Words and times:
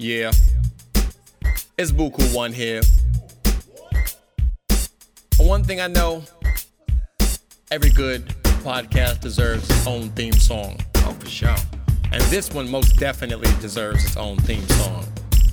Yeah. 0.00 0.30
It's 1.76 1.90
Buku 1.90 2.32
One 2.32 2.52
here. 2.52 2.82
One 5.38 5.64
thing 5.64 5.80
I 5.80 5.88
know 5.88 6.22
every 7.72 7.90
good 7.90 8.24
podcast 8.62 9.20
deserves 9.20 9.68
its 9.68 9.88
own 9.88 10.10
theme 10.10 10.34
song. 10.34 10.78
Oh, 10.98 11.16
for 11.18 11.26
sure. 11.26 11.56
And 12.12 12.22
this 12.30 12.52
one 12.52 12.70
most 12.70 12.96
definitely 12.96 13.50
deserves 13.60 14.04
its 14.04 14.16
own 14.16 14.36
theme 14.36 14.66
song. 14.68 15.04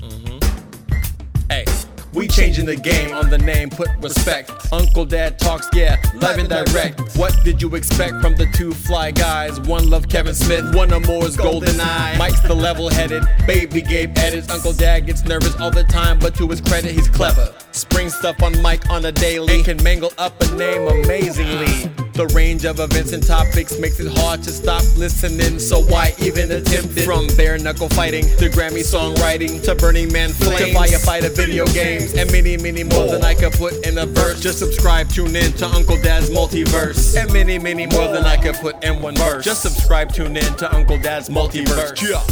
Mm-hmm. 0.02 1.48
Hey. 1.50 1.66
We 2.14 2.28
changing 2.30 2.66
the 2.66 2.78
game 2.78 3.14
on 3.14 3.30
the 3.30 3.38
name, 3.40 3.70
put 3.70 3.90
respect. 4.00 4.50
Uncle 4.72 5.06
Dad 5.06 5.38
talks, 5.38 5.68
yeah, 5.74 5.95
live 6.22 6.40
and 6.40 6.50
direct. 6.50 7.02
What 7.18 7.36
did 7.44 7.62
you 7.62 7.76
expect 7.76 8.22
from 8.22 8.36
the 8.36 8.48
two 8.54 8.74
fly 8.74 9.12
guys? 9.12 9.60
One 9.62 9.90
love 9.90 10.10
Kevin 10.10 10.34
Smith, 10.34 10.74
one 10.76 10.94
or 10.94 11.00
more 11.02 11.26
is 11.26 11.38
Golden 11.38 11.80
Eye. 11.80 12.16
Mike's 12.18 12.42
the 12.42 12.56
level 12.56 12.90
headed, 12.90 13.24
baby 13.46 13.82
Gabe 13.82 14.18
edits. 14.18 14.50
Uncle 14.50 14.74
Dad 14.74 15.06
gets 15.06 15.24
nervous 15.24 15.56
all 15.60 15.72
the 15.72 15.84
time, 15.84 16.20
but 16.20 16.36
to 16.36 16.48
his 16.48 16.62
credit, 16.62 16.92
he's 16.92 17.10
clever. 17.10 17.54
Spring 17.76 18.10
stuff 18.10 18.42
on 18.42 18.62
Mike 18.62 18.90
on 18.90 19.04
a 19.04 19.12
daily, 19.12 19.56
and 19.56 19.66
can 19.66 19.84
mangle 19.84 20.14
up 20.18 20.42
a 20.42 20.56
name 20.56 20.88
amazingly. 20.88 21.92
The 22.14 22.26
range 22.34 22.64
of 22.64 22.80
events 22.80 23.12
and 23.12 23.22
topics 23.22 23.78
makes 23.78 24.00
it 24.00 24.18
hard 24.18 24.42
to 24.44 24.52
stop 24.52 24.82
listening, 24.96 25.60
so 25.60 25.82
why 25.82 26.14
even 26.18 26.50
attempt 26.52 26.96
it? 26.96 27.04
From 27.04 27.28
bare 27.36 27.58
knuckle 27.58 27.90
fighting 27.90 28.24
to 28.38 28.50
Grammy 28.50 28.80
songwriting 28.80 29.62
to 29.66 29.76
Burning 29.76 30.10
Man 30.14 30.30
flames 30.30 30.72
to 30.72 30.74
firefighter 30.74 31.36
video 31.36 31.66
games 31.68 32.14
and 32.14 32.32
many, 32.32 32.56
many 32.56 32.86
more 32.86 33.08
than 33.08 33.26
I 33.26 33.34
could 33.34 33.52
put 33.52 33.86
in 33.86 33.98
a 33.98 34.06
verse. 34.06 34.40
Just 34.40 34.60
subscribe, 34.60 35.10
tune 35.10 35.36
in 35.36 35.52
to 35.54 35.68
Uncle 35.68 36.02
Dad's 36.02 36.30
multiverse, 36.30 37.22
and 37.22 37.32
many, 37.34 37.60
many 37.60 37.88
more 37.88 38.08
than 38.08 38.24
I 38.24 38.38
could 38.38 38.56
put 38.56 38.82
in 38.86 39.02
one 39.02 39.18
verse. 39.18 39.44
Just 39.44 39.62
subscribe, 39.64 40.14
tune 40.14 40.38
in 40.38 40.56
to 40.56 40.74
Uncle 40.74 40.98
Dad's 40.98 41.28
multiverse. 41.28 42.02
Yeah. 42.02 42.24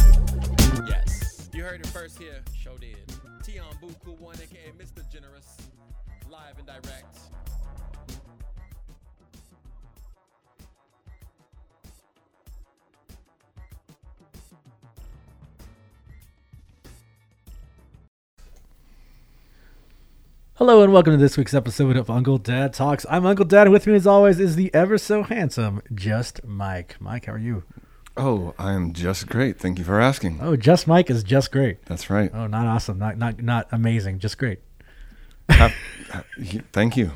Yes, 0.87 1.49
you 1.51 1.63
heard 1.63 1.81
it 1.81 1.87
first 1.87 2.17
here. 2.17 2.42
Hello 20.55 20.83
and 20.83 20.93
welcome 20.93 21.13
to 21.13 21.17
this 21.17 21.35
week's 21.37 21.53
episode 21.53 21.97
of 21.97 22.09
Uncle 22.09 22.37
Dad 22.37 22.73
Talks. 22.73 23.05
I'm 23.09 23.25
Uncle 23.25 23.45
Dad, 23.45 23.63
and 23.67 23.73
with 23.73 23.87
me 23.87 23.95
as 23.95 24.05
always 24.05 24.39
is 24.39 24.55
the 24.55 24.73
ever 24.73 24.97
so 24.97 25.23
handsome 25.23 25.81
Just 25.93 26.43
Mike. 26.43 26.95
Mike, 26.99 27.25
how 27.25 27.33
are 27.33 27.37
you? 27.39 27.63
Oh, 28.15 28.53
I'm 28.59 28.93
just 28.93 29.27
great. 29.27 29.59
Thank 29.59 29.79
you 29.79 29.83
for 29.83 29.99
asking. 29.99 30.37
Oh, 30.41 30.55
Just 30.55 30.87
Mike 30.87 31.09
is 31.09 31.23
just 31.23 31.51
great. 31.51 31.83
That's 31.85 32.09
right. 32.09 32.29
Oh, 32.33 32.45
not 32.45 32.67
awesome, 32.67 32.99
not 32.99 33.17
not 33.17 33.41
not 33.41 33.67
amazing, 33.71 34.19
just 34.19 34.37
great. 34.37 34.59
Thank 36.71 36.97
you. 36.97 37.11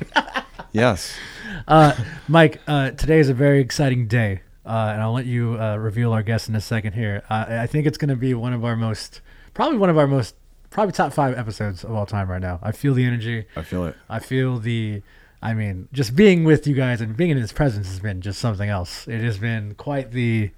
Yes. 0.72 1.14
Uh, 1.66 1.92
Mike, 2.28 2.60
uh, 2.68 2.90
today 2.92 3.18
is 3.18 3.28
a 3.28 3.34
very 3.34 3.60
exciting 3.60 4.06
day, 4.06 4.42
uh, 4.64 4.90
and 4.92 5.02
I'll 5.02 5.12
let 5.12 5.26
you 5.26 5.58
uh, 5.60 5.76
reveal 5.76 6.12
our 6.12 6.22
guest 6.22 6.48
in 6.48 6.54
a 6.54 6.60
second 6.60 6.92
here. 6.92 7.22
Uh, 7.28 7.46
I 7.48 7.66
think 7.66 7.86
it's 7.86 7.98
going 7.98 8.10
to 8.10 8.16
be 8.16 8.32
one 8.32 8.52
of 8.52 8.64
our 8.64 8.76
most, 8.76 9.20
probably 9.54 9.76
one 9.76 9.90
of 9.90 9.98
our 9.98 10.06
most, 10.06 10.34
probably 10.70 10.92
top 10.92 11.12
five 11.12 11.36
episodes 11.36 11.84
of 11.84 11.92
all 11.92 12.06
time 12.06 12.30
right 12.30 12.40
now. 12.40 12.58
I 12.62 12.72
feel 12.72 12.94
the 12.94 13.04
energy. 13.04 13.46
I 13.56 13.62
feel 13.62 13.86
it. 13.86 13.96
I 14.08 14.18
feel 14.18 14.58
the, 14.58 15.02
I 15.42 15.54
mean, 15.54 15.88
just 15.92 16.14
being 16.16 16.44
with 16.44 16.66
you 16.66 16.74
guys 16.74 17.00
and 17.00 17.16
being 17.16 17.30
in 17.30 17.36
his 17.38 17.52
presence 17.52 17.88
has 17.88 18.00
been 18.00 18.20
just 18.20 18.38
something 18.38 18.68
else. 18.68 19.06
It 19.08 19.20
has 19.22 19.38
been 19.38 19.74
quite 19.74 20.12
the 20.12 20.50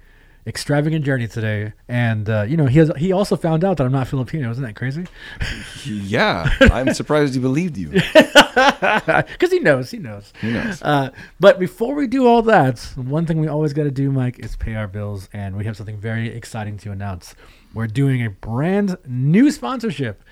extravagant 0.47 1.05
journey 1.05 1.27
today, 1.27 1.71
and 1.87 2.27
uh, 2.27 2.41
you 2.47 2.57
know, 2.57 2.65
he 2.65 2.79
has 2.79 2.91
he 2.97 3.11
also 3.11 3.35
found 3.35 3.63
out 3.63 3.77
that 3.77 3.83
I'm 3.85 3.91
not 3.91 4.07
Filipino. 4.07 4.49
Isn't 4.49 4.63
that 4.63 4.75
crazy? 4.75 5.05
Yeah. 5.85 6.49
I'm 6.61 6.93
surprised 6.93 7.33
he 7.33 7.39
believed 7.39 7.77
you. 7.77 8.01
Because 8.53 9.51
he 9.51 9.59
knows, 9.59 9.91
he 9.91 9.97
knows. 9.97 10.33
Who 10.41 10.51
knows? 10.51 10.81
Uh, 10.81 11.11
but 11.39 11.57
before 11.57 11.95
we 11.95 12.05
do 12.07 12.27
all 12.27 12.41
that, 12.43 12.79
one 12.95 13.25
thing 13.25 13.39
we 13.39 13.47
always 13.47 13.71
got 13.71 13.83
to 13.83 13.91
do, 13.91 14.11
Mike, 14.11 14.39
is 14.39 14.55
pay 14.57 14.75
our 14.75 14.87
bills, 14.87 15.29
and 15.31 15.55
we 15.55 15.63
have 15.65 15.77
something 15.77 15.97
very 15.97 16.27
exciting 16.27 16.77
to 16.79 16.91
announce. 16.91 17.33
We're 17.73 17.87
doing 17.87 18.23
a 18.23 18.29
brand 18.29 18.97
new 19.07 19.49
sponsorship 19.51 20.23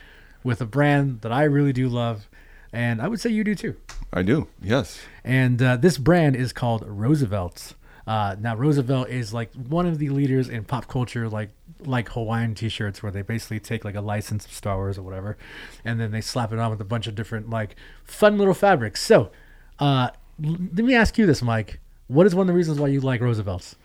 with 0.43 0.61
a 0.61 0.65
brand 0.65 1.21
that 1.21 1.31
I 1.31 1.43
really 1.43 1.73
do 1.73 1.87
love, 1.87 2.29
and 2.73 3.01
I 3.01 3.07
would 3.07 3.19
say 3.19 3.29
you 3.29 3.43
do 3.43 3.55
too. 3.55 3.75
I 4.11 4.23
do. 4.23 4.47
Yes. 4.61 4.99
And 5.23 5.61
uh, 5.61 5.77
this 5.77 5.97
brand 5.97 6.35
is 6.35 6.51
called 6.51 6.83
Roosevelt's. 6.85 7.75
Uh, 8.07 8.35
now 8.39 8.55
Roosevelt 8.55 9.09
is 9.09 9.33
like 9.33 9.53
one 9.53 9.85
of 9.85 9.99
the 9.99 10.09
leaders 10.09 10.49
in 10.49 10.63
pop 10.63 10.87
culture, 10.87 11.29
like 11.29 11.49
like 11.85 12.09
Hawaiian 12.09 12.55
T-shirts, 12.55 13.03
where 13.03 13.11
they 13.11 13.21
basically 13.21 13.59
take 13.59 13.85
like 13.85 13.95
a 13.95 14.01
license 14.01 14.45
of 14.45 14.51
Star 14.51 14.77
Wars 14.77 14.97
or 14.97 15.03
whatever, 15.03 15.37
and 15.85 15.99
then 15.99 16.11
they 16.11 16.21
slap 16.21 16.51
it 16.51 16.59
on 16.59 16.71
with 16.71 16.81
a 16.81 16.85
bunch 16.85 17.07
of 17.07 17.15
different 17.15 17.49
like 17.49 17.75
fun 18.03 18.37
little 18.37 18.55
fabrics. 18.55 19.01
So, 19.01 19.31
uh, 19.77 20.09
let 20.39 20.85
me 20.85 20.95
ask 20.95 21.17
you 21.17 21.25
this, 21.25 21.41
Mike. 21.41 21.79
What 22.07 22.25
is 22.25 22.33
one 22.33 22.43
of 22.43 22.47
the 22.47 22.57
reasons 22.57 22.79
why 22.79 22.87
you 22.87 22.99
like 22.99 23.21
Roosevelt's? 23.21 23.75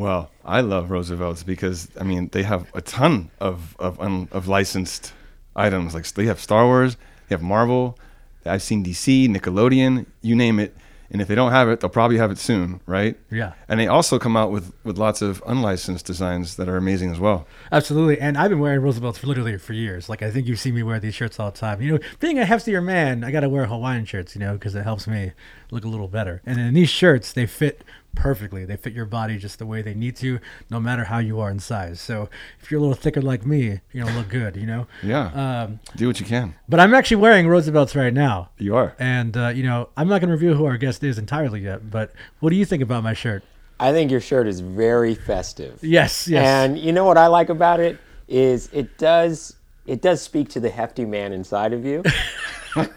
Well, 0.00 0.30
I 0.46 0.62
love 0.62 0.90
Roosevelt's 0.90 1.42
because 1.42 1.88
I 2.00 2.04
mean 2.04 2.30
they 2.32 2.42
have 2.42 2.66
a 2.72 2.80
ton 2.80 3.30
of 3.38 3.76
of 3.78 4.00
un, 4.00 4.28
of 4.32 4.48
licensed 4.48 5.12
items. 5.54 5.92
Like 5.92 6.06
they 6.06 6.24
have 6.24 6.40
Star 6.40 6.64
Wars, 6.64 6.96
they 7.28 7.34
have 7.34 7.42
Marvel. 7.42 7.98
I've 8.46 8.62
seen 8.62 8.82
DC, 8.82 9.28
Nickelodeon, 9.28 10.06
you 10.22 10.34
name 10.34 10.58
it. 10.58 10.74
And 11.10 11.20
if 11.20 11.28
they 11.28 11.34
don't 11.34 11.50
have 11.50 11.68
it, 11.68 11.80
they'll 11.80 11.90
probably 11.90 12.16
have 12.16 12.30
it 12.30 12.38
soon, 12.38 12.80
right? 12.86 13.14
Yeah. 13.30 13.52
And 13.68 13.78
they 13.78 13.88
also 13.88 14.18
come 14.18 14.38
out 14.38 14.50
with 14.50 14.72
with 14.84 14.96
lots 14.96 15.20
of 15.20 15.42
unlicensed 15.46 16.06
designs 16.06 16.56
that 16.56 16.66
are 16.66 16.78
amazing 16.78 17.10
as 17.10 17.18
well. 17.18 17.46
Absolutely, 17.70 18.18
and 18.18 18.38
I've 18.38 18.48
been 18.48 18.60
wearing 18.60 18.80
Roosevelt's 18.80 19.18
for 19.18 19.26
literally 19.26 19.58
for 19.58 19.74
years. 19.74 20.08
Like 20.08 20.22
I 20.22 20.30
think 20.30 20.46
you 20.46 20.56
see 20.56 20.72
me 20.72 20.82
wear 20.82 20.98
these 20.98 21.14
shirts 21.14 21.38
all 21.38 21.50
the 21.50 21.58
time. 21.58 21.82
You 21.82 21.92
know, 21.92 21.98
being 22.20 22.38
a 22.38 22.44
heftier 22.44 22.82
man, 22.82 23.22
I 23.22 23.32
got 23.32 23.40
to 23.40 23.50
wear 23.50 23.66
Hawaiian 23.66 24.06
shirts, 24.06 24.34
you 24.34 24.40
know, 24.40 24.54
because 24.54 24.74
it 24.74 24.82
helps 24.84 25.06
me 25.06 25.32
look 25.70 25.84
a 25.84 25.88
little 25.88 26.08
better. 26.08 26.40
And 26.46 26.58
in 26.58 26.72
these 26.72 26.88
shirts, 26.88 27.34
they 27.34 27.44
fit 27.44 27.84
perfectly. 28.14 28.64
They 28.64 28.76
fit 28.76 28.92
your 28.92 29.06
body 29.06 29.38
just 29.38 29.58
the 29.58 29.66
way 29.66 29.82
they 29.82 29.94
need 29.94 30.16
to, 30.16 30.38
no 30.68 30.80
matter 30.80 31.04
how 31.04 31.18
you 31.18 31.40
are 31.40 31.50
in 31.50 31.58
size. 31.60 32.00
So 32.00 32.28
if 32.60 32.70
you're 32.70 32.78
a 32.78 32.82
little 32.82 32.96
thicker 32.96 33.20
like 33.22 33.46
me, 33.46 33.80
you're 33.92 34.04
gonna 34.04 34.16
look 34.18 34.28
good, 34.28 34.56
you 34.56 34.66
know. 34.66 34.86
Yeah. 35.02 35.26
Um, 35.64 35.80
Do 35.96 36.06
what 36.06 36.20
you 36.20 36.26
can. 36.26 36.54
but 36.68 36.80
I'm 36.80 36.94
actually 36.94 37.18
wearing 37.18 37.46
Roosevelt's 37.46 37.94
right 37.96 38.12
now. 38.14 38.50
You 38.58 38.76
are. 38.76 38.94
And 38.98 39.36
uh, 39.36 39.48
you 39.48 39.62
know, 39.62 39.88
I'm 39.96 40.08
not 40.08 40.20
gonna 40.20 40.32
reveal 40.32 40.54
who 40.54 40.64
our 40.66 40.76
guest 40.76 41.02
is 41.04 41.18
entirely 41.18 41.60
yet. 41.60 41.90
But 41.90 42.12
what 42.40 42.50
do 42.50 42.56
you 42.56 42.64
think 42.64 42.82
about 42.82 43.02
my 43.02 43.14
shirt? 43.14 43.42
I 43.78 43.92
think 43.92 44.10
your 44.10 44.20
shirt 44.20 44.46
is 44.46 44.60
very 44.60 45.14
festive. 45.14 45.78
Yes, 45.82 46.28
yes. 46.28 46.46
And 46.46 46.78
you 46.78 46.92
know 46.92 47.04
what 47.04 47.16
I 47.16 47.28
like 47.28 47.48
about 47.48 47.80
it 47.80 47.98
is 48.28 48.68
it 48.72 48.98
does 48.98 49.56
it 49.86 50.02
does 50.02 50.20
speak 50.20 50.50
to 50.50 50.60
the 50.60 50.68
hefty 50.70 51.04
man 51.04 51.32
inside 51.32 51.72
of 51.72 51.84
you. 51.84 52.02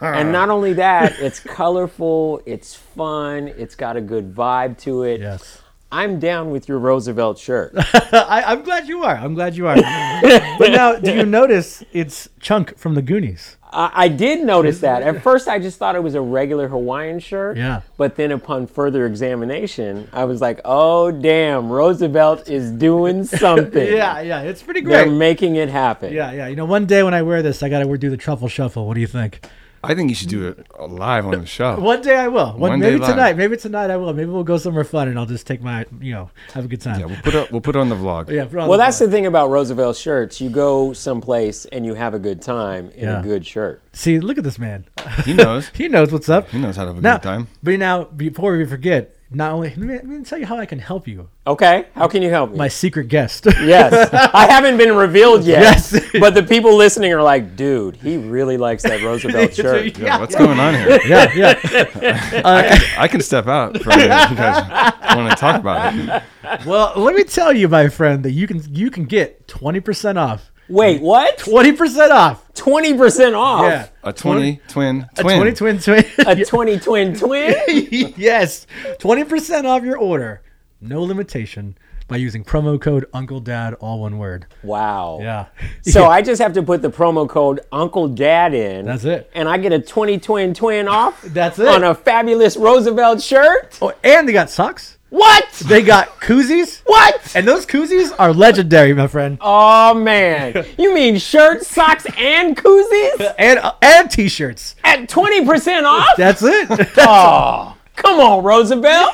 and 0.02 0.32
not 0.32 0.50
only 0.50 0.74
that, 0.74 1.20
it's 1.20 1.40
colorful, 1.40 2.42
it's 2.46 2.76
fun, 2.76 3.48
it's 3.48 3.76
got 3.76 3.98
a 3.98 4.02
good 4.02 4.34
vibe 4.34 4.78
to 4.80 5.04
it. 5.04 5.22
yes. 5.22 5.60
I'm 5.94 6.20
down 6.20 6.50
with 6.50 6.68
your 6.68 6.80
Roosevelt 6.80 7.38
shirt. 7.38 7.74
I, 7.78 8.44
I'm 8.48 8.64
glad 8.64 8.88
you 8.88 9.04
are. 9.04 9.16
I'm 9.16 9.36
glad 9.36 9.56
you 9.56 9.68
are. 9.68 9.76
but 9.76 10.72
now, 10.72 10.96
do 10.96 11.14
you 11.14 11.24
notice 11.24 11.84
it's 11.94 12.30
Chunk 12.40 12.76
from 12.80 12.96
the 12.96 13.04
Goonies? 13.04 13.58
I, 13.72 13.92
I 13.94 14.08
did 14.08 14.44
notice 14.44 14.80
that. 14.80 15.04
At 15.04 15.22
first, 15.22 15.48
I 15.48 15.60
just 15.60 15.78
thought 15.78 15.96
it 15.96 16.02
was 16.02 16.16
a 16.16 16.22
regular 16.22 16.68
Hawaiian 16.68 17.20
shirt. 17.20 17.58
Yeah. 17.58 17.82
But 17.96 18.16
then, 18.16 18.32
upon 18.32 18.66
further 18.66 19.06
examination, 19.06 20.10
I 20.12 20.26
was 20.26 20.42
like, 20.42 20.62
"Oh, 20.66 21.12
damn! 21.12 21.70
Roosevelt 21.72 22.50
is 22.50 22.72
doing 22.72 23.24
something. 23.26 23.88
Yeah, 23.88 24.20
yeah, 24.22 24.42
it's 24.42 24.64
pretty 24.64 24.82
great. 24.82 24.96
They're 24.96 25.12
making 25.12 25.58
it 25.58 25.70
happen." 25.70 26.12
Yeah, 26.12 26.32
yeah. 26.32 26.48
You 26.48 26.56
know, 26.56 26.66
one 26.66 26.88
day 26.88 27.04
when 27.04 27.14
I 27.14 27.22
wear 27.22 27.44
this, 27.44 27.62
I 27.62 27.70
gotta 27.70 27.98
do 28.00 28.10
the 28.10 28.18
truffle 28.18 28.48
shuffle. 28.48 28.88
What 28.88 28.96
do 28.96 29.02
you 29.02 29.08
think? 29.08 29.46
I 29.86 29.96
think 29.96 30.10
you 30.10 30.16
should 30.16 30.30
do 30.30 30.48
it 30.48 30.66
live 30.80 31.26
on 31.26 31.32
the 31.42 31.46
show. 31.46 31.78
One 31.80 32.02
day 32.02 32.16
I 32.16 32.30
will. 32.30 32.54
One, 32.54 32.60
One 32.72 32.80
day 32.80 32.92
maybe 32.92 33.00
live. 33.02 33.10
tonight. 33.10 33.36
Maybe 33.38 33.58
tonight 33.58 33.90
I 33.90 33.98
will. 33.98 34.14
Maybe 34.14 34.30
we'll 34.30 34.46
go 34.46 34.58
somewhere 34.58 34.86
fun 34.86 35.10
and 35.10 35.20
I'll 35.20 35.26
just 35.26 35.46
take 35.46 35.62
my, 35.62 35.86
you 36.00 36.14
know, 36.14 36.30
have 36.54 36.64
a 36.64 36.68
good 36.70 36.80
time. 36.80 37.02
Yeah, 37.02 37.08
we'll 37.08 37.18
put 37.22 37.36
it, 37.36 37.52
we'll 37.52 37.60
put 37.62 37.76
it 37.76 37.80
on 37.80 37.90
the 37.90 37.96
vlog. 37.96 38.30
Yeah, 38.30 38.46
put 38.46 38.60
on 38.60 38.70
Well, 38.70 38.78
the 38.78 38.86
that's 38.86 38.98
vlog. 38.98 39.06
the 39.08 39.12
thing 39.12 39.26
about 39.26 39.50
Roosevelt 39.50 39.98
shirts. 39.98 40.40
You 40.40 40.50
go 40.50 40.94
someplace 40.94 41.66
and 41.66 41.86
you 41.86 41.96
have 41.96 42.14
a 42.14 42.20
good 42.20 42.42
time 42.42 42.92
in 42.92 43.04
Yeah. 43.10 43.20
a 43.20 43.24
good 43.24 43.46
shirt. 43.46 43.82
See, 43.92 44.20
look 44.22 44.38
at 44.38 44.44
this 44.46 44.58
man. 44.58 44.86
He 45.26 45.34
knows. 45.34 45.68
he 45.74 45.90
knows 45.90 46.12
what's 46.14 46.30
up. 46.30 46.50
He 46.50 46.60
knows 46.60 46.78
how 46.78 46.84
to 46.84 46.90
have 46.90 46.98
a 46.98 47.02
Now, 47.02 47.18
good 47.18 47.24
time. 47.24 47.48
but 47.62 47.78
now, 47.78 48.06
before 48.06 48.56
we 48.58 48.66
forget, 48.66 49.16
not 49.36 49.52
only 49.52 49.70
let 49.70 49.78
me, 49.78 49.94
let 49.96 50.06
me 50.06 50.24
tell 50.24 50.38
you 50.38 50.46
how 50.46 50.58
I 50.58 50.66
can 50.66 50.80
help 50.80 51.08
you. 51.08 51.30
Okay, 51.46 51.88
how 51.96 52.08
can 52.08 52.22
you 52.22 52.30
help 52.30 52.52
me? 52.52 52.58
My 52.58 52.68
secret 52.68 53.08
guest. 53.08 53.46
yes, 53.46 54.10
I 54.34 54.48
haven't 54.48 54.78
been 54.78 54.96
revealed 54.96 55.44
yet. 55.44 55.62
Yes. 55.62 56.00
but 56.20 56.34
the 56.34 56.44
people 56.44 56.76
listening 56.76 57.12
are 57.14 57.22
like, 57.24 57.56
dude, 57.56 57.96
he 57.98 58.18
really 58.18 58.58
likes 58.58 58.84
that 58.84 59.02
Roosevelt 59.02 59.54
shirt. 59.56 59.98
Yeah, 59.98 60.20
what's 60.20 60.36
going 60.36 60.60
on 60.60 60.74
here? 60.74 61.00
yeah, 61.06 61.32
yeah. 61.36 62.42
Uh, 62.44 62.80
I 62.98 63.08
can 63.08 63.22
step 63.22 63.48
out 63.48 63.82
for 63.82 63.90
a 63.90 63.98
minute 63.98 64.24
if 64.24 64.30
you 64.32 64.36
guys 64.38 65.16
want 65.16 65.30
to 65.32 65.36
talk 65.36 65.60
about 65.60 65.94
it. 65.96 66.66
well, 66.66 66.94
let 66.96 67.16
me 67.16 67.24
tell 67.24 67.52
you, 67.54 67.68
my 67.68 67.90
friend, 67.90 68.24
that 68.24 68.32
you 68.32 68.48
can 68.48 68.62
you 68.74 68.90
can 68.92 69.06
get 69.06 69.48
twenty 69.48 69.80
percent 69.80 70.18
off. 70.18 70.52
Wait, 70.70 71.02
what? 71.02 71.38
Twenty 71.38 71.72
percent 71.74 72.12
off. 72.12 72.52
Twenty 72.54 72.94
percent 72.96 73.36
off. 73.36 73.64
Yeah. 73.64 73.88
A 74.04 74.14
20 74.14 74.62
twin 74.68 75.08
A 75.18 75.22
twin. 75.24 75.38
twenty 75.38 75.54
twin 75.54 75.80
twin. 75.80 76.06
A 76.28 76.46
twenty 76.46 76.80
twin 76.80 77.16
twin. 77.16 77.56
yes, 78.18 78.66
twenty 79.00 79.24
percent 79.24 79.68
off 79.68 79.84
your 79.84 79.98
order. 79.98 80.42
No 80.82 81.02
limitation. 81.04 81.78
by 82.08 82.18
using 82.18 82.44
promo 82.44 82.80
code 82.80 83.06
Uncle 83.14 83.40
Dad, 83.40 83.74
all 83.76 84.02
one 84.02 84.18
word. 84.18 84.46
Wow. 84.62 85.20
Yeah. 85.22 85.46
So 85.84 86.06
I 86.10 86.22
just 86.22 86.42
have 86.42 86.54
to 86.54 86.64
put 86.64 86.82
the 86.82 86.90
promo 86.92 87.28
code 87.28 87.62
Uncle 87.72 88.08
Dad 88.10 88.54
in. 88.54 88.86
That's 88.86 89.06
it. 89.06 89.30
And 89.34 89.48
I 89.48 89.58
get 89.58 89.72
a 89.72 89.80
20 89.80 90.20
twin 90.20 90.54
twin 90.54 90.88
off 90.88 91.22
That's 91.22 91.60
it. 91.60 91.68
on 91.68 91.84
a 91.84 91.96
fabulous 91.96 92.58
Roosevelt 92.58 93.22
shirt. 93.22 93.78
Oh, 93.82 93.94
and 94.04 94.28
they 94.28 94.34
got 94.34 94.50
socks. 94.50 94.98
What? 95.14 95.48
They 95.68 95.84
got 95.84 96.20
koozies. 96.22 96.82
What? 96.88 97.36
And 97.36 97.48
those 97.48 97.68
koozies 97.68 98.12
are 98.18 98.34
legendary, 98.34 98.96
my 98.96 99.06
friend. 99.06 99.38
Oh 99.42 99.94
man. 99.94 100.66
You 100.80 100.92
mean 100.92 101.20
shirts, 101.20 101.68
socks, 101.68 102.08
and 102.18 102.58
koozies 102.58 103.36
And 103.38 103.60
uh, 103.60 103.76
and 103.84 104.10
t-shirts. 104.10 104.76
at 104.84 105.08
20% 105.08 105.84
off? 105.84 106.18
That's 106.18 106.42
it. 106.42 106.68
Oh, 106.98 107.78
come 107.96 108.20
on, 108.20 108.44
Roosevelt. 108.44 109.14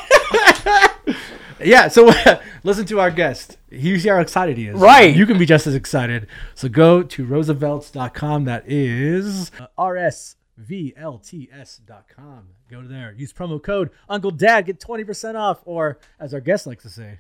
yeah. 1.60 1.90
So 1.90 2.14
listen 2.64 2.86
to 2.86 3.02
our 3.02 3.12
guest. 3.12 3.58
You 3.70 4.00
see 4.00 4.08
how 4.08 4.22
excited 4.22 4.56
he 4.58 4.68
is. 4.68 4.80
Right. 4.80 5.14
You 5.14 5.26
can 5.26 5.38
be 5.38 5.46
just 5.46 5.68
as 5.68 5.76
excited. 5.76 6.28
So 6.56 6.70
go 6.70 7.04
to 7.04 7.26
roosevelts.com. 7.26 8.46
That 8.46 8.64
is 8.72 9.52
uh, 9.60 9.68
rsvlts.com. 9.78 10.36
Go 12.70 12.82
to 12.82 12.88
there. 12.88 13.14
Use 13.18 13.34
promo 13.34 13.62
code 13.62 13.90
Uncle 14.08 14.32
Dad. 14.32 14.66
Get 14.66 14.80
twenty 14.80 15.04
percent 15.04 15.36
off. 15.38 15.62
Or 15.66 15.98
as 16.20 16.34
our 16.34 16.40
guest 16.42 16.68
likes 16.68 16.84
to 16.84 16.90
say, 16.90 17.20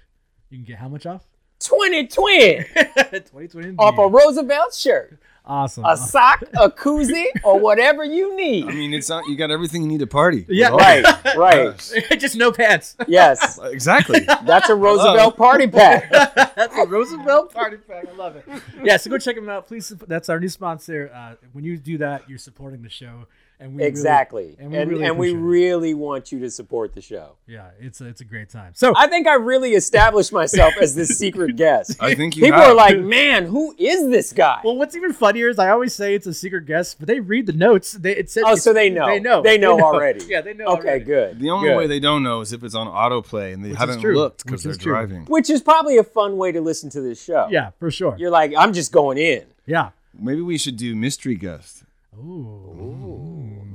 you 0.49 0.57
can 0.57 0.65
get 0.65 0.77
how 0.77 0.87
much 0.89 1.05
off? 1.05 1.25
20 1.61 2.07
twin 2.07 2.65
Twenty 3.31 3.47
twenty. 3.49 3.75
off 3.77 3.97
a 3.97 4.07
Roosevelt 4.07 4.73
shirt, 4.73 5.19
Awesome. 5.43 5.83
a 5.83 5.97
sock, 5.97 6.41
a 6.57 6.69
koozie, 6.69 7.25
or 7.43 7.59
whatever 7.59 8.05
you 8.05 8.33
need. 8.37 8.63
I 8.65 8.71
mean, 8.71 8.93
it's 8.93 9.09
not. 9.09 9.27
You 9.27 9.35
got 9.35 9.51
everything 9.51 9.81
you 9.81 9.89
need 9.89 9.99
to 9.99 10.07
party. 10.07 10.45
Yeah. 10.47 10.69
Right, 10.69 11.03
right. 11.35 11.65
Yes. 11.65 11.93
just 12.17 12.37
no 12.37 12.53
pants. 12.53 12.95
Yes, 13.09 13.59
Exactly. 13.63 14.21
that's 14.45 14.69
a 14.69 14.75
Roosevelt 14.75 15.35
party 15.35 15.67
pack. 15.67 16.09
That's 16.55 16.77
a 16.77 16.85
Roosevelt 16.85 17.53
party 17.53 17.75
pack. 17.75 18.07
I 18.07 18.13
love 18.15 18.37
it. 18.37 18.45
Yeah, 18.81 18.95
so 18.95 19.09
go 19.09 19.17
check 19.17 19.35
them 19.35 19.49
out. 19.49 19.67
Please, 19.67 19.87
sup- 19.87 20.07
that's 20.07 20.29
our 20.29 20.39
new 20.39 20.47
sponsor. 20.47 21.11
Uh, 21.13 21.35
when 21.51 21.65
you 21.65 21.75
do 21.75 21.97
that, 21.97 22.29
you're 22.29 22.37
supporting 22.37 22.83
the 22.83 22.89
show, 22.89 23.25
and 23.61 23.71
we 23.73 23.77
really- 23.79 23.87
Exactly. 23.89 24.55
and 24.59 24.71
we 24.71 24.77
and 24.77 24.89
really 24.91 25.05
and 25.05 25.17
we 25.17 25.33
really 25.33 25.93
want 25.93 26.31
you 26.31 26.39
to 26.39 26.49
support 26.49 26.93
the 26.93 27.01
show. 27.01 27.33
yeah, 27.45 27.71
it's 27.79 27.99
a, 28.01 28.05
it's 28.07 28.21
a 28.21 28.25
great 28.25 28.49
time. 28.49 28.71
So 28.73 28.93
I 28.95 29.07
think 29.07 29.27
I 29.27 29.33
really 29.33 29.73
established 29.73 30.31
myself 30.31 30.73
as 30.81 30.95
this 30.95 31.17
secret 31.17 31.55
guest. 31.57 31.97
I 32.01 32.15
think 32.15 32.37
you 32.37 32.43
People 32.43 32.59
have. 32.61 32.69
are 32.71 32.73
like, 32.73 32.99
man, 32.99 33.45
who 33.45 33.75
is 33.77 34.09
this 34.09 34.31
guy? 34.31 34.61
Well, 34.63 34.77
what's 34.77 34.95
even 34.95 35.11
funnier 35.13 35.49
is 35.49 35.59
I 35.59 35.69
always 35.69 35.93
say 35.93 36.15
it's 36.15 36.25
a 36.27 36.33
secret 36.33 36.65
guest, 36.65 36.97
but 36.99 37.07
they 37.07 37.19
read 37.19 37.47
the 37.47 37.53
notes. 37.53 37.91
They 37.91 38.15
it 38.15 38.29
says 38.29 38.43
Oh, 38.47 38.55
so 38.55 38.71
they 38.71 38.89
know. 38.89 39.05
They 39.07 39.19
know. 39.19 39.41
They 39.41 39.57
know 39.57 39.79
already. 39.79 40.23
Yeah, 40.25 40.41
they 40.41 40.53
know. 40.53 40.65
okay, 40.77 40.87
already. 40.89 41.03
good. 41.05 41.39
the 41.39 41.49
only 41.49 41.69
good. 41.69 41.77
way 41.77 41.87
they 41.87 41.99
don't 41.99 42.23
know 42.23 42.41
is 42.41 42.53
if 42.53 42.63
it's 42.63 42.75
on 42.75 42.87
autoplay 42.87 43.53
and 43.53 43.63
they 43.65 43.71
is 43.71 43.77
haven't 43.77 44.01
looked 44.03 44.45
because 44.45 44.63
they're 44.63 44.73
true. 44.73 44.93
driving. 44.93 45.25
Which 45.25 45.49
is 45.49 45.61
probably 45.61 45.97
a 45.97 46.03
fun 46.03 46.37
way 46.37 46.51
to 46.53 46.61
listen 46.61 46.89
to 46.91 47.01
this 47.01 47.21
show. 47.21 47.47
Yeah, 47.51 47.71
for 47.79 47.91
sure. 47.91 48.15
You're 48.17 48.29
like, 48.31 48.53
I'm 48.57 48.71
just 48.73 48.91
going 48.91 49.17
in. 49.17 49.43
yeah. 49.65 49.89
Maybe 50.21 50.41
we 50.41 50.57
should 50.57 50.75
do 50.75 50.95
mystery 50.95 51.35
guest. 51.35 51.83
Ooh. 52.17 52.98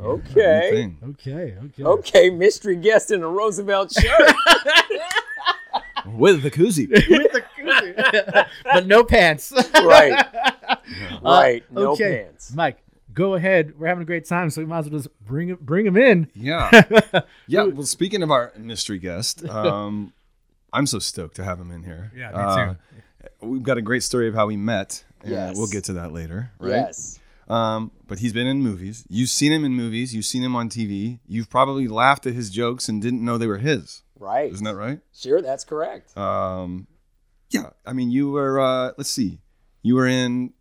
Okay. 0.05 0.95
Okay. 1.03 1.57
Okay. 1.65 1.83
Okay, 1.83 2.31
mystery 2.31 2.77
guest 2.77 3.11
in 3.11 3.23
a 3.23 3.29
Roosevelt 3.29 3.93
shirt. 3.93 4.35
With 6.07 6.43
the 6.43 6.51
koozie. 6.51 6.89
With 6.91 7.33
the 7.33 7.43
koozie. 7.59 8.47
but 8.65 8.87
no 8.87 9.05
pants. 9.05 9.53
right. 9.75 10.27
Right. 11.23 11.65
No 11.73 11.89
Uh, 11.89 11.93
okay. 11.93 12.25
pants. 12.25 12.53
Mike, 12.55 12.79
go 13.15 13.35
ahead. 13.35 13.79
We're 13.79 13.87
having 13.87 14.03
a 14.03 14.07
great 14.07 14.27
time, 14.27 14.51
so 14.51 14.61
we 14.61 14.67
might 14.67 14.81
as 14.81 14.91
well 14.91 14.99
just 15.01 15.09
bring 15.25 15.49
him, 15.49 15.59
bring 15.61 15.87
him 15.87 15.97
in. 15.97 16.29
Yeah. 16.35 16.71
Yeah. 17.47 17.65
Well, 17.65 17.87
speaking 17.87 18.23
of 18.23 18.31
our 18.31 18.53
mystery 18.59 18.99
guest, 18.99 19.49
um, 19.49 20.13
I'm 20.75 20.87
so 20.87 20.99
stoked 20.99 21.37
to 21.37 21.45
have 21.45 21.59
him 21.59 21.71
in 21.71 21.83
here. 21.85 22.13
Yeah, 22.15 22.31
me 22.33 22.37
Uh, 22.37 22.75
we've 23.47 23.63
got 23.63 23.79
a 23.79 23.83
great 23.83 24.03
story 24.03 24.29
of 24.29 24.35
how 24.35 24.47
we 24.47 24.57
met. 24.59 25.05
And 25.23 25.31
Yes. 25.33 25.57
We'll 25.57 25.69
get 25.69 25.85
to 25.85 25.95
that 25.95 26.13
later, 26.13 26.51
right? 26.59 26.71
Yes. 26.73 27.19
Um, 27.49 27.91
but 28.07 28.21
he's 28.21 28.33
been 28.33 28.47
in 28.47 28.63
movies. 28.63 29.05
You've 29.09 29.31
seen 29.31 29.53
him 29.53 29.65
in 29.65 29.75
movies. 29.75 30.15
You've 30.15 30.25
seen 30.25 30.43
him 30.43 30.57
on 30.57 30.69
TV. 30.69 31.19
You've 31.27 31.51
probably 31.51 31.89
laughed 31.89 32.27
at 32.27 32.35
his 32.35 32.51
jokes 32.51 32.89
and 32.89 33.03
didn't 33.03 33.25
know 33.25 33.39
they 33.39 33.47
were 33.47 33.59
his. 33.59 34.03
Right. 34.19 34.53
Isn't 34.53 34.65
that 34.65 34.77
right? 34.77 35.01
Sure, 35.13 35.43
that's 35.43 35.65
correct. 35.65 36.17
Um, 36.17 36.87
yeah. 37.51 37.71
I 37.85 37.93
mean, 37.93 38.11
you 38.11 38.31
were. 38.31 38.61
Uh, 38.61 38.93
let's 38.97 39.11
see. 39.11 39.41
You 39.83 39.95
were 39.97 40.07
in. 40.07 40.53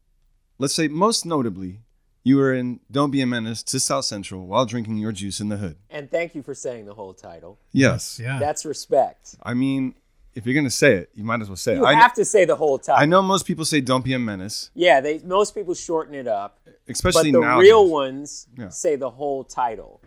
Let's 0.59 0.73
say 0.73 0.87
most 0.87 1.25
notably, 1.25 1.81
you 2.23 2.37
were 2.37 2.53
in 2.53 2.79
"Don't 2.91 3.11
Be 3.11 3.21
a 3.21 3.25
Menace" 3.25 3.63
to 3.63 3.79
South 3.79 4.05
Central 4.05 4.45
while 4.45 4.65
drinking 4.65 4.97
your 4.97 5.11
juice 5.11 5.39
in 5.39 5.49
the 5.49 5.57
hood. 5.57 5.77
And 5.89 6.09
thank 6.11 6.35
you 6.35 6.43
for 6.43 6.53
saying 6.53 6.85
the 6.85 6.93
whole 6.93 7.13
title. 7.13 7.59
Yes. 7.71 8.19
Yeah. 8.21 8.39
That's 8.39 8.65
respect. 8.65 9.35
I 9.43 9.53
mean, 9.53 9.95
if 10.35 10.45
you're 10.45 10.55
gonna 10.55 10.69
say 10.69 10.95
it, 10.95 11.09
you 11.13 11.23
might 11.23 11.41
as 11.41 11.47
well 11.49 11.55
say 11.55 11.75
You 11.75 11.85
it. 11.85 11.89
I, 11.89 11.93
have 11.95 12.13
to 12.15 12.25
say 12.25 12.45
the 12.45 12.55
whole 12.55 12.79
title. 12.79 13.01
I 13.01 13.05
know 13.05 13.21
most 13.21 13.45
people 13.45 13.65
say 13.65 13.81
"Don't 13.81 14.03
be 14.03 14.13
a 14.13 14.19
menace," 14.19 14.69
Yeah, 14.73 15.01
they 15.01 15.19
most 15.19 15.53
people 15.55 15.73
shorten 15.73 16.15
it 16.15 16.27
up, 16.27 16.59
Especially 16.87 17.31
but 17.31 17.39
the 17.41 17.45
now. 17.45 17.59
real 17.59 17.87
ones 17.89 18.47
Yeah. 18.57 18.69
say 18.69 18.95
the 18.95 19.09
whole 19.11 19.43
title. 19.43 20.01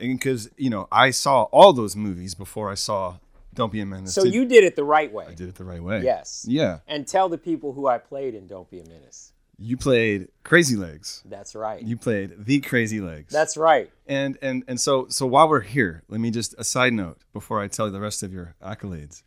because 0.00 0.50
you 0.56 0.70
know 0.70 0.88
I 0.90 1.10
saw 1.10 1.42
all 1.44 1.72
those 1.72 1.94
movies 1.96 2.34
before 2.34 2.70
I 2.70 2.74
saw 2.74 3.16
"Don't 3.54 3.72
Be 3.72 3.80
a 3.80 3.86
Menace." 3.86 4.14
So 4.14 4.22
to- 4.24 4.28
you 4.28 4.44
did 4.44 4.64
it 4.64 4.76
the 4.76 4.84
right 4.84 5.12
way. 5.12 5.26
I 5.28 5.34
did 5.34 5.48
it 5.48 5.54
the 5.56 5.64
right 5.64 5.82
way. 5.82 6.02
Yes. 6.02 6.44
Yeah. 6.48 6.78
And 6.88 7.06
tell 7.06 7.28
the 7.28 7.38
people 7.38 7.72
who 7.72 7.86
I 7.86 7.98
played 7.98 8.34
in 8.34 8.46
Don't 8.46 8.68
Be 8.70 8.80
a 8.80 8.84
Menace. 8.84 9.32
You 9.56 9.76
played 9.76 10.28
Crazy 10.42 10.74
Legs. 10.74 11.22
That's 11.24 11.54
right. 11.54 11.80
You 11.80 11.96
played 11.96 12.44
the 12.44 12.60
Crazy 12.60 13.00
Legs. 13.00 13.32
That's 13.32 13.56
right. 13.56 13.88
and 14.06 14.36
and 14.42 14.64
and 14.66 14.80
so 14.80 15.06
so 15.08 15.26
while 15.26 15.48
we're 15.48 15.60
here, 15.60 16.02
let 16.08 16.20
me 16.20 16.30
just 16.32 16.54
a 16.58 16.64
side 16.64 16.92
note 16.92 17.18
before 17.32 17.60
I 17.60 17.68
tell 17.68 17.86
you 17.86 17.92
the 17.92 18.00
rest 18.00 18.22
of 18.24 18.32
your 18.32 18.56
accolades. 18.62 19.22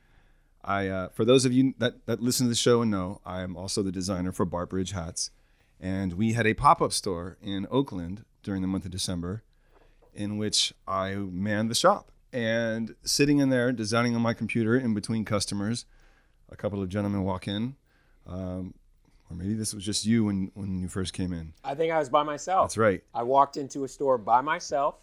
I 0.68 0.88
uh, 0.90 1.10
for 1.10 1.26
those 1.26 1.46
of 1.46 1.54
you 1.54 1.74
that 1.80 2.06
that 2.06 2.22
listen 2.22 2.46
to 2.46 2.50
the 2.50 2.56
show 2.56 2.82
and 2.82 2.92
know, 2.92 3.22
I 3.26 3.42
am 3.42 3.56
also 3.56 3.82
the 3.82 3.92
designer 3.92 4.32
for 4.32 4.46
Bart 4.46 4.70
Bridge 4.70 4.92
hats, 4.92 5.32
and 5.80 6.14
we 6.14 6.34
had 6.34 6.46
a 6.46 6.54
pop 6.54 6.82
up 6.82 6.92
store 6.92 7.38
in 7.42 7.66
Oakland 7.72 8.26
during 8.44 8.62
the 8.62 8.68
month 8.68 8.86
of 8.86 8.92
December, 8.92 9.44
in 10.14 10.38
which 10.38 10.74
I 10.88 11.16
manned 11.16 11.72
the 11.72 11.76
shop 11.76 12.12
and 12.34 12.94
sitting 13.04 13.40
in 13.40 13.50
there 13.50 13.72
designing 13.72 14.16
on 14.16 14.22
my 14.22 14.34
computer 14.34 14.76
in 14.76 14.94
between 14.94 15.26
customers. 15.26 15.86
A 16.50 16.56
couple 16.56 16.82
of 16.82 16.90
gentlemen 16.90 17.24
walk 17.24 17.48
in. 17.48 17.76
Um, 18.26 18.74
or 19.30 19.36
maybe 19.36 19.54
this 19.54 19.74
was 19.74 19.84
just 19.84 20.06
you 20.06 20.26
when, 20.26 20.52
when 20.54 20.80
you 20.80 20.88
first 20.88 21.14
came 21.14 21.34
in. 21.34 21.54
I 21.64 21.76
think 21.76 21.92
I 21.92 22.00
was 22.00 22.10
by 22.10 22.24
myself. 22.24 22.70
That's 22.70 22.78
right. 22.78 23.04
I 23.14 23.24
walked 23.24 23.58
into 23.58 23.84
a 23.84 23.88
store 23.88 24.18
by 24.18 24.42
myself. 24.42 24.96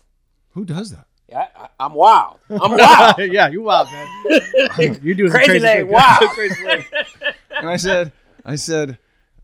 Who 0.50 0.64
does 0.64 0.90
that? 0.90 1.06
Yeah, 1.28 1.46
I, 1.56 1.68
I'm 1.80 1.94
wild. 1.94 2.38
I'm 2.50 2.76
wild. 2.76 3.18
yeah, 3.18 3.48
you 3.48 3.62
wild 3.62 3.88
man. 3.90 4.98
you 5.02 5.14
do 5.14 5.30
Crazy 5.30 5.46
crazy 5.46 5.60
leg, 5.60 5.84
wow. 5.88 6.18
Crazy 6.34 6.64
leg. 6.64 6.84
And 7.50 7.68
I 7.68 7.76
said, 7.76 8.12
I 8.44 8.56
said, 8.56 8.98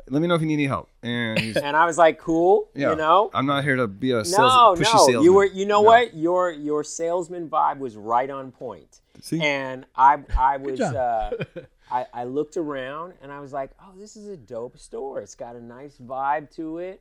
let 0.08 0.20
me 0.20 0.28
know 0.28 0.34
if 0.34 0.40
you 0.42 0.46
need 0.46 0.54
any 0.54 0.66
help. 0.66 0.88
And 1.02 1.56
and 1.56 1.76
I 1.76 1.86
was 1.86 1.96
like, 1.96 2.18
cool. 2.18 2.68
yeah, 2.74 2.90
You 2.90 2.96
know. 2.96 3.30
I'm 3.32 3.46
not 3.46 3.64
here 3.64 3.76
to 3.76 3.86
be 3.86 4.10
a 4.12 4.24
sales, 4.24 4.38
No, 4.52 4.74
pushy 4.74 4.92
no. 4.92 4.98
salesman. 4.98 5.22
You 5.22 5.32
were. 5.32 5.44
You 5.46 5.64
know 5.66 5.80
No. 5.82 5.88
what? 5.88 6.14
Your 6.14 6.50
your 6.50 6.84
salesman 6.84 7.48
vibe 7.48 7.78
was 7.78 7.96
right 7.96 8.28
on 8.28 8.50
point. 8.52 9.00
See? 9.22 9.40
And 9.40 9.86
I 9.96 10.18
I 10.36 10.56
was 10.58 10.80
uh, 10.80 11.30
I, 11.90 12.06
I 12.12 12.24
looked 12.24 12.56
around 12.58 13.14
and 13.22 13.32
I 13.32 13.40
was 13.40 13.52
like, 13.52 13.70
oh, 13.80 13.92
this 13.98 14.16
is 14.16 14.28
a 14.28 14.36
dope 14.36 14.78
store. 14.78 15.20
It's 15.20 15.34
got 15.34 15.56
a 15.56 15.60
nice 15.62 15.96
vibe 15.96 16.54
to 16.56 16.78
it. 16.78 17.00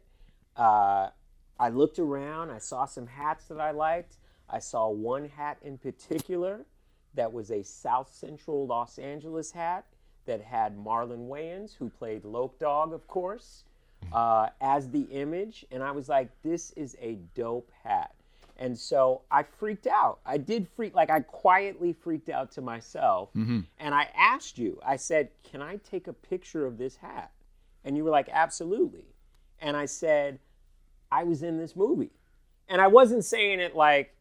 Uh, 0.55 1.09
I 1.59 1.69
looked 1.69 1.99
around. 1.99 2.51
I 2.51 2.59
saw 2.59 2.85
some 2.85 3.07
hats 3.07 3.45
that 3.47 3.59
I 3.59 3.71
liked. 3.71 4.15
I 4.49 4.59
saw 4.59 4.89
one 4.89 5.29
hat 5.29 5.57
in 5.63 5.77
particular 5.77 6.65
that 7.13 7.31
was 7.31 7.51
a 7.51 7.63
South 7.63 8.11
Central 8.13 8.67
Los 8.67 8.97
Angeles 8.97 9.51
hat 9.51 9.85
that 10.25 10.41
had 10.41 10.77
Marlon 10.77 11.27
Wayans, 11.27 11.75
who 11.75 11.89
played 11.89 12.23
Loc 12.23 12.57
Dog, 12.59 12.93
of 12.93 13.07
course, 13.07 13.63
uh, 14.13 14.49
as 14.61 14.89
the 14.89 15.01
image. 15.11 15.65
And 15.71 15.83
I 15.83 15.91
was 15.91 16.07
like, 16.09 16.29
this 16.43 16.71
is 16.71 16.95
a 17.01 17.17
dope 17.35 17.71
hat. 17.83 18.13
And 18.57 18.77
so 18.77 19.21
I 19.31 19.43
freaked 19.43 19.87
out. 19.87 20.19
I 20.25 20.37
did 20.37 20.67
freak, 20.75 20.93
like 20.93 21.09
I 21.09 21.21
quietly 21.21 21.93
freaked 21.93 22.29
out 22.29 22.51
to 22.51 22.61
myself. 22.61 23.29
And 23.79 23.95
I 23.95 24.09
asked 24.15 24.57
you, 24.57 24.79
I 24.85 24.97
said, 24.97 25.29
can 25.43 25.61
I 25.61 25.77
take 25.77 26.07
a 26.07 26.13
picture 26.13 26.65
of 26.65 26.77
this 26.77 26.97
hat? 26.97 27.31
And 27.85 27.95
you 27.95 28.03
were 28.03 28.09
like, 28.09 28.29
absolutely. 28.29 29.05
And 29.61 29.77
I 29.77 29.85
said, 29.85 30.39
I 31.11 31.23
was 31.23 31.41
in 31.41 31.57
this 31.57 31.75
movie. 31.75 32.11
And 32.67 32.81
I 32.81 32.87
wasn't 32.87 33.23
saying 33.25 33.61
it 33.61 33.75
like, 33.75 34.13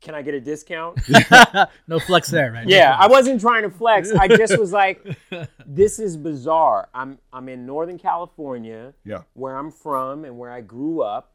can 0.00 0.14
I 0.14 0.22
get 0.22 0.34
a 0.34 0.40
discount? 0.40 0.98
No 1.88 1.98
flex 1.98 2.28
there, 2.28 2.52
right? 2.52 2.68
Yeah, 2.68 2.94
I 2.98 3.06
wasn't 3.08 3.40
trying 3.40 3.62
to 3.62 3.70
flex. 3.70 4.12
I 4.12 4.28
just 4.28 4.58
was 4.58 4.72
like, 4.72 5.04
this 5.66 5.98
is 5.98 6.16
bizarre. 6.16 6.88
I'm 6.94 7.18
I'm 7.32 7.48
in 7.48 7.64
Northern 7.66 7.98
California, 7.98 8.94
Yeah. 9.04 9.22
where 9.34 9.56
I'm 9.56 9.70
from 9.70 10.24
and 10.24 10.38
where 10.38 10.50
I 10.52 10.60
grew 10.60 11.00
up. 11.02 11.32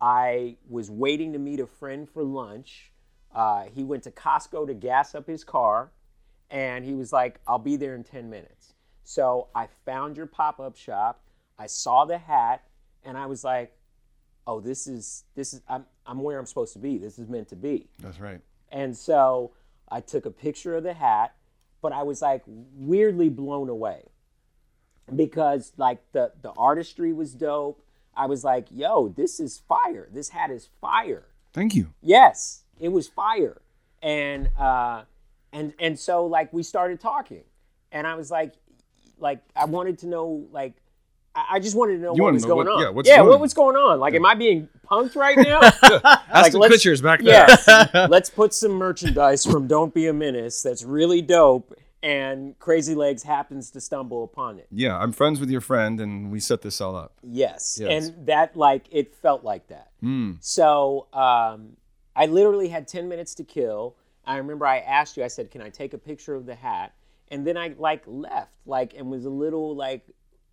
I 0.00 0.56
was 0.68 0.90
waiting 0.90 1.32
to 1.32 1.38
meet 1.38 1.60
a 1.60 1.66
friend 1.66 2.08
for 2.08 2.22
lunch. 2.22 2.92
Uh, 3.34 3.64
he 3.74 3.84
went 3.84 4.02
to 4.04 4.10
Costco 4.10 4.66
to 4.68 4.74
gas 4.74 5.14
up 5.14 5.26
his 5.26 5.44
car, 5.44 5.90
and 6.50 6.84
he 6.84 6.94
was 6.94 7.12
like, 7.12 7.40
"I'll 7.46 7.58
be 7.58 7.76
there 7.76 7.94
in 7.94 8.04
10 8.04 8.30
minutes." 8.30 8.74
So 9.04 9.48
I 9.54 9.68
found 9.84 10.16
your 10.16 10.26
pop-up 10.26 10.76
shop. 10.76 11.22
I 11.58 11.66
saw 11.66 12.04
the 12.04 12.18
hat, 12.18 12.62
and 13.04 13.16
I 13.18 13.26
was 13.26 13.42
like, 13.44 13.72
"Oh, 14.48 14.60
this 14.60 14.86
is 14.86 15.24
this 15.36 15.54
is 15.54 15.62
I'm 15.68 15.84
I'm 16.06 16.20
where 16.22 16.38
I'm 16.38 16.46
supposed 16.46 16.72
to 16.72 16.78
be. 16.80 16.98
This 16.98 17.18
is 17.18 17.28
meant 17.28 17.48
to 17.50 17.56
be." 17.56 17.88
That's 18.00 18.18
right. 18.18 18.40
And 18.72 18.96
so 18.96 19.52
I 19.88 20.00
took 20.00 20.26
a 20.26 20.30
picture 20.30 20.74
of 20.76 20.82
the 20.82 20.94
hat 20.94 21.34
but 21.80 21.92
I 21.92 22.02
was 22.02 22.22
like 22.22 22.42
weirdly 22.46 23.28
blown 23.28 23.68
away 23.68 24.04
because 25.14 25.72
like 25.76 26.00
the 26.12 26.32
the 26.42 26.50
artistry 26.50 27.12
was 27.12 27.34
dope. 27.34 27.82
I 28.16 28.26
was 28.26 28.42
like, 28.44 28.66
"Yo, 28.70 29.08
this 29.08 29.38
is 29.38 29.58
fire. 29.58 30.08
This 30.12 30.30
hat 30.30 30.50
is 30.50 30.68
fire." 30.80 31.26
Thank 31.52 31.74
you. 31.74 31.94
Yes, 32.02 32.64
it 32.78 32.88
was 32.88 33.08
fire, 33.08 33.60
and 34.02 34.50
uh, 34.58 35.02
and 35.52 35.72
and 35.78 35.98
so 35.98 36.26
like 36.26 36.52
we 36.52 36.62
started 36.62 37.00
talking, 37.00 37.44
and 37.92 38.06
I 38.06 38.16
was 38.16 38.30
like, 38.30 38.54
like 39.18 39.42
I 39.54 39.64
wanted 39.66 39.98
to 40.00 40.06
know 40.06 40.46
like. 40.52 40.74
I 41.50 41.58
just 41.60 41.76
wanted 41.76 41.94
to 41.96 41.98
know 42.02 42.14
You 42.16 42.22
what 42.22 42.32
was 42.34 42.42
know 42.44 42.48
going 42.54 42.66
what- 42.66 42.74
on. 42.76 42.82
yeah, 42.82 42.88
what's 42.90 43.08
yeah, 43.08 43.16
going 43.18 43.28
what 43.28 43.40
was 43.40 43.54
going 43.54 43.76
on? 43.76 44.00
Like, 44.00 44.14
am 44.14 44.24
I 44.26 44.34
being 44.34 44.68
punked 44.90 45.16
right 45.16 45.36
now? 45.36 45.60
Ashton 46.32 46.60
let's- 46.60 46.74
Kutcher's 46.76 47.00
back 47.02 47.20
there. 47.20 47.46
yes. 47.48 47.68
Let's 48.10 48.30
put 48.30 48.54
some 48.54 48.72
merchandise 48.72 49.44
from 49.44 49.66
Don't 49.66 49.92
Be 49.94 50.06
a 50.06 50.12
Menace 50.12 50.62
that's 50.62 50.82
really 50.84 51.20
dope, 51.22 51.74
and 52.02 52.58
Crazy 52.58 52.94
Legs 52.94 53.22
happens 53.22 53.70
to 53.72 53.80
stumble 53.80 54.24
upon 54.24 54.58
it. 54.58 54.66
Yeah, 54.70 54.96
I'm 54.96 55.12
friends 55.12 55.40
with 55.40 55.50
your 55.50 55.60
friend, 55.60 56.00
and 56.00 56.30
we 56.30 56.40
set 56.40 56.62
this 56.62 56.80
all 56.80 56.94
up. 56.96 57.12
Yes. 57.22 57.78
Yes. 57.80 58.08
And 58.08 58.26
that, 58.26 58.56
like, 58.56 58.86
it 58.90 59.14
felt 59.14 59.44
like 59.44 59.66
that. 59.68 59.90
So 60.40 61.06
um, 61.12 61.76
I 62.14 62.26
literally 62.26 62.68
had 62.68 62.86
10 62.88 63.08
minutes 63.08 63.34
to 63.36 63.44
kill. 63.44 63.96
I 64.26 64.36
remember 64.36 64.66
I 64.66 64.78
asked 64.78 65.16
you, 65.16 65.24
I 65.24 65.28
said, 65.28 65.50
can 65.50 65.60
I 65.62 65.70
take 65.70 65.92
a 65.94 65.98
picture 65.98 66.34
of 66.34 66.46
the 66.46 66.54
hat? 66.54 66.92
And 67.30 67.46
then 67.46 67.56
I, 67.56 67.74
like, 67.78 68.02
left, 68.06 68.52
like, 68.64 68.94
and 68.96 69.10
was 69.10 69.24
a 69.24 69.30
little 69.30 69.74
like, 69.74 70.02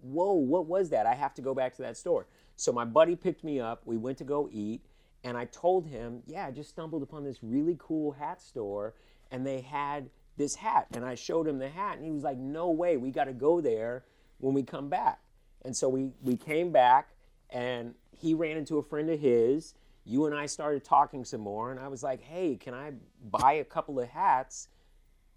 whoa, 0.05 0.33
what 0.33 0.65
was 0.65 0.89
that? 0.89 1.05
I 1.05 1.15
have 1.15 1.33
to 1.35 1.41
go 1.41 1.53
back 1.53 1.75
to 1.75 1.81
that 1.81 1.97
store. 1.97 2.27
So 2.55 2.71
my 2.71 2.85
buddy 2.85 3.15
picked 3.15 3.43
me 3.43 3.59
up. 3.59 3.81
We 3.85 3.97
went 3.97 4.17
to 4.19 4.23
go 4.23 4.49
eat. 4.51 4.81
And 5.23 5.35
I 5.35 5.45
told 5.45 5.87
him, 5.87 6.21
yeah, 6.27 6.45
I 6.45 6.51
just 6.51 6.69
stumbled 6.69 7.01
upon 7.01 7.23
this 7.23 7.39
really 7.41 7.75
cool 7.79 8.11
hat 8.11 8.41
store 8.41 8.93
and 9.31 9.45
they 9.45 9.61
had 9.61 10.09
this 10.37 10.53
hat. 10.53 10.87
And 10.93 11.03
I 11.03 11.15
showed 11.15 11.47
him 11.47 11.57
the 11.57 11.69
hat 11.69 11.97
and 11.97 12.05
he 12.05 12.11
was 12.11 12.23
like, 12.23 12.37
no 12.37 12.69
way, 12.69 12.95
we 12.97 13.09
got 13.09 13.23
to 13.25 13.33
go 13.33 13.59
there 13.59 14.03
when 14.37 14.53
we 14.53 14.61
come 14.61 14.87
back. 14.87 15.19
And 15.63 15.75
so 15.75 15.89
we, 15.89 16.11
we 16.21 16.37
came 16.37 16.71
back 16.71 17.09
and 17.49 17.95
he 18.11 18.35
ran 18.35 18.55
into 18.55 18.77
a 18.77 18.83
friend 18.83 19.09
of 19.09 19.19
his. 19.19 19.73
You 20.05 20.27
and 20.27 20.35
I 20.35 20.45
started 20.45 20.83
talking 20.83 21.25
some 21.25 21.41
more. 21.41 21.71
And 21.71 21.79
I 21.79 21.87
was 21.87 22.03
like, 22.03 22.21
hey, 22.21 22.55
can 22.55 22.75
I 22.75 22.93
buy 23.31 23.53
a 23.53 23.63
couple 23.63 23.99
of 23.99 24.07
hats? 24.07 24.67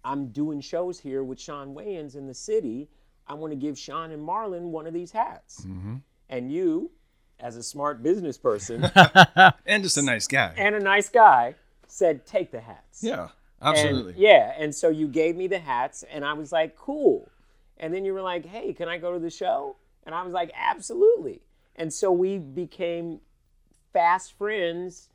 I'm 0.05 0.27
doing 0.27 0.61
shows 0.61 0.99
here 0.99 1.23
with 1.23 1.39
Shawn 1.39 1.73
Wayans 1.73 2.15
in 2.15 2.27
the 2.27 2.33
city. 2.35 2.89
I 3.29 3.35
want 3.35 3.51
to 3.51 3.55
give 3.57 3.77
Shawn 3.77 4.11
and 4.11 4.27
Marlon 4.27 4.63
one 4.71 4.87
of 4.87 4.93
these 4.93 5.11
hats. 5.11 5.61
Mm-hmm. 5.65 5.97
And 6.29 6.51
you, 6.51 6.89
as 7.39 7.55
a 7.55 7.63
smart 7.63 8.01
business 8.03 8.37
person 8.37 8.83
And 9.65 9.83
just 9.83 9.97
a 9.97 10.01
nice 10.01 10.27
guy. 10.27 10.53
and 10.57 10.75
a 10.75 10.79
nice 10.79 11.09
guy, 11.09 11.55
said, 11.87 12.25
take 12.25 12.51
the 12.51 12.59
hats. 12.59 13.03
yeah, 13.03 13.29
And- 13.61 13.77
absolutely. 13.77 14.15
yeah. 14.17 14.53
And 14.57 14.73
so 14.73 14.89
you 14.89 15.07
gave 15.07 15.35
me 15.35 15.47
the 15.47 15.59
hats, 15.59 16.03
and 16.11 16.25
I 16.25 16.33
was 16.33 16.51
like, 16.51 16.75
cool. 16.75 17.29
And 17.77 17.93
then 17.93 18.03
you 18.03 18.13
were 18.13 18.21
like, 18.21 18.45
hey, 18.45 18.73
can 18.73 18.89
I 18.89 18.97
go 18.97 19.13
to 19.13 19.19
the 19.19 19.29
show? 19.29 19.75
And 20.05 20.13
I 20.15 20.23
was 20.23 20.33
like, 20.33 20.51
absolutely. 20.55 21.41
And 21.75 21.93
so 21.93 22.11
we 22.11 22.39
became 22.39 23.19
fast 23.93 24.33
friends 24.37 25.07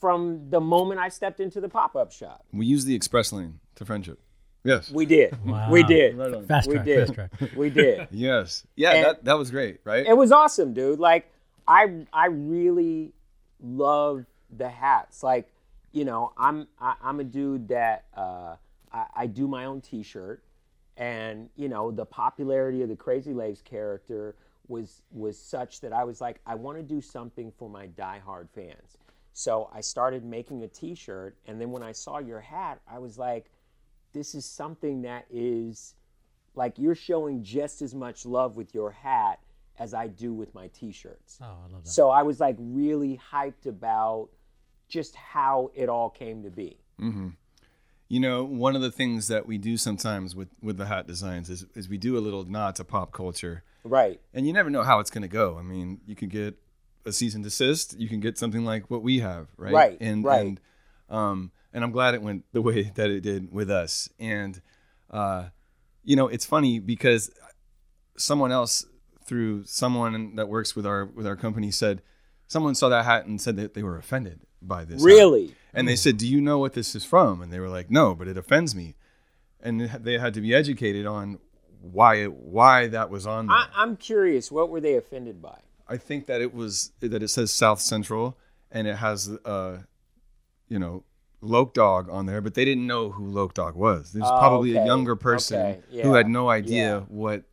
from 0.00 0.50
the 0.50 0.60
moment 0.60 1.00
I 1.00 1.08
stepped 1.08 1.40
into 1.40 1.60
the 1.60 1.68
pop 1.68 1.96
up 1.96 2.12
shop. 2.12 2.44
We 2.52 2.66
use 2.66 2.84
the 2.84 2.94
express 2.94 3.32
lane 3.32 3.60
to 3.76 3.84
friendship. 3.84 4.20
Yes. 4.68 4.90
We 4.90 5.06
did. 5.06 5.36
Wow. 5.44 5.70
We 5.70 5.82
did. 5.82 6.16
Right 6.16 6.34
on. 6.34 6.46
Fast 6.46 6.68
We 6.68 6.74
track, 6.74 6.86
did. 6.86 6.98
fast 7.06 7.14
track. 7.14 7.30
We 7.56 7.70
did. 7.70 8.08
Yes. 8.12 8.66
Yeah, 8.76 8.92
And- 8.92 9.04
that, 9.06 9.24
that 9.24 9.38
was 9.38 9.50
great, 9.50 9.80
right? 9.84 10.06
it 10.06 10.16
was 10.16 10.30
awesome, 10.32 10.74
dude. 10.74 10.98
Like 11.00 11.30
I 11.66 12.04
I 12.12 12.26
really 12.26 13.12
love 13.60 14.24
the 14.56 14.68
hats. 14.68 15.22
Like, 15.22 15.50
you 15.92 16.04
know, 16.04 16.32
I'm 16.36 16.68
I, 16.80 16.94
I'm 17.02 17.20
a 17.20 17.24
dude 17.24 17.68
that 17.68 18.04
uh, 18.16 18.56
I, 18.92 19.06
I 19.16 19.26
do 19.26 19.46
my 19.48 19.64
own 19.66 19.80
T-shirt, 19.80 20.42
and 20.96 21.48
you 21.56 21.68
know, 21.68 21.90
the 21.90 22.04
popularity 22.06 22.82
of 22.82 22.88
the 22.88 22.96
Crazy 22.96 23.32
Legs 23.34 23.62
character 23.62 24.34
was 24.68 25.02
was 25.12 25.38
such 25.38 25.80
that 25.80 25.92
I 25.92 26.04
was 26.04 26.20
like, 26.20 26.40
I 26.46 26.54
want 26.54 26.76
to 26.78 26.82
do 26.82 27.00
something 27.00 27.52
for 27.58 27.68
my 27.68 27.86
diehard 27.88 28.48
fans. 28.54 28.98
So 29.32 29.70
I 29.72 29.80
started 29.82 30.24
making 30.24 30.62
a 30.64 30.68
T-shirt, 30.68 31.36
and 31.46 31.60
then 31.60 31.70
when 31.70 31.82
I 31.82 31.92
saw 31.92 32.18
your 32.18 32.40
hat, 32.40 32.80
I 32.90 32.98
was 32.98 33.18
like, 33.18 33.50
this 34.12 34.34
is 34.34 34.44
something 34.44 35.02
that 35.02 35.26
is 35.30 35.94
like 36.54 36.78
you're 36.78 36.94
showing 36.94 37.42
just 37.42 37.82
as 37.82 37.94
much 37.94 38.26
love 38.26 38.56
with 38.56 38.74
your 38.74 38.90
hat 38.90 39.38
as 39.78 39.94
I 39.94 40.08
do 40.08 40.32
with 40.32 40.54
my 40.54 40.68
t-shirts. 40.68 41.38
Oh, 41.40 41.44
I 41.46 41.72
love 41.72 41.84
that. 41.84 41.90
So 41.90 42.10
I 42.10 42.22
was 42.22 42.40
like 42.40 42.56
really 42.58 43.20
hyped 43.32 43.66
about 43.66 44.28
just 44.88 45.14
how 45.14 45.70
it 45.74 45.88
all 45.88 46.10
came 46.10 46.42
to 46.42 46.50
be. 46.50 46.78
You 48.08 48.20
know, 48.20 48.42
one 48.42 48.74
of 48.74 48.82
the 48.82 48.90
things 48.90 49.28
that 49.28 49.46
we 49.46 49.58
do 49.58 49.76
sometimes 49.76 50.34
with, 50.34 50.48
with 50.62 50.78
the 50.78 50.86
hat 50.86 51.06
designs 51.06 51.50
is, 51.50 51.66
is 51.74 51.88
we 51.88 51.98
do 51.98 52.16
a 52.16 52.20
little 52.20 52.44
nod 52.44 52.74
to 52.76 52.84
pop 52.84 53.12
culture. 53.12 53.62
Right. 53.84 54.20
And 54.32 54.46
you 54.46 54.52
never 54.52 54.70
know 54.70 54.82
how 54.82 54.98
it's 54.98 55.10
going 55.10 55.22
to 55.22 55.28
go. 55.28 55.58
I 55.58 55.62
mean, 55.62 56.00
you 56.06 56.16
could 56.16 56.30
get 56.30 56.56
a 57.04 57.12
cease 57.12 57.34
and 57.34 57.44
desist. 57.44 57.98
You 57.98 58.08
can 58.08 58.18
get 58.18 58.38
something 58.38 58.64
like 58.64 58.90
what 58.90 59.02
we 59.02 59.20
have, 59.20 59.48
right? 59.56 59.74
Right, 59.74 59.98
And, 60.00 60.24
right. 60.24 60.40
And, 60.40 60.60
um, 61.10 61.52
and 61.72 61.84
I'm 61.84 61.92
glad 61.92 62.14
it 62.14 62.22
went 62.22 62.44
the 62.52 62.62
way 62.62 62.82
that 62.94 63.10
it 63.10 63.20
did 63.20 63.52
with 63.52 63.70
us. 63.70 64.08
And, 64.18 64.60
uh, 65.10 65.46
you 66.04 66.16
know, 66.16 66.28
it's 66.28 66.44
funny 66.44 66.78
because 66.78 67.30
someone 68.16 68.52
else 68.52 68.84
through 69.24 69.64
someone 69.64 70.36
that 70.36 70.48
works 70.48 70.74
with 70.74 70.86
our 70.86 71.04
with 71.04 71.26
our 71.26 71.36
company 71.36 71.70
said 71.70 72.02
someone 72.46 72.74
saw 72.74 72.88
that 72.88 73.04
hat 73.04 73.26
and 73.26 73.40
said 73.40 73.56
that 73.56 73.74
they 73.74 73.82
were 73.82 73.98
offended 73.98 74.40
by 74.62 74.84
this. 74.84 75.02
hat. 75.02 75.06
Really? 75.06 75.54
And 75.74 75.86
they 75.86 75.96
said, 75.96 76.16
"Do 76.16 76.26
you 76.26 76.40
know 76.40 76.58
what 76.58 76.72
this 76.72 76.94
is 76.94 77.04
from?" 77.04 77.42
And 77.42 77.52
they 77.52 77.60
were 77.60 77.68
like, 77.68 77.90
"No, 77.90 78.14
but 78.14 78.26
it 78.26 78.38
offends 78.38 78.74
me." 78.74 78.96
And 79.60 79.82
they 79.82 80.18
had 80.18 80.34
to 80.34 80.40
be 80.40 80.54
educated 80.54 81.04
on 81.04 81.38
why 81.80 82.16
it, 82.16 82.32
why 82.32 82.88
that 82.88 83.10
was 83.10 83.26
on 83.26 83.46
there. 83.46 83.56
I, 83.56 83.68
I'm 83.76 83.96
curious, 83.96 84.50
what 84.50 84.70
were 84.70 84.80
they 84.80 84.94
offended 84.94 85.42
by? 85.42 85.58
I 85.86 85.96
think 85.96 86.26
that 86.26 86.40
it 86.40 86.54
was 86.54 86.92
that 87.00 87.22
it 87.22 87.28
says 87.28 87.50
South 87.50 87.80
Central 87.80 88.36
and 88.70 88.86
it 88.86 88.96
has 88.96 89.30
uh 89.44 89.78
you 90.68 90.78
know 90.78 91.04
Loc 91.40 91.72
Dog 91.74 92.08
on 92.10 92.26
there, 92.26 92.40
but 92.40 92.54
they 92.54 92.64
didn't 92.64 92.86
know 92.86 93.10
who 93.10 93.26
Loc 93.28 93.54
Dog 93.54 93.76
was. 93.76 94.12
There's 94.12 94.26
Oh, 94.26 94.38
probably 94.38 94.76
a 94.76 94.84
younger 94.84 95.14
person 95.16 95.60
Okay, 95.60 96.02
who 96.02 96.14
had 96.14 96.28
no 96.28 96.48
idea 96.50 96.98
yeah. 96.98 97.04
what 97.08 97.44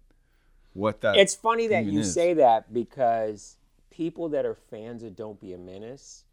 what 0.74 1.02
that. 1.02 1.16
It's 1.18 1.36
funny 1.36 1.68
that 1.68 1.86
you 1.86 2.00
is. 2.02 2.14
say 2.14 2.34
that 2.34 2.74
because 2.74 3.58
people 3.92 4.28
that 4.30 4.46
are 4.46 4.56
fans 4.56 5.04
of 5.04 5.16
Don't 5.16 5.40
Be 5.40 5.54
a 5.54 5.58
Menace, 5.58 6.26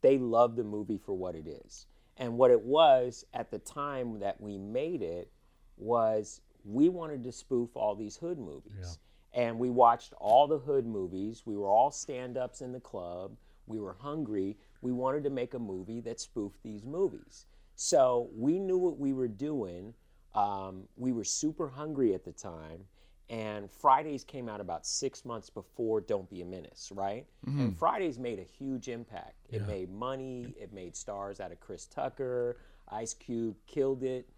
they 0.00 0.18
love 0.18 0.56
the 0.56 0.64
movie 0.64 0.98
for 0.98 1.12
what 1.12 1.34
it 1.34 1.46
is. 1.46 1.86
And 2.16 2.36
what 2.36 2.50
it 2.50 2.60
was 2.62 3.24
at 3.32 3.50
the 3.50 3.58
time 3.60 4.18
that 4.20 4.40
we 4.40 4.58
made 4.58 5.02
it 5.02 5.30
was 5.76 6.40
we 6.64 6.88
wanted 6.88 7.22
to 7.24 7.32
spoof 7.32 7.70
all 7.76 7.94
these 7.94 8.16
hood 8.16 8.38
movies. 8.38 8.98
And 9.32 9.58
we 9.58 9.70
watched 9.70 10.12
all 10.18 10.48
the 10.48 10.58
hood 10.58 10.84
movies. 10.86 11.42
We 11.46 11.56
were 11.56 11.68
all 11.68 11.90
stand 11.92 12.36
ups 12.36 12.60
in 12.60 12.72
the 12.72 12.80
club. 12.80 13.36
We 13.66 13.78
were 13.78 13.94
hungry. 14.00 14.56
We 14.80 14.92
wanted 14.92 15.24
to 15.24 15.30
make 15.30 15.54
a 15.54 15.58
movie 15.58 16.00
that 16.02 16.20
spoofed 16.20 16.62
these 16.62 16.84
movies. 16.84 17.46
So 17.76 18.28
we 18.34 18.58
knew 18.58 18.78
what 18.78 18.98
we 18.98 19.12
were 19.12 19.28
doing. 19.28 19.94
Um, 20.34 20.84
we 20.96 21.12
were 21.12 21.24
super 21.24 21.68
hungry 21.68 22.14
at 22.14 22.24
the 22.24 22.32
time. 22.32 22.84
And 23.28 23.70
Fridays 23.70 24.24
came 24.24 24.48
out 24.48 24.60
about 24.60 24.84
six 24.84 25.24
months 25.24 25.50
before 25.50 26.00
Don't 26.00 26.28
Be 26.28 26.42
a 26.42 26.44
Menace, 26.44 26.90
right? 26.92 27.26
And 27.60 27.78
Fridays 27.78 28.18
made 28.18 28.40
a 28.40 28.42
huge 28.42 28.88
impact. 28.88 29.34
It 29.50 29.60
made 29.68 29.88
money, 29.90 30.52
it 30.60 30.72
made 30.72 30.96
stars 30.96 31.38
out 31.40 31.52
of 31.52 31.60
Chris 31.60 31.86
Tucker, 31.86 32.56
Ice 32.88 33.14
Cube 33.14 33.54
killed 33.68 34.02
it. 34.02 34.28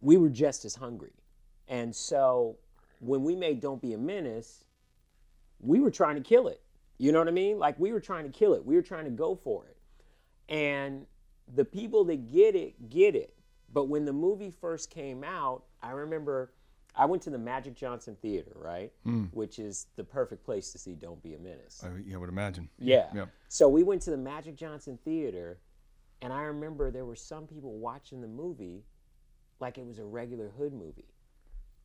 We 0.00 0.16
were 0.16 0.30
just 0.30 0.64
as 0.64 0.74
hungry. 0.74 1.12
And 1.68 1.94
so 1.94 2.56
when 3.00 3.22
we 3.22 3.36
made 3.36 3.60
Don't 3.60 3.80
Be 3.80 3.92
a 3.92 3.98
Menace, 3.98 4.64
we 5.60 5.78
were 5.78 5.90
trying 5.90 6.16
to 6.16 6.22
kill 6.22 6.48
it. 6.48 6.60
You 6.98 7.12
know 7.12 7.20
what 7.20 7.28
I 7.28 7.32
mean? 7.32 7.58
Like 7.58 7.78
we 7.78 7.92
were 7.92 8.00
trying 8.00 8.24
to 8.24 8.30
kill 8.30 8.54
it. 8.54 8.64
We 8.64 8.74
were 8.74 8.82
trying 8.82 9.04
to 9.04 9.10
go 9.10 9.34
for 9.36 9.66
it. 9.66 9.76
And 10.52 11.06
the 11.54 11.64
people 11.64 12.04
that 12.04 12.32
get 12.32 12.54
it, 12.54 12.90
get 12.90 13.14
it. 13.14 13.34
But 13.72 13.84
when 13.84 14.04
the 14.04 14.12
movie 14.12 14.50
first 14.50 14.90
came 14.90 15.22
out, 15.22 15.64
I 15.82 15.90
remember 15.90 16.52
I 16.96 17.04
went 17.04 17.22
to 17.22 17.30
the 17.30 17.38
Magic 17.38 17.74
Johnson 17.74 18.16
Theater, 18.20 18.52
right? 18.56 18.92
Hmm. 19.04 19.24
Which 19.26 19.58
is 19.58 19.86
the 19.96 20.04
perfect 20.04 20.44
place 20.44 20.72
to 20.72 20.78
see 20.78 20.94
Don't 20.94 21.22
Be 21.22 21.34
a 21.34 21.38
Menace. 21.38 21.84
I, 21.84 21.90
yeah, 22.04 22.16
I 22.16 22.18
would 22.18 22.28
imagine. 22.28 22.68
Yeah. 22.78 23.06
Yeah. 23.14 23.26
So 23.48 23.68
we 23.68 23.84
went 23.84 24.02
to 24.02 24.10
the 24.10 24.16
Magic 24.16 24.56
Johnson 24.56 24.98
Theater, 25.04 25.60
and 26.22 26.32
I 26.32 26.42
remember 26.42 26.90
there 26.90 27.04
were 27.04 27.16
some 27.16 27.46
people 27.46 27.78
watching 27.78 28.20
the 28.20 28.26
movie 28.26 28.84
like 29.60 29.78
it 29.78 29.86
was 29.86 29.98
a 29.98 30.04
regular 30.04 30.48
hood 30.58 30.72
movie. 30.72 31.14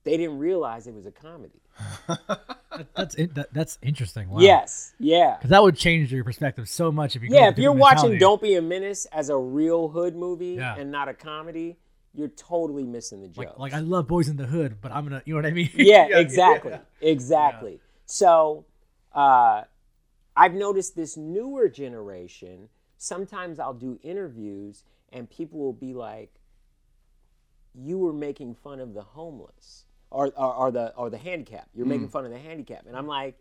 They 0.04 0.18
didn't 0.18 0.40
realize 0.40 0.88
it 0.88 0.94
was 0.94 1.06
a 1.06 1.12
comedy. 1.12 1.62
That's 2.96 3.16
in, 3.16 3.32
that, 3.34 3.54
that's 3.54 3.78
interesting. 3.82 4.30
Wow. 4.30 4.40
Yes. 4.40 4.94
Yeah. 5.00 5.36
because 5.38 5.50
that 5.50 5.64
would 5.64 5.76
change 5.76 6.12
your 6.12 6.24
perspective 6.24 6.68
so 6.70 6.92
much 6.92 7.16
if 7.16 7.24
you. 7.24 7.30
Yeah, 7.32 7.50
if 7.50 7.58
you're 7.58 7.72
watching. 7.72 8.18
Don't 8.18 8.42
Be 8.42 8.56
a 8.56 8.62
Menace 8.62 9.06
as 9.12 9.30
a 9.30 9.38
real 9.38 9.90
hood 9.90 10.16
movie 10.16 10.56
Yeah. 10.56 10.76
and 10.78 10.92
not 10.92 11.08
a 11.10 11.14
comedy, 11.14 11.78
you're 12.14 12.30
totally 12.30 12.84
missing 12.84 13.22
the 13.22 13.28
joke. 13.28 13.58
like, 13.58 13.60
like 13.60 13.74
I 13.74 13.80
love 13.80 14.08
Boys 14.08 14.28
in 14.28 14.38
the 14.38 14.46
Hood, 14.46 14.78
but 14.82 14.92
I'm 14.92 15.04
gonna, 15.06 15.22
you 15.26 15.34
know 15.34 15.42
what 15.42 15.46
I 15.48 15.54
mean? 15.54 15.70
yeah, 15.76 16.08
exactly, 16.12 16.74
exactly. 17.02 17.80
So, 18.06 18.66
uh, 19.14 19.64
I've 20.36 20.54
noticed 20.54 20.96
this 20.96 21.16
newer 21.18 21.70
generation. 21.70 22.70
Sometimes 22.98 23.60
I'll 23.60 23.74
do 23.74 24.00
interviews 24.04 24.84
and 25.12 25.30
people 25.30 25.60
will 25.60 25.74
be 25.74 25.94
like, 25.94 26.32
you 27.76 27.98
were 27.98 28.14
making 28.14 28.56
fun 28.56 28.80
of 28.80 28.94
the 28.94 29.02
homeless 29.02 29.86
or, 30.14 30.32
or, 30.38 30.54
or 30.54 30.72
the 30.72 30.94
or 30.96 31.10
the 31.10 31.18
handicap. 31.18 31.68
You're 31.74 31.86
making 31.86 32.08
mm. 32.08 32.12
fun 32.12 32.26
of 32.26 32.32
the 32.32 32.40
handicap. 32.40 32.86
And 32.88 32.96
I'm 32.96 33.08
like, 33.08 33.38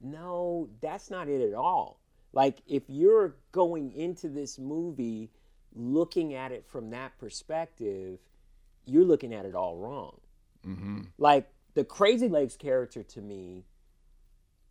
no, 0.00 0.68
that's 0.80 1.10
not 1.10 1.28
it 1.28 1.40
at 1.40 1.54
all. 1.54 2.00
Like 2.32 2.58
if 2.66 2.84
you're 2.88 3.36
going 3.52 3.92
into 3.92 4.28
this 4.28 4.58
movie 4.58 5.30
looking 5.74 6.34
at 6.34 6.52
it 6.52 6.66
from 6.66 6.90
that 6.90 7.18
perspective, 7.18 8.18
you're 8.84 9.04
looking 9.04 9.34
at 9.34 9.46
it 9.46 9.54
all 9.54 9.76
wrong. 9.76 10.20
Mm-hmm. 10.66 11.00
Like 11.18 11.48
the 11.74 11.84
Crazy 11.84 12.28
Legs 12.28 12.56
character 12.56 13.02
to 13.02 13.20
me, 13.20 13.64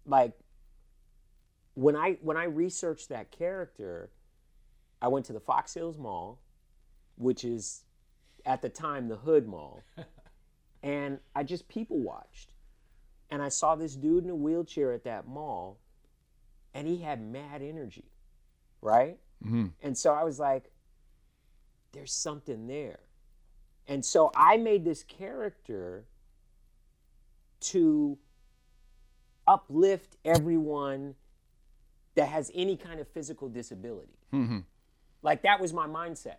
like 0.06 0.34
when 1.74 1.96
I 1.96 2.18
when 2.22 2.38
I 2.38 2.46
researched 2.46 3.10
that 3.10 3.32
character, 3.32 4.12
I 5.02 5.08
went 5.08 5.26
to 5.26 5.34
the 5.34 5.40
Fox 5.40 5.74
Hills 5.74 5.98
Mall, 5.98 6.40
which 7.18 7.44
is 7.44 7.84
at 8.46 8.62
the 8.62 8.70
time 8.70 9.08
the 9.08 9.18
Hood 9.18 9.48
Mall, 9.48 9.84
and 10.84 11.20
I 11.36 11.44
just 11.44 11.68
people 11.68 11.98
watched. 12.00 12.52
And 13.32 13.42
I 13.42 13.50
saw 13.50 13.76
this 13.76 13.96
dude 13.96 14.24
in 14.24 14.30
a 14.30 14.36
wheelchair 14.36 14.92
at 14.92 15.04
that 15.04 15.28
mall, 15.28 15.78
and 16.74 16.88
he 16.88 16.98
had 16.98 17.22
mad 17.22 17.62
energy, 17.62 18.12
right? 18.82 19.18
Mm-hmm. 19.46 19.68
And 19.84 19.98
so 19.98 20.14
I 20.14 20.24
was 20.24 20.40
like, 20.40 20.72
there's 21.92 22.12
something 22.12 22.68
there. 22.68 23.00
And 23.88 24.04
so 24.04 24.32
I 24.36 24.58
made 24.58 24.84
this 24.86 25.04
character 25.04 26.06
to 27.62 28.18
uplift 29.48 30.18
everyone 30.24 31.16
that 32.16 32.30
has 32.30 32.52
any 32.54 32.78
kind 32.78 33.00
of 33.00 33.08
physical 33.08 33.50
disability. 33.50 34.18
Mm-hmm. 34.34 34.60
Like 35.22 35.42
that 35.44 35.60
was 35.60 35.74
my 35.74 35.88
mindset. 35.88 36.38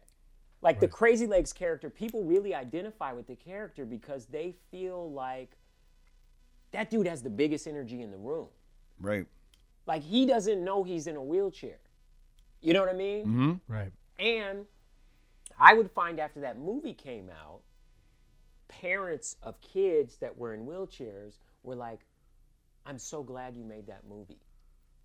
Like 0.62 0.79
the 0.79 0.88
Crazy 0.88 1.26
Legs 1.26 1.52
character, 1.52 1.88
people 1.88 2.23
really 2.23 2.55
identify 2.55 3.12
with 3.12 3.26
the 3.26 3.37
character 3.37 3.87
because 3.87 4.26
they 4.26 4.55
feel 4.71 5.11
like 5.11 5.57
that 6.73 6.90
dude 6.90 7.07
has 7.07 7.23
the 7.23 7.31
biggest 7.31 7.67
energy 7.67 8.02
in 8.02 8.11
the 8.11 8.19
room. 8.19 8.49
Right. 9.00 9.26
Like 9.87 10.02
he 10.02 10.26
doesn't 10.26 10.62
know 10.62 10.85
he's 10.85 11.07
in 11.07 11.17
a 11.17 11.23
wheelchair. 11.23 11.79
You 12.61 12.75
know 12.75 12.81
what 12.81 12.90
I 12.90 12.95
mean? 12.95 13.25
Mm-hmm. 13.25 13.52
Right. 13.73 13.93
And 14.19 14.67
I 15.59 15.75
would 15.75 15.90
find 15.90 16.21
after 16.21 16.40
that 16.40 16.59
movie 16.59 16.93
came 16.93 17.31
out, 17.31 17.61
parents 18.69 19.37
of 19.43 19.61
kids 19.61 20.17
that 20.19 20.37
were 20.37 20.55
in 20.55 20.67
wheelchairs 20.67 21.38
were 21.62 21.75
like, 21.75 22.00
I'm 22.87 22.99
so 22.99 23.23
glad 23.23 23.57
you 23.57 23.64
made 23.64 23.87
that 23.87 24.02
movie. 24.09 24.40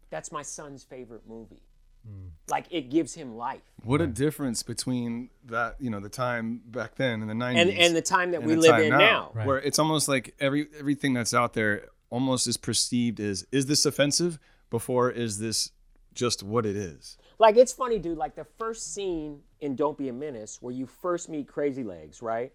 That's 0.09 0.31
my 0.31 0.41
son's 0.41 0.83
favorite 0.83 1.24
movie. 1.27 1.63
Mm. 2.07 2.29
Like 2.50 2.65
it 2.69 2.89
gives 2.89 3.13
him 3.13 3.35
life. 3.35 3.63
What 3.83 4.01
a 4.01 4.07
difference 4.07 4.63
between 4.63 5.29
that, 5.45 5.75
you 5.79 5.89
know, 5.89 6.00
the 6.00 6.09
time 6.09 6.62
back 6.65 6.95
then 6.95 7.21
in 7.21 7.27
the 7.27 7.33
90s. 7.33 7.62
And 7.62 7.69
and 7.71 7.95
the 7.95 8.01
time 8.01 8.31
that 8.31 8.41
and 8.41 8.47
we 8.47 8.55
live 8.55 8.71
time 8.71 8.81
in 8.83 8.89
now. 8.89 9.31
Right. 9.33 9.47
Where 9.47 9.57
it's 9.57 9.79
almost 9.79 10.07
like 10.07 10.35
every 10.39 10.67
everything 10.77 11.13
that's 11.13 11.33
out 11.33 11.53
there 11.53 11.88
almost 12.09 12.47
is 12.47 12.57
perceived 12.57 13.19
as 13.19 13.45
is 13.51 13.65
this 13.65 13.85
offensive 13.85 14.39
before 14.69 15.09
is 15.09 15.39
this 15.39 15.71
just 16.13 16.43
what 16.43 16.65
it 16.65 16.75
is? 16.75 17.17
Like 17.39 17.57
it's 17.57 17.74
funny, 17.74 18.00
dude. 18.00 18.17
Like 18.17 18.35
the 18.35 18.45
first 18.57 18.93
scene 18.93 19.41
in 19.59 19.75
Don't 19.75 19.97
Be 19.97 20.09
a 20.09 20.13
Menace, 20.13 20.62
where 20.62 20.74
you 20.74 20.85
first 20.85 21.29
meet 21.29 21.47
Crazy 21.47 21.83
Legs, 21.83 22.21
right? 22.21 22.53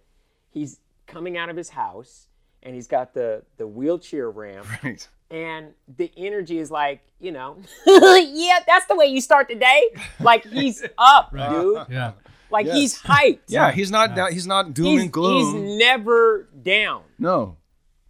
He's 0.51 0.81
coming 1.07 1.37
out 1.37 1.49
of 1.51 1.57
his 1.57 1.69
house 1.69 2.29
and 2.63 2.75
he's 2.75 2.87
got 2.87 3.15
the 3.15 3.43
the 3.57 3.67
wheelchair 3.67 4.31
ramp, 4.31 4.67
Right. 4.85 5.07
And 5.31 5.73
the 5.97 6.11
energy 6.17 6.59
is 6.59 6.71
like, 6.71 7.01
you 7.21 7.33
know, 7.33 7.59
yeah, 7.87 8.59
that's 8.67 8.87
the 8.87 8.97
way 8.97 9.07
you 9.07 9.21
start 9.21 9.49
the 9.49 9.55
day. 9.55 9.91
Like 10.19 10.45
he's 10.45 10.85
up, 10.99 11.31
dude. 11.33 11.87
Yeah. 11.91 12.13
Like 12.51 12.67
Yes. 12.67 12.77
he's 12.77 12.99
hyped. 13.03 13.39
Yeah, 13.47 13.71
he's 13.71 13.91
not 13.93 14.17
that 14.17 14.33
he's 14.33 14.47
not 14.47 14.75
doom 14.75 14.87
he's, 14.87 15.03
and 15.03 15.13
gloom. 15.13 15.55
he's 15.67 15.79
never 15.79 16.49
down. 16.63 17.03
no. 17.19 17.57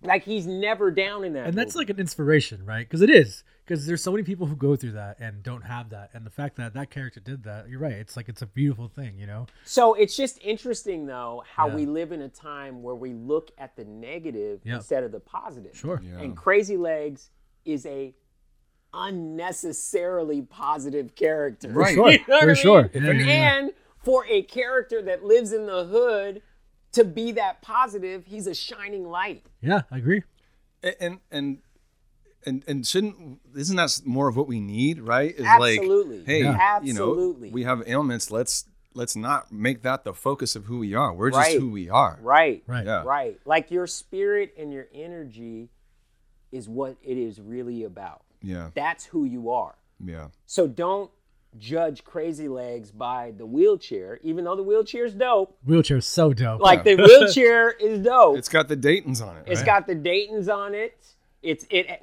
Like 0.03 0.25
he's 0.25 0.47
never 0.47 0.91
down 0.91 1.25
in 1.25 1.35
that. 1.35 1.47
And 1.49 1.59
that's 1.59 1.75
movie. 1.75 1.83
like 1.85 1.91
an 1.91 2.01
inspiration, 2.01 2.65
right? 2.65 2.89
Because 2.89 3.03
it 3.03 3.11
is. 3.11 3.45
Because 3.71 3.87
there's 3.87 4.03
so 4.03 4.11
many 4.11 4.25
people 4.25 4.49
who 4.49 4.57
go 4.57 4.75
through 4.75 4.91
that 4.93 5.17
and 5.21 5.45
don't 5.45 5.63
have 5.63 5.91
that. 5.91 6.11
And 6.13 6.27
the 6.27 6.31
fact 6.31 6.57
that 6.57 6.75
that 6.75 6.91
character 6.91 7.21
did 7.21 7.45
that, 7.45 7.69
you're 7.69 7.79
right. 7.79 7.93
It's 7.93 8.17
like 8.17 8.29
it's 8.29 8.43
a 8.43 8.47
beautiful 8.47 8.89
thing, 8.89 9.17
you 9.17 9.29
know? 9.29 9.47
So 9.65 9.95
it's 9.95 10.17
just 10.17 10.41
interesting, 10.43 11.07
though, 11.07 11.45
how 11.55 11.69
Yeah. 11.69 11.77
we 11.77 11.87
live 11.87 12.11
in 12.11 12.21
a 12.23 12.29
time 12.29 12.83
where 12.83 12.97
we 12.97 13.13
look 13.13 13.53
at 13.59 13.77
the 13.77 13.85
negative 13.85 14.61
Yep. 14.65 14.77
instead 14.79 15.05
of 15.05 15.13
the 15.13 15.21
positive. 15.21 15.77
Sure. 15.77 16.03
And 16.19 16.37
Crazy 16.37 16.77
Legs 16.77 17.31
is 17.65 17.87
a 17.87 18.13
unnecessarily 18.93 20.43
positive 20.43 21.15
character. 21.15 21.69
Right. 21.69 21.95
Sure. 21.95 22.11
You 22.13 22.19
know 22.27 22.35
what 22.39 22.43
For 22.43 22.51
I 22.51 22.55
sure. 22.55 22.83
mean? 22.83 23.05
Yeah, 23.05 23.11
yeah, 23.13 23.25
yeah. 23.25 23.59
And 23.59 23.73
for 24.03 24.27
a 24.27 24.43
character 24.43 25.01
that 25.03 25.23
lives 25.25 25.53
in 25.53 25.67
the 25.67 25.85
hood 25.85 26.43
to 26.91 27.05
be 27.05 27.31
that 27.33 27.63
positive, 27.63 28.25
he's 28.27 28.49
a 28.49 28.55
shining 28.55 29.05
light. 29.09 29.47
Yeah, 29.61 29.83
I 29.93 29.99
agree. 29.99 30.25
and 30.99 31.21
and 31.31 31.59
and 32.47 32.65
and 32.67 32.87
shouldn't 32.87 33.41
isn't 33.57 33.77
that 33.77 34.01
more 34.05 34.29
of 34.29 34.37
what 34.37 34.47
we 34.49 34.61
need 34.61 35.01
right 35.01 35.35
is 35.37 35.45
Absolutely. 35.45 36.19
like 36.19 36.27
hey 36.27 36.43
Yeah. 36.43 36.81
you 36.83 36.93
know 36.95 37.11
Absolutely. 37.11 37.51
we 37.51 37.65
have 37.65 37.83
ailments 37.87 38.31
let's 38.31 38.65
let's 38.95 39.15
not 39.15 39.53
make 39.53 39.83
that 39.83 40.05
the 40.05 40.13
focus 40.15 40.57
of 40.57 40.65
who 40.65 40.79
we 40.79 40.95
are 40.95 41.13
we're 41.15 41.31
just 41.31 41.53
who 41.53 41.71
we 41.71 41.89
are 41.91 42.19
Right. 42.23 42.63
Right. 42.67 42.85
yeah 42.87 43.03
Right. 43.05 43.39
Like 43.45 43.71
your 43.71 43.87
spirit 43.87 44.55
and 44.59 44.73
your 44.73 44.87
energy 44.95 45.69
is 46.53 46.69
what 46.69 46.97
it 47.03 47.17
is 47.17 47.41
really 47.41 47.85
about. 47.85 48.23
yeah 48.43 48.71
That's 48.75 49.05
who 49.05 49.25
you 49.25 49.51
are. 49.51 49.77
yeah 50.05 50.29
So 50.47 50.67
don't 50.67 51.11
judge 51.59 52.05
Crazy 52.05 52.47
Legs 52.49 52.91
by 52.93 53.33
the 53.37 53.45
wheelchair, 53.45 54.19
even 54.23 54.45
though 54.45 54.55
the 54.55 54.63
wheelchair's 54.63 55.13
dope. 55.15 55.57
Wheelchair's 55.65 56.07
so 56.07 56.33
dope. 56.33 56.61
Like 56.61 56.85
the 56.85 56.95
wheelchair 56.97 57.71
is 57.81 58.01
dope. 58.05 58.39
it's 58.39 58.49
got 58.49 58.69
the 58.69 58.77
daytons 58.77 59.21
on 59.21 59.37
it 59.37 59.45
It's 59.47 59.61
right? 59.61 59.67
got 59.67 59.87
the 59.87 59.95
Dayton's 59.97 60.49
on 60.49 60.75
it. 60.75 60.97
It's 61.43 61.65
it, 61.71 62.01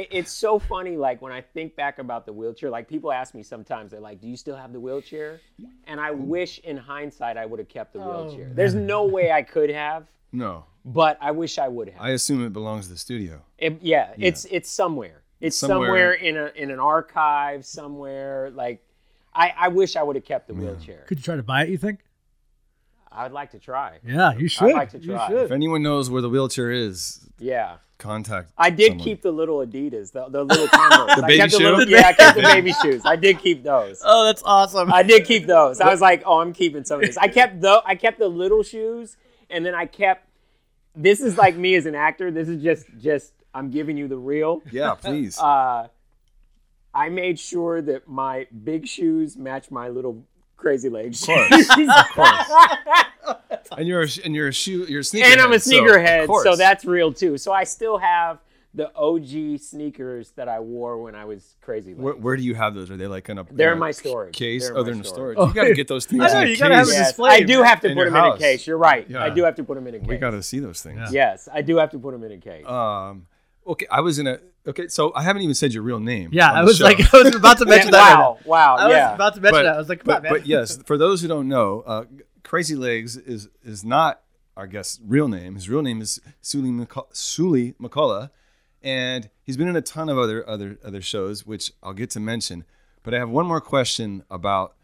it, 0.00 0.08
It's 0.10 0.32
so 0.32 0.58
funny. 0.58 0.96
Like 0.96 1.20
when 1.22 1.32
I 1.32 1.40
think 1.40 1.76
back 1.76 1.98
about 1.98 2.26
the 2.26 2.32
wheelchair, 2.32 2.70
like 2.70 2.88
people 2.88 3.12
ask 3.12 3.34
me 3.34 3.42
sometimes, 3.42 3.90
they're 3.90 4.00
like, 4.00 4.20
"Do 4.20 4.28
you 4.28 4.36
still 4.36 4.56
have 4.56 4.72
the 4.72 4.80
wheelchair?" 4.80 5.40
And 5.86 6.00
I 6.00 6.10
wish, 6.10 6.58
in 6.60 6.76
hindsight, 6.76 7.36
I 7.36 7.46
would 7.46 7.58
have 7.58 7.68
kept 7.68 7.92
the 7.92 8.00
oh, 8.00 8.24
wheelchair. 8.24 8.50
There's 8.54 8.74
no 8.74 9.06
way 9.06 9.32
I 9.32 9.42
could 9.42 9.70
have, 9.70 10.06
no 10.32 10.64
but 10.84 11.18
I 11.20 11.32
wish 11.32 11.58
I 11.58 11.68
would 11.68 11.90
have. 11.90 12.00
i 12.00 12.10
assume 12.10 12.44
it 12.44 12.52
belongs 12.52 12.86
to 12.86 12.92
the 12.92 12.98
studio 12.98 13.42
It- 13.58 13.82
yeah, 13.82 14.14
it's 14.16 14.46
it's 14.46 14.70
somewhere. 14.70 15.22
It's 15.40 15.56
Somewhere- 15.56 15.86
somewhere, 15.86 16.12
in 16.14 16.36
a 16.36 16.46
in 16.56 16.70
an 16.72 16.80
archive 16.80 17.64
somewhere. 17.64 18.50
Like, 18.50 18.84
I 19.32 19.52
I 19.56 19.68
wish 19.68 19.94
I 19.94 20.02
would 20.02 20.16
have 20.16 20.24
kept 20.24 20.48
the 20.48 20.54
wheelchair. 20.54 21.04
Could 21.06 21.18
you 21.18 21.22
try 21.22 21.36
to 21.36 21.44
buy 21.44 21.62
it? 21.64 21.68
You 21.68 21.78
think? 21.78 22.00
I'd 23.10 23.32
like 23.32 23.52
to 23.52 23.58
try. 23.58 23.98
Yeah, 24.04 24.32
you 24.34 24.48
should. 24.48 24.72
like 24.72 24.90
to 24.90 24.98
try. 24.98 25.28
should. 25.28 25.44
if 25.44 25.50
anyone 25.52 25.82
knows 25.82 26.10
where 26.10 26.22
the 26.22 26.28
wheelchair 26.28 26.70
is 26.70 27.20
Yeah. 27.38 27.76
Contact 27.98 28.52
I 28.56 28.70
did 28.70 28.90
someone. 28.92 29.04
keep 29.04 29.22
the 29.22 29.30
little 29.32 29.58
Adidas, 29.58 30.12
the, 30.12 30.28
the 30.28 30.44
little 30.44 30.68
Converse. 30.68 31.16
The 31.16 31.24
I 31.24 31.26
baby 31.26 31.36
kept 31.38 31.52
shoe? 31.52 31.58
little- 31.64 31.88
yeah, 31.88 32.06
I 32.08 32.12
kept 32.12 32.36
the 32.36 32.42
baby 32.54 32.72
shoes. 32.82 33.02
I 33.04 33.16
did 33.16 33.38
keep 33.40 33.62
those. 33.64 34.00
Oh, 34.04 34.24
that's 34.24 34.42
awesome. 34.44 34.92
I 34.92 35.02
did 35.02 35.24
keep 35.24 35.46
those. 35.46 35.80
I 35.80 35.90
was 35.90 36.00
like, 36.00 36.22
oh, 36.24 36.38
I'm 36.40 36.52
keeping 36.52 36.84
some 36.84 37.00
of 37.00 37.06
this. 37.06 37.16
I 37.16 37.28
kept 37.28 37.60
the 37.60 37.82
I 37.84 37.94
kept 37.96 38.18
the 38.18 38.28
little 38.28 38.62
shoes, 38.62 39.16
and 39.50 39.66
then 39.66 39.74
I 39.74 39.86
kept. 39.86 40.26
This 40.94 41.20
is 41.20 41.36
like 41.36 41.56
me 41.56 41.74
as 41.76 41.86
an 41.86 41.94
actor. 41.94 42.30
This 42.30 42.48
is 42.48 42.62
just 42.62 42.86
just 43.00 43.32
I'm 43.54 43.70
giving 43.70 43.96
you 43.96 44.08
the 44.08 44.16
real. 44.18 44.62
yeah 44.70 44.94
please 44.94 45.38
Uh, 45.42 45.88
I 46.94 47.08
made 47.10 47.38
sure 47.38 47.80
that 47.82 48.08
my 48.08 48.46
big 48.64 48.86
shoes 48.88 49.36
match 49.36 49.70
my 49.70 49.88
little 49.88 50.24
crazy 50.56 50.88
legs. 50.88 51.26
And 53.76 53.86
you're 53.88 54.02
a, 54.02 54.08
and 54.24 54.34
you're 54.34 54.48
a 54.48 54.52
shoe 54.52 54.86
you're 54.88 55.00
a 55.00 55.04
sneaker 55.04 55.26
and 55.26 55.40
I'm 55.40 55.52
a 55.52 55.56
sneakerhead, 55.56 56.22
so, 56.22 56.26
course. 56.26 56.58
that's 56.58 56.84
real 56.84 57.12
too. 57.12 57.38
So 57.38 57.52
I 57.52 57.64
still 57.64 57.98
have 57.98 58.38
the 58.74 58.94
OG 58.94 59.60
sneakers 59.60 60.30
that 60.32 60.48
I 60.48 60.60
wore 60.60 61.02
when 61.02 61.14
I 61.14 61.24
was 61.24 61.56
crazy. 61.62 61.94
Where, 61.94 62.14
where 62.14 62.36
do 62.36 62.42
you 62.42 62.54
have 62.54 62.74
those 62.74 62.90
are 62.90 62.96
they 62.96 63.06
like 63.06 63.28
in 63.28 63.38
a 63.38 63.44
They're 63.50 63.68
in 63.68 63.74
in 63.74 63.80
my 63.80 63.90
storage. 63.92 64.34
case 64.34 64.68
They're 64.68 64.76
oh 64.76 64.82
they're 64.82 64.92
in 64.92 64.98
the 64.98 65.04
storage. 65.04 65.36
storage 65.36 65.48
you 65.48 65.54
gotta 65.54 65.74
get 65.74 65.88
those 65.88 66.06
things 66.06 66.22
I 66.24 66.28
know, 66.28 66.40
in 66.42 66.46
a 66.48 66.50
you 66.50 66.56
gotta 66.56 66.74
have 66.76 66.86
case. 66.86 66.94
it 66.94 66.98
Yes, 66.98 67.08
displayed 67.08 67.42
I 67.42 67.46
do 67.46 67.62
have 67.62 67.80
to 67.80 67.88
put 67.88 67.96
your 67.96 68.10
them 68.10 68.24
in 68.24 68.32
a 68.32 68.38
case. 68.38 68.66
You're 68.66 68.78
right. 68.78 69.08
Yeah. 69.08 69.24
I 69.24 69.30
do 69.30 69.44
have 69.44 69.54
to 69.56 69.64
put 69.64 69.74
them 69.74 69.86
in 69.86 69.94
a 69.94 69.98
case. 69.98 70.08
we 70.08 70.16
gotta 70.16 70.42
see 70.42 70.60
those 70.60 70.82
things 70.82 70.98
Yeah. 70.98 71.30
Yes, 71.30 71.48
I 71.52 71.62
do 71.62 71.76
have 71.78 71.90
to 71.90 71.98
put 71.98 72.12
them 72.12 72.22
in 72.24 72.32
a 72.32 72.38
case. 72.38 72.66
Um, 72.66 73.26
okay, 73.66 73.86
I 73.90 74.00
was 74.00 74.18
in 74.18 74.26
a. 74.26 74.38
Okay, 74.66 74.88
so 74.88 75.12
I 75.14 75.22
haven't 75.22 75.40
even 75.42 75.54
said 75.54 75.72
your 75.72 75.82
real 75.82 75.98
name. 75.98 76.28
Yeah, 76.30 76.52
I 76.52 76.62
was 76.62 76.76
show. 76.76 76.84
like, 76.84 77.00
I 77.14 77.22
was 77.22 77.34
about 77.34 77.56
to 77.58 77.64
mention 77.74 77.90
that. 77.92 78.18
wow, 78.18 78.38
wow. 78.44 78.76
I 78.76 78.90
yeah. 78.90 79.08
was 79.08 79.14
about 79.14 79.34
to 79.36 79.40
mention 79.40 79.60
but, 79.60 79.62
that. 79.62 79.74
I 79.74 79.78
was 79.78 79.88
like, 79.88 80.00
come 80.00 80.06
but, 80.06 80.16
on, 80.16 80.22
man. 80.24 80.32
but 80.32 80.46
yes, 80.46 80.76
for 80.82 80.98
those 80.98 81.22
who 81.22 81.28
don't 81.28 81.48
know, 81.48 81.82
uh, 81.86 82.04
Crazy 82.48 82.74
Legs 82.74 83.16
is 83.16 83.48
is 83.62 83.84
not 83.84 84.22
our 84.56 84.66
guest's 84.66 84.98
real 85.06 85.28
name. 85.28 85.54
His 85.54 85.68
real 85.68 85.82
name 85.82 86.00
is 86.00 86.18
Suli 86.40 86.70
McCul- 86.70 87.14
Suli 87.14 87.74
McCullough, 87.74 88.30
and 88.82 89.28
he's 89.42 89.58
been 89.58 89.68
in 89.68 89.76
a 89.76 89.82
ton 89.82 90.08
of 90.08 90.16
other 90.16 90.48
other 90.48 90.78
other 90.82 91.02
shows, 91.02 91.44
which 91.46 91.72
I'll 91.82 91.92
get 91.92 92.08
to 92.10 92.20
mention. 92.20 92.64
But 93.02 93.12
I 93.12 93.18
have 93.18 93.28
one 93.28 93.46
more 93.46 93.60
question 93.60 94.24
about 94.30 94.74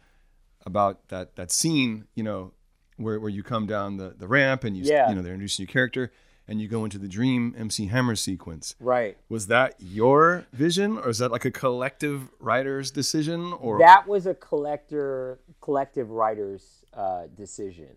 about 0.65 1.07
that 1.09 1.35
that 1.37 1.51
scene. 1.51 2.05
You 2.13 2.21
know, 2.23 2.51
where 2.97 3.19
where 3.19 3.31
you 3.31 3.41
come 3.41 3.65
down 3.65 3.97
the 3.97 4.13
the 4.15 4.27
ramp 4.27 4.63
and 4.63 4.77
you 4.77 4.83
Yeah. 4.85 5.09
you 5.09 5.15
know 5.15 5.23
they're 5.23 5.33
introducing 5.33 5.65
your 5.65 5.71
character. 5.73 6.11
And 6.47 6.61
you 6.61 6.67
go 6.67 6.83
into 6.83 6.99
the 6.99 7.07
dream 7.07 7.55
MC 7.57 7.87
Hammer 7.87 8.15
sequence. 8.15 8.75
right. 8.79 9.17
Was 9.29 9.47
that 9.47 9.73
your 9.79 10.45
vision, 10.53 10.95
or 10.99 11.09
is 11.09 11.17
that 11.17 11.31
like 11.31 11.43
a 11.43 11.49
collective 11.49 12.29
writer's 12.39 12.91
decision, 12.91 13.51
or 13.53 13.79
That 13.79 14.07
was 14.07 14.27
a 14.27 14.35
collector, 14.35 15.39
collective 15.59 16.11
writer's 16.11 16.83
uh, 16.95 17.27
decision, 17.35 17.89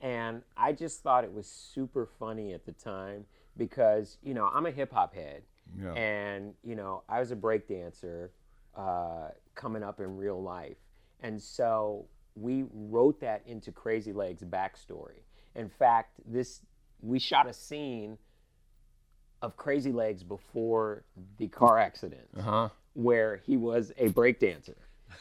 And 0.00 0.42
I 0.56 0.72
just 0.72 1.02
thought 1.02 1.24
it 1.24 1.32
was 1.32 1.46
super 1.46 2.06
funny 2.18 2.52
at 2.54 2.64
the 2.64 2.72
time 2.72 3.26
because, 3.56 4.16
you 4.22 4.32
know, 4.34 4.46
I'm 4.52 4.66
a 4.66 4.70
hip 4.70 4.92
hop 4.92 5.14
head. 5.14 5.42
Yeah. 5.78 5.92
And, 5.92 6.54
you 6.62 6.74
know, 6.76 7.02
I 7.08 7.18
was 7.20 7.30
a 7.30 7.36
breakdancer 7.36 8.30
uh, 8.76 9.28
coming 9.54 9.82
up 9.82 10.00
in 10.00 10.16
real 10.16 10.40
life. 10.42 10.76
And 11.20 11.40
so 11.42 12.06
we 12.36 12.64
wrote 12.72 13.20
that 13.20 13.42
into 13.46 13.72
Crazy 13.72 14.12
Legs 14.12 14.42
backstory. 14.44 15.20
In 15.54 15.68
fact, 15.68 16.20
this 16.24 16.60
we 17.02 17.18
shot 17.18 17.48
a 17.48 17.52
scene 17.52 18.16
of 19.42 19.56
Crazy 19.56 19.92
Legs 19.92 20.22
before 20.22 21.04
the 21.36 21.48
car 21.48 21.78
accident 21.78 22.28
Uh-huh. 22.38 22.68
where 22.94 23.36
he 23.36 23.56
was 23.56 23.92
a 23.98 24.08
breakdancer 24.08 24.74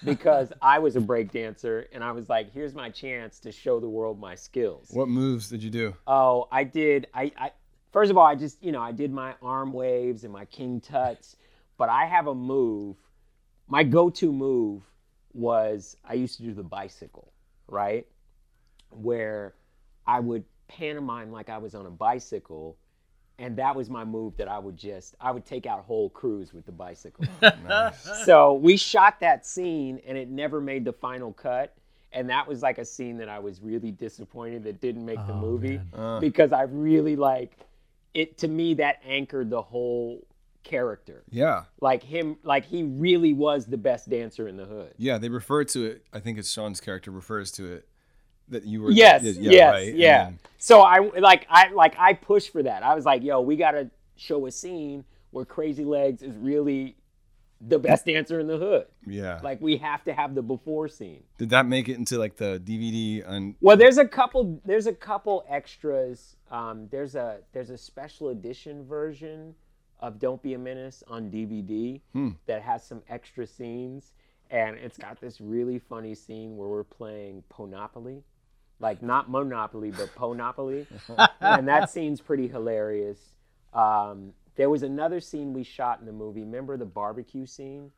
because 0.04 0.52
I 0.62 0.80
was 0.80 0.96
a 0.96 1.00
breakdancer 1.00 1.86
and 1.92 2.04
I 2.04 2.12
was 2.12 2.30
like, 2.30 2.52
here's 2.52 2.74
my 2.74 2.90
chance 2.90 3.40
to 3.40 3.52
show 3.52 3.80
the 3.80 3.90
world 3.90 4.20
my 4.20 4.36
skills. 4.36 4.90
What 4.92 5.08
moves 5.08 5.50
did 5.50 5.64
you 5.64 5.70
do? 5.70 5.96
Oh, 6.06 6.48
I 6.52 6.64
did. 6.64 7.08
I, 7.14 7.32
I 7.38 7.52
first 7.92 8.12
of 8.12 8.18
all, 8.18 8.26
I 8.26 8.36
just 8.36 8.64
you 8.64 8.72
know 8.72 8.82
I 8.82 8.92
did 8.92 9.12
my 9.12 9.36
arm 9.42 9.74
waves 9.74 10.24
and 10.24 10.32
my 10.32 10.46
king 10.46 10.82
tuts, 10.82 11.36
but 11.78 11.90
I 11.90 12.06
have 12.06 12.28
a 12.28 12.36
move. 12.36 12.98
My 13.68 13.84
go-to 13.84 14.32
move 14.32 14.84
was 15.34 15.98
I 16.06 16.14
used 16.14 16.38
to 16.38 16.44
do 16.44 16.54
the 16.54 16.64
bicycle, 16.64 17.34
right? 17.68 18.08
Where 18.92 19.56
I 20.06 20.20
would 20.20 20.46
pantomime 20.68 21.32
like 21.32 21.50
I 21.50 21.58
was 21.58 21.76
on 21.76 21.86
a 21.86 21.92
bicycle, 21.92 22.78
and 23.40 23.56
that 23.58 23.76
was 23.76 23.90
my 23.90 24.04
move 24.04 24.36
that 24.38 24.48
I 24.48 24.58
would 24.58 24.78
just 24.78 25.16
I 25.22 25.32
would 25.32 25.46
take 25.46 25.66
out 25.66 25.84
whole 25.86 26.10
crews 26.10 26.54
with 26.54 26.66
the 26.66 26.72
bicycle. 26.72 27.26
So 28.26 28.54
we 28.54 28.78
shot 28.78 29.20
that 29.20 29.46
scene 29.46 30.02
and 30.06 30.18
it 30.18 30.30
never 30.30 30.60
made 30.60 30.86
the 30.86 30.94
final 30.94 31.32
cut. 31.34 31.76
And 32.12 32.30
that 32.30 32.48
was 32.48 32.62
like 32.62 32.78
a 32.78 32.86
scene 32.86 33.18
that 33.18 33.30
I 33.30 33.40
was 33.40 33.62
really 33.62 33.92
disappointed 33.92 34.64
that 34.64 34.82
didn't 34.82 35.06
make 35.06 35.26
the 35.28 35.34
oh, 35.34 35.42
movie 35.42 35.80
uh. 35.94 36.20
because 36.20 36.52
I 36.52 36.64
really 36.64 37.16
like 37.16 37.58
it 38.14 38.38
to 38.40 38.48
me 38.48 38.74
that 38.76 39.02
anchored 39.06 39.50
the 39.50 39.62
whole 39.62 40.26
character. 40.64 41.24
Yeah. 41.30 41.66
Like 41.82 42.04
him 42.04 42.38
like 42.44 42.66
he 42.66 42.84
really 42.84 43.34
was 43.34 43.66
the 43.66 43.78
best 43.78 44.10
dancer 44.10 44.48
in 44.48 44.58
the 44.58 44.66
hood. 44.66 44.94
Yeah, 44.98 45.18
they 45.18 45.30
refer 45.30 45.64
to 45.66 45.86
it. 45.86 46.06
I 46.12 46.20
think 46.20 46.38
it's 46.38 46.52
Shawn's 46.52 46.82
character 46.82 47.12
refers 47.12 47.52
to 47.54 47.72
it 47.72 47.88
that 48.50 48.66
you 48.66 48.82
were. 48.82 48.92
Yes, 48.92 49.24
yeah, 49.24 49.52
yes, 49.52 49.72
right, 49.72 49.94
yeah. 49.96 50.24
then- 50.26 50.40
So 50.58 50.82
I 50.82 51.00
like 51.20 51.46
I 51.50 51.70
like 51.72 51.96
I 51.98 52.14
pushed 52.14 52.52
for 52.52 52.64
that. 52.64 52.84
I 52.84 52.96
was 52.96 53.06
like, 53.06 53.24
yo, 53.24 53.42
we 53.42 53.56
gotta 53.56 53.90
show 54.16 54.46
a 54.48 54.52
scene 54.52 55.04
where 55.32 55.46
Crazy 55.46 55.84
Legs 55.86 56.22
is 56.24 56.36
really 56.36 56.96
the 57.60 57.80
best 57.80 58.06
dancer 58.06 58.40
in 58.40 58.46
the 58.48 58.58
hood. 58.58 58.86
yeah. 59.08 59.40
Like 59.44 59.60
we 59.62 59.78
have 59.78 60.04
to 60.04 60.14
have 60.14 60.36
the 60.36 60.42
before 60.44 60.88
scene. 60.88 61.24
Did 61.40 61.50
that 61.50 61.66
make 61.66 61.90
it 61.90 61.98
into 61.98 62.18
like 62.20 62.38
the 62.38 62.62
DVD? 62.64 63.28
On 63.28 63.56
Well, 63.62 63.76
there's 63.78 63.98
a 63.98 64.06
couple. 64.08 64.62
There's 64.66 64.86
a 64.88 64.94
couple 64.94 65.44
extras. 65.50 66.36
Um, 66.52 66.88
there's 66.92 67.16
a 67.16 67.40
there's 67.54 67.70
a 67.72 67.78
special 67.78 68.30
edition 68.30 68.86
version 68.86 69.56
of 70.00 70.20
Don't 70.20 70.42
Be 70.44 70.54
a 70.54 70.58
Menace 70.60 71.04
on 71.08 71.32
DVD 71.32 72.00
that 72.46 72.62
has 72.62 72.84
some 72.86 73.02
extra 73.10 73.48
scenes, 73.48 74.14
and 74.52 74.78
it's 74.78 74.98
got 74.98 75.20
this 75.20 75.42
really 75.42 75.80
funny 75.80 76.14
scene 76.14 76.56
where 76.58 76.70
we're 76.70 76.84
playing 76.84 77.44
Ponopoly, 77.50 78.24
like 78.80 79.02
not 79.02 79.30
Monopoly 79.30 79.92
but 79.92 80.14
Ponopoly, 80.16 80.86
and 81.42 81.68
that 81.68 81.90
scene's 81.90 82.22
pretty 82.22 82.48
hilarious. 82.48 83.20
Um, 83.74 84.34
there 84.56 84.70
was 84.70 84.82
another 84.84 85.20
scene 85.20 85.54
we 85.54 85.64
shot 85.64 86.00
in 86.00 86.06
the 86.06 86.12
movie. 86.12 86.42
Remember 86.42 86.78
the 86.78 86.86
barbecue 86.86 87.46
scene 87.46 87.92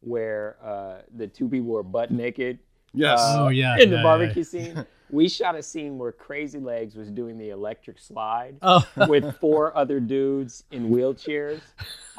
where 0.00 0.56
uh, 0.62 1.02
the 1.16 1.26
two 1.26 1.48
people 1.48 1.68
were 1.70 1.82
butt 1.82 2.10
naked 2.10 2.58
yes. 2.92 3.18
Oh 3.22 3.48
yeah. 3.48 3.74
in 3.74 3.80
yeah, 3.80 3.86
the 3.86 3.96
yeah, 3.96 4.02
barbecue 4.02 4.44
scene. 4.44 4.86
We 5.10 5.28
shot 5.28 5.54
a 5.54 5.62
scene 5.62 5.98
where 5.98 6.10
Crazy 6.12 6.58
Legs 6.58 6.96
was 6.96 7.10
doing 7.10 7.36
the 7.38 7.50
electric 7.50 7.98
slide 7.98 8.56
Oh. 8.62 8.84
with 9.08 9.36
four 9.38 9.76
other 9.76 10.00
dudes 10.00 10.64
in 10.72 10.90
wheelchairs. 10.90 11.60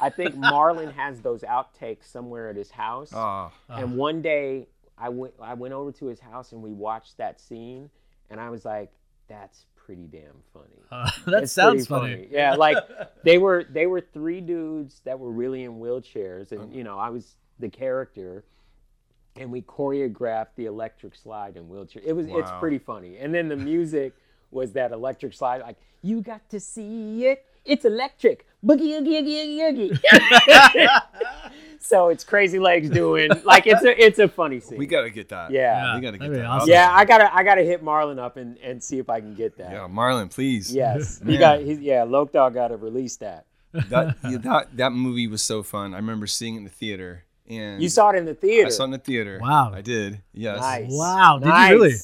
I 0.00 0.08
think 0.10 0.34
Marlon 0.36 0.92
has 0.94 1.20
those 1.20 1.42
outtakes 1.42 2.04
somewhere 2.10 2.48
at 2.48 2.56
his 2.56 2.70
house. 2.70 3.10
Ah, 3.14 3.50
And 3.68 3.96
one 3.96 4.22
day 4.22 4.68
I 4.98 5.08
went 5.08 5.34
I 5.40 5.54
went 5.54 5.74
over 5.74 5.90
to 5.92 6.06
his 6.06 6.20
house 6.20 6.52
and 6.52 6.62
we 6.62 6.72
watched 6.72 7.16
that 7.18 7.40
scene 7.40 7.90
and 8.30 8.40
I 8.40 8.50
was 8.50 8.64
like, 8.64 8.92
that's 9.28 9.66
pretty 9.76 10.06
damn 10.06 10.42
funny. 10.52 10.82
Uh, 10.90 11.10
that 11.30 11.44
It's 11.44 11.52
sounds 11.52 11.86
pretty 11.86 12.16
funny. 12.16 12.28
Yeah, 12.30 12.54
like 12.54 12.76
they 13.24 13.38
were 13.38 13.64
they 13.70 13.86
were 13.86 14.00
three 14.00 14.40
dudes 14.40 15.00
that 15.04 15.18
were 15.18 15.30
really 15.30 15.64
in 15.64 15.78
wheelchairs, 15.78 16.52
and 16.52 16.72
you 16.74 16.84
know 16.84 16.98
I 16.98 17.10
was 17.10 17.36
the 17.58 17.68
character, 17.68 18.44
and 19.36 19.50
we 19.50 19.62
choreographed 19.62 20.54
the 20.56 20.66
electric 20.66 21.14
slide 21.14 21.56
in 21.56 21.68
wheelchair. 21.68 22.02
It 22.04 22.14
was 22.14 22.26
it's 22.28 22.50
pretty 22.58 22.78
funny, 22.78 23.18
and 23.18 23.34
then 23.34 23.48
the 23.48 23.56
music 23.56 24.12
was 24.50 24.72
that 24.72 24.92
electric 24.92 25.32
slide, 25.32 25.62
like 25.62 25.76
you 26.02 26.20
got 26.20 26.48
to 26.50 26.60
see 26.60 27.26
it. 27.26 27.44
It's 27.64 27.84
electric, 27.84 28.46
boogie 28.66 28.98
oogie 28.98 29.18
oogie 29.18 29.62
oogie 29.62 29.62
oogie. 29.62 30.88
so 31.78 32.08
it's 32.08 32.24
crazy 32.24 32.58
legs 32.58 32.90
doing 32.90 33.30
like 33.44 33.66
it's 33.66 33.84
a 33.84 34.04
it's 34.04 34.18
a 34.18 34.28
funny 34.28 34.60
scene. 34.60 34.78
we 34.78 34.86
gotta 34.86 35.10
get 35.10 35.28
that. 35.28 35.50
Yeah. 35.50 35.94
we 35.94 36.00
gotta 36.00 36.18
get 36.18 36.20
that'd 36.20 36.34
be 36.34 36.40
that. 36.40 36.46
awesome. 36.46 36.68
yeah, 36.68 36.90
I 36.92 37.04
gotta 37.04 37.34
I 37.34 37.42
gotta 37.42 37.62
hit 37.62 37.82
Marlon 37.82 38.18
up 38.18 38.36
and, 38.36 38.58
and 38.58 38.82
see 38.82 38.98
if 38.98 39.08
I 39.08 39.20
can 39.20 39.34
get 39.34 39.56
that. 39.58 39.70
yeah, 39.72 39.86
Marlon, 39.88 40.30
please. 40.30 40.74
Yes, 40.74 41.20
he 41.26 41.38
got. 41.38 41.60
He, 41.60 41.74
yeah, 41.74 42.02
Loc 42.02 42.32
Dog 42.32 42.54
got 42.54 42.68
to 42.68 42.76
release 42.76 43.16
that. 43.16 43.46
that, 43.72 44.16
yeah, 44.24 44.38
that 44.38 44.76
that 44.76 44.92
movie 44.92 45.28
was 45.28 45.42
so 45.42 45.62
fun. 45.62 45.94
I 45.94 45.98
remember 45.98 46.26
seeing 46.26 46.54
it 46.54 46.58
in 46.58 46.64
the 46.64 46.70
theater, 46.70 47.24
and 47.48 47.82
You 47.82 47.88
saw 47.88 48.10
it 48.10 48.16
in 48.16 48.24
the 48.24 48.34
theater. 48.34 48.66
I 48.66 48.70
saw 48.70 48.82
it 48.84 48.86
in 48.86 48.90
the 48.92 48.98
theater. 48.98 49.38
Wow. 49.40 49.72
I 49.72 49.82
did. 49.82 50.22
Yes. 50.32 50.60
Nice. 50.60 50.86
Wow, 50.90 51.38
did 51.38 51.46
you 51.46 51.52
nice. 51.52 51.70
really? 51.72 51.94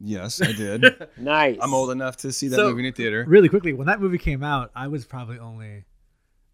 Yes, 0.00 0.40
I 0.42 0.52
did. 0.52 0.84
Nice. 1.18 1.58
I'm 1.60 1.74
old 1.74 1.90
enough 1.90 2.16
to 2.18 2.32
see 2.32 2.48
that 2.48 2.56
So- 2.56 2.68
movie 2.70 2.80
in 2.86 2.92
the 2.92 2.96
theater. 2.96 3.24
Really 3.26 3.48
quickly, 3.48 3.72
when 3.72 3.86
that 3.88 4.00
movie 4.00 4.18
came 4.18 4.42
out, 4.42 4.70
I 4.74 4.88
was 4.88 5.04
probably 5.04 5.38
only 5.38 5.84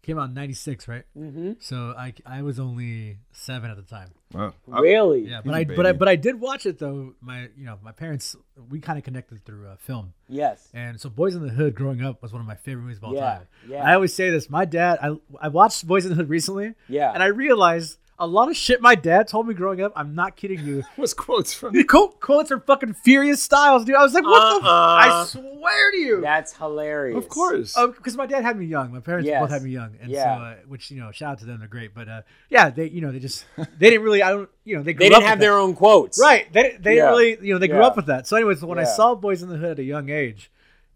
came 0.01 0.19
out 0.19 0.29
in 0.29 0.33
'96, 0.35 0.87
right? 0.87 1.03
Mm-hmm. 1.17 1.53
So 1.59 1.93
I 1.97 2.13
I 2.25 2.43
was 2.43 2.59
only 2.59 3.17
seven 3.31 3.71
at 3.71 3.77
the 3.77 3.83
time. 3.83 4.09
Wow. 4.33 4.53
I- 4.71 4.79
Really? 4.81 5.21
Yeah, 5.27 5.41
He's 5.43 5.51
but 5.51 5.53
a 5.53 5.57
I 5.57 5.63
but 5.65 5.85
I 5.85 5.91
baby. 5.91 5.97
but 5.97 6.07
I 6.09 6.15
did 6.15 6.39
watch 6.39 6.65
it 6.65 6.77
though. 6.79 7.13
My 7.21 7.49
you 7.57 7.65
know 7.65 7.79
my 7.83 7.91
parents 7.91 8.35
we 8.69 8.79
kind 8.79 8.97
of 8.99 9.03
connected 9.03 9.43
through 9.45 9.67
uh, 9.67 9.75
film. 9.77 10.13
Yes. 10.29 10.69
And 10.73 10.99
so 11.01 11.09
Boys 11.09 11.33
in 11.35 11.41
the 11.41 11.49
Hood 11.53 11.73
growing 11.75 12.03
up 12.03 12.21
was 12.21 12.31
one 12.31 12.41
of 12.41 12.47
my 12.47 12.55
favorite 12.55 12.83
movies 12.83 12.97
of 12.97 13.05
all 13.05 13.15
Yeah, 13.15 13.21
time. 13.37 13.47
yeah. 13.67 13.83
I 13.83 13.93
always 13.95 14.13
say 14.13 14.29
this. 14.29 14.49
My 14.49 14.65
dad, 14.65 14.99
I, 15.01 15.15
I 15.41 15.47
watched 15.49 15.85
Boys 15.87 16.05
in 16.05 16.09
the 16.09 16.15
Hood 16.15 16.29
recently. 16.29 16.73
Yeah. 16.87 17.11
And 17.11 17.21
I 17.23 17.27
realized 17.27 17.97
a 18.17 18.25
lot 18.25 18.49
of 18.49 18.55
shit 18.55 18.81
my 18.81 18.95
dad 18.95 19.27
told 19.27 19.45
me 19.47 19.53
growing 19.53 19.81
up, 19.81 19.91
I'm 19.95 20.15
not 20.15 20.35
kidding 20.37 20.65
you. 20.65 20.83
was 20.97 21.13
quotes 21.13 21.53
from 21.53 21.73
The 21.73 21.83
quote, 21.93 22.19
quotes 22.21 22.49
are 22.51 22.59
fucking 22.59 22.93
Furious 22.93 23.43
Styles, 23.43 23.83
dude. 23.83 23.95
I 23.95 24.03
was 24.03 24.13
like, 24.13 24.23
what 24.23 24.61
the? 24.61 24.65
F-? 24.65 24.71
I 24.71 25.07
Uh-uh. 25.09 25.25
swear 25.25 25.91
to 25.91 25.97
you. 25.97 26.21
That's 26.21 26.53
hilarious. 26.53 27.17
Of 27.17 27.27
course. 27.29 27.73
Oh, 27.75 27.87
because 27.87 28.15
my 28.15 28.25
dad 28.25 28.43
had 28.43 28.57
me 28.57 28.65
young. 28.65 28.93
My 28.93 29.01
parents 29.01 29.27
Yes. 29.27 29.41
both 29.41 29.49
had 29.49 29.63
me 29.63 29.71
young, 29.71 29.95
and 30.01 30.09
Yeah. 30.09 30.37
so 30.37 30.43
uh, 30.43 30.55
which 30.67 30.91
you 30.91 30.99
know, 30.99 31.11
shout 31.11 31.33
out 31.33 31.39
to 31.39 31.45
them, 31.45 31.59
they're 31.59 31.67
great. 31.67 31.93
But 31.93 32.07
uh, 32.07 32.21
yeah, 32.49 32.69
they 32.69 32.87
you 32.87 33.01
know 33.01 33.11
they 33.11 33.19
just 33.19 33.45
they 33.57 33.89
didn't 33.89 34.03
really 34.03 34.23
I 34.23 34.29
don't 34.31 34.49
you 34.63 34.77
know 34.77 34.83
they 34.83 34.93
grew. 34.93 35.05
They 35.05 35.09
didn't 35.09 35.23
have 35.23 35.31
with 35.33 35.39
that. 35.39 35.45
their 35.45 35.57
own 35.59 35.75
quotes. 35.75 36.19
right. 36.19 36.51
They 36.53 36.77
they 36.79 36.95
Yeah. 36.95 37.07
didn't 37.07 37.09
really 37.09 37.47
you 37.47 37.53
know 37.53 37.59
they 37.59 37.67
grew 37.67 37.79
Yeah. 37.79 37.87
up 37.87 37.95
with 37.97 38.05
that. 38.05 38.27
So 38.27 38.37
anyways, 38.37 38.63
when 38.63 38.79
I 38.79 38.85
saw 38.85 39.13
Boys 39.15 39.43
in 39.43 39.49
the 39.49 39.57
Hood 39.57 39.71
at 39.71 39.79
a 39.79 39.83
young 39.83 40.09
age, 40.09 40.51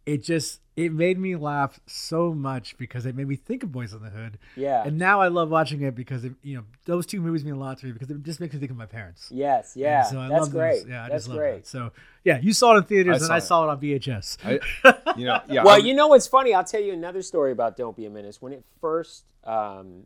it 0.06 0.24
just 0.24 0.62
it 0.80 0.94
made 0.94 1.20
me 1.20 1.36
laugh 1.36 1.80
so 1.86 2.34
much 2.34 2.78
because 2.78 3.06
it 3.06 3.16
made 3.16 3.28
me 3.28 3.36
think 3.36 3.64
of 3.64 3.72
Boys 3.72 3.92
in 3.94 4.02
the 4.02 4.10
Hood. 4.10 4.40
Yeah. 4.56 4.84
And 4.86 4.98
now 4.98 5.20
I 5.22 5.28
love 5.28 5.50
watching 5.50 5.82
it 5.82 5.94
because 5.96 6.24
it, 6.24 6.34
you 6.42 6.56
know 6.58 6.64
those 6.86 7.06
two 7.06 7.20
movies 7.22 7.44
mean 7.44 7.54
a 7.56 7.58
lot 7.60 7.78
to 7.80 7.86
me 7.86 7.92
because 7.92 8.10
it 8.10 8.24
just 8.24 8.40
makes 8.40 8.54
me 8.54 8.60
think 8.60 8.72
of 8.72 8.78
my 8.78 8.86
parents. 8.86 9.30
Yes. 9.32 9.76
And 9.76 9.82
Yeah. 9.84 10.04
so 10.04 10.20
I 10.20 10.28
That's 10.30 10.42
love 10.42 10.52
those- 10.52 10.60
great. 10.84 10.88
Yeah, 10.88 11.04
I 11.06 11.10
That's 11.10 11.26
just 11.26 11.28
love 11.30 11.38
great. 11.38 11.64
that. 11.64 11.68
So 11.68 11.92
yeah, 12.24 12.40
you 12.40 12.54
saw 12.54 12.76
it 12.76 12.78
in 12.78 12.84
theaters 12.86 13.14
I 13.14 13.16
and 13.18 13.26
saw 13.26 13.34
I 13.34 13.38
it. 13.38 13.42
saw 13.42 13.64
it 13.66 13.70
on 13.72 13.80
VHS. 13.82 14.38
I, 14.46 15.14
you 15.18 15.26
know, 15.26 15.42
yeah. 15.50 15.64
Well, 15.64 15.76
I'm- 15.76 15.86
you 15.86 15.94
know 15.94 16.08
what's 16.08 16.28
funny? 16.28 16.54
I'll 16.54 16.64
tell 16.64 16.82
you 16.82 16.94
another 16.94 17.22
story 17.22 17.52
about 17.52 17.76
Don't 17.78 17.96
Be 17.98 18.06
a 18.06 18.10
Menace. 18.10 18.42
When 18.42 18.54
it 18.54 18.64
first 18.80 19.26
um, 19.44 20.04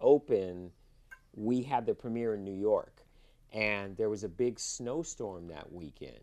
opened, 0.00 0.70
we 1.34 1.62
had 1.62 1.86
the 1.86 1.94
premiere 1.94 2.34
in 2.34 2.44
New 2.44 2.54
York, 2.54 3.02
and 3.52 3.96
there 3.96 4.08
was 4.10 4.24
a 4.24 4.28
big 4.28 4.58
snowstorm 4.58 5.48
that 5.48 5.72
weekend, 5.72 6.20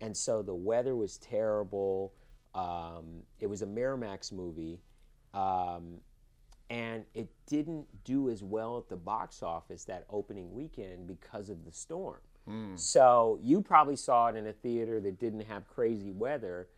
and 0.00 0.16
so 0.16 0.42
the 0.42 0.54
weather 0.54 0.94
was 0.96 1.18
terrible. 1.18 2.12
Um, 2.54 3.22
it 3.38 3.46
was 3.46 3.62
a 3.62 3.66
Miramax 3.66 4.32
movie, 4.32 4.80
um, 5.34 5.98
and 6.68 7.04
it 7.14 7.28
didn't 7.46 7.86
do 8.04 8.28
as 8.30 8.42
well 8.42 8.78
at 8.78 8.88
the 8.88 8.96
box 8.96 9.42
office 9.42 9.84
that 9.84 10.04
opening 10.10 10.52
weekend 10.52 11.06
because 11.06 11.50
of 11.50 11.64
the 11.64 11.72
storm. 11.72 12.20
So 12.76 13.38
you 13.42 13.60
probably 13.60 13.94
saw 13.96 14.26
it 14.28 14.36
in 14.36 14.46
a 14.48 14.52
theater 14.52 15.00
that 15.00 15.20
didn't 15.20 15.42
have 15.42 15.68
crazy 15.68 16.10
weather, 16.10 16.68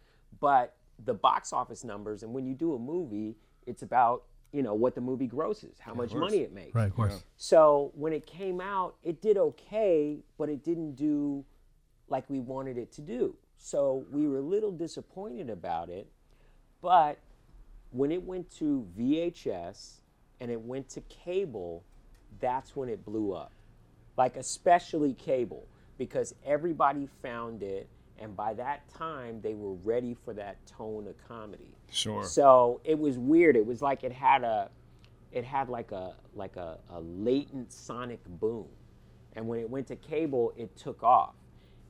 but 0.40 0.76
the 1.04 1.14
box 1.14 1.52
office 1.52 1.82
numbers, 1.85 2.22
and 2.22 2.35
when 2.35 2.44
you 2.44 2.54
do 2.54 2.74
a 2.74 2.78
movie, 2.78 3.37
it's 3.66 3.82
about 3.82 4.24
you 4.52 4.62
know 4.62 4.74
what 4.74 4.94
the 4.94 5.00
movie 5.00 5.26
grosses, 5.26 5.78
how 5.78 5.94
much 5.94 6.12
money 6.12 6.38
it 6.38 6.52
makes. 6.52 6.74
right, 6.74 6.88
of 6.88 6.94
course. 6.94 7.24
So 7.38 7.90
when 7.94 8.12
it 8.12 8.26
came 8.26 8.61
out, 8.61 8.96
it 9.02 9.22
did 9.22 9.38
okay, 9.38 10.18
but 10.37 10.50
it 10.50 10.62
didn't 10.62 10.94
do 10.94 11.44
like 12.08 12.28
we 12.28 12.38
wanted 12.40 12.76
it 12.76 12.92
to 12.92 13.00
do. 13.00 13.35
So 13.64 14.05
we 14.11 14.27
were 14.27 14.38
a 14.38 14.42
little 14.42 14.72
disappointed 14.72 15.48
about 15.48 15.88
it. 15.88 16.09
But 16.81 17.18
when 17.90 18.11
it 18.11 18.22
went 18.22 18.51
to 18.59 18.87
VHS 18.98 20.01
and 20.40 20.51
it 20.51 20.61
went 20.61 20.88
to 20.90 21.01
cable, 21.03 21.85
that's 22.40 22.75
when 22.75 22.88
it 22.88 23.05
blew 23.05 23.33
up. 23.33 23.53
Like 24.16 24.37
especially 24.37 25.14
cable, 25.14 25.68
because 25.96 26.35
everybody 26.44 27.09
found 27.22 27.62
it 27.62 27.88
and 28.18 28.37
by 28.37 28.55
that 28.55 28.88
time 28.88 29.40
they 29.42 29.55
were 29.55 29.75
ready 29.85 30.14
for 30.14 30.33
that 30.35 30.64
tone 30.66 31.07
of 31.09 31.14
comedy. 31.29 31.75
Sure. 31.90 32.25
So 32.25 32.81
it 32.85 32.98
was 32.98 33.18
weird. 33.18 33.57
It 33.57 33.66
was 33.66 33.83
like 33.83 34.05
it 34.05 34.12
had 34.12 34.44
a, 34.44 34.70
it 35.31 35.44
had 35.44 35.68
like 35.68 35.92
a 35.92 36.14
like 36.35 36.57
a, 36.57 36.79
a 36.90 37.01
latent 37.01 37.72
sonic 37.72 38.20
boom, 38.40 38.66
and 39.35 39.46
when 39.48 39.61
it 39.61 39.68
went 39.68 39.87
to 39.88 39.96
cable, 39.96 40.53
it 40.57 40.77
took 40.77 41.03
off, 41.03 41.35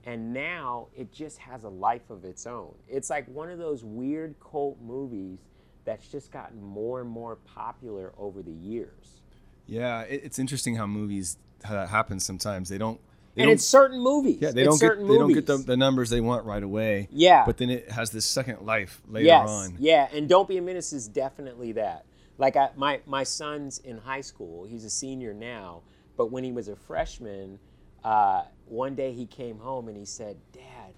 and 0.04 0.32
now 0.32 0.88
it 0.96 1.12
just 1.12 1.38
has 1.38 1.64
a 1.64 1.68
life 1.68 2.10
of 2.10 2.24
its 2.24 2.46
own. 2.46 2.74
It's 2.88 3.10
like 3.10 3.26
one 3.28 3.50
of 3.50 3.58
those 3.58 3.84
weird 3.84 4.34
cult 4.40 4.78
movies 4.80 5.38
that's 5.84 6.08
just 6.08 6.30
gotten 6.30 6.62
more 6.62 7.00
and 7.00 7.08
more 7.08 7.36
popular 7.36 8.12
over 8.18 8.42
the 8.42 8.52
years. 8.52 9.20
Yeah, 9.66 10.02
it's 10.02 10.38
interesting 10.38 10.76
how 10.76 10.86
movies 10.86 11.38
how 11.64 11.74
that 11.74 11.88
happens 11.88 12.24
sometimes. 12.24 12.68
They 12.68 12.78
don't. 12.78 13.00
They 13.34 13.42
and 13.42 13.48
don't, 13.48 13.54
it's 13.54 13.66
certain 13.66 13.98
movies. 13.98 14.38
yeah, 14.40 14.50
they 14.50 14.62
It's 14.62 14.68
don't 14.68 14.80
get 14.80 14.96
certain 14.96 15.08
they 15.08 15.16
don't 15.16 15.32
get 15.32 15.46
the, 15.46 15.56
the 15.56 15.76
numbers 15.76 16.10
they 16.10 16.20
want 16.20 16.44
right 16.44 16.62
away. 16.62 17.08
Yeah. 17.10 17.46
But 17.46 17.56
then 17.56 17.70
it 17.70 17.90
has 17.90 18.10
this 18.10 18.26
second 18.26 18.66
life 18.66 19.00
later 19.08 19.26
yes, 19.26 19.48
on. 19.48 19.76
Yeah, 19.78 20.08
and 20.12 20.28
Don't 20.28 20.46
Be 20.46 20.58
a 20.58 20.62
Menace 20.62 20.92
is 20.92 21.08
definitely 21.08 21.72
that. 21.72 22.04
Like 22.36 22.56
I, 22.56 22.70
my 22.76 23.00
my 23.06 23.24
son's 23.24 23.78
in 23.78 23.98
high 23.98 24.20
school. 24.20 24.64
He's 24.64 24.84
a 24.84 24.90
senior 24.90 25.32
now, 25.32 25.82
but 26.16 26.30
when 26.30 26.44
he 26.44 26.52
was 26.52 26.68
a 26.68 26.76
freshman, 26.76 27.58
uh, 28.04 28.42
one 28.72 28.94
day 28.94 29.12
he 29.12 29.26
came 29.26 29.58
home 29.58 29.88
and 29.88 29.96
he 29.96 30.04
said, 30.06 30.36
"Dad, 30.52 30.94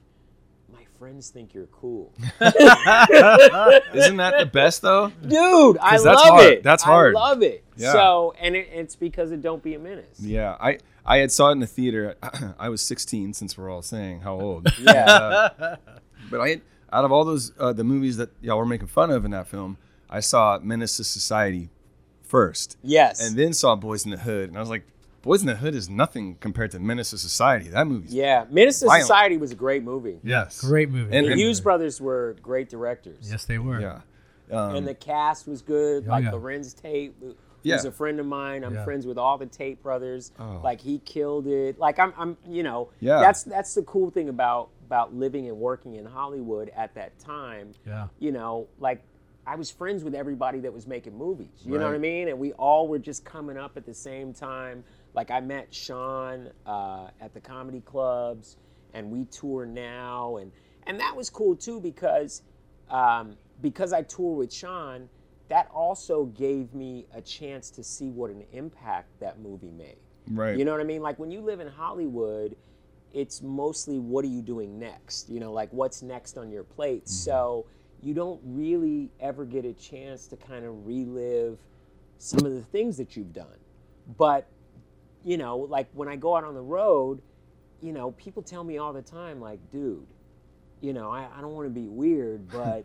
my 0.73 0.85
friends 0.99 1.29
think 1.31 1.53
you're 1.55 1.67
cool." 1.67 2.13
Isn't 2.41 4.17
that 4.19 4.35
the 4.39 4.49
best 4.53 4.83
though? 4.83 5.11
Dude, 5.27 5.79
I 5.79 5.91
'Cause 5.91 6.05
love 6.07 6.19
hard. 6.19 6.45
it. 6.47 6.63
That's 6.63 6.83
hard. 6.83 7.17
I 7.17 7.19
love 7.21 7.43
it. 7.43 7.65
Yeah. 7.77 7.93
So, 7.93 8.35
and 8.41 8.55
it, 8.55 8.69
it's 8.73 8.97
because 8.97 9.31
of 9.33 9.43
Don't 9.43 9.63
Be 9.63 9.75
a 9.75 9.79
Menace. 9.79 10.21
Yeah, 10.21 10.57
I 10.61 10.79
I 11.05 11.19
had 11.19 11.33
saw 11.33 11.49
it 11.49 11.53
in 11.53 11.59
the 11.61 11.67
theater. 11.67 12.17
I 12.59 12.69
was 12.69 12.81
16 12.83 13.35
since 13.35 13.59
we're 13.59 13.71
all 13.71 13.83
saying 13.83 14.21
how 14.21 14.41
old. 14.41 14.69
Yeah. 14.81 15.05
Uh, 15.07 15.77
but 16.31 16.41
I 16.41 16.61
out 16.93 17.05
of 17.05 17.13
all 17.13 17.25
those 17.25 17.53
uh, 17.59 17.73
the 17.73 17.85
movies 17.85 18.17
that 18.19 18.31
y'all 18.41 18.59
were 18.59 18.67
making 18.67 18.87
fun 18.87 19.11
of 19.11 19.25
in 19.25 19.33
that 19.33 19.49
film, 19.49 19.77
I 20.09 20.21
saw 20.21 20.59
Menace 20.63 20.97
to 20.99 21.05
Society 21.05 21.71
first, 22.23 22.77
Yes. 22.83 23.21
and 23.27 23.37
then 23.37 23.53
saw 23.53 23.75
Boys 23.77 24.05
in 24.05 24.11
the 24.13 24.17
Hood, 24.19 24.49
and 24.49 24.57
I 24.57 24.61
was 24.61 24.71
like, 24.71 24.85
Boys 25.25 25.41
in 25.41 25.47
the 25.47 25.57
Hood 25.57 25.75
is 25.75 25.89
nothing 25.89 26.37
compared 26.37 26.71
to 26.73 26.79
Menace 26.79 27.11
to 27.11 27.19
Society. 27.19 27.69
That 27.71 27.87
movie. 27.87 28.09
yeah, 28.11 28.45
Menace 28.51 28.81
to 28.81 28.87
Violent. 28.87 29.03
Society 29.05 29.37
was 29.39 29.51
a 29.53 29.55
great 29.57 29.83
movie. 29.83 30.19
yes, 30.23 30.61
Great 30.61 30.91
movie. 30.91 31.17
And- 31.17 31.27
The 31.27 31.33
and- 31.33 31.41
Hughes 31.41 31.61
brothers 31.61 32.01
were 32.01 32.37
great 32.43 32.69
directors. 32.69 33.29
yes, 33.31 33.45
they 33.47 33.59
were. 33.59 33.81
Yeah, 33.81 34.01
um, 34.53 34.77
and 34.77 34.87
the 34.87 34.95
cast 34.95 35.49
was 35.49 35.63
good. 35.63 36.05
Oh, 36.07 36.11
like 36.11 36.25
yeah. 36.25 36.31
Larenz 36.33 36.75
Tate, 36.81 37.15
who's 37.21 37.35
Yeah. 37.63 37.77
a 37.87 37.91
friend 37.91 38.21
of 38.21 38.27
mine. 38.27 38.63
I'm 38.65 38.75
Yeah. 38.75 38.85
friends 38.85 39.07
with 39.07 39.17
all 39.17 39.39
the 39.39 39.47
Tate 39.47 39.83
brothers. 39.83 40.33
Oh. 40.39 40.61
Like 40.63 40.81
he 40.83 40.99
killed 40.99 41.47
it. 41.47 41.79
Like 41.79 41.99
I'm, 41.99 42.13
I'm, 42.19 42.37
you 42.47 42.63
know, 42.63 42.91
Yeah. 43.01 43.21
That's 43.21 43.43
that's 43.45 43.75
the 43.75 43.83
cool 43.83 44.11
thing 44.11 44.29
about 44.29 44.69
about 44.87 45.15
living 45.15 45.49
and 45.49 45.57
working 45.59 45.95
in 45.95 46.05
Hollywood 46.05 46.71
at 46.77 46.95
that 46.95 47.19
time. 47.19 47.73
Yeah. 47.87 48.09
You 48.19 48.33
know, 48.33 48.67
like 48.79 49.03
I 49.47 49.57
was 49.57 49.71
friends 49.71 50.05
with 50.05 50.15
everybody 50.15 50.61
that 50.61 50.73
was 50.75 50.87
making 50.87 51.17
movies. 51.17 51.49
You 51.65 51.79
know 51.79 51.87
what 51.87 51.95
I 51.95 51.99
mean? 51.99 52.29
And 52.29 52.39
we 52.39 52.53
all 52.53 52.87
were 52.89 52.99
just 52.99 53.25
coming 53.25 53.57
up 53.57 53.77
at 53.79 53.85
the 53.87 53.93
same 53.95 54.33
time. 54.35 54.85
Like 55.15 55.31
I 55.31 55.41
met 55.41 55.73
Shawn 55.73 56.51
uh, 56.67 57.09
at 57.21 57.33
the 57.35 57.41
comedy 57.41 57.81
clubs, 57.81 58.57
and 58.95 59.11
we 59.11 59.25
tour 59.27 59.67
now, 59.67 60.37
and 60.39 60.53
and 60.87 60.99
that 61.01 61.15
was 61.17 61.31
cool 61.31 61.57
too 61.57 61.81
because 61.81 62.43
um, 62.91 63.37
because 63.63 63.93
I 63.93 64.03
tour 64.03 64.37
with 64.37 64.53
Shawn, 64.53 65.09
that 65.49 65.69
also 65.73 66.27
gave 66.27 66.75
me 66.75 67.07
a 67.15 67.21
chance 67.21 67.71
to 67.71 67.85
see 67.85 68.11
what 68.11 68.31
an 68.31 68.45
impact 68.53 69.09
that 69.21 69.41
movie 69.41 69.71
made. 69.71 69.97
right. 70.31 70.59
You 70.59 70.65
know 70.65 70.73
what 70.73 70.81
I 70.81 70.85
mean? 70.85 71.03
Like 71.03 71.19
when 71.19 71.31
you 71.31 71.41
live 71.41 71.61
in 71.61 71.69
Hollywood, 71.69 72.57
it's 73.13 73.41
mostly 73.43 73.99
what 73.99 74.25
are 74.25 74.29
you 74.29 74.43
doing 74.43 74.79
next? 74.79 75.31
You 75.31 75.41
know, 75.41 75.53
like 75.53 75.73
what's 75.73 76.03
next 76.03 76.37
on 76.37 76.51
your 76.51 76.65
plate. 76.65 77.09
So 77.09 77.67
you 78.03 78.13
don't 78.13 78.41
really 78.45 79.11
ever 79.21 79.45
get 79.45 79.65
a 79.65 79.73
chance 79.73 80.27
to 80.29 80.37
kind 80.37 80.65
of 80.65 80.87
relive 80.87 81.59
some 82.19 82.45
of 82.45 82.53
the 82.53 82.63
things 82.63 82.97
that 82.99 83.17
you've 83.17 83.33
done. 83.33 83.59
But, 84.19 84.47
you 85.25 85.37
know, 85.37 85.57
like 85.59 85.89
when 85.93 86.09
I 86.09 86.17
go 86.17 86.37
out 86.37 86.45
on 86.45 86.55
the 86.55 86.63
road, 86.63 87.21
you 87.81 87.93
know, 87.93 88.13
people 88.13 88.43
tell 88.43 88.65
me 88.65 88.79
all 88.79 88.93
the 88.93 89.03
time, 89.03 89.41
like, 89.41 89.59
dude, 89.71 90.07
you 90.81 90.93
know, 90.93 91.11
I, 91.11 91.27
I 91.37 91.41
don't 91.41 91.53
want 91.53 91.67
to 91.67 91.71
be 91.71 91.89
weird, 91.89 92.49
but 92.53 92.85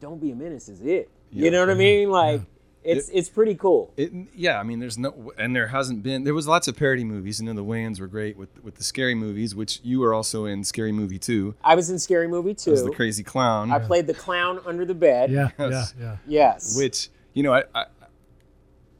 don't 0.00 0.20
be 0.20 0.30
a 0.30 0.34
menace 0.34 0.68
is 0.68 0.82
it. 0.82 1.10
You 1.32 1.50
know 1.50 1.60
what 1.60 1.68
I 1.68 1.72
mm-hmm. 1.72 1.78
mean? 1.78 2.10
Like, 2.10 2.42
it's 2.86 3.08
it's 3.08 3.28
pretty 3.28 3.56
cool. 3.56 3.92
It, 3.96 4.12
yeah, 4.34 4.60
I 4.60 4.62
mean, 4.62 4.78
there's 4.78 4.96
no, 4.96 5.32
and 5.36 5.54
there 5.54 5.66
hasn't 5.66 6.02
been. 6.02 6.24
There 6.24 6.34
was 6.34 6.46
lots 6.46 6.68
of 6.68 6.76
parody 6.76 7.02
movies, 7.02 7.40
and 7.40 7.48
then 7.48 7.56
the 7.56 7.64
Wayans 7.64 7.98
were 7.98 8.06
great 8.06 8.36
with 8.36 8.62
with 8.62 8.76
the 8.76 8.84
scary 8.84 9.14
movies, 9.14 9.54
which 9.54 9.80
you 9.82 9.98
were 10.00 10.14
also 10.14 10.44
in 10.44 10.62
Scary 10.62 10.92
Movie 10.92 11.18
Two. 11.18 11.56
I 11.64 11.74
was 11.74 11.90
in 11.90 11.98
Scary 11.98 12.28
Movie 12.28 12.54
too. 12.54 12.72
as 12.72 12.84
the 12.84 12.92
crazy 12.92 13.24
clown. 13.24 13.72
I 13.72 13.80
played 13.80 14.06
the 14.06 14.14
clown 14.14 14.60
under 14.64 14.84
the 14.84 14.94
bed. 14.94 15.30
Yeah. 15.30 15.48
Yes. 15.58 15.94
Yeah. 15.98 16.04
Yeah. 16.04 16.16
Yes. 16.26 16.76
which 16.76 17.08
you 17.34 17.42
know 17.42 17.52
I, 17.52 17.64
I 17.74 17.86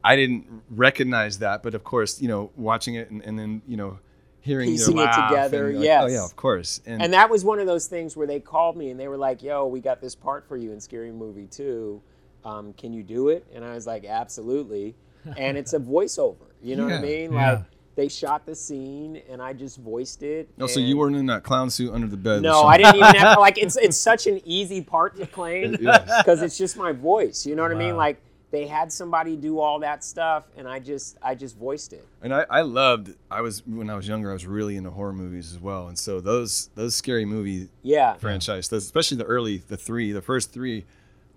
I 0.07 0.15
didn't 0.15 0.45
recognize 0.69 1.39
that, 1.39 1.63
but 1.63 1.73
of 1.75 1.83
course 1.83 2.21
you 2.21 2.27
know 2.27 2.51
watching 2.55 2.95
it 2.95 3.09
and, 3.11 3.21
and 3.23 3.37
then 3.37 3.61
you 3.67 3.77
know 3.77 3.99
hearing 4.41 4.69
Piecing 4.69 4.97
it 4.97 5.11
together, 5.13 5.67
and 5.69 5.77
like, 5.79 5.85
yes. 5.85 6.03
oh 6.03 6.07
yeah, 6.07 6.23
of 6.25 6.35
course, 6.35 6.81
and, 6.85 7.01
and 7.01 7.13
that 7.13 7.29
was 7.29 7.43
one 7.43 7.59
of 7.59 7.67
those 7.67 7.87
things 7.87 8.15
where 8.15 8.27
they 8.27 8.39
called 8.39 8.77
me 8.77 8.89
and 8.91 8.99
they 8.99 9.07
were 9.09 9.17
like, 9.17 9.43
"Yo, 9.43 9.65
we 9.67 9.79
got 9.81 9.99
this 10.01 10.15
part 10.15 10.47
for 10.47 10.55
you 10.55 10.71
in 10.71 10.79
Scary 10.79 11.11
Movie 11.11 11.47
2. 11.47 12.01
Um, 12.45 12.73
can 12.73 12.93
you 12.93 13.03
do 13.03 13.27
it?" 13.29 13.45
And 13.53 13.65
I 13.65 13.73
was 13.73 13.85
like, 13.85 14.05
"Absolutely." 14.05 14.95
And 15.35 15.57
it's 15.57 15.73
a 15.73 15.79
voiceover. 15.79 16.37
You 16.63 16.77
know 16.77 16.85
what 16.85 16.93
I 16.93 16.95
Yeah. 16.97 17.01
mean? 17.01 17.33
Yeah. 17.33 17.51
Like 17.51 17.63
they 17.95 18.07
shot 18.07 18.45
the 18.45 18.55
scene 18.55 19.21
and 19.29 19.41
I 19.41 19.51
just 19.51 19.79
voiced 19.79 20.23
it. 20.23 20.47
No, 20.57 20.67
so 20.67 20.79
you 20.79 20.95
weren't 20.97 21.15
in 21.17 21.25
that 21.25 21.43
clown 21.43 21.69
suit 21.69 21.91
under 21.93 22.07
the 22.07 22.15
bed? 22.15 22.43
No, 22.43 22.61
I 22.63 22.77
didn't 22.77 22.95
even 22.95 23.15
have 23.15 23.37
like 23.39 23.57
it's 23.57 23.75
it's 23.75 23.97
such 23.97 24.27
an 24.27 24.39
easy 24.45 24.81
part 24.81 25.17
to 25.17 25.25
claim 25.27 25.75
Yes. 25.81 26.09
because 26.23 26.41
it's 26.41 26.57
just 26.57 26.77
my 26.77 26.93
voice. 26.93 27.45
You 27.45 27.55
know 27.57 27.63
what 27.63 27.71
I 27.71 27.75
mean? 27.75 27.97
Like 27.97 28.21
they 28.49 28.65
had 28.65 28.91
somebody 28.91 29.35
do 29.35 29.59
all 29.59 29.79
that 29.79 30.03
stuff 30.03 30.45
and 30.55 30.67
I 30.69 30.79
just 30.79 31.17
I 31.21 31.35
just 31.35 31.57
voiced 31.57 31.91
it. 31.93 32.05
And 32.21 32.33
I, 32.33 32.45
I 32.49 32.61
loved. 32.61 33.13
I 33.29 33.41
was 33.41 33.65
when 33.67 33.89
I 33.89 33.95
was 33.95 34.07
younger. 34.07 34.29
I 34.29 34.33
was 34.33 34.45
really 34.45 34.77
into 34.77 34.89
horror 34.91 35.13
movies 35.13 35.51
as 35.53 35.59
well, 35.59 35.87
and 35.87 35.97
so 35.99 36.21
those 36.21 36.69
those 36.75 36.95
scary 36.95 37.25
movie 37.25 37.67
Yeah. 37.83 38.13
franchise, 38.15 38.69
those, 38.69 38.85
especially 38.85 39.17
the 39.17 39.25
early, 39.25 39.57
the 39.67 39.77
three, 39.77 40.11
the 40.13 40.21
first 40.21 40.53
three, 40.53 40.85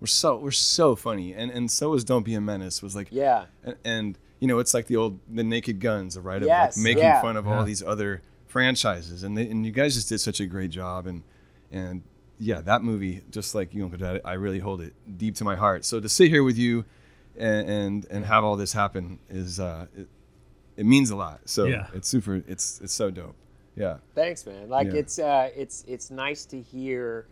were 0.00 0.06
so 0.06 0.36
were 0.38 0.52
so 0.52 0.94
funny, 0.96 1.34
and 1.34 1.50
and 1.50 1.70
so 1.70 1.90
was 1.90 2.04
Don't 2.04 2.24
Be 2.24 2.34
a 2.34 2.40
Menace 2.40 2.80
was 2.82 2.94
like 2.94 3.08
Yeah. 3.10 3.46
and, 3.64 3.76
and 3.84 4.18
you 4.38 4.46
know 4.48 4.58
it's 4.60 4.72
like 4.72 4.86
the 4.86 4.96
old 4.96 5.18
the 5.28 5.42
Naked 5.44 5.80
Guns, 5.80 6.16
right? 6.18 6.40
Yes, 6.42 6.76
of 6.76 6.80
like 6.80 6.84
making 6.84 7.02
yeah. 7.02 7.20
fun 7.20 7.36
of 7.36 7.44
Yeah. 7.46 7.58
all 7.58 7.64
these 7.64 7.82
other 7.82 8.22
franchises, 8.46 9.22
and 9.22 9.36
they, 9.36 9.48
and 9.48 9.64
you 9.66 9.72
guys 9.72 9.94
just 9.94 10.08
did 10.08 10.20
such 10.20 10.38
a 10.40 10.46
great 10.46 10.70
job, 10.70 11.06
and 11.06 11.22
and 11.72 12.02
yeah, 12.38 12.60
that 12.62 12.82
movie, 12.82 13.22
just 13.30 13.54
like 13.54 13.74
you, 13.74 13.82
Uncle 13.84 13.98
Dad, 13.98 14.20
I 14.24 14.32
really 14.34 14.60
hold 14.60 14.80
it 14.80 14.94
deep 15.18 15.34
to 15.36 15.44
my 15.44 15.56
heart. 15.56 15.84
So 15.84 16.00
to 16.00 16.08
sit 16.08 16.30
here 16.30 16.42
with 16.42 16.56
you, 16.56 16.84
and 17.40 17.68
and, 17.68 18.06
and 18.10 18.24
have 18.24 18.44
all 18.44 18.56
this 18.56 18.72
happen 18.72 19.18
is 19.28 19.58
uh, 19.58 19.86
it, 19.96 20.08
it 20.76 20.86
means 20.86 21.10
a 21.10 21.16
lot. 21.16 21.40
So 21.46 21.64
Yeah. 21.64 21.86
it's 21.94 22.08
super. 22.08 22.42
It's 22.46 22.80
it's 22.80 22.92
so 22.92 23.10
dope. 23.10 23.36
Yeah. 23.76 23.98
Thanks, 24.14 24.44
man. 24.46 24.68
Like 24.68 24.88
Yeah. 24.88 24.98
it's 25.00 25.18
uh, 25.18 25.50
it's 25.56 25.84
it's 25.88 26.10
nice 26.10 26.44
to 26.46 26.60
hear, 26.60 27.26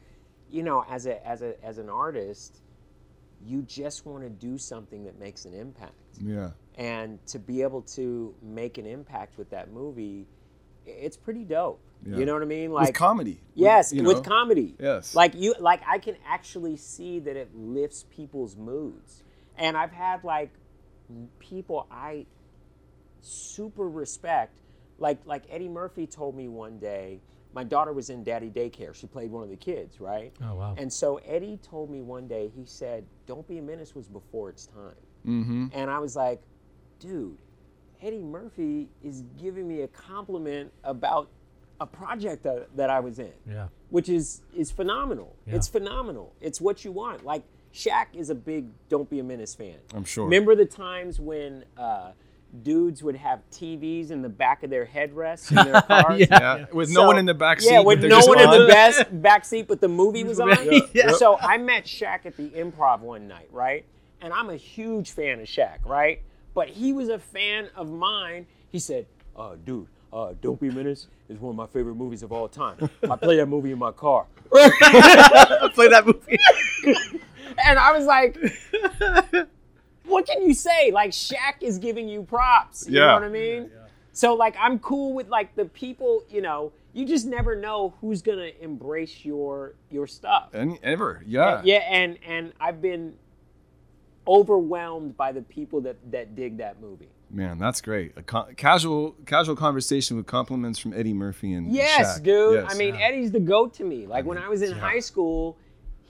you 0.51 0.62
know, 0.62 0.85
as 0.88 1.07
a 1.07 1.25
as 1.27 1.42
a 1.42 1.62
as 1.64 1.79
an 1.79 1.88
artist, 1.90 2.61
you 3.44 3.62
just 3.62 4.07
want 4.07 4.23
to 4.25 4.31
do 4.31 4.59
something 4.59 5.05
that 5.05 5.18
makes 5.18 5.44
an 5.44 5.55
impact, 5.55 5.94
Yeah. 6.21 6.51
and 6.77 7.25
to 7.27 7.38
be 7.38 7.62
able 7.62 7.83
to 7.83 8.35
make 8.42 8.79
an 8.79 8.87
impact 8.87 9.38
with 9.38 9.51
that 9.51 9.71
movie, 9.73 10.27
it's 10.87 11.16
pretty 11.16 11.44
dope. 11.44 11.81
Yeah. 12.07 12.16
You 12.18 12.27
know 12.27 12.35
what 12.35 12.42
I 12.42 12.47
mean? 12.47 12.71
with 12.71 12.94
comedy. 12.94 13.40
Yes, 13.55 13.92
you 13.92 14.05
with 14.05 14.23
comedy. 14.25 14.75
Yes. 14.79 15.14
Like 15.16 15.35
you 15.35 15.55
like 15.59 15.81
I 15.87 15.99
can 15.99 16.16
actually 16.27 16.77
see 16.77 17.18
that 17.21 17.37
it 17.37 17.51
lifts 17.57 18.05
people's 18.11 18.57
moods. 18.57 19.25
And 19.59 19.77
I've 19.77 19.92
had 19.92 20.25
like 20.25 20.51
people 21.38 21.87
I 21.90 22.27
super 23.21 23.88
respect 23.88 24.61
like 24.99 25.18
like 25.25 25.44
Eddie 25.51 25.68
Murphy 25.68 26.07
told 26.07 26.37
me 26.37 26.49
one 26.49 26.79
day 26.79 27.21
my 27.55 27.64
daughter 27.64 27.92
was 27.92 28.11
in 28.11 28.25
daddy 28.25 28.51
daycare. 28.51 28.94
She 28.94 29.07
played 29.07 29.31
one 29.31 29.42
of 29.42 29.49
the 29.49 29.57
kids, 29.57 30.01
right? 30.01 30.33
Oh 30.42 30.55
wow. 30.55 30.75
And 30.77 30.92
so 30.92 31.16
Eddie 31.27 31.59
told 31.62 31.90
me 31.90 32.03
one 32.03 32.29
day, 32.29 32.51
he 32.55 32.64
said, 32.66 33.05
Don't 33.27 33.47
Be 33.49 33.59
a 33.59 33.62
Menace 33.62 33.94
was 33.94 34.07
before 34.07 34.51
its 34.51 34.66
time. 34.66 34.94
Mm-hmm. 35.27 35.66
And 35.73 35.90
I 35.90 35.99
was 35.99 36.14
like, 36.14 36.42
dude, 37.01 37.38
Eddie 38.03 38.23
Murphy 38.23 38.88
is 39.03 39.25
giving 39.40 39.66
me 39.66 39.83
a 39.83 39.88
compliment 39.88 40.73
about 40.85 41.31
a 41.81 41.87
project 41.87 42.42
that, 42.42 42.68
that 42.77 42.90
I 42.90 43.01
was 43.01 43.18
in, 43.18 43.33
yeah. 43.49 43.68
which 43.90 44.09
is 44.09 44.42
is 44.55 44.71
phenomenal. 44.71 45.35
Yeah. 45.47 45.57
It's 45.57 45.68
phenomenal. 45.68 46.35
It's 46.40 46.61
what 46.61 46.85
you 46.85 46.92
want. 46.92 47.25
Like 47.25 47.44
Shaq 47.79 48.07
is 48.14 48.29
a 48.29 48.35
big 48.35 48.67
Don't 48.88 49.09
Be 49.09 49.21
a 49.21 49.23
Menace 49.23 49.55
fan. 49.55 49.77
I'm 49.95 50.05
sure. 50.05 50.25
Remember 50.25 50.57
the 50.57 50.67
times 50.67 51.21
when 51.21 51.64
uh, 51.77 52.11
dudes 52.64 53.05
would 53.05 53.14
have 53.14 53.41
TVs 53.53 54.11
in 54.11 54.21
the 54.21 54.29
back 54.29 54.64
of 54.64 54.71
their 54.71 54.85
headrests 54.85 55.51
in 55.51 55.71
their 55.71 55.83
cars? 55.88 56.19
Yeah. 56.19 56.27
Yeah. 56.31 56.67
With 56.73 56.91
no 56.91 57.07
one 57.07 57.19
in 57.19 57.27
the 57.27 57.35
back 57.35 57.61
seat. 57.61 57.71
Yeah, 57.71 57.81
with 57.81 58.03
no 58.03 58.09
just 58.09 58.29
one 58.29 58.41
in 58.41 58.51
the 58.51 58.67
best 58.67 59.23
back 59.23 59.45
seat, 59.45 59.69
but 59.69 59.81
the 59.81 59.87
movie 59.87 60.25
was 60.25 60.41
on. 60.41 60.57
Yeah. 60.93 61.12
So 61.12 61.38
I 61.38 61.57
met 61.57 61.85
Shaq 61.85 62.27
at 62.27 62.37
the 62.37 62.49
Improv 62.51 62.99
one 62.99 63.29
night, 63.29 63.49
right? 63.53 63.85
And 64.21 64.33
I'm 64.33 64.51
a 64.51 64.57
huge 64.57 65.12
fan 65.12 65.38
of 65.38 65.47
Shaq, 65.47 65.87
right? 65.87 66.21
But 66.55 66.71
he 66.71 66.93
was 66.93 67.09
a 67.09 67.21
fan 67.21 67.69
of 67.77 67.93
mine. 67.93 68.47
He 68.73 68.81
said, 68.81 69.07
"Oh, 69.37 69.55
dude, 69.55 69.87
uh, 70.12 70.35
Dopey 70.43 70.71
Menace 70.71 71.07
is 71.29 71.38
one 71.38 71.51
of 71.51 71.57
my 71.57 71.67
favorite 71.69 71.95
movies 71.95 72.25
of 72.25 72.33
all 72.33 72.49
time. 72.49 72.91
I 73.09 73.14
play 73.14 73.37
that 73.37 73.47
movie 73.47 73.71
in 73.71 73.79
my 73.79 73.93
car. 73.93 74.27
I 74.53 75.71
play 75.75 75.87
that 75.87 76.07
movie. 76.07 76.38
And 77.65 77.79
I 77.79 77.93
was 77.97 78.07
like, 78.07 78.37
what 80.05 80.27
can 80.27 80.43
you 80.43 80.55
say? 80.55 80.91
Like 80.91 81.11
Shaq 81.11 81.63
is 81.63 81.79
giving 81.79 82.09
you 82.09 82.23
props. 82.23 82.87
You 82.89 83.01
know 83.01 83.15
what 83.15 83.25
I 83.25 83.29
mean? 83.29 83.71
So 84.13 84.35
like 84.35 84.57
I'm 84.59 84.79
cool 84.81 85.13
with 85.15 85.29
like 85.29 85.55
the 85.55 85.65
people, 85.67 86.25
you 86.29 86.41
know, 86.41 86.73
you 86.93 87.07
just 87.07 87.27
never 87.27 87.55
know 87.55 87.95
who's 88.01 88.23
gonna 88.23 88.51
embrace 88.61 89.25
your 89.25 89.75
your 89.91 90.07
stuff. 90.07 90.49
and 90.53 90.79
ever, 90.83 91.23
yeah. 91.27 91.61
Yeah, 91.65 91.85
and 91.89 92.19
and 92.27 92.53
I've 92.59 92.83
been 92.83 93.15
overwhelmed 94.27 95.17
by 95.17 95.33
the 95.33 95.43
people 95.43 95.81
that 95.83 95.97
that 96.11 96.35
dig 96.35 96.59
that 96.59 96.81
movie. 96.81 97.09
Man, 97.31 97.59
that's 97.59 97.81
great. 97.83 98.13
A 98.17 98.23
co- 98.23 98.49
casual, 98.57 99.15
casual 99.27 99.55
conversation 99.55 100.17
with 100.17 100.27
compliments 100.27 100.79
from 100.79 100.95
Eddie 100.95 101.13
Murphy 101.13 101.53
and 101.53 101.71
Yes, 101.71 102.19
Shaq. 102.19 102.23
dude. 102.25 102.55
Yes. 102.55 102.75
I 102.75 102.79
mean, 102.79 102.97
Eddie's 102.97 103.31
the 103.33 103.41
goat 103.41 103.75
to 103.75 103.85
me. 103.85 104.07
Like 104.07 104.25
when 104.25 104.39
I 104.39 104.49
was 104.49 104.63
in 104.63 104.73
high 104.73 105.01
school, 105.01 105.59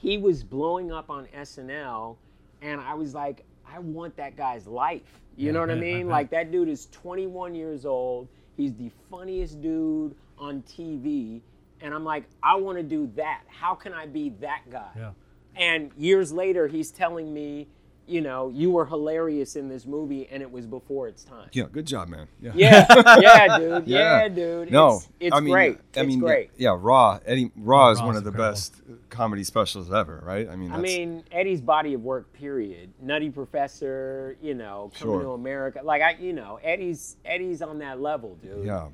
he 0.01 0.17
was 0.17 0.45
blowing 0.45 0.93
up 0.93 1.11
on 1.11 1.27
SNL, 1.37 2.17
and 2.63 2.81
I 2.81 2.95
was 2.95 3.15
like, 3.15 3.45
I 3.71 3.81
want 3.81 4.17
that 4.17 4.37
guy's 4.37 4.67
life. 4.67 5.21
You 5.37 5.53
know 5.53 5.61
what 5.61 5.71
I 5.71 5.75
I 5.75 5.77
mean? 5.77 6.07
bet. 6.07 6.07
Like 6.07 6.27
mm-hmm. 6.27 6.35
that 6.37 6.53
dude 6.53 6.69
is 6.69 6.87
21 6.87 7.55
years 7.55 7.85
old. 7.85 8.29
He's 8.57 8.75
the 8.75 8.91
funniest 9.11 9.61
dude 9.61 10.15
on 10.39 10.63
TV, 10.63 11.41
and 11.81 11.95
I'm 11.95 12.05
like, 12.05 12.25
I 12.43 12.57
want 12.57 12.79
to 12.79 12.85
do 12.85 13.11
that. 13.17 13.43
How 13.49 13.75
can 13.75 13.93
I 13.93 14.07
be 14.07 14.31
that 14.41 14.63
guy? 14.71 14.91
Yeah. 14.97 15.11
And 15.57 15.91
years 15.97 16.33
later, 16.33 16.69
he's 16.69 16.91
telling 16.91 17.35
me, 17.35 17.69
you 18.09 18.21
know, 18.21 18.49
you 18.49 18.71
were 18.71 18.87
hilarious 18.87 19.55
in 19.57 19.69
this 19.69 19.87
movie, 19.87 20.27
and 20.31 20.43
it 20.43 20.51
was 20.51 20.67
before 20.67 21.09
its 21.09 21.25
time. 21.25 21.49
yeah, 21.53 21.65
good 21.71 21.87
job, 21.87 22.09
man. 22.09 22.27
Yeah. 22.41 22.53
Yeah, 22.55 22.87
yeah, 23.21 23.59
dude. 23.59 23.87
Yeah, 23.87 24.23
Yeah. 24.23 24.29
dude. 24.29 24.71
No, 24.73 24.97
it's, 24.97 25.09
it's 25.21 25.37
I 25.37 25.41
mean, 25.41 25.53
great. 25.53 25.77
I 25.97 26.01
it's 26.01 26.07
mean, 26.09 26.19
great. 26.21 26.51
Yeah, 26.57 26.77
Raw. 26.79 27.19
Eddie 27.27 27.51
Raw 27.57 27.91
is 27.91 27.99
Raw's 27.99 28.07
one 28.07 28.17
of 28.17 28.25
the 28.25 28.31
incredible. 28.31 28.53
best 28.53 28.75
comedy 29.11 29.45
specials 29.45 29.93
ever, 29.93 30.23
right? 30.25 30.49
I 30.49 30.57
mean, 30.57 30.73
I 30.73 30.79
mean, 30.79 31.25
Eddie's 31.31 31.61
body 31.61 31.95
of 31.95 32.03
work. 32.03 32.33
Period. 32.33 32.93
Nutty 33.01 33.31
Professor. 33.31 34.37
You 34.41 34.55
know, 34.55 34.91
coming 34.99 35.15
Sure. 35.15 35.23
to 35.23 35.31
America. 35.33 35.81
Like 35.85 36.03
I, 36.03 36.17
you 36.21 36.33
know, 36.33 36.59
Eddie's 36.63 37.17
Eddie's 37.25 37.63
on 37.63 37.79
that 37.81 38.01
level, 38.01 38.37
dude. 38.43 38.65
yeah, 38.65 38.89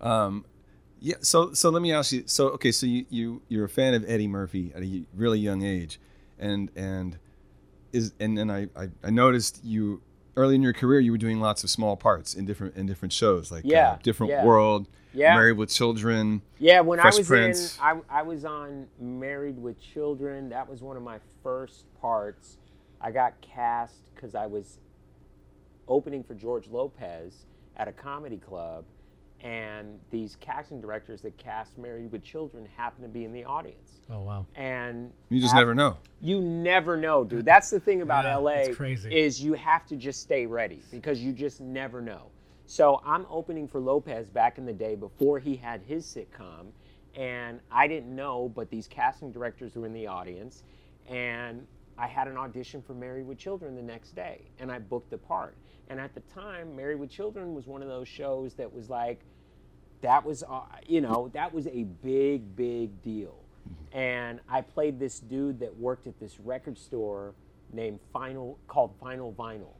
um, 0.00 0.44
yeah. 1.00 1.14
So, 1.20 1.52
so 1.52 1.70
let 1.70 1.80
me 1.82 1.92
ask 1.92 2.12
you. 2.12 2.24
So, 2.26 2.48
okay, 2.50 2.72
so 2.72 2.86
you 2.86 3.06
you 3.08 3.42
you're 3.48 3.64
a 3.64 3.68
fan 3.68 3.94
of 3.94 4.04
Eddie 4.08 4.28
Murphy 4.28 4.72
at 4.74 4.82
a 4.82 5.04
really 5.14 5.38
young 5.38 5.62
age, 5.62 6.00
and 6.38 6.70
and 6.76 7.18
is 7.92 8.12
and 8.20 8.36
then 8.36 8.50
I 8.50 8.68
I, 8.76 8.88
I 9.02 9.10
noticed 9.10 9.60
you 9.64 10.02
early 10.36 10.54
in 10.54 10.62
your 10.62 10.72
career 10.72 11.00
you 11.00 11.10
were 11.10 11.18
doing 11.18 11.40
lots 11.40 11.64
of 11.64 11.70
small 11.70 11.96
parts 11.96 12.34
in 12.34 12.44
different 12.44 12.76
in 12.76 12.86
different 12.86 13.12
shows 13.12 13.50
like 13.50 13.64
uh, 13.64 13.68
Yeah, 13.68 13.98
different 14.02 14.30
yeah. 14.32 14.44
world, 14.44 14.86
Yeah. 15.12 15.34
Married 15.34 15.56
with 15.56 15.70
Children. 15.70 16.42
Yeah, 16.58 16.80
when 16.80 17.00
Fresh 17.00 17.14
I 17.14 17.18
was 17.18 17.26
Prince. 17.26 17.76
in, 17.78 17.82
I, 17.82 18.18
I 18.20 18.22
was 18.22 18.44
on 18.44 18.86
Married 19.00 19.58
with 19.58 19.80
Children. 19.80 20.48
That 20.50 20.68
was 20.68 20.80
one 20.82 20.96
of 20.96 21.02
my 21.02 21.18
first 21.42 21.84
parts. 22.00 22.58
I 23.00 23.10
got 23.10 23.40
cast 23.40 24.14
because 24.14 24.34
I 24.34 24.46
was 24.46 24.78
opening 25.88 26.22
for 26.22 26.34
George 26.34 26.68
Lopez 26.68 27.46
at 27.76 27.88
a 27.88 27.92
comedy 27.92 28.36
club, 28.38 28.84
and 29.42 29.98
these 30.10 30.36
casting 30.40 30.80
directors 30.80 31.20
that 31.22 31.36
cast 31.38 31.78
Married 31.78 32.10
with 32.10 32.22
Children 32.24 32.66
happened 32.76 33.04
to 33.04 33.08
be 33.08 33.24
in 33.24 33.32
the 33.32 33.44
audience. 33.44 34.00
Oh 34.10 34.20
wow. 34.22 34.46
And 34.56 35.12
You 35.28 35.40
just 35.40 35.52
af- 35.54 35.58
never 35.58 35.74
know. 35.74 35.96
You 36.20 36.40
never 36.40 36.96
know, 36.96 37.24
dude. 37.24 37.44
That's 37.44 37.70
the 37.70 37.78
thing 37.80 38.02
about 38.02 38.24
Yeah, 38.24 38.36
LA 38.36 38.50
it's 38.52 38.76
crazy. 38.76 39.14
is 39.16 39.40
you 39.42 39.52
have 39.54 39.86
to 39.86 39.96
just 39.96 40.20
stay 40.22 40.46
ready 40.46 40.82
because 40.90 41.20
you 41.20 41.32
just 41.32 41.60
never 41.60 42.00
know. 42.00 42.30
So 42.66 43.00
I'm 43.06 43.26
opening 43.30 43.66
for 43.68 43.80
Lopez 43.80 44.28
back 44.28 44.58
in 44.58 44.66
the 44.66 44.72
day 44.72 44.94
before 44.94 45.38
he 45.38 45.56
had 45.56 45.80
his 45.86 46.04
sitcom, 46.04 46.66
and 47.14 47.60
I 47.70 47.86
didn't 47.86 48.14
know, 48.14 48.50
but 48.54 48.68
these 48.70 48.86
casting 48.86 49.32
directors 49.32 49.74
were 49.76 49.86
in 49.86 49.92
the 49.94 50.06
audience, 50.06 50.64
and 51.08 51.66
I 51.96 52.06
had 52.06 52.28
an 52.28 52.36
audition 52.36 52.82
for 52.82 52.92
Married 52.94 53.26
with 53.26 53.38
Children 53.38 53.74
the 53.74 53.82
next 53.82 54.14
day, 54.14 54.42
and 54.58 54.70
I 54.70 54.78
booked 54.80 55.10
the 55.10 55.16
part. 55.18 55.56
And 55.88 55.98
at 56.00 56.14
the 56.14 56.20
time, 56.20 56.76
Married 56.76 56.98
with 57.00 57.10
Children 57.10 57.54
was 57.54 57.66
one 57.66 57.82
of 57.82 57.88
those 57.88 58.08
shows 58.08 58.54
that 58.54 58.72
was 58.72 58.88
like, 58.90 59.20
that 60.00 60.24
was 60.24 60.44
uh, 60.48 60.60
you 60.86 61.00
know 61.00 61.28
that 61.34 61.52
was 61.52 61.66
a 61.66 61.82
big 62.04 62.54
big 62.54 63.02
deal 63.02 63.34
and 63.92 64.38
i 64.48 64.60
played 64.60 65.00
this 65.00 65.18
dude 65.18 65.58
that 65.58 65.76
worked 65.76 66.06
at 66.06 66.16
this 66.20 66.38
record 66.38 66.78
store 66.78 67.34
named 67.72 67.98
final 68.12 68.56
called 68.68 68.92
final 69.00 69.32
vinyl 69.32 69.74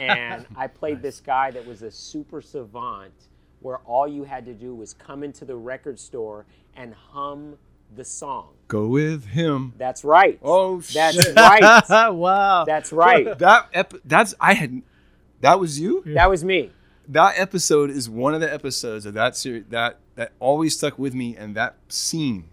and 0.00 0.46
i 0.56 0.66
played 0.80 1.00
this 1.00 1.20
guy 1.20 1.52
that 1.52 1.64
was 1.64 1.82
a 1.82 1.90
super 1.92 2.40
savant 2.42 3.12
where 3.60 3.78
all 3.84 4.08
you 4.08 4.24
had 4.24 4.44
to 4.44 4.52
do 4.52 4.74
was 4.74 4.94
come 4.94 5.22
into 5.22 5.44
the 5.44 5.54
record 5.54 5.96
store 5.96 6.44
and 6.74 6.92
hum 6.92 7.56
the 7.94 8.04
song 8.04 8.48
Go 8.66 8.88
with 8.88 9.26
him. 9.26 9.74
that's 9.78 10.02
right 10.02 10.40
Oh, 10.42 10.80
that's 10.80 11.22
shit. 11.24 11.36
right 11.36 11.88
wow. 12.12 12.64
that's 12.64 12.90
right 12.92 13.38
That 13.38 13.68
ep- 13.74 13.94
that's 14.04 14.34
I 14.40 14.54
had. 14.54 14.82
That 15.42 15.60
was 15.60 15.78
you. 15.78 16.02
that 16.06 16.28
was 16.30 16.42
me 16.44 16.70
That 17.08 17.34
episode 17.38 17.90
is 17.90 18.08
one 18.08 18.34
of 18.34 18.40
the 18.40 18.52
episodes 18.52 19.04
of 19.06 19.14
that 19.14 19.36
series 19.36 19.64
that 19.68 19.98
that 20.14 20.32
always 20.40 20.76
stuck 20.76 20.98
with 20.98 21.14
me, 21.14 21.36
and 21.36 21.54
that 21.54 21.74
scene. 21.88 22.44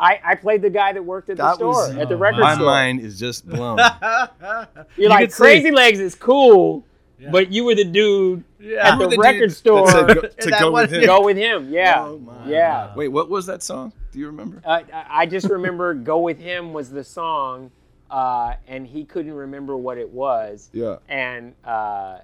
I, 0.00 0.20
I 0.24 0.34
played 0.36 0.62
the 0.62 0.70
guy 0.70 0.92
that 0.92 1.04
worked 1.04 1.28
at 1.30 1.36
the 1.38 1.54
store 1.54 1.68
was 1.68 1.90
at 1.96 2.08
the 2.08 2.14
Oh, 2.14 2.18
record 2.18 2.40
My 2.40 2.54
store 2.54 2.66
My 2.66 2.72
mind 2.72 3.00
is 3.00 3.18
just 3.18 3.48
blown. 3.48 3.78
You're 4.40 4.68
You 4.96 5.08
like 5.08 5.20
could 5.28 5.32
see. 5.32 5.42
Crazy 5.42 5.70
Legs 5.72 5.98
is 5.98 6.14
cool, 6.14 6.84
but 7.32 7.50
you 7.50 7.64
were 7.64 7.74
the 7.74 7.84
dude 7.84 8.44
Yeah. 8.60 8.92
at 8.94 8.98
the, 9.00 9.08
the 9.08 9.18
record 9.18 9.50
store. 9.52 9.86
that 9.92 10.06
go- 10.14 10.28
to 10.28 10.50
go 10.50 10.70
with 10.72 10.92
him. 10.92 11.04
Go 11.06 11.24
with 11.24 11.36
him, 11.36 11.68
yeah, 11.72 12.04
Oh, 12.04 12.18
my 12.18 12.48
yeah. 12.48 12.94
Wait, 12.94 13.08
what 13.08 13.28
was 13.28 13.46
that 13.46 13.62
song? 13.64 13.92
Do 14.12 14.18
you 14.20 14.26
remember? 14.26 14.62
Uh, 14.64 14.82
I 14.92 15.04
I 15.22 15.26
just 15.26 15.48
remember 15.50 15.92
"Go 15.94 16.20
with 16.20 16.38
Him" 16.38 16.72
was 16.72 16.90
the 16.90 17.02
song, 17.04 17.70
uh, 18.10 18.54
and 18.68 18.86
he 18.86 19.04
couldn't 19.04 19.34
remember 19.34 19.76
what 19.76 19.98
it 19.98 20.08
was. 20.10 20.70
Yeah. 20.72 20.96
And 21.08 21.54
uh, 21.64 22.18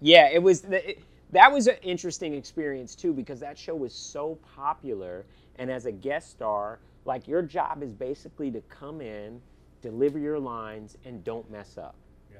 yeah, 0.00 0.28
it 0.28 0.42
was 0.42 0.62
the, 0.62 0.90
it- 0.90 1.02
that 1.30 1.52
was 1.52 1.66
an 1.66 1.76
interesting 1.82 2.32
experience 2.32 2.94
too 2.94 3.12
because 3.12 3.40
that 3.40 3.58
show 3.58 3.74
was 3.74 3.92
so 3.92 4.38
popular, 4.56 5.26
and 5.56 5.70
as 5.70 5.84
a 5.84 5.92
guest 5.92 6.30
star, 6.30 6.78
like 7.04 7.28
your 7.28 7.42
job 7.42 7.82
is 7.82 7.92
basically 7.92 8.50
to 8.50 8.62
come 8.62 9.02
in, 9.02 9.40
deliver 9.82 10.18
your 10.18 10.38
lines, 10.38 10.96
and 11.04 11.22
don't 11.24 11.50
mess 11.50 11.76
up. 11.76 11.94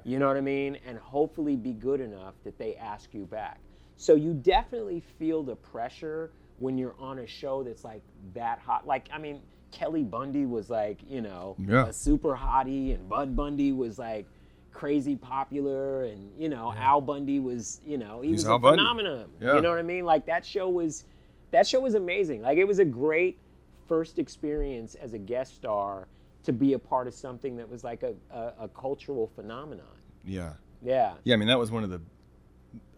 You 0.05 0.17
know 0.17 0.27
what 0.27 0.37
I 0.37 0.41
mean? 0.41 0.77
And 0.87 0.97
hopefully 0.97 1.55
be 1.55 1.73
good 1.73 2.01
enough 2.01 2.33
that 2.45 2.57
they 2.57 2.75
ask 2.77 3.13
you 3.13 3.25
back. 3.25 3.59
So 3.95 4.15
you 4.15 4.33
definitely 4.33 5.01
feel 5.19 5.43
the 5.43 5.55
pressure 5.57 6.31
when 6.57 6.77
you're 6.77 6.95
on 6.99 7.19
a 7.19 7.27
show 7.27 7.61
that's 7.63 7.83
like 7.83 8.01
that 8.33 8.59
hot. 8.59 8.87
Like, 8.87 9.07
I 9.13 9.17
mean, 9.19 9.41
Kelly 9.71 10.03
Bundy 10.03 10.45
was 10.45 10.69
like, 10.69 10.99
you 11.07 11.21
know, 11.21 11.55
Yeah. 11.59 11.87
a 11.87 11.93
super 11.93 12.35
hottie, 12.35 12.95
and 12.95 13.07
Bud 13.09 13.35
Bundy 13.35 13.71
was 13.71 13.99
like 13.99 14.25
crazy 14.71 15.15
popular, 15.15 16.03
and 16.03 16.31
you 16.37 16.49
know, 16.49 16.73
Al 16.77 17.01
Bundy 17.01 17.39
was, 17.39 17.81
you 17.85 17.97
know, 17.97 18.21
he 18.21 18.29
He's 18.29 18.43
was 18.43 18.49
Al 18.49 18.55
a 18.55 18.59
Bundy. 18.59 18.79
phenomenon. 18.79 19.25
Yeah. 19.39 19.55
You 19.55 19.61
know 19.61 19.69
what 19.69 19.79
I 19.79 19.83
mean? 19.83 20.05
Like 20.05 20.25
that 20.27 20.45
show 20.45 20.69
was, 20.69 21.05
that 21.51 21.67
show 21.67 21.79
was 21.79 21.95
amazing. 21.95 22.41
Like 22.41 22.57
it 22.57 22.65
was 22.65 22.79
a 22.79 22.85
great 22.85 23.39
first 23.87 24.19
experience 24.19 24.95
as 24.95 25.13
a 25.13 25.17
guest 25.17 25.55
star 25.55 26.07
to 26.43 26.53
be 26.53 26.73
a 26.73 26.79
part 26.79 27.07
of 27.07 27.13
something 27.13 27.57
that 27.57 27.69
was 27.69 27.83
like 27.83 28.03
a, 28.03 28.13
a, 28.31 28.53
a 28.61 28.67
cultural 28.69 29.27
phenomenon. 29.35 29.85
Yeah. 30.23 30.53
Yeah. 30.81 31.13
Yeah. 31.23 31.33
I 31.33 31.37
mean, 31.37 31.47
that 31.47 31.59
was 31.59 31.71
one 31.71 31.83
of 31.83 31.89
the 31.89 32.01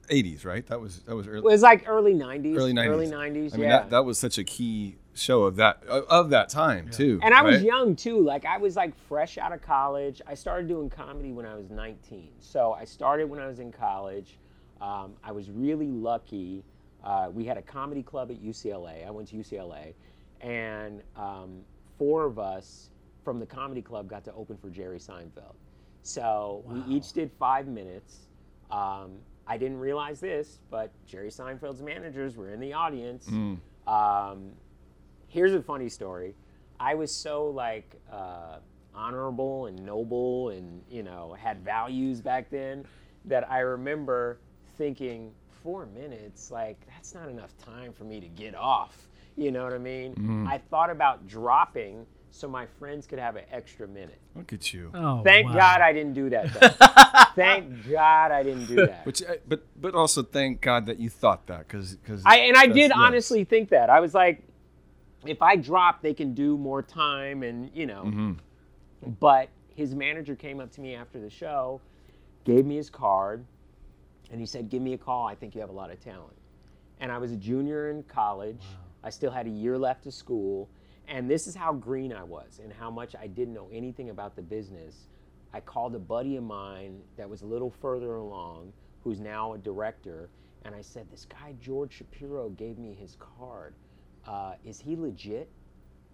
'80s, 0.09 0.45
right? 0.45 0.65
That 0.67 0.79
was 0.79 0.99
that 1.03 1.15
was 1.15 1.27
early. 1.27 1.39
It 1.39 1.43
was 1.43 1.61
like 1.61 1.85
early 1.87 2.13
90s. 2.13 2.57
early 2.57 2.73
90s. 2.73 2.87
Early 2.87 3.07
90s, 3.07 3.53
I 3.53 3.57
mean, 3.57 3.61
yeah. 3.61 3.69
that, 3.69 3.89
that 3.91 4.05
was 4.05 4.19
such 4.19 4.37
a 4.37 4.43
key 4.43 4.97
show 5.13 5.43
of 5.43 5.57
that 5.57 5.83
of 5.85 6.05
of 6.05 6.29
that 6.29 6.49
time 6.49 6.89
too. 6.89 7.19
and 7.23 7.33
I 7.33 7.41
was 7.41 7.61
young 7.63 7.95
too. 7.95 8.19
Like 8.21 8.45
I 8.45 8.57
was 8.57 8.75
like 8.75 8.95
fresh 9.07 9.37
out 9.37 9.51
of 9.51 9.61
college. 9.61 10.21
I 10.25 10.33
started 10.35 10.67
doing 10.67 10.89
comedy 10.89 11.31
when 11.33 11.45
I 11.45 11.55
was 11.55 11.69
19. 11.69 12.29
So 12.39 12.73
I 12.73 12.85
started 12.85 13.29
when 13.29 13.39
I 13.39 13.47
was 13.47 13.59
in 13.59 13.71
college. 13.71 14.37
Um, 14.79 15.13
I 15.23 15.31
was 15.31 15.49
really 15.49 15.87
lucky. 15.91 16.63
Uh, 17.03 17.29
we 17.33 17.45
had 17.45 17.57
a 17.57 17.61
comedy 17.61 18.03
club 18.03 18.31
at 18.31 18.41
UCLA. 18.41 19.05
I 19.05 19.11
went 19.11 19.27
to 19.29 19.35
UCLA, 19.35 19.93
and 20.39 21.01
um, 21.15 21.61
four 21.97 22.25
of 22.25 22.39
us 22.39 22.89
from 23.23 23.39
the 23.39 23.45
comedy 23.45 23.81
club 23.81 24.07
got 24.07 24.23
to 24.25 24.33
open 24.33 24.57
for 24.57 24.69
Jerry 24.69 24.97
Seinfeld. 24.99 25.55
So 26.03 26.63
we 26.65 26.81
each 26.95 27.13
did 27.13 27.31
five 27.37 27.67
minutes. 27.67 28.27
Um, 28.71 29.11
I 29.45 29.57
didn't 29.57 29.79
realize 29.79 30.19
this, 30.19 30.59
but 30.71 30.91
Jerry 31.05 31.29
Seinfeld's 31.29 31.81
managers 31.81 32.35
were 32.37 32.49
in 32.51 32.59
the 32.59 32.73
audience. 32.73 33.27
Um, 33.87 34.51
here's 35.31 35.53
a 35.53 35.61
funny 35.61 35.89
story. 35.89 36.35
I 36.79 36.95
was 36.95 37.13
so 37.13 37.47
like 37.47 37.95
uh, 38.11 38.57
honorable 38.93 39.67
and 39.67 39.83
noble, 39.85 40.49
and 40.49 40.81
you 40.89 41.03
know 41.03 41.35
had 41.39 41.63
values 41.63 42.21
back 42.21 42.49
then 42.49 42.85
that 43.25 43.49
I 43.49 43.59
remember 43.59 44.39
thinking 44.77 45.31
four 45.63 45.85
minutes 45.85 46.49
like 46.49 46.77
that's 46.87 47.13
not 47.13 47.29
enough 47.29 47.55
time 47.63 47.93
for 47.93 48.03
me 48.03 48.19
to 48.19 48.27
get 48.27 48.55
off. 48.55 49.07
You 49.37 49.51
know 49.51 49.63
what 49.63 49.73
I 49.73 49.77
mean? 49.77 50.45
I 50.47 50.57
thought 50.57 50.89
about 50.89 51.27
dropping 51.27 52.05
so 52.31 52.47
my 52.47 52.65
friends 52.65 53.05
could 53.05 53.19
have 53.19 53.35
an 53.35 53.43
extra 53.51 53.87
minute. 53.87 54.17
Look 54.35 54.53
at 54.53 54.73
you. 54.73 54.91
Oh, 54.93 55.21
Thank 55.23 55.47
wow. 55.47 55.53
God 55.53 55.81
I 55.81 55.93
didn't 55.93 56.13
do 56.13 56.29
that. 56.29 56.53
Though. 56.53 57.33
Thank 57.35 57.89
God 57.89 58.31
I 58.31 58.43
didn't 58.43 58.65
do 58.67 58.75
that. 58.87 59.05
But, 59.05 59.21
but 59.47 59.63
but 59.79 59.95
also 59.95 60.23
thank 60.23 60.61
God 60.61 60.85
that 60.85 60.99
you 60.99 61.09
thought 61.09 61.47
that 61.47 61.67
because 61.67 61.95
because 61.95 62.23
I 62.25 62.37
and 62.37 62.57
I 62.57 62.67
did 62.67 62.91
honestly 62.91 63.43
think 63.43 63.69
that. 63.69 63.89
I 63.89 63.99
was 63.99 64.13
like, 64.13 64.43
if 65.25 65.41
I 65.41 65.55
drop, 65.55 66.01
they 66.01 66.13
can 66.13 66.33
do 66.33 66.57
more 66.57 66.81
time, 66.81 67.43
and 67.43 67.69
you 67.73 67.85
know. 67.85 68.03
Mm-hmm. 68.03 68.33
But 69.19 69.49
his 69.75 69.95
manager 69.95 70.35
came 70.35 70.59
up 70.59 70.71
to 70.73 70.81
me 70.81 70.95
after 70.95 71.19
the 71.19 71.29
show, 71.29 71.81
gave 72.43 72.65
me 72.65 72.75
his 72.75 72.89
card, 72.89 73.45
and 74.31 74.39
he 74.39 74.45
said, 74.45 74.69
"Give 74.69 74.81
me 74.81 74.93
a 74.93 74.97
call. 74.97 75.27
I 75.27 75.35
think 75.35 75.55
you 75.55 75.61
have 75.61 75.69
a 75.69 75.73
lot 75.73 75.91
of 75.91 75.99
talent." 75.99 76.37
And 76.99 77.11
I 77.11 77.17
was 77.17 77.31
a 77.31 77.35
junior 77.35 77.89
in 77.89 78.03
college. 78.03 78.63
I 79.03 79.09
still 79.09 79.31
had 79.31 79.47
a 79.47 79.49
year 79.49 79.77
left 79.77 80.05
of 80.05 80.13
school, 80.13 80.69
and 81.07 81.29
this 81.29 81.47
is 81.47 81.55
how 81.55 81.73
green 81.73 82.13
I 82.13 82.23
was 82.23 82.59
and 82.63 82.71
how 82.71 82.91
much 82.91 83.15
I 83.15 83.25
didn't 83.25 83.55
know 83.55 83.69
anything 83.71 84.11
about 84.11 84.35
the 84.35 84.43
business. 84.43 85.07
I 85.53 85.59
called 85.59 85.95
a 85.95 85.99
buddy 85.99 86.35
of 86.37 86.43
mine 86.43 87.01
that 87.17 87.29
was 87.29 87.41
a 87.41 87.47
little 87.47 87.71
further 87.71 88.15
along, 88.15 88.71
who's 89.03 89.19
now 89.19 89.53
a 89.53 89.57
director, 89.57 90.29
and 90.63 90.75
I 90.75 90.81
said, 90.81 91.09
"This 91.09 91.25
guy 91.25 91.55
George 91.59 91.93
Shapiro 91.93 92.49
gave 92.49 92.77
me 92.77 92.93
his 92.93 93.17
card. 93.19 93.73
Uh, 94.27 94.53
is 94.63 94.79
he 94.79 94.95
legit?" 94.95 95.49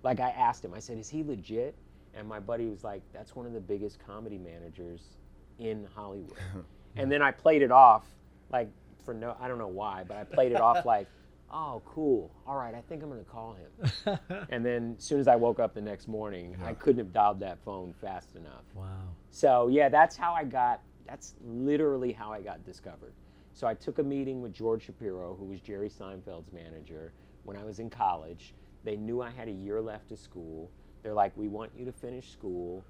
Like 0.03 0.19
I 0.19 0.29
asked 0.29 0.63
him, 0.63 0.73
I 0.73 0.79
said, 0.79 0.97
"Is 0.97 1.09
he 1.09 1.23
legit?" 1.23 1.75
And 2.13 2.27
my 2.27 2.39
buddy 2.39 2.67
was 2.67 2.83
like, 2.83 3.01
"That's 3.13 3.35
one 3.35 3.45
of 3.45 3.53
the 3.53 3.59
biggest 3.59 3.99
comedy 3.99 4.37
managers 4.37 5.17
in 5.59 5.87
Hollywood." 5.93 6.37
and 6.95 7.11
then 7.11 7.21
I 7.21 7.31
played 7.31 7.61
it 7.61 7.71
off 7.71 8.05
like 8.49 8.69
for 9.03 9.13
no, 9.13 9.35
I 9.39 9.47
don't 9.47 9.57
know 9.57 9.67
why, 9.67 10.03
but 10.07 10.17
I 10.17 10.23
played 10.23 10.51
it 10.51 10.61
off 10.61 10.85
like, 10.93 11.07
"Oh, 11.51 11.81
cool. 11.85 12.31
All 12.45 12.57
right, 12.57 12.75
I 12.75 12.81
think 12.81 13.03
I'm 13.03 13.09
gonna 13.09 13.23
call 13.23 13.55
him." 13.55 14.19
and 14.49 14.65
then 14.65 14.95
as 14.97 15.03
soon 15.03 15.19
as 15.19 15.27
I 15.27 15.35
woke 15.35 15.59
up 15.59 15.73
the 15.73 15.81
next 15.81 16.07
morning, 16.07 16.57
I 16.63 16.73
couldn't 16.73 16.99
have 16.99 17.13
dialed 17.13 17.39
that 17.41 17.59
phone 17.63 17.93
fast 17.93 18.35
enough. 18.35 18.63
Wow. 18.73 19.15
So 19.31 19.67
yeah, 19.67 19.89
that's 19.89 20.15
how 20.15 20.33
I 20.33 20.43
got. 20.43 20.81
That's 21.07 21.35
literally 21.41 22.11
how 22.11 22.31
I 22.31 22.41
got 22.41 22.65
discovered. 22.65 23.13
So 23.53 23.65
I 23.65 23.73
took 23.73 23.97
a 23.97 24.03
meeting 24.03 24.41
with 24.41 24.53
George 24.53 24.85
Shapiro, 24.85 25.35
who 25.39 25.45
was 25.45 25.59
Jerry 25.59 25.89
Seinfeld's 25.89 26.51
manager, 26.51 27.11
when 27.47 27.55
I 27.55 27.63
was 27.63 27.79
in 27.79 27.89
college. 27.89 28.53
They 28.83 28.97
knew 28.97 29.21
I 29.21 29.29
had 29.29 29.47
a 29.47 29.51
year 29.51 29.81
left 29.81 30.11
of 30.11 30.19
school. 30.19 30.69
They're 31.01 31.13
like, 31.13 31.31
"We 31.37 31.47
want 31.47 31.71
you 31.77 31.85
to 31.85 31.91
finish 31.93 32.29
school," 32.31 32.83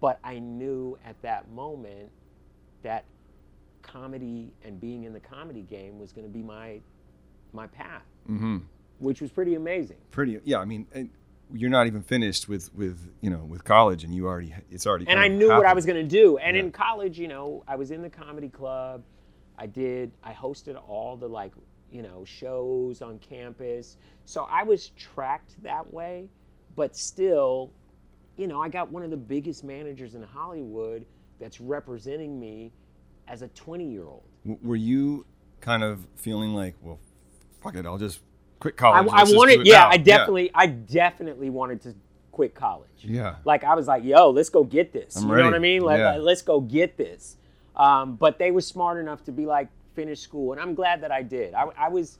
but 0.00 0.18
I 0.24 0.38
knew 0.38 0.98
at 1.04 1.20
that 1.22 1.50
moment 1.50 2.10
that 2.82 3.04
comedy 3.82 4.52
and 4.64 4.80
being 4.80 5.04
in 5.04 5.12
the 5.12 5.20
comedy 5.20 5.62
game 5.62 5.98
was 5.98 6.12
going 6.12 6.26
to 6.26 6.32
be 6.32 6.42
my 6.42 6.80
my 7.52 7.66
path, 7.66 8.02
Mm-hmm. 8.28 8.58
which 9.00 9.20
was 9.20 9.30
pretty 9.30 9.54
amazing. 9.54 9.96
Pretty 10.10 10.40
yeah. 10.44 10.58
I 10.58 10.64
mean, 10.64 10.86
and 10.94 11.10
you're 11.52 11.70
not 11.70 11.86
even 11.86 12.02
finished 12.02 12.48
with 12.48 12.72
with 12.74 12.98
you 13.20 13.28
know 13.30 13.44
with 13.44 13.64
college, 13.64 14.04
and 14.04 14.14
you 14.14 14.26
already 14.26 14.54
it's 14.70 14.86
already. 14.86 15.06
and 15.08 15.18
I 15.20 15.28
knew 15.28 15.48
what 15.48 15.66
I 15.66 15.74
was 15.74 15.84
going 15.84 15.96
to 16.08 16.08
do. 16.08 16.38
And 16.38 16.56
Yeah. 16.56 16.62
in 16.62 16.72
college, 16.72 17.18
you 17.18 17.28
know, 17.28 17.64
I 17.68 17.76
was 17.76 17.90
in 17.90 18.00
the 18.02 18.10
comedy 18.10 18.48
club. 18.48 19.02
I 19.58 19.66
did. 19.66 20.12
I 20.22 20.32
hosted 20.32 20.80
all 20.88 21.16
the 21.18 21.28
like, 21.28 21.52
you 21.90 22.02
know, 22.02 22.24
shows 22.24 23.02
on 23.02 23.18
campus. 23.18 23.96
So 24.24 24.46
I 24.50 24.62
was 24.62 24.90
tracked 24.90 25.62
that 25.62 25.92
way, 25.92 26.28
but 26.76 26.96
still, 26.96 27.70
you 28.36 28.46
know, 28.46 28.62
I 28.62 28.68
got 28.68 28.90
one 28.90 29.02
of 29.02 29.10
the 29.10 29.16
biggest 29.16 29.64
managers 29.64 30.14
in 30.14 30.22
Hollywood 30.22 31.04
that's 31.38 31.60
representing 31.60 32.38
me 32.38 32.72
as 33.28 33.42
a 33.42 33.48
20-year-old. 33.48 34.22
W- 34.46 34.58
Were 34.68 34.76
you 34.76 35.26
kind 35.60 35.82
of 35.82 36.06
feeling 36.16 36.54
like, 36.54 36.74
well, 36.82 36.98
fuck 37.62 37.74
it, 37.76 37.86
I'll 37.86 37.98
just 37.98 38.20
quit 38.60 38.76
college. 38.76 39.08
I 39.12 39.24
do 39.24 39.36
wanted, 39.36 39.66
yeah, 39.66 39.80
now." 39.80 39.88
I 39.90 39.96
definitely, 39.96 40.50
I 40.54 40.66
definitely 40.66 41.50
wanted 41.50 41.80
to 41.82 41.94
quit 42.32 42.54
college. 42.54 42.88
Yeah. 43.02 43.36
Like 43.44 43.64
I 43.64 43.74
was 43.74 43.86
like, 43.88 44.04
yo, 44.04 44.30
let's 44.30 44.48
go 44.48 44.64
get 44.64 44.92
this. 44.92 45.16
I'm 45.16 45.28
you 45.28 45.36
know 45.36 45.44
what 45.44 45.54
I 45.54 45.58
mean? 45.58 45.82
Like, 45.82 45.98
Yeah. 45.98 46.16
let's 46.16 46.42
go 46.42 46.60
get 46.60 46.96
this. 46.96 47.36
Um, 47.76 48.16
but 48.16 48.38
they 48.38 48.50
were 48.50 48.60
smart 48.60 48.98
enough 48.98 49.24
to 49.24 49.32
be 49.32 49.46
like, 49.46 49.68
finish 49.94 50.20
school, 50.20 50.52
and 50.52 50.60
I'm 50.60 50.74
glad 50.74 51.00
that 51.02 51.12
I 51.12 51.22
did. 51.22 51.54
I, 51.54 51.64
I 51.76 51.88
was, 51.88 52.18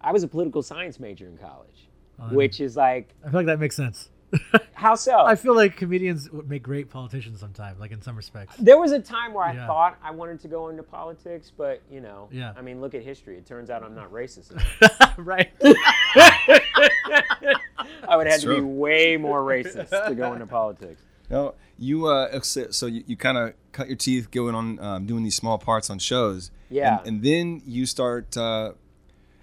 I 0.00 0.12
was 0.12 0.22
a 0.22 0.28
political 0.28 0.62
science 0.62 0.98
major 1.00 1.26
in 1.26 1.36
college, 1.38 1.88
which 2.32 2.60
is 2.60 2.76
like, 2.76 3.14
I 3.24 3.30
feel 3.30 3.40
like 3.40 3.46
that 3.46 3.60
makes 3.60 3.76
sense. 3.76 4.10
how 4.72 4.96
so? 4.96 5.20
I 5.20 5.36
feel 5.36 5.54
like 5.54 5.76
comedians 5.76 6.28
would 6.32 6.48
make 6.48 6.62
great 6.64 6.90
politicians 6.90 7.38
sometimes, 7.38 7.78
like 7.78 7.92
in 7.92 8.02
some 8.02 8.16
respects. 8.16 8.56
there 8.58 8.76
was 8.78 8.90
a 8.90 8.98
time 8.98 9.32
where 9.32 9.44
I 9.44 9.52
Yeah. 9.54 9.66
thought 9.68 9.96
I 10.02 10.10
wanted 10.10 10.40
to 10.40 10.48
go 10.48 10.70
into 10.70 10.82
politics, 10.82 11.52
but 11.56 11.80
you 11.88 12.00
know, 12.00 12.28
Yeah. 12.32 12.52
I 12.56 12.60
mean, 12.62 12.80
look 12.80 12.94
at 12.94 13.02
history. 13.02 13.36
It 13.38 13.46
turns 13.46 13.70
out 13.70 13.84
I'm 13.84 13.94
not 13.94 14.10
racist. 14.12 14.50
right. 15.18 15.52
I 18.08 18.16
would 18.16 18.26
have 18.26 18.32
had 18.32 18.40
to 18.42 18.56
be 18.56 18.60
way 18.60 19.16
more 19.16 19.42
racist 19.42 19.90
to 20.08 20.14
go 20.14 20.32
into 20.32 20.46
politics. 20.46 21.02
No, 21.30 21.54
you 21.78 22.06
uh, 22.06 22.40
so 22.42 22.86
you, 22.86 23.02
you 23.06 23.16
kind 23.16 23.38
of 23.38 23.54
cut 23.72 23.88
your 23.88 23.96
teeth 23.96 24.30
going 24.30 24.54
on 24.54 24.78
um, 24.78 25.06
doing 25.06 25.24
these 25.24 25.34
small 25.34 25.58
parts 25.58 25.90
on 25.90 25.98
shows. 25.98 26.50
Yeah. 26.70 26.98
And, 26.98 27.06
and 27.08 27.22
then 27.22 27.62
you 27.66 27.86
start. 27.86 28.36
Uh, 28.36 28.72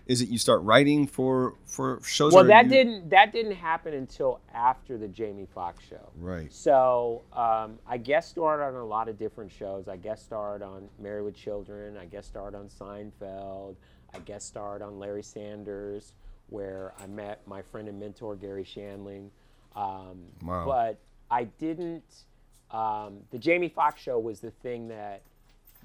is 0.07 0.21
it 0.21 0.29
you 0.29 0.37
start 0.37 0.61
writing 0.63 1.07
for 1.07 1.55
for 1.65 1.99
shows? 2.03 2.33
Well, 2.33 2.43
that 2.45 2.65
you- 2.65 2.71
didn't 2.71 3.09
that 3.11 3.31
didn't 3.31 3.55
happen 3.55 3.93
until 3.93 4.39
after 4.53 4.97
the 4.97 5.07
Jamie 5.07 5.47
Foxx 5.53 5.83
show. 5.87 6.09
Right. 6.19 6.51
So 6.53 7.21
um, 7.33 7.79
I 7.87 7.97
guest 7.97 8.29
starred 8.29 8.61
on 8.61 8.75
a 8.79 8.85
lot 8.85 9.07
of 9.09 9.17
different 9.17 9.51
shows. 9.51 9.87
I 9.87 9.97
guest 9.97 10.23
starred 10.25 10.61
on 10.61 10.89
Married 10.99 11.23
with 11.25 11.35
Children. 11.35 11.97
I 11.97 12.05
guest 12.05 12.27
starred 12.27 12.55
on 12.55 12.67
Seinfeld. 12.67 13.75
I 14.13 14.19
guest 14.19 14.47
starred 14.47 14.81
on 14.81 14.99
Larry 14.99 15.23
Sanders, 15.23 16.13
where 16.49 16.93
I 17.01 17.07
met 17.07 17.47
my 17.47 17.61
friend 17.61 17.87
and 17.87 17.99
mentor 17.99 18.35
Garry 18.35 18.65
Shandling. 18.65 19.29
Um, 19.75 20.23
Wow. 20.43 20.65
But 20.65 20.97
I 21.31 21.45
didn't. 21.45 22.25
Um, 22.69 23.21
the 23.31 23.39
Jamie 23.39 23.69
Foxx 23.69 24.01
show 24.01 24.19
was 24.19 24.39
the 24.39 24.51
thing 24.51 24.89
that 24.89 25.23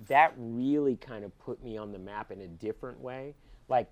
that 0.08 0.34
really 0.36 0.96
kind 0.96 1.24
of 1.24 1.36
put 1.38 1.62
me 1.64 1.78
on 1.78 1.92
the 1.92 1.98
map 1.98 2.30
in 2.30 2.42
a 2.42 2.48
different 2.48 3.00
way. 3.00 3.34
Like 3.68 3.88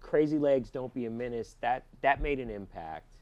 Crazy 0.00 0.38
Legs, 0.38 0.70
Don't 0.70 0.92
Be 0.94 1.06
a 1.06 1.10
Menace. 1.10 1.56
That 1.60 1.84
that 2.02 2.22
made 2.22 2.38
an 2.38 2.50
impact. 2.50 3.16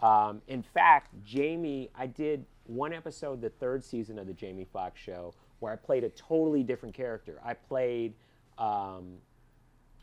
Um, 0.00 0.42
in 0.48 0.62
fact, 0.62 1.14
Jamie, 1.24 1.88
I 1.94 2.06
did 2.06 2.44
one 2.66 2.92
episode, 2.92 3.40
the 3.40 3.50
third 3.50 3.84
season 3.84 4.18
of 4.18 4.26
the 4.26 4.32
Jamie 4.34 4.66
Foxx 4.72 5.00
show, 5.00 5.34
where 5.60 5.72
I 5.72 5.76
played 5.76 6.04
a 6.04 6.10
totally 6.10 6.62
different 6.62 6.94
character. 6.94 7.40
I 7.44 7.54
played, 7.54 8.12
um, 8.58 9.14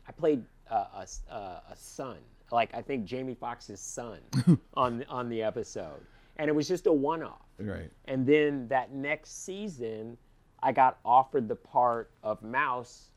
I 0.08 0.12
played 0.16 0.42
uh, 0.70 1.04
a, 1.30 1.32
uh, 1.32 1.60
a 1.70 1.76
son, 1.76 2.16
like 2.50 2.74
I 2.74 2.82
think 2.82 3.04
Jamie 3.04 3.34
Foxx's 3.34 3.80
son, 3.80 4.18
on 4.74 5.04
on 5.08 5.28
the 5.28 5.42
episode, 5.42 6.00
and 6.42 6.48
it 6.48 6.54
was 6.54 6.66
just 6.66 6.88
a 6.88 6.92
one-off. 6.92 7.46
Right. 7.60 7.88
And 8.06 8.26
then 8.26 8.66
that 8.66 8.92
next 8.92 9.44
season, 9.44 10.16
I 10.60 10.72
got 10.72 10.98
offered 11.04 11.46
the 11.46 11.54
part 11.54 12.10
of 12.24 12.42
Mouse 12.42 13.12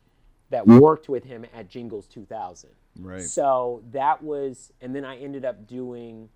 that 0.52 0.68
worked 0.68 1.10
with 1.10 1.24
him 1.24 1.44
at 1.52 1.68
Jingles 1.68 2.06
2000. 2.06 2.70
Right. 3.00 3.24
So 3.24 3.82
that 3.92 4.22
was, 4.22 4.72
and 4.80 4.96
then 4.96 5.04
I 5.04 5.18
ended 5.18 5.44
up 5.44 5.66
doing, 5.66 6.30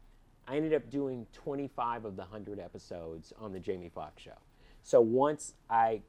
I 0.48 0.58
ended 0.58 0.74
up 0.74 0.90
doing 0.90 1.28
25 1.34 2.06
of 2.06 2.16
the 2.16 2.24
100 2.24 2.60
episodes 2.60 3.34
on 3.38 3.54
the 3.54 3.60
Jamie 3.60 3.92
Foxx 3.94 4.24
show. 4.24 4.40
So 4.82 5.00
once 5.00 5.54
I 5.70 6.02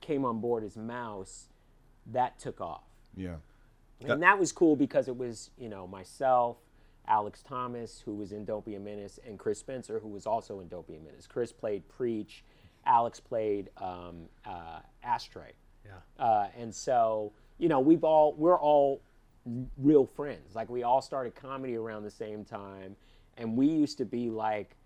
came 0.00 0.24
on 0.24 0.40
board 0.40 0.64
as 0.64 0.78
Mouse, 0.78 1.48
that 2.06 2.38
took 2.38 2.62
off. 2.62 2.84
Yeah. 3.14 3.34
And 4.00 4.22
that 4.22 4.38
was 4.38 4.50
cool 4.50 4.76
because 4.76 5.08
it 5.08 5.16
was, 5.18 5.50
you 5.58 5.68
know, 5.68 5.86
myself, 5.86 6.56
Alex 7.08 7.42
Thomas, 7.42 8.02
who 8.04 8.14
was 8.14 8.32
in 8.32 8.44
Don't 8.44 8.64
Be 8.64 8.74
a 8.74 8.80
Menace, 8.80 9.18
and 9.26 9.38
Chris 9.38 9.58
Spencer, 9.58 9.98
who 9.98 10.08
was 10.08 10.26
also 10.26 10.60
in 10.60 10.68
Don't 10.68 10.86
Be 10.86 10.96
a 10.96 11.00
Menace. 11.00 11.26
Chris 11.26 11.52
played 11.52 11.86
Preach, 11.88 12.44
Alex 12.84 13.20
played 13.20 13.70
um, 13.78 14.22
uh, 14.44 14.80
Ashtray. 15.02 15.52
Yeah. 15.84 16.24
Uh, 16.24 16.48
and 16.58 16.74
so, 16.74 17.32
you 17.58 17.68
know, 17.68 17.80
we've 17.80 18.04
all, 18.04 18.34
we're 18.34 18.58
all 18.58 19.00
real 19.78 20.06
friends. 20.06 20.54
Like, 20.54 20.68
we 20.68 20.82
all 20.82 21.02
started 21.02 21.34
comedy 21.34 21.76
around 21.76 22.04
the 22.04 22.10
same 22.10 22.44
time. 22.44 22.96
And 23.36 23.56
we 23.56 23.66
used 23.66 23.98
to 23.98 24.04
be 24.04 24.30
like, 24.30 24.76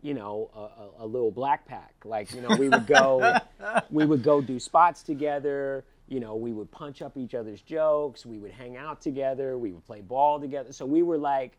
you 0.00 0.14
know, 0.14 0.50
a, 0.54 1.02
a, 1.02 1.04
a 1.04 1.06
little 1.06 1.30
black 1.30 1.66
pack. 1.66 1.94
Like, 2.04 2.32
you 2.32 2.40
know, 2.40 2.56
we 2.56 2.68
would 2.68 2.86
go, 2.86 3.38
we 3.90 4.06
would 4.06 4.22
go 4.22 4.40
do 4.40 4.58
spots 4.58 5.02
together. 5.02 5.84
You 6.08 6.20
know, 6.20 6.36
we 6.36 6.52
would 6.52 6.70
punch 6.70 7.02
up 7.02 7.16
each 7.16 7.34
other's 7.34 7.60
jokes. 7.60 8.24
We 8.24 8.38
would 8.38 8.52
hang 8.52 8.76
out 8.76 9.00
together. 9.00 9.58
We 9.58 9.72
would 9.72 9.84
play 9.84 10.00
ball 10.00 10.40
together. 10.40 10.72
So 10.72 10.86
we 10.86 11.02
were 11.02 11.18
like, 11.18 11.58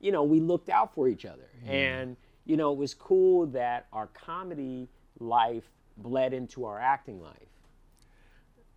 you 0.00 0.12
know, 0.12 0.22
we 0.22 0.40
looked 0.40 0.68
out 0.68 0.94
for 0.94 1.08
each 1.08 1.24
other. 1.24 1.48
Mm-hmm. 1.62 1.70
And, 1.70 2.16
you 2.44 2.56
know, 2.56 2.72
it 2.72 2.78
was 2.78 2.94
cool 2.94 3.46
that 3.48 3.86
our 3.92 4.06
comedy 4.08 4.88
life 5.18 5.64
bled 5.96 6.32
into 6.32 6.64
our 6.64 6.78
acting 6.80 7.20
life. 7.20 7.34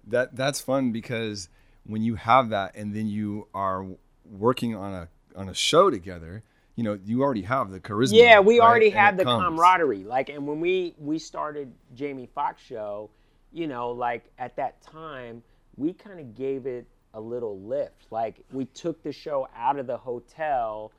That 0.08 0.36
that's 0.36 0.60
fun 0.60 0.92
because 0.92 1.50
when 1.86 2.02
you 2.02 2.16
have 2.16 2.50
that 2.50 2.76
and 2.76 2.96
then 2.96 3.08
you 3.08 3.48
are 3.54 3.86
working 4.26 4.76
on 4.76 4.94
a 4.94 5.08
on 5.36 5.48
a 5.48 5.54
show 5.54 5.90
together, 5.90 6.44
you 6.76 6.84
know, 6.84 6.98
you 7.06 7.22
already 7.22 7.44
have 7.44 7.70
the 7.70 7.80
charisma. 7.80 8.14
Yeah, 8.18 8.40
we 8.40 8.60
right? 8.60 8.68
already 8.68 8.88
And 8.88 8.96
had 8.96 9.18
the 9.18 9.24
comes. 9.24 9.44
camaraderie. 9.44 10.04
Like, 10.04 10.30
and 10.30 10.48
when 10.48 10.60
we 10.60 10.96
we 10.98 11.20
started 11.20 11.72
Jamie 11.94 12.30
Foxx 12.34 12.64
show, 12.64 13.12
you 13.52 13.68
know, 13.68 13.92
like 13.92 14.26
at 14.40 14.56
that 14.56 14.82
time, 14.82 15.44
we 15.78 15.94
kind 15.94 16.20
of 16.20 16.36
gave 16.36 16.66
it 16.66 16.88
a 17.14 17.22
little 17.22 17.60
lift. 17.60 18.08
Like, 18.10 18.44
we 18.52 18.66
took 18.66 19.04
the 19.04 19.12
show 19.12 19.48
out 19.56 19.78
of 19.78 19.86
the 19.86 19.98
hotel 19.98 20.92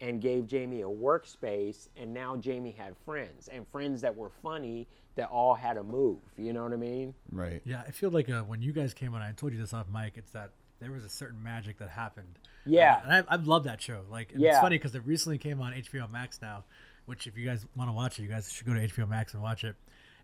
and 0.00 0.20
gave 0.20 0.46
Jamie 0.46 0.82
a 0.82 0.86
workspace, 0.86 1.88
and 1.96 2.12
now 2.12 2.36
Jamie 2.36 2.74
had 2.76 2.94
friends 3.04 3.48
and 3.48 3.66
friends 3.68 4.00
that 4.02 4.16
were 4.16 4.30
funny 4.42 4.86
that 5.16 5.28
all 5.30 5.54
had 5.54 5.76
a 5.76 5.82
move. 5.82 6.18
You 6.36 6.52
know 6.52 6.62
what 6.64 6.72
I 6.72 6.76
mean? 6.76 7.14
Right. 7.32 7.62
Yeah, 7.64 7.82
I 7.86 7.90
feel 7.90 8.10
like 8.10 8.28
uh, 8.28 8.42
when 8.42 8.60
you 8.62 8.72
guys 8.72 8.92
came 8.94 9.14
on, 9.14 9.22
I 9.22 9.32
told 9.32 9.52
you 9.52 9.58
this 9.58 9.72
off 9.72 9.86
mic. 9.92 10.14
It's 10.16 10.30
that 10.32 10.50
there 10.80 10.92
was 10.92 11.04
a 11.04 11.08
certain 11.08 11.42
magic 11.42 11.78
that 11.78 11.88
happened. 11.88 12.38
Yeah. 12.66 12.96
Uh, 12.96 13.00
and 13.10 13.26
I, 13.28 13.34
I 13.34 13.36
love 13.36 13.64
that 13.64 13.80
show. 13.80 14.02
Like, 14.10 14.32
and 14.32 14.40
Yeah. 14.42 14.50
it's 14.50 14.60
funny 14.60 14.76
because 14.76 14.94
it 14.94 15.02
recently 15.06 15.38
came 15.38 15.60
on 15.60 15.72
HBO 15.72 16.10
Max 16.10 16.40
now. 16.42 16.64
Which, 17.06 17.26
if 17.26 17.38
you 17.38 17.46
guys 17.46 17.64
want 17.76 17.88
to 17.88 17.92
watch 17.94 18.18
it, 18.18 18.22
you 18.24 18.28
guys 18.28 18.52
should 18.52 18.66
go 18.66 18.74
to 18.74 18.80
HBO 18.80 19.08
Max 19.08 19.32
and 19.32 19.42
watch 19.42 19.62
it. 19.64 19.76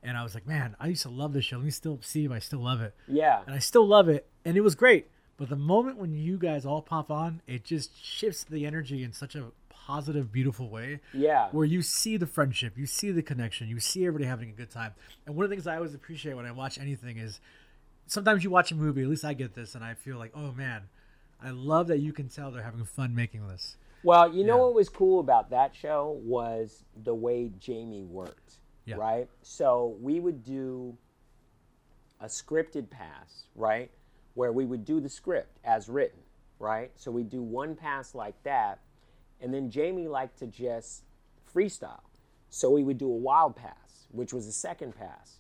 And 0.03 0.17
I 0.17 0.25
was 0.25 0.35
like, 0.35 0.47
man, 0.49 0.75
I 0.81 0.89
used 0.89 1.03
to 1.03 1.11
love 1.11 1.33
this 1.33 1.45
show. 1.45 1.57
Let 1.57 1.65
me 1.65 1.71
still 1.71 2.01
see 2.03 2.25
if 2.25 2.33
I 2.33 2.41
still 2.41 2.59
love 2.59 2.81
it. 2.81 2.93
Yeah. 3.07 3.41
And 3.47 3.55
I 3.55 3.61
still 3.61 3.87
love 3.87 4.09
it, 4.09 4.27
and 4.45 4.57
it 4.57 4.63
was 4.63 4.75
great. 4.75 5.07
But 5.37 5.49
the 5.49 5.57
moment 5.57 5.97
when 5.99 6.13
you 6.13 6.37
guys 6.39 6.67
all 6.67 6.83
pop 6.83 7.09
on, 7.11 7.41
it 7.47 7.65
just 7.65 7.97
shifts 8.05 8.43
the 8.45 8.67
energy 8.67 9.05
in 9.05 9.13
such 9.13 9.37
a 9.37 9.53
positive, 9.87 10.31
beautiful 10.33 10.69
way. 10.69 11.01
Yeah. 11.13 11.49
Where 11.51 11.65
you 11.65 11.83
see 11.83 12.17
the 12.17 12.27
friendship, 12.27 12.79
you 12.79 12.87
see 12.87 13.11
the 13.11 13.23
connection, 13.23 13.69
you 13.69 13.81
see 13.81 14.07
everybody 14.07 14.27
having 14.27 14.51
a 14.51 14.53
good 14.53 14.71
time. 14.71 14.93
And 15.27 15.35
one 15.35 15.45
of 15.45 15.51
the 15.51 15.57
things 15.57 15.67
I 15.67 15.77
always 15.77 15.95
appreciate 15.95 16.35
when 16.35 16.47
I 16.47 16.53
watch 16.53 16.79
anything 16.79 17.19
is 17.19 17.41
sometimes 18.07 18.45
you 18.45 18.51
watch 18.51 18.71
a 18.73 18.75
movie, 18.75 19.03
at 19.03 19.09
least 19.09 19.25
I 19.25 19.35
get 19.35 19.55
this, 19.55 19.75
and 19.75 19.83
I 19.85 19.95
feel 19.95 20.17
like, 20.19 20.33
oh 20.35 20.53
man, 20.53 20.83
I 21.43 21.51
love 21.51 21.89
that 21.89 21.99
you 21.99 22.13
can 22.13 22.29
tell 22.29 22.51
they're 22.51 22.63
having 22.63 22.85
fun 22.85 23.15
making 23.15 23.49
this. 23.49 23.77
Well, 24.05 24.33
you 24.35 24.45
know 24.45 24.57
Yeah. 24.57 24.63
what 24.63 24.75
was 24.75 24.89
cool 24.89 25.21
about 25.21 25.51
that 25.51 25.75
show 25.75 26.21
was 26.25 26.85
the 27.03 27.15
way 27.15 27.51
Jamie 27.59 28.05
worked, 28.05 28.59
Yeah. 28.85 28.97
right? 28.97 29.29
So 29.43 29.97
we 30.01 30.21
would 30.21 30.45
do 30.45 30.97
a 32.21 32.27
scripted 32.27 32.89
pass, 32.91 33.47
right? 33.57 33.91
Where 34.35 34.53
we 34.53 34.65
would 34.65 34.85
do 34.85 35.01
the 35.01 35.09
script 35.09 35.59
as 35.65 35.89
written, 35.89 36.21
right? 36.59 36.91
So 36.97 37.11
we 37.11 37.23
do 37.25 37.43
one 37.43 37.75
pass 37.75 38.15
like 38.15 38.41
that, 38.45 38.79
and 39.43 39.53
then 39.53 39.71
Jamie 39.71 40.09
liked 40.09 40.39
to 40.39 40.47
just 40.47 41.03
freestyle. 41.55 42.01
So 42.49 42.71
we 42.71 42.83
would 42.83 42.99
do 42.99 43.07
a 43.07 43.17
wild 43.17 43.57
pass, 43.57 44.07
which 44.11 44.33
was 44.33 44.47
the 44.47 44.53
second 44.53 44.97
pass. 44.97 45.39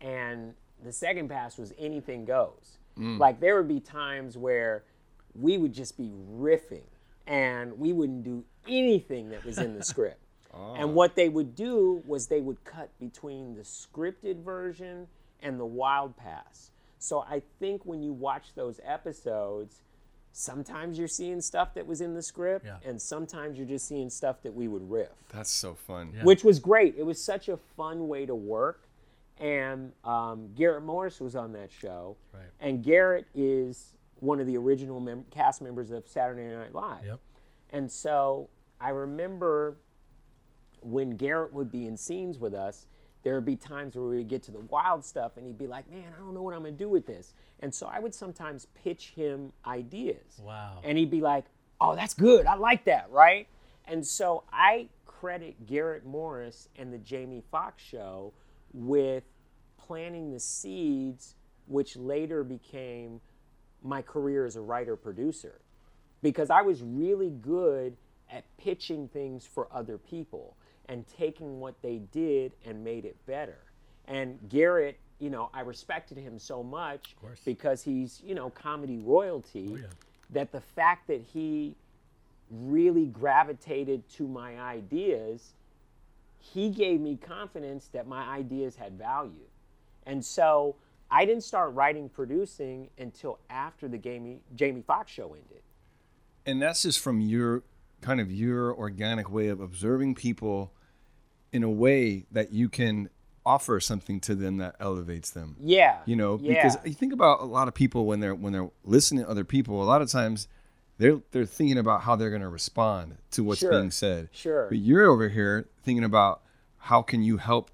And 0.00 0.54
the 0.82 0.92
second 0.92 1.28
pass 1.28 1.58
was 1.58 1.72
anything 1.78 2.24
goes. 2.24 2.78
Mm. 2.98 3.18
Like 3.18 3.40
there 3.40 3.56
would 3.56 3.68
be 3.68 3.80
times 3.80 4.38
where 4.38 4.84
we 5.34 5.58
would 5.58 5.72
just 5.72 5.96
be 5.96 6.12
riffing 6.32 6.84
and 7.26 7.78
we 7.78 7.92
wouldn't 7.92 8.24
do 8.24 8.44
anything 8.68 9.30
that 9.30 9.44
was 9.44 9.58
in 9.58 9.74
the 9.76 9.84
script. 9.84 10.20
And 10.52 10.84
oh. 10.84 10.86
what 10.88 11.14
they 11.14 11.28
would 11.28 11.54
do 11.54 12.02
was 12.06 12.26
they 12.26 12.40
would 12.40 12.64
cut 12.64 12.90
between 12.98 13.54
the 13.54 13.62
scripted 13.62 14.42
version 14.42 15.06
and 15.42 15.60
the 15.60 15.66
wild 15.66 16.16
pass. 16.16 16.70
So 16.98 17.20
I 17.20 17.42
think 17.60 17.86
when 17.86 18.02
you 18.02 18.12
watch 18.12 18.54
those 18.54 18.80
episodes, 18.84 19.80
sometimes 20.32 20.98
you're 20.98 21.08
seeing 21.08 21.40
stuff 21.40 21.74
that 21.74 21.86
was 21.86 22.00
in 22.00 22.14
the 22.14 22.22
script, 22.22 22.64
Yeah. 22.66 22.76
and 22.84 23.00
sometimes 23.00 23.58
you're 23.58 23.66
just 23.66 23.86
seeing 23.86 24.10
stuff 24.10 24.42
that 24.42 24.54
we 24.54 24.68
would 24.68 24.88
riff 24.90 25.08
That's 25.32 25.50
so 25.50 25.74
fun. 25.74 26.12
Yeah. 26.16 26.24
which 26.24 26.44
was 26.44 26.58
great. 26.58 26.94
It 26.96 27.04
was 27.04 27.22
such 27.22 27.48
a 27.48 27.56
fun 27.56 28.08
way 28.08 28.26
to 28.26 28.34
work. 28.34 28.82
And 29.38 29.92
um, 30.04 30.50
Garrett 30.54 30.84
Morris 30.84 31.18
was 31.18 31.34
on 31.34 31.52
that 31.54 31.70
show. 31.72 32.16
Right. 32.34 32.42
And 32.60 32.82
Garrett 32.84 33.26
is 33.34 33.94
one 34.16 34.38
of 34.38 34.46
the 34.46 34.56
original 34.58 35.00
mem- 35.00 35.24
cast 35.30 35.62
members 35.62 35.90
of 35.90 36.06
Saturday 36.06 36.54
Night 36.54 36.74
Live. 36.74 37.04
Yep. 37.06 37.20
And 37.70 37.90
so 37.90 38.50
I 38.80 38.90
remember 38.90 39.76
when 40.82 41.16
Garrett 41.16 41.52
would 41.54 41.70
be 41.72 41.86
in 41.86 41.96
scenes 41.96 42.38
with 42.38 42.52
us, 42.54 42.86
there 43.22 43.34
would 43.34 43.44
be 43.44 43.56
times 43.56 43.96
where 43.96 44.04
we 44.04 44.16
would 44.18 44.28
get 44.28 44.42
to 44.44 44.50
the 44.50 44.60
wild 44.60 45.04
stuff 45.04 45.36
and 45.36 45.46
he'd 45.46 45.58
be 45.58 45.66
like, 45.66 45.90
man, 45.90 46.12
I 46.16 46.18
don't 46.18 46.34
know 46.34 46.42
what 46.42 46.54
I'm 46.54 46.60
going 46.60 46.76
to 46.76 46.78
do 46.78 46.88
with 46.88 47.06
this. 47.06 47.34
And 47.60 47.74
so 47.74 47.86
I 47.86 47.98
would 47.98 48.14
sometimes 48.14 48.66
pitch 48.82 49.12
him 49.14 49.52
ideas. 49.66 50.40
Wow. 50.42 50.78
And 50.82 50.96
he'd 50.96 51.10
be 51.10 51.20
like, 51.20 51.44
oh, 51.80 51.94
that's 51.94 52.14
good. 52.14 52.46
I 52.46 52.54
like 52.54 52.84
that, 52.84 53.08
right? 53.10 53.46
And 53.86 54.06
so 54.06 54.44
I 54.52 54.88
credit 55.04 55.66
Garrett 55.66 56.06
Morris 56.06 56.68
and 56.76 56.92
the 56.92 56.98
Jamie 56.98 57.42
Foxx 57.50 57.82
show 57.82 58.32
with 58.72 59.24
planting 59.76 60.30
the 60.30 60.40
seeds, 60.40 61.34
which 61.66 61.96
later 61.96 62.42
became 62.42 63.20
my 63.82 64.00
career 64.00 64.46
as 64.46 64.56
a 64.56 64.60
writer 64.60 64.96
producer. 64.96 65.60
Because 66.22 66.48
I 66.50 66.62
was 66.62 66.82
really 66.82 67.30
good 67.30 67.96
at 68.30 68.44
pitching 68.56 69.08
things 69.08 69.46
for 69.46 69.68
other 69.72 69.98
people 69.98 70.56
and 70.90 71.06
taking 71.06 71.60
what 71.60 71.80
they 71.80 72.02
did 72.12 72.52
and 72.66 72.84
made 72.84 73.06
it 73.06 73.16
better. 73.24 73.58
And 74.08 74.38
Garrett, 74.48 74.98
you 75.20 75.30
know, 75.30 75.48
I 75.54 75.60
respected 75.60 76.18
him 76.18 76.38
so 76.38 76.62
much 76.62 77.14
because 77.44 77.82
he's, 77.82 78.20
you 78.26 78.34
know, 78.34 78.50
comedy 78.50 78.98
royalty 78.98 79.70
oh, 79.72 79.76
yeah. 79.76 79.86
that 80.30 80.50
the 80.52 80.60
fact 80.60 81.06
that 81.06 81.22
he 81.22 81.76
really 82.50 83.06
gravitated 83.06 84.06
to 84.10 84.26
my 84.26 84.58
ideas, 84.60 85.52
he 86.40 86.68
gave 86.70 87.00
me 87.00 87.16
confidence 87.16 87.88
that 87.92 88.08
my 88.08 88.24
ideas 88.24 88.74
had 88.74 88.98
value. 88.98 89.46
And 90.06 90.24
so 90.24 90.74
I 91.08 91.24
didn't 91.24 91.44
start 91.44 91.72
writing, 91.74 92.08
producing 92.08 92.88
until 92.98 93.38
after 93.48 93.86
the 93.86 93.98
Jamie, 93.98 94.40
Jamie 94.56 94.82
Foxx 94.84 95.12
show 95.12 95.34
ended. 95.34 95.62
and 96.46 96.60
that's 96.60 96.82
just 96.82 96.98
from 96.98 97.20
your 97.20 97.62
kind 98.00 98.20
of 98.20 98.32
your 98.32 98.74
organic 98.74 99.30
way 99.30 99.48
of 99.48 99.60
observing 99.60 100.14
people 100.14 100.72
in 101.52 101.62
a 101.62 101.70
way 101.70 102.24
that 102.30 102.52
you 102.52 102.68
can 102.68 103.08
offer 103.46 103.80
something 103.80 104.20
to 104.20 104.34
them 104.34 104.58
that 104.58 104.76
elevates 104.80 105.30
them 105.30 105.56
Yeah. 105.60 105.98
you 106.04 106.14
know 106.14 106.38
yeah. 106.42 106.54
because 106.54 106.76
you 106.84 106.92
think 106.92 107.12
about 107.12 107.40
a 107.40 107.44
lot 107.44 107.68
of 107.68 107.74
people 107.74 108.04
when 108.06 108.20
they're 108.20 108.34
when 108.34 108.52
they're 108.52 108.70
listening 108.84 109.24
to 109.24 109.30
other 109.30 109.44
people 109.44 109.82
a 109.82 109.84
lot 109.84 110.02
of 110.02 110.10
times 110.10 110.46
they're 110.98 111.20
they're 111.30 111.46
thinking 111.46 111.78
about 111.78 112.02
how 112.02 112.14
they're 112.16 112.28
going 112.30 112.42
to 112.42 112.48
respond 112.48 113.16
to 113.32 113.42
what's 113.42 113.60
Sure. 113.60 113.70
being 113.70 113.90
said 113.90 114.28
Sure. 114.32 114.66
but 114.68 114.78
you're 114.78 115.06
over 115.06 115.28
here 115.30 115.68
thinking 115.82 116.04
about 116.04 116.42
how 116.76 117.00
can 117.02 117.22
you 117.22 117.38
help 117.38 117.70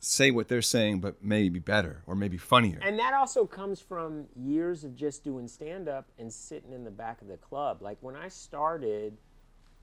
say 0.00 0.30
what 0.30 0.48
they're 0.48 0.60
saying 0.62 1.00
but 1.00 1.22
maybe 1.24 1.58
better 1.58 2.02
or 2.06 2.14
maybe 2.14 2.36
funnier 2.36 2.78
And 2.82 2.98
that 2.98 3.14
also 3.14 3.46
comes 3.46 3.80
from 3.80 4.26
years 4.36 4.84
of 4.84 4.94
just 4.96 5.24
doing 5.24 5.48
stand 5.48 5.88
up 5.88 6.06
and 6.18 6.32
sitting 6.32 6.72
in 6.72 6.84
the 6.84 6.90
back 6.90 7.22
of 7.22 7.28
the 7.28 7.38
club. 7.38 7.80
Like 7.80 7.96
when 8.02 8.14
I 8.14 8.28
started, 8.28 9.16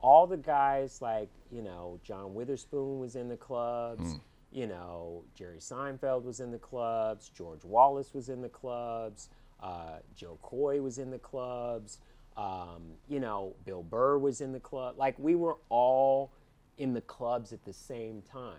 all 0.02 0.28
the 0.28 0.38
guys 0.38 1.02
like, 1.02 1.30
you 1.52 1.62
know, 1.62 2.00
John 2.04 2.34
Witherspoon 2.34 3.00
was 3.00 3.16
in 3.16 3.30
the 3.30 3.38
clubs, 3.38 4.16
you 4.52 4.68
know, 4.68 5.24
Jerry 5.36 5.60
Seinfeld 5.60 6.24
was 6.24 6.40
in 6.40 6.52
the 6.52 6.58
clubs, 6.60 7.30
George 7.30 7.64
Wallace 7.64 8.14
was 8.14 8.30
in 8.30 8.42
the 8.42 8.50
clubs, 8.50 9.30
uh, 9.62 10.00
Jo 10.16 10.38
Koy 10.42 10.82
was 10.82 10.98
in 10.98 11.12
the 11.12 11.20
clubs, 11.20 12.00
um, 12.38 12.82
you 13.08 13.20
know, 13.20 13.56
Bill 13.66 13.84
Burr 13.84 14.18
was 14.18 14.42
in 14.42 14.52
the 14.52 14.60
club. 14.60 14.96
Like 14.98 15.18
we 15.20 15.36
were 15.36 15.58
all 15.70 16.32
in 16.78 16.94
the 16.94 17.02
clubs 17.02 17.54
at 17.54 17.64
the 17.64 17.74
same 17.74 18.22
time. 18.22 18.58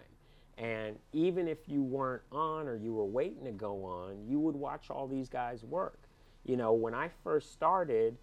And 0.59 0.99
even 1.12 1.49
if 1.49 1.59
you 1.66 1.82
weren't 1.82 2.22
on 2.30 2.68
or 2.68 2.76
you 2.76 2.93
were 2.93 3.07
waiting 3.07 3.45
to 3.45 3.53
go 3.53 3.84
on, 3.84 4.24
you 4.28 4.38
would 4.38 4.55
watch 4.55 4.90
all 4.90 5.09
these 5.09 5.28
guys 5.28 5.64
work. 5.64 5.99
You 6.45 6.57
know, 6.57 6.72
when 6.72 6.95
I 6.95 7.11
first 7.24 7.53
started, 7.53 8.16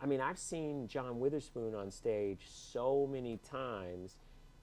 I 0.00 0.06
mean, 0.06 0.20
I've 0.20 0.38
seen 0.38 0.88
John 0.88 1.20
Witherspoon 1.20 1.74
on 1.74 1.90
stage 1.90 2.46
so 2.48 3.06
many 3.10 3.38
times, 3.38 4.16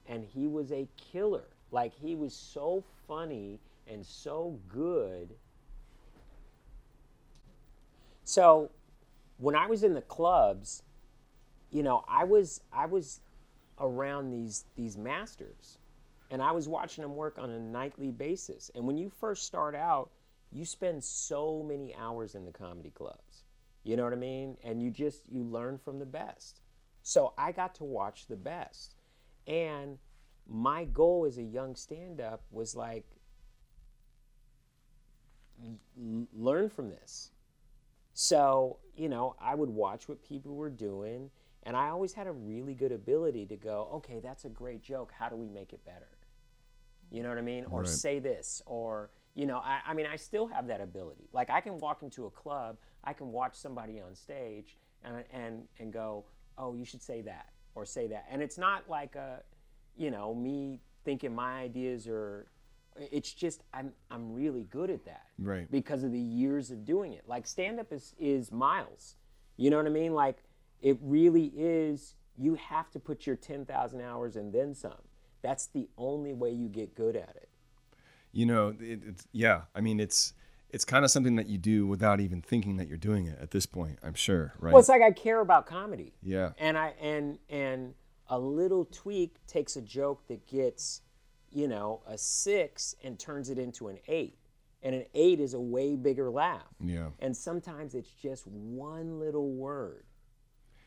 and 0.06 0.24
he 0.24 0.46
was 0.46 0.72
a 0.72 0.88
killer. 0.96 1.44
Like, 1.70 1.92
he 1.94 2.16
was 2.16 2.34
so 2.34 2.82
funny 3.06 3.60
and 3.86 4.04
so 4.04 4.58
good. 4.68 5.30
So, 8.24 8.70
when 9.38 9.54
I 9.54 9.66
was 9.66 9.84
in 9.84 9.94
the 9.94 10.02
clubs, 10.02 10.82
you 11.70 11.82
know, 11.82 12.04
I 12.08 12.24
was 12.24 12.60
I 12.72 12.86
was 12.86 13.20
around 13.78 14.30
these 14.30 14.64
these 14.76 14.96
masters 14.96 15.78
and 16.30 16.42
I 16.42 16.52
was 16.52 16.68
watching 16.68 17.02
them 17.02 17.14
work 17.16 17.38
on 17.38 17.50
a 17.50 17.58
nightly 17.58 18.10
basis. 18.10 18.70
And 18.74 18.86
when 18.86 18.98
you 18.98 19.10
first 19.20 19.44
start 19.44 19.74
out, 19.74 20.10
you 20.52 20.64
spend 20.64 21.02
so 21.04 21.62
many 21.66 21.94
hours 21.94 22.34
in 22.34 22.44
the 22.44 22.52
comedy 22.52 22.90
clubs. 22.90 23.44
You 23.88 23.96
know 23.96 24.04
what 24.04 24.12
I 24.12 24.16
mean? 24.16 24.58
And 24.62 24.82
you 24.82 24.90
just 24.90 25.32
you 25.32 25.42
learn 25.42 25.78
from 25.78 25.98
the 25.98 26.04
best. 26.04 26.60
So 27.02 27.32
I 27.38 27.52
got 27.52 27.74
to 27.76 27.84
watch 27.84 28.26
the 28.26 28.36
best. 28.36 28.96
And 29.46 29.96
my 30.46 30.84
goal 30.84 31.24
as 31.26 31.38
a 31.38 31.42
young 31.42 31.74
stand-up 31.74 32.42
was 32.50 32.76
like 32.76 33.06
l- 35.64 36.26
learn 36.34 36.68
from 36.68 36.90
this. 36.90 37.30
So, 38.12 38.76
you 38.94 39.08
know, 39.08 39.36
I 39.40 39.54
would 39.54 39.70
watch 39.70 40.06
what 40.06 40.22
people 40.22 40.54
were 40.54 40.68
doing, 40.68 41.30
and 41.62 41.74
I 41.74 41.88
always 41.88 42.12
had 42.12 42.26
a 42.26 42.32
really 42.32 42.74
good 42.74 42.92
ability 42.92 43.46
to 43.46 43.56
go, 43.56 43.88
okay, 43.94 44.20
that's 44.20 44.44
a 44.44 44.50
great 44.50 44.82
joke. 44.82 45.12
How 45.18 45.30
do 45.30 45.36
we 45.36 45.48
make 45.48 45.72
it 45.72 45.82
better? 45.86 46.18
You 47.10 47.22
know 47.22 47.30
what 47.30 47.38
I 47.38 47.42
mean? 47.42 47.64
Or 47.70 47.80
Right. 47.80 47.88
say 47.88 48.18
this, 48.18 48.60
or, 48.66 49.08
you 49.34 49.46
know, 49.46 49.58
I, 49.64 49.80
I 49.86 49.94
mean, 49.94 50.04
I 50.04 50.16
still 50.16 50.46
have 50.48 50.66
that 50.66 50.82
ability. 50.82 51.30
Like, 51.32 51.48
I 51.48 51.62
can 51.62 51.78
walk 51.78 52.02
into 52.02 52.26
a 52.26 52.30
club, 52.30 52.76
I 53.08 53.14
can 53.14 53.32
watch 53.32 53.54
somebody 53.56 54.00
on 54.02 54.14
stage 54.14 54.76
and, 55.02 55.24
and, 55.32 55.62
and 55.78 55.90
go, 55.90 56.26
oh, 56.58 56.74
you 56.74 56.84
should 56.84 57.00
say 57.00 57.22
that, 57.22 57.46
or 57.74 57.86
say 57.86 58.06
that. 58.08 58.26
And 58.30 58.42
it's 58.42 58.58
not 58.58 58.84
like 58.90 59.14
a, 59.16 59.40
you 59.96 60.10
know, 60.10 60.34
me 60.34 60.80
thinking 61.06 61.34
my 61.34 61.60
ideas 61.60 62.06
are, 62.06 62.48
it's 62.98 63.32
just, 63.32 63.62
I'm, 63.72 63.92
I'm 64.10 64.34
really 64.34 64.64
good 64.64 64.90
at 64.90 65.06
that 65.06 65.24
Right. 65.38 65.70
because 65.70 66.04
of 66.04 66.12
the 66.12 66.20
years 66.20 66.70
of 66.70 66.84
doing 66.84 67.14
it. 67.14 67.22
Like 67.26 67.46
stand 67.46 67.80
up 67.80 67.92
is 67.94 68.14
is 68.18 68.52
miles. 68.52 69.14
You 69.56 69.70
know 69.70 69.78
what 69.78 69.86
I 69.86 69.90
mean? 69.90 70.12
Like 70.12 70.42
it 70.82 70.98
really 71.00 71.50
is 71.56 72.14
you 72.36 72.56
have 72.56 72.90
to 72.90 72.98
put 73.00 73.26
your 73.26 73.36
10,000 73.36 74.00
hours 74.02 74.36
and 74.36 74.52
then 74.52 74.74
some. 74.74 74.92
That's 75.40 75.66
the 75.68 75.88
only 75.96 76.34
way 76.34 76.50
you 76.50 76.68
get 76.68 76.94
good 76.94 77.16
at 77.16 77.36
it. 77.36 77.48
You 78.32 78.44
know, 78.46 78.74
it, 78.78 79.00
it's 79.06 79.26
yeah. 79.32 79.62
I 79.74 79.80
mean, 79.80 79.98
it's 79.98 80.34
it's 80.70 80.84
kind 80.84 81.04
of 81.04 81.10
something 81.10 81.36
that 81.36 81.48
you 81.48 81.58
do 81.58 81.86
without 81.86 82.20
even 82.20 82.42
thinking 82.42 82.76
that 82.76 82.88
you're 82.88 82.98
doing 82.98 83.26
it 83.26 83.38
at 83.40 83.50
this 83.50 83.66
point. 83.66 83.98
I'm 84.02 84.14
sure, 84.14 84.54
right? 84.58 84.72
Well, 84.72 84.80
it's 84.80 84.88
like 84.88 85.02
I 85.02 85.12
care 85.12 85.40
about 85.40 85.66
comedy. 85.66 86.14
Yeah. 86.22 86.50
And 86.58 86.76
I 86.76 86.94
and 87.00 87.38
and 87.48 87.94
a 88.28 88.38
little 88.38 88.84
tweak 88.84 89.36
takes 89.46 89.76
a 89.76 89.80
joke 89.80 90.26
that 90.28 90.46
gets, 90.46 91.00
you 91.50 91.66
know, 91.68 92.02
a 92.06 92.18
six 92.18 92.94
and 93.02 93.18
turns 93.18 93.48
it 93.48 93.58
into 93.58 93.88
an 93.88 93.98
eight. 94.08 94.36
And 94.80 94.94
an 94.94 95.06
eight 95.12 95.40
is 95.40 95.54
a 95.54 95.60
way 95.60 95.96
bigger 95.96 96.30
laugh. 96.30 96.68
Yeah. 96.78 97.08
And 97.18 97.36
sometimes 97.36 97.94
it's 97.94 98.10
just 98.10 98.46
one 98.46 99.18
little 99.18 99.50
word. 99.50 100.04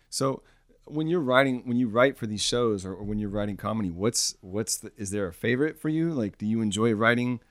So 0.10 0.44
when 0.86 1.08
you're 1.08 1.20
writing, 1.20 1.64
when 1.66 1.78
you 1.78 1.90
write 1.90 2.18
for 2.18 2.26
these 2.26 2.42
shows, 2.42 2.86
or, 2.86 2.94
or 2.94 3.04
when 3.04 3.20
you're 3.20 3.30
writing 3.30 3.58
comedy, 3.58 3.90
what's 3.90 4.36
what's 4.42 4.78
the, 4.78 4.92
is 4.96 5.12
there 5.12 5.28
a 5.28 5.34
favorite 5.34 5.78
for 5.78 5.90
you? 5.90 6.12
Like, 6.14 6.38
do 6.38 6.46
you 6.46 6.62
enjoy 6.62 6.94
writing 6.94 7.42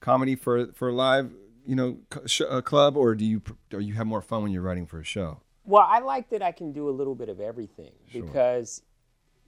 comedy 0.00 0.34
for 0.34 0.66
for 0.72 0.92
live, 0.92 1.30
you 1.70 1.76
know, 1.76 1.98
sh- 2.26 2.42
a 2.50 2.62
club, 2.62 2.96
or 2.96 3.14
do 3.14 3.24
you 3.24 3.40
or 3.72 3.80
you 3.80 3.94
have 3.94 4.04
more 4.04 4.20
fun 4.20 4.42
when 4.42 4.50
you're 4.50 4.60
writing 4.60 4.86
for 4.86 4.98
a 4.98 5.04
show? 5.04 5.40
Well, 5.64 5.86
I 5.86 6.00
like 6.00 6.28
that 6.30 6.42
I 6.42 6.50
can 6.50 6.72
do 6.72 6.88
a 6.88 6.90
little 6.90 7.14
bit 7.14 7.28
of 7.28 7.38
everything 7.38 7.92
because, 8.12 8.82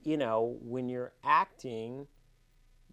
you 0.03 0.15
know, 0.15 0.55
when 0.61 0.87
you're 0.87 1.11
acting, 1.25 2.07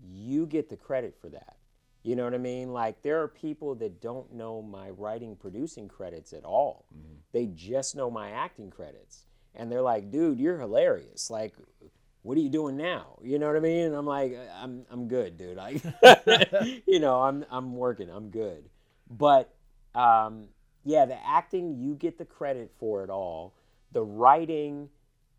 you 0.04 0.46
get 0.46 0.68
the 0.68 0.76
credit 0.76 1.16
for 1.20 1.28
that. 1.28 1.58
You 2.02 2.16
know 2.16 2.24
what 2.24 2.34
I 2.34 2.38
mean? 2.38 2.72
Like, 2.72 3.02
there 3.02 3.22
are 3.22 3.28
people 3.28 3.76
that 3.76 4.00
don't 4.00 4.32
know 4.34 4.62
my 4.62 4.90
writing, 4.90 5.36
producing 5.36 5.86
credits 5.86 6.32
at 6.32 6.42
all. 6.42 6.86
Mm-hmm. 6.92 7.14
They 7.30 7.46
just 7.46 7.94
know 7.94 8.10
my 8.10 8.30
acting 8.32 8.68
credits. 8.68 9.26
And 9.54 9.70
they're 9.70 9.80
like, 9.80 10.10
dude, 10.10 10.40
you're 10.40 10.58
hilarious. 10.58 11.30
Like, 11.30 11.54
what 12.22 12.36
are 12.36 12.40
you 12.40 12.50
doing 12.50 12.76
now? 12.76 13.20
You 13.22 13.38
know 13.38 13.46
what 13.46 13.54
I 13.54 13.60
mean? 13.60 13.86
And 13.86 13.94
I'm 13.94 14.06
like, 14.06 14.36
I'm, 14.60 14.86
I'm 14.90 15.06
good, 15.06 15.36
dude. 15.38 15.56
I, 15.56 15.80
you 16.86 16.98
know, 16.98 17.22
I'm, 17.22 17.44
I'm 17.48 17.76
working. 17.76 18.10
I'm 18.10 18.30
good. 18.30 18.68
But, 19.10 19.52
um, 19.94 20.46
yeah, 20.84 21.04
the 21.04 21.18
acting, 21.26 21.76
you 21.76 21.94
get 21.94 22.16
the 22.16 22.24
credit 22.24 22.70
for 22.78 23.02
it 23.02 23.10
all. 23.10 23.54
The 23.92 24.02
writing, 24.02 24.88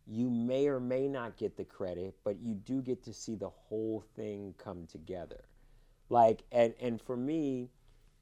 you 0.06 0.30
may 0.30 0.68
or 0.68 0.80
may 0.80 1.08
not 1.08 1.38
get 1.38 1.56
the 1.56 1.64
credit, 1.64 2.16
but 2.24 2.40
you 2.42 2.54
do 2.54 2.82
get 2.82 3.04
to 3.04 3.14
see 3.14 3.36
the 3.36 3.50
whole 3.50 4.04
thing 4.16 4.54
come 4.58 4.86
together. 4.88 5.46
Like, 6.10 6.44
and, 6.52 6.74
and 6.82 7.02
for 7.02 7.16
me, 7.16 7.70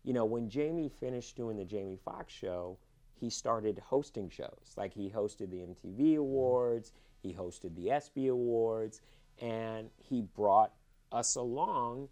you 0.03 0.13
know, 0.13 0.25
when 0.25 0.49
Jamie 0.49 0.89
finished 0.99 1.35
doing 1.35 1.57
the 1.57 1.65
Jamie 1.65 1.99
Foxx 2.05 2.31
show, 2.31 2.77
he 3.19 3.29
started 3.29 3.81
hosting 3.83 4.29
shows. 4.29 4.73
Like, 4.77 4.93
he 4.93 5.09
hosted 5.09 5.49
the 5.49 5.57
MTV 5.57 6.17
Awards, 6.17 6.93
he 7.21 7.33
hosted 7.33 7.75
the 7.75 7.91
ESPY 7.91 8.27
Awards, 8.27 9.01
and 9.41 9.89
he 9.97 10.21
brought 10.21 10.73
us 11.11 11.35
along, 11.35 12.09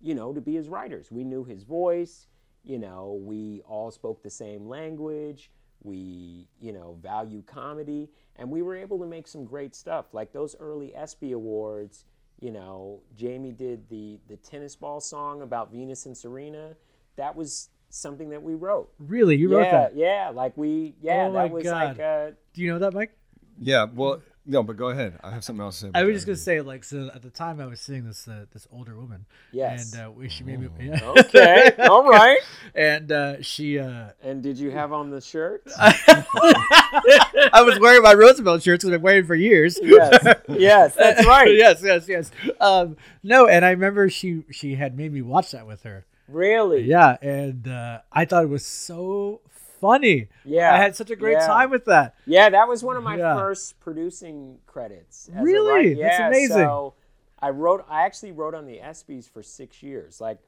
you 0.00 0.14
know, 0.14 0.32
to 0.32 0.40
be 0.40 0.54
his 0.54 0.68
writers. 0.68 1.10
We 1.10 1.24
knew 1.24 1.44
his 1.44 1.64
voice, 1.64 2.28
you 2.66 2.78
know, 2.78 3.18
we 3.24 3.62
all 3.66 3.90
spoke 3.90 4.22
the 4.22 4.30
same 4.30 4.66
language, 4.68 5.50
we, 5.82 6.48
you 6.60 6.72
know, 6.72 6.98
value 7.00 7.42
comedy, 7.46 8.10
and 8.36 8.50
we 8.50 8.60
were 8.60 8.76
able 8.76 8.98
to 8.98 9.06
make 9.06 9.28
some 9.28 9.44
great 9.44 9.74
stuff. 9.74 10.06
Like 10.12 10.32
those 10.32 10.56
early 10.58 10.94
ESPY 10.94 11.32
Awards, 11.32 12.04
you 12.40 12.50
know, 12.50 13.00
Jamie 13.16 13.52
did 13.52 13.88
the 13.88 14.18
the 14.28 14.36
tennis 14.36 14.74
ball 14.76 15.00
song 15.00 15.42
about 15.42 15.70
Venus 15.72 16.04
and 16.06 16.16
Serena. 16.16 16.74
That 17.16 17.34
was 17.36 17.70
something 17.88 18.28
that 18.30 18.42
we 18.42 18.54
wrote. 18.54 18.92
Really, 18.98 19.36
you 19.36 19.48
wrote 19.48 19.70
that? 19.70 19.96
yeah, 19.96 20.30
like 20.34 20.56
we, 20.56 20.96
yeah, 21.00 21.28
Oh 21.28 21.32
my 21.32 21.44
that 21.44 21.52
was 21.52 21.64
like, 21.64 21.96
God. 21.98 22.00
uh, 22.02 22.30
Do 22.52 22.62
you 22.62 22.72
know 22.72 22.78
that, 22.80 22.92
Mike? 22.92 23.16
Yeah. 23.58 23.86
Well, 23.94 24.20
no, 24.46 24.62
but 24.62 24.76
go 24.76 24.88
ahead. 24.90 25.18
I 25.24 25.30
have 25.32 25.42
something 25.44 25.62
else 25.62 25.76
to 25.76 25.80
say. 25.82 25.88
About 25.88 26.00
I 26.00 26.04
was 26.04 26.14
just 26.16 26.26
gonna 26.26 26.36
say, 26.36 26.60
like, 26.60 26.84
so 26.84 27.10
at 27.14 27.22
the 27.22 27.30
time 27.30 27.60
I 27.60 27.66
was 27.66 27.80
seeing 27.80 28.04
this 28.06 28.26
uh, 28.28 28.46
this 28.52 28.66
older 28.72 28.96
woman, 28.96 29.26
Yes. 29.52 29.92
and 29.92 30.06
uh, 30.06 30.10
we, 30.10 30.28
she 30.28 30.44
made 30.44 30.60
me, 30.60 30.68
yeah. 30.80 31.00
okay, 31.18 31.72
all 31.88 32.08
right. 32.08 32.38
and 32.74 33.10
uh, 33.10 33.42
she, 33.42 33.78
uh, 33.78 34.10
And 34.22 34.42
did 34.42 34.58
you 34.58 34.70
have 34.70 34.92
on 34.92 35.10
the 35.10 35.20
shirt? 35.20 35.62
I 35.78 37.62
was 37.64 37.78
wearing 37.80 38.02
my 38.02 38.12
Roosevelt 38.14 38.62
shirts 38.62 38.84
that 38.84 38.88
I've 38.90 38.94
been 38.94 39.02
wearing 39.02 39.26
for 39.26 39.34
years. 39.34 39.78
yes, 39.82 40.24
yes, 40.48 40.94
that's 40.94 41.26
right. 41.26 41.52
yes, 41.54 41.80
yes, 41.82 42.08
yes. 42.08 42.30
Um, 42.60 42.96
no, 43.22 43.46
and 43.46 43.64
I 43.64 43.70
remember 43.70 44.08
she 44.08 44.44
she 44.50 44.74
had 44.74 44.96
made 44.96 45.12
me 45.12 45.22
watch 45.22 45.52
that 45.52 45.66
with 45.66 45.82
her. 45.82 46.04
Really? 46.28 46.82
Yeah, 46.82 47.16
and 47.22 47.68
uh, 47.68 48.00
I 48.12 48.24
thought 48.24 48.44
it 48.44 48.48
was 48.50 48.66
so 48.66 49.40
funny. 49.80 50.28
Yeah, 50.44 50.72
I 50.74 50.78
had 50.78 50.96
such 50.96 51.10
a 51.10 51.16
great 51.16 51.38
yeah. 51.38 51.46
time 51.46 51.70
with 51.70 51.84
that. 51.86 52.14
Yeah, 52.26 52.48
that 52.50 52.68
was 52.68 52.82
one 52.82 52.96
of 52.96 53.02
my 53.02 53.16
Yeah. 53.16 53.34
first 53.36 53.78
producing 53.80 54.58
credits. 54.66 55.28
as 55.28 55.36
a 55.36 55.42
Really? 55.42 55.94
writer. 55.94 56.00
That's 56.02 56.18
amazing. 56.20 56.56
So 56.56 56.94
I 57.38 57.50
wrote. 57.50 57.84
I 57.88 58.02
actually 58.02 58.32
wrote 58.32 58.54
on 58.54 58.66
the 58.66 58.78
ESPYS 58.80 59.28
for 59.28 59.42
six 59.42 59.82
years. 59.82 60.20
Like 60.20 60.38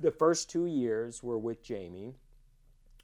the 0.00 0.10
first 0.10 0.50
two 0.50 0.66
years 0.66 1.22
were 1.22 1.38
with 1.38 1.62
Jamie, 1.62 2.14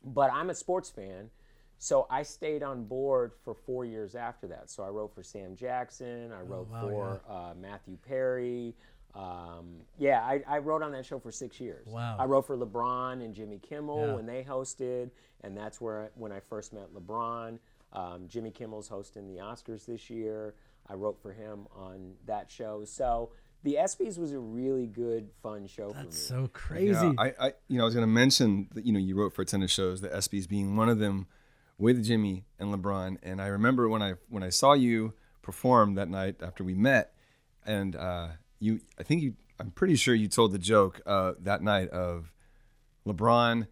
but 0.05 0.33
I'm 0.33 0.51
a 0.51 0.55
sports 0.55 0.91
fan, 0.91 1.31
so 1.79 2.07
I 2.11 2.23
stayed 2.25 2.63
on 2.63 2.85
board 2.85 3.33
for 3.45 3.55
four 3.55 3.85
years 3.85 4.15
after 4.17 4.47
that. 4.49 4.69
So 4.71 4.83
I 4.83 4.89
wrote 4.89 5.15
for 5.15 5.23
Sam 5.23 5.55
Jackson. 5.55 6.33
I 6.33 6.41
wrote 6.43 6.69
Oh, 6.73 6.87
wow, 6.87 6.89
for 6.89 7.21
uh, 7.33 7.55
Matthew 7.61 7.97
Perry. 7.99 8.75
Um, 9.19 9.81
yeah, 9.99 10.21
I, 10.21 10.43
I 10.47 10.59
wrote 10.59 10.83
on 10.83 10.93
that 10.93 11.05
show 11.05 11.19
for 11.19 11.33
six 11.33 11.61
years. 11.61 11.89
Wow. 11.89 12.17
I 12.19 12.25
wrote 12.25 12.47
for 12.47 12.57
LeBron 12.57 13.25
and 13.25 13.35
Jimmy 13.35 13.59
Kimmel 13.59 14.07
Yeah. 14.07 14.15
when 14.15 14.27
they 14.27 14.45
hosted, 14.49 15.11
and 15.43 15.57
that's 15.57 15.81
where 15.81 16.05
I, 16.05 16.09
when 16.15 16.31
I 16.31 16.39
first 16.41 16.73
met 16.73 16.95
LeBron. 16.95 17.59
Um, 17.93 18.29
Jimmy 18.29 18.51
Kimmel's 18.53 18.87
hosting 18.87 19.27
the 19.27 19.41
Oscars 19.41 19.87
this 19.87 20.09
year. 20.09 20.55
I 20.89 20.95
wrote 20.95 21.21
for 21.21 21.33
him 21.33 21.67
on 21.75 22.15
that 22.27 22.51
show. 22.51 22.85
So 22.85 23.31
the 23.65 23.75
ESPYS 23.75 24.19
was 24.19 24.33
a 24.33 24.39
really 24.39 24.87
good, 24.87 25.31
fun 25.43 25.67
show 25.67 25.89
for 25.91 25.99
me. 25.99 26.05
That's 26.05 26.23
so 26.23 26.49
crazy. 26.53 26.93
Yeah, 26.93 27.13
I, 27.19 27.35
I, 27.41 27.53
you 27.67 27.77
know, 27.79 27.85
I 27.85 27.87
was 27.87 27.95
going 27.95 28.07
to 28.07 28.13
mention 28.13 28.69
that 28.75 28.87
you 28.87 28.93
know 28.93 29.01
you 29.01 29.17
wrote 29.17 29.33
for 29.35 29.43
a 29.43 29.45
ton 29.45 29.63
of 29.65 29.71
shows, 29.71 30.01
the 30.01 30.09
ESPYS 30.09 30.49
being 30.49 30.77
one 30.77 30.89
of 30.89 30.99
them, 31.01 31.27
with 31.77 32.05
Jimmy 32.05 32.45
and 32.59 32.73
LeBron. 32.73 33.19
And 33.23 33.43
I 33.43 33.49
remember 33.49 33.89
when 33.89 34.01
I 34.03 34.15
when 34.29 34.43
I 34.45 34.51
saw 34.51 34.75
you 34.75 35.15
perform 35.43 35.95
that 35.95 36.09
night 36.09 36.37
after 36.41 36.63
we 36.63 36.75
met, 36.75 37.15
and 37.67 37.97
uh, 37.97 38.29
you, 38.61 38.81
I 38.99 39.03
think 39.03 39.23
you, 39.23 39.35
I'm 39.59 39.71
pretty 39.71 39.97
sure 39.97 40.15
you 40.15 40.29
told 40.29 40.53
the 40.53 40.59
joke 40.59 41.01
uh, 41.07 41.33
that 41.41 41.63
night 41.63 41.89
of 41.91 42.33
LeBron 43.07 43.67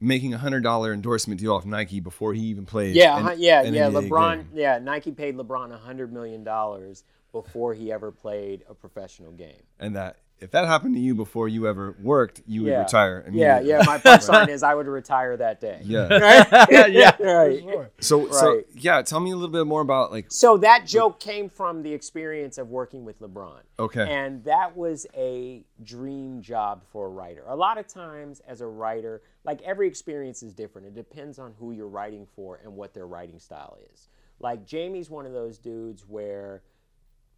making 0.00 0.34
a 0.34 0.38
hundred 0.38 0.62
dollar 0.62 0.92
endorsement 0.92 1.40
deal 1.40 1.54
off 1.54 1.64
Nike 1.64 2.00
before 2.00 2.34
he 2.34 2.42
even 2.42 2.66
played. 2.66 2.94
yeah, 2.94 3.30
an- 3.32 3.40
yeah, 3.40 3.62
an 3.62 3.74
yeah. 3.74 3.88
NBA 3.88 4.08
LeBron, 4.08 4.36
game. 4.38 4.48
yeah. 4.54 4.78
Nike 4.78 5.10
paid 5.12 5.36
LeBron 5.36 5.72
a 5.72 5.78
hundred 5.78 6.12
million 6.12 6.44
dollars 6.44 7.04
before 7.32 7.74
he 7.74 7.90
ever 7.92 8.12
played 8.12 8.62
a 8.68 8.74
professional 8.74 9.32
game. 9.32 9.62
and 9.78 9.96
that 9.96 10.16
if 10.38 10.50
that 10.50 10.66
happened 10.66 10.94
to 10.94 11.00
you 11.00 11.14
before 11.14 11.48
you 11.48 11.66
ever 11.66 11.96
worked, 12.02 12.42
you 12.46 12.62
would 12.64 12.70
Yeah. 12.70 12.80
retire. 12.82 13.24
Yeah, 13.32 13.60
yeah. 13.60 13.82
My 13.86 13.96
punchline 13.98 14.48
is 14.56 14.62
I 14.62 14.74
would 14.74 14.86
retire 14.86 15.36
that 15.38 15.60
day. 15.60 15.80
yeah. 15.82 16.08
Right? 16.10 16.92
yeah, 16.92 17.22
right. 17.22 17.90
So, 18.00 18.30
so 18.30 18.56
Right. 18.56 18.66
yeah, 18.74 19.00
tell 19.02 19.20
me 19.20 19.30
a 19.30 19.34
little 19.34 19.48
bit 19.52 19.66
more 19.66 19.80
about 19.80 20.10
like 20.12 20.26
So 20.28 20.58
that 20.58 20.86
joke 20.86 21.20
came 21.20 21.48
from 21.48 21.82
the 21.82 21.92
experience 21.94 22.58
of 22.58 22.68
working 22.68 23.04
with 23.04 23.18
LeBron. 23.20 23.60
Okay. 23.78 24.06
And 24.08 24.44
that 24.44 24.76
was 24.76 25.06
a 25.16 25.64
dream 25.82 26.42
job 26.42 26.82
for 26.92 27.06
a 27.06 27.10
writer. 27.10 27.44
A 27.46 27.56
lot 27.56 27.78
of 27.78 27.86
times, 27.86 28.40
as 28.46 28.60
a 28.60 28.66
writer, 28.66 29.22
like 29.44 29.62
every 29.62 29.88
experience 29.88 30.42
is 30.42 30.52
different. 30.52 30.86
It 30.86 30.94
depends 30.94 31.38
on 31.38 31.54
who 31.58 31.72
you're 31.72 31.88
writing 31.88 32.26
for 32.36 32.60
and 32.62 32.76
what 32.76 32.92
their 32.92 33.06
writing 33.06 33.38
style 33.38 33.78
is. 33.94 34.08
Like 34.38 34.66
Jamie's 34.66 35.08
one 35.08 35.24
of 35.24 35.32
those 35.32 35.56
dudes 35.56 36.04
where, 36.06 36.62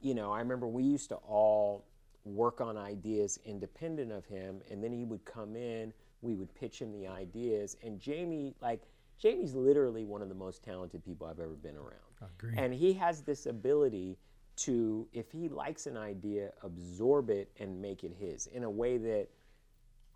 you 0.01 0.15
know, 0.15 0.33
I 0.33 0.41
remember 0.41 0.67
we 0.67 0.83
used 0.83 1.11
to 1.11 1.17
all 1.17 1.85
work 2.25 2.61
on 2.61 2.77
ideas 2.77 3.39
independent 3.45 4.13
of 4.13 4.25
him, 4.27 4.61
and 4.71 4.83
then 4.83 4.93
he 4.93 5.05
would 5.05 5.25
come 5.25 5.57
in, 5.57 5.93
we 6.21 6.35
would 6.35 6.55
pitch 6.55 6.81
him 6.81 6.93
the 6.93 7.07
ideas, 7.07 7.77
and 7.83 8.01
Jamie, 8.01 8.55
like, 8.61 8.83
Jamie's 9.19 9.55
literally 9.55 10.05
one 10.05 10.23
of 10.23 10.29
the 10.29 10.35
most 10.35 10.63
talented 10.63 11.05
people 11.05 11.27
I've 11.27 11.41
ever 11.41 11.55
been 11.55 11.77
around. 11.77 12.33
Agreed. 12.39 12.59
And 12.59 12.73
he 12.73 12.93
has 12.95 13.23
this 13.23 13.47
ability 13.47 14.17
to, 14.59 15.09
if 15.13 15.31
he 15.31 15.49
likes 15.49 15.87
an 15.87 15.97
idea, 15.97 16.51
absorb 16.63 17.31
it 17.31 17.51
and 17.59 17.81
make 17.81 18.05
it 18.05 18.13
his 18.19 18.47
in 18.49 18.65
a 18.65 18.71
way 18.71 18.99
that 18.99 19.29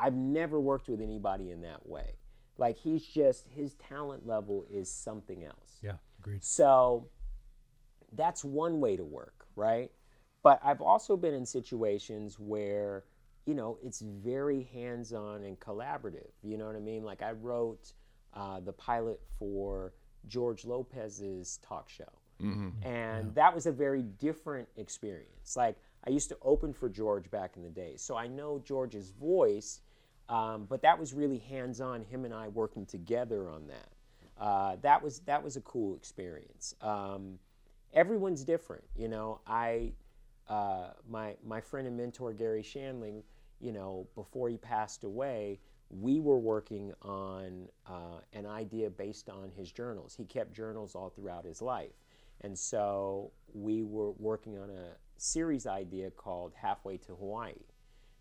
I've 0.00 0.14
never 0.14 0.60
worked 0.60 0.88
with 0.88 1.00
anybody 1.00 1.50
in 1.50 1.60
that 1.62 1.86
way. 1.88 2.16
Like 2.58 2.76
he's 2.76 3.04
just 3.04 3.46
his 3.48 3.74
talent 3.74 4.26
level 4.26 4.66
is 4.70 4.90
something 4.90 5.44
else. 5.44 5.78
yeah, 5.82 5.94
agreed. 6.18 6.44
So 6.44 7.08
that's 8.12 8.44
one 8.44 8.80
way 8.80 8.96
to 8.96 9.04
work, 9.04 9.46
right? 9.56 9.90
But 10.42 10.60
I've 10.64 10.80
also 10.80 11.16
been 11.16 11.34
in 11.34 11.46
situations 11.46 12.38
where, 12.38 13.04
you 13.46 13.54
know, 13.54 13.78
it's 13.82 14.00
very 14.00 14.68
hands 14.72 15.12
on 15.12 15.44
and 15.44 15.58
collaborative. 15.60 16.30
You 16.42 16.58
know 16.58 16.66
what 16.66 16.76
I 16.76 16.80
mean? 16.80 17.04
Like 17.04 17.22
I 17.22 17.32
wrote 17.32 17.92
uh, 18.34 18.60
the 18.60 18.72
pilot 18.72 19.20
for 19.38 19.92
George 20.28 20.64
Lopez's 20.64 21.58
talk 21.66 21.88
show. 21.88 22.04
And 22.82 23.34
that 23.36 23.54
was 23.54 23.66
a 23.66 23.72
very 23.72 24.02
different 24.02 24.68
experience. 24.76 25.56
Like 25.56 25.76
I 26.06 26.10
used 26.10 26.28
to 26.30 26.36
open 26.42 26.72
for 26.72 26.88
George 26.88 27.30
back 27.30 27.56
in 27.56 27.62
the 27.62 27.70
day. 27.70 27.94
So 27.96 28.16
I 28.16 28.26
know 28.26 28.60
George's 28.64 29.10
voice, 29.10 29.80
um, 30.28 30.66
but 30.68 30.82
that 30.82 30.98
was 30.98 31.12
really 31.14 31.38
hands 31.38 31.80
on, 31.80 32.02
him 32.02 32.24
and 32.24 32.34
I 32.34 32.48
working 32.48 32.84
together 32.86 33.48
on 33.48 33.68
that. 33.68 33.88
Uh, 34.40 34.76
that 34.82 35.02
was 35.02 35.20
that 35.20 35.42
was 35.42 35.56
a 35.56 35.60
cool 35.60 35.94
experience. 35.94 36.74
Um, 36.80 37.38
everyone's 37.92 38.42
different. 38.42 38.84
You 38.96 39.06
know, 39.08 39.40
I 39.46 39.92
uh, 40.48 40.90
my 41.08 41.36
my 41.44 41.60
friend 41.60 41.86
and 41.86 41.96
mentor 41.96 42.32
Garry 42.32 42.62
Shandling, 42.62 43.22
you 43.60 43.72
know, 43.72 44.06
before 44.14 44.48
he 44.48 44.56
passed 44.56 45.04
away, 45.04 45.60
we 45.90 46.20
were 46.20 46.38
working 46.38 46.92
on 47.02 47.68
uh, 47.86 48.20
an 48.32 48.46
idea 48.46 48.90
based 48.90 49.28
on 49.28 49.50
his 49.56 49.70
journals. 49.70 50.14
He 50.14 50.24
kept 50.24 50.52
journals 50.54 50.94
all 50.94 51.10
throughout 51.10 51.44
his 51.44 51.62
life, 51.62 51.94
and 52.40 52.58
so 52.58 53.30
we 53.54 53.82
were 53.82 54.12
working 54.12 54.58
on 54.58 54.70
a 54.70 54.96
series 55.16 55.66
idea 55.66 56.10
called 56.10 56.52
Halfway 56.54 56.96
to 56.98 57.14
Hawaii, 57.14 57.54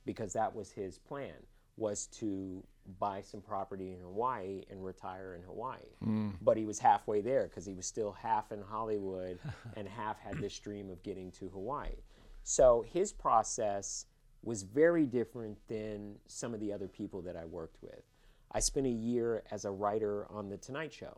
because 0.05 0.33
that 0.33 0.53
was 0.53 0.71
his 0.71 0.97
plan 0.99 1.33
was 1.77 2.07
to 2.07 2.63
buy 2.99 3.21
some 3.21 3.41
property 3.41 3.91
in 3.93 3.99
Hawaii 3.99 4.63
and 4.69 4.83
retire 4.83 5.35
in 5.35 5.41
Hawaii. 5.43 5.79
But 6.41 6.57
he 6.57 6.65
was 6.65 6.79
halfway 6.79 7.21
there 7.21 7.43
because 7.47 7.65
he 7.65 7.73
was 7.73 7.85
still 7.85 8.11
half 8.11 8.51
in 8.51 8.61
Hollywood 8.61 9.39
and 9.77 9.87
half 9.87 10.19
had 10.19 10.37
this 10.39 10.57
dream 10.59 10.89
of 10.89 11.01
getting 11.03 11.31
to 11.33 11.49
Hawaii. 11.49 11.95
So 12.43 12.83
his 12.87 13.11
process 13.13 14.05
was 14.43 14.63
very 14.63 15.05
different 15.05 15.57
than 15.67 16.15
some 16.27 16.53
of 16.53 16.59
the 16.59 16.73
other 16.73 16.87
people 16.87 17.21
that 17.21 17.35
I 17.35 17.45
worked 17.45 17.81
with. 17.81 18.01
I 18.51 18.59
spent 18.59 18.87
a 18.87 18.89
year 18.89 19.43
as 19.51 19.65
a 19.65 19.71
writer 19.71 20.25
on 20.29 20.49
The 20.49 20.57
Tonight 20.57 20.91
Show, 20.93 21.17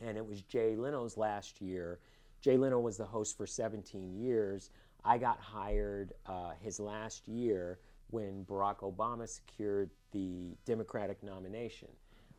and 0.00 0.16
it 0.16 0.26
was 0.26 0.42
Jay 0.42 0.74
Leno's 0.76 1.16
last 1.16 1.60
year. 1.60 2.00
Jay 2.40 2.56
Leno 2.56 2.80
was 2.80 2.96
the 2.96 3.04
host 3.04 3.36
for 3.36 3.46
17 3.46 4.14
years. 4.16 4.70
I 5.04 5.18
got 5.18 5.38
hired 5.40 6.12
uh, 6.26 6.52
his 6.60 6.80
last 6.80 7.28
year 7.28 7.78
when 8.10 8.44
Barack 8.48 8.78
Obama 8.78 9.28
secured 9.28 9.90
the 10.12 10.56
Democratic 10.64 11.22
nomination. 11.22 11.88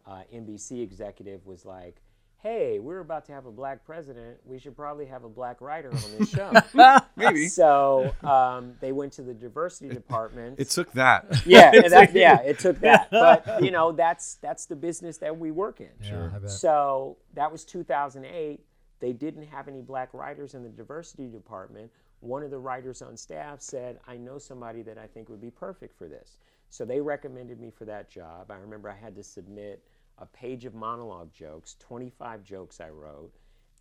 Uh, 0.05 0.23
NBC 0.33 0.81
executive 0.81 1.45
was 1.45 1.65
like, 1.65 2.01
"Hey, 2.43 2.77
we're 2.77 2.99
about 2.99 3.25
to 3.25 3.31
have 3.31 3.45
a 3.45 3.51
black 3.51 3.85
president. 3.85 4.37
We 4.45 4.59
should 4.59 4.75
probably 4.75 5.05
have 5.07 5.23
a 5.23 5.29
black 5.29 5.61
writer 5.61 5.89
on 5.89 6.17
this 6.19 6.29
show." 6.29 6.51
Maybe. 7.15 7.47
So 7.53 8.13
um, 8.23 8.75
they 8.81 8.91
went 8.91 9.13
to 9.13 9.21
the 9.21 9.33
diversity 9.33 9.89
department. 9.89 10.59
It 10.59 10.69
took 10.69 10.91
that. 10.93 11.25
yeah, 11.45 11.71
that, 11.71 12.13
yeah, 12.13 12.41
it 12.41 12.59
took 12.59 12.79
that. 12.81 13.09
But 13.09 13.63
you 13.63 13.71
know, 13.71 13.91
that's 13.91 14.35
that's 14.35 14.65
the 14.65 14.75
business 14.75 15.17
that 15.17 15.37
we 15.37 15.51
work 15.51 15.81
in. 15.81 15.89
Yeah, 16.01 16.29
I 16.35 16.39
bet. 16.39 16.51
So 16.51 17.17
that 17.33 17.51
was 17.51 17.63
2008. 17.63 18.59
They 18.99 19.13
didn't 19.13 19.47
have 19.47 19.67
any 19.67 19.81
black 19.81 20.13
writers 20.13 20.53
in 20.53 20.63
the 20.63 20.69
diversity 20.69 21.27
department. 21.27 21.91
One 22.21 22.41
of 22.41 22.51
the 22.51 22.59
writers 22.59 23.01
on 23.01 23.17
staff 23.17 23.59
said, 23.59 23.99
I 24.07 24.15
know 24.15 24.37
somebody 24.37 24.81
that 24.83 24.97
I 24.97 25.07
think 25.07 25.27
would 25.27 25.41
be 25.41 25.51
perfect 25.51 25.97
for 25.97 26.07
this. 26.07 26.37
So 26.69 26.85
they 26.85 27.01
recommended 27.01 27.59
me 27.59 27.69
for 27.69 27.83
that 27.85 28.09
job. 28.09 28.49
I 28.49 28.55
remember 28.55 28.89
I 28.89 28.95
had 28.95 29.13
to 29.17 29.23
submit 29.23 29.83
a 30.23 30.25
page 30.37 30.65
of 30.65 30.73
monologue 30.73 31.31
jokes, 31.33 31.75
25 31.79 32.43
jokes 32.43 32.79
I 32.79 32.89
wrote. 32.89 33.33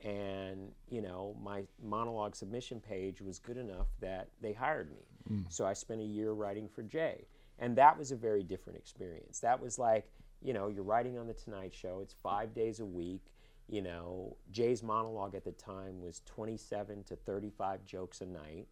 And, 0.05 0.73
you 0.89 1.01
know, 1.01 1.37
my 1.41 1.63
monologue 1.81 2.35
submission 2.35 2.81
page 2.81 3.21
was 3.21 3.39
good 3.39 3.57
enough 3.57 3.87
that 4.01 4.29
they 4.41 4.53
hired 4.53 4.91
me. 4.91 5.07
So 5.49 5.65
I 5.65 5.73
spent 5.75 6.01
a 6.01 6.05
year 6.05 6.33
writing 6.33 6.69
for 6.69 6.83
Jay. 6.83 7.27
And 7.61 7.77
that 7.77 7.97
was 7.97 8.11
a 8.11 8.17
very 8.17 8.43
different 8.43 8.79
experience. 8.79 9.39
That 9.41 9.63
was 9.63 9.79
like, 9.79 10.11
you 10.43 10.53
know, 10.53 10.67
you're 10.67 10.83
writing 10.83 11.17
on 11.19 11.29
The 11.29 11.35
Tonight 11.35 11.73
Show, 11.73 12.01
it's 12.03 12.15
five 12.23 12.53
days 12.55 12.81
a 12.81 12.85
week. 12.85 13.23
You 13.69 13.83
know, 13.83 14.37
Jay's 14.51 14.83
monologue 14.83 15.37
at 15.37 15.45
the 15.45 15.53
time 15.53 16.01
was 16.01 16.21
27 16.27 17.05
to 17.05 17.15
35 17.17 17.87
jokes 17.87 18.21
a 18.21 18.27
night. 18.27 18.67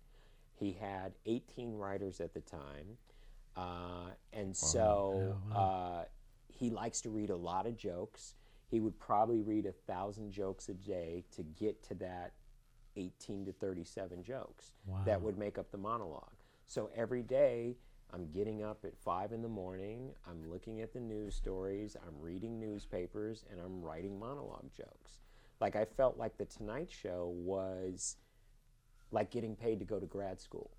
He 0.57 0.73
had 0.73 1.13
18 1.27 1.75
writers 1.77 2.21
at 2.21 2.35
the 2.35 2.41
time. 2.41 2.99
Uh, 3.57 4.11
and 4.33 4.57
so 4.57 5.37
uh, 5.55 6.05
he 6.61 6.69
likes 6.69 7.01
to 7.01 7.09
read 7.09 7.31
a 7.31 7.37
lot 7.37 7.67
of 7.67 7.77
jokes. 7.77 8.35
He 8.71 8.81
would 8.81 8.99
probably 9.01 9.41
read 9.41 9.65
a 9.65 9.73
thousand 9.73 10.31
jokes 10.31 10.69
a 10.69 10.75
day 10.75 11.25
to 11.35 11.43
get 11.43 11.83
to 11.85 11.95
that 11.95 12.35
18 12.97 13.47
to 13.47 13.53
37 13.53 14.23
jokes 14.23 14.73
that 15.07 15.21
would 15.21 15.39
make 15.39 15.57
up 15.57 15.73
the 15.73 15.79
monologue. 15.79 16.37
So 16.67 16.91
every 16.95 17.23
day, 17.23 17.77
I'm 18.13 18.31
getting 18.31 18.63
up 18.63 18.85
at 18.85 18.97
five 18.99 19.33
in 19.33 19.41
the 19.41 19.49
morning, 19.49 20.11
I'm 20.29 20.51
looking 20.51 20.83
at 20.83 20.93
the 20.93 21.01
news 21.01 21.35
stories, 21.35 21.97
I'm 22.07 22.21
reading 22.21 22.61
newspapers, 22.61 23.45
and 23.51 23.59
I'm 23.59 23.81
writing 23.81 24.19
monologue 24.19 24.71
jokes. 24.77 25.21
Like 25.61 25.77
I 25.77 25.87
felt 25.87 26.19
like 26.19 26.37
The 26.37 26.45
Tonight 26.45 26.91
Show 26.91 27.33
was 27.35 28.17
like 29.13 29.31
getting 29.31 29.57
paid 29.57 29.79
to 29.79 29.85
go 29.87 29.99
to 29.99 30.07
grad 30.07 30.41
school. 30.41 30.71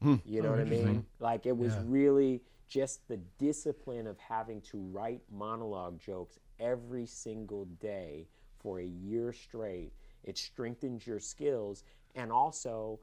Hmm. 0.00 0.16
You 0.24 0.42
know 0.42 0.48
oh, 0.48 0.52
what 0.52 0.60
I 0.60 0.64
mean? 0.64 1.06
Like 1.18 1.46
it 1.46 1.56
was 1.56 1.74
really 1.86 2.42
just 2.68 3.06
the 3.08 3.18
discipline 3.38 4.06
of 4.06 4.18
having 4.18 4.60
to 4.62 4.78
write 4.78 5.22
monologue 5.30 5.98
jokes 6.00 6.38
every 6.58 7.06
single 7.06 7.66
day 7.80 8.26
for 8.58 8.80
a 8.80 8.84
year 8.84 9.32
straight. 9.32 9.92
It 10.22 10.38
strengthens 10.38 11.06
your 11.06 11.20
skills 11.20 11.84
and 12.14 12.32
also 12.32 13.00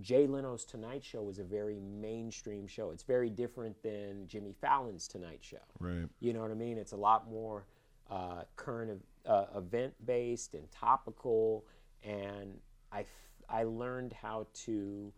Jay 0.00 0.26
Leno's 0.26 0.64
Tonight 0.64 1.02
Show 1.04 1.22
was 1.22 1.38
a 1.38 1.44
very 1.44 1.80
mainstream 1.80 2.66
show. 2.66 2.90
It's 2.90 3.02
very 3.02 3.30
different 3.30 3.82
than 3.82 4.26
Jimmy 4.28 4.54
Fallon's 4.60 5.08
Tonight 5.08 5.40
Show. 5.40 5.58
Right. 5.80 6.08
You 6.20 6.32
know 6.32 6.40
what 6.40 6.50
I 6.50 6.54
mean? 6.54 6.78
It's 6.78 6.92
a 6.92 6.96
lot 6.96 7.28
more 7.28 7.64
uh, 8.08 8.42
current 8.56 9.04
uh, 9.26 9.46
event 9.56 9.94
based 10.06 10.54
and 10.54 10.70
topical. 10.70 11.66
And 12.04 12.58
I, 12.92 13.00
f- 13.00 13.06
I 13.48 13.64
learned 13.64 14.12
how 14.12 14.46
to 14.64 15.12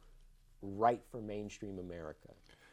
write 0.63 1.03
for 1.11 1.21
mainstream 1.21 1.79
America. 1.79 2.31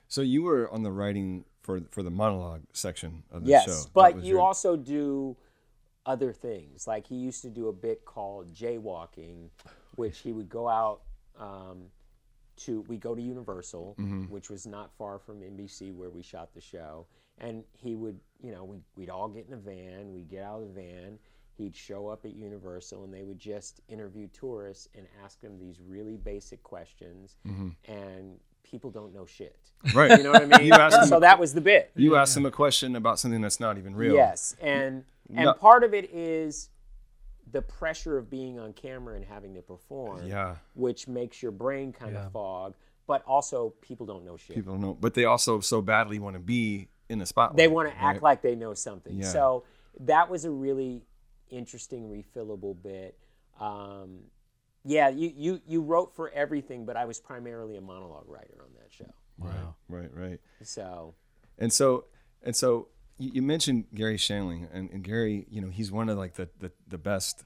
So 0.07 0.21
you 0.21 0.43
were 0.43 0.69
on 0.71 0.83
the 0.83 0.91
writing 0.91 1.45
for 1.61 1.81
for 1.89 2.01
the 2.03 2.11
monologue 2.11 2.61
section 2.73 3.23
of 3.31 3.43
the 3.43 3.49
yes, 3.51 3.65
show. 3.65 3.71
That 3.75 3.93
but 3.93 4.23
you 4.23 4.35
your- 4.35 4.41
also 4.41 4.75
do 4.77 5.35
other 6.05 6.31
things. 6.31 6.87
Like 6.87 7.05
he 7.07 7.15
used 7.15 7.41
to 7.41 7.49
do 7.49 7.67
a 7.67 7.73
bit 7.73 8.05
called 8.05 8.53
jaywalking, 8.53 9.49
which 9.95 10.19
he 10.19 10.31
would 10.31 10.49
go 10.49 10.67
out 10.69 11.01
um, 11.37 11.87
to. 12.57 12.81
We 12.87 12.97
go 12.97 13.13
to 13.15 13.21
Universal, 13.21 13.95
Mm-hmm. 13.99 14.23
which 14.25 14.49
was 14.49 14.65
not 14.65 14.91
far 14.97 15.19
from 15.19 15.41
NBC 15.41 15.93
where 15.93 16.09
we 16.09 16.21
shot 16.23 16.53
the 16.53 16.61
show, 16.61 17.05
and 17.39 17.63
he 17.73 17.95
would, 17.95 18.19
you 18.41 18.51
know, 18.53 18.63
we'd, 18.63 18.83
we'd 18.95 19.09
all 19.09 19.27
get 19.27 19.47
in 19.47 19.53
a 19.53 19.57
van. 19.57 20.13
We'd 20.13 20.29
get 20.29 20.43
out 20.43 20.61
of 20.61 20.73
the 20.73 20.81
van. 20.81 21.19
He'd 21.57 21.75
show 21.75 22.07
up 22.07 22.23
at 22.23 22.33
Universal, 22.35 23.03
and 23.03 23.11
they 23.13 23.23
would 23.23 23.39
just 23.39 23.81
interview 23.89 24.27
tourists 24.27 24.87
and 24.95 25.07
ask 25.23 25.41
them 25.41 25.57
these 25.59 25.79
really 25.85 26.15
basic 26.15 26.61
questions, 26.63 27.35
and 27.87 28.39
people 28.69 28.89
don't 28.91 29.13
know 29.13 29.25
shit. 29.25 29.55
Right. 29.93 30.17
You 30.17 30.23
know 30.23 30.31
what 30.31 30.41
I 30.41 30.45
mean? 30.57 30.67
You 30.67 30.73
asked 30.73 31.07
so 31.09 31.19
that 31.19 31.39
was 31.39 31.53
the 31.53 31.61
bit. 31.61 31.91
You 31.95 32.15
asked 32.15 32.33
them 32.35 32.45
a 32.45 32.51
question 32.51 32.95
about 32.95 33.19
something 33.19 33.41
that's 33.41 33.59
not 33.59 33.77
even 33.77 33.95
real. 33.95 34.13
Yes, 34.15 34.55
and 34.59 35.03
and 35.29 35.45
No- 35.45 35.53
part 35.53 35.83
of 35.83 35.93
it 35.93 36.09
is 36.13 36.69
the 37.51 37.61
pressure 37.61 38.17
of 38.17 38.29
being 38.29 38.59
on 38.59 38.73
camera 38.73 39.15
and 39.15 39.23
having 39.23 39.53
to 39.55 39.61
perform, 39.61 40.25
Yeah. 40.25 40.55
which 40.73 41.07
makes 41.07 41.41
your 41.41 41.51
brain 41.51 41.93
kind 41.93 42.13
Yeah. 42.13 42.25
of 42.25 42.31
fog. 42.33 42.73
But 43.05 43.23
also, 43.25 43.73
people 43.81 44.05
don't 44.05 44.25
know 44.25 44.35
shit. 44.35 44.55
People 44.55 44.73
don't 44.73 44.81
know, 44.81 44.93
but 44.93 45.13
they 45.13 45.23
also 45.25 45.61
so 45.61 45.81
badly 45.81 46.19
want 46.19 46.33
to 46.35 46.41
be 46.41 46.89
in 47.07 47.19
the 47.19 47.25
spotlight. 47.25 47.55
they 47.55 47.69
want 47.69 47.87
to 47.89 47.97
act 47.97 48.21
like 48.21 48.41
they 48.41 48.55
know 48.55 48.73
something. 48.73 49.15
Yeah. 49.19 49.27
So 49.31 49.63
that 50.01 50.29
was 50.29 50.43
a 50.43 50.51
really 50.51 51.05
interesting, 51.49 52.09
refillable 52.09 52.75
bit. 52.81 53.17
Um, 53.61 54.25
yeah, 54.87 55.09
you, 55.09 55.31
you 55.35 55.61
you 55.67 55.81
wrote 55.81 56.15
for 56.15 56.29
everything, 56.31 56.85
but 56.85 56.95
I 56.95 57.05
was 57.05 57.19
primarily 57.19 57.75
a 57.77 57.81
monologue 57.81 58.27
writer 58.27 58.55
on 58.61 58.69
that 58.79 58.91
show. 58.91 59.13
Wow. 59.37 59.75
Right. 59.89 60.09
Right. 60.13 60.39
So 60.63 61.13
And 61.59 61.71
so, 61.71 62.05
and 62.41 62.55
so 62.55 62.87
you, 63.19 63.31
you 63.35 63.41
mentioned 63.41 63.85
Garry 63.93 64.17
Shandling, 64.17 64.67
and, 64.73 64.89
and 64.91 65.03
Gary, 65.03 65.45
you 65.49 65.61
know, 65.61 65.69
he's 65.69 65.91
one 65.91 66.09
of 66.09 66.17
like 66.17 66.33
the, 66.35 66.49
the, 66.59 66.71
the 66.87 66.97
best, 66.97 67.43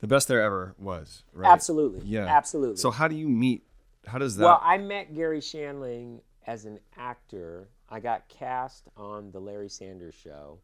the 0.00 0.06
best 0.06 0.26
there 0.28 0.42
ever 0.42 0.74
was. 0.78 1.22
Right. 1.32 1.50
absolutely, 1.52 2.00
Yeah. 2.06 2.26
absolutely. 2.26 2.76
So 2.76 2.90
how 2.90 3.06
do 3.08 3.14
you 3.14 3.28
meet? 3.28 3.62
How 4.06 4.18
does 4.18 4.36
that? 4.36 4.44
Well, 4.44 4.60
I 4.62 4.78
met 4.78 5.14
Garry 5.14 5.40
Shandling 5.40 6.20
as 6.46 6.64
an 6.64 6.80
actor. 6.96 7.68
I 7.88 8.00
got 8.00 8.28
cast 8.28 8.88
on 8.96 9.30
the 9.32 9.40
Larry 9.40 9.68
Sanders 9.68 10.14
Show. 10.14 10.58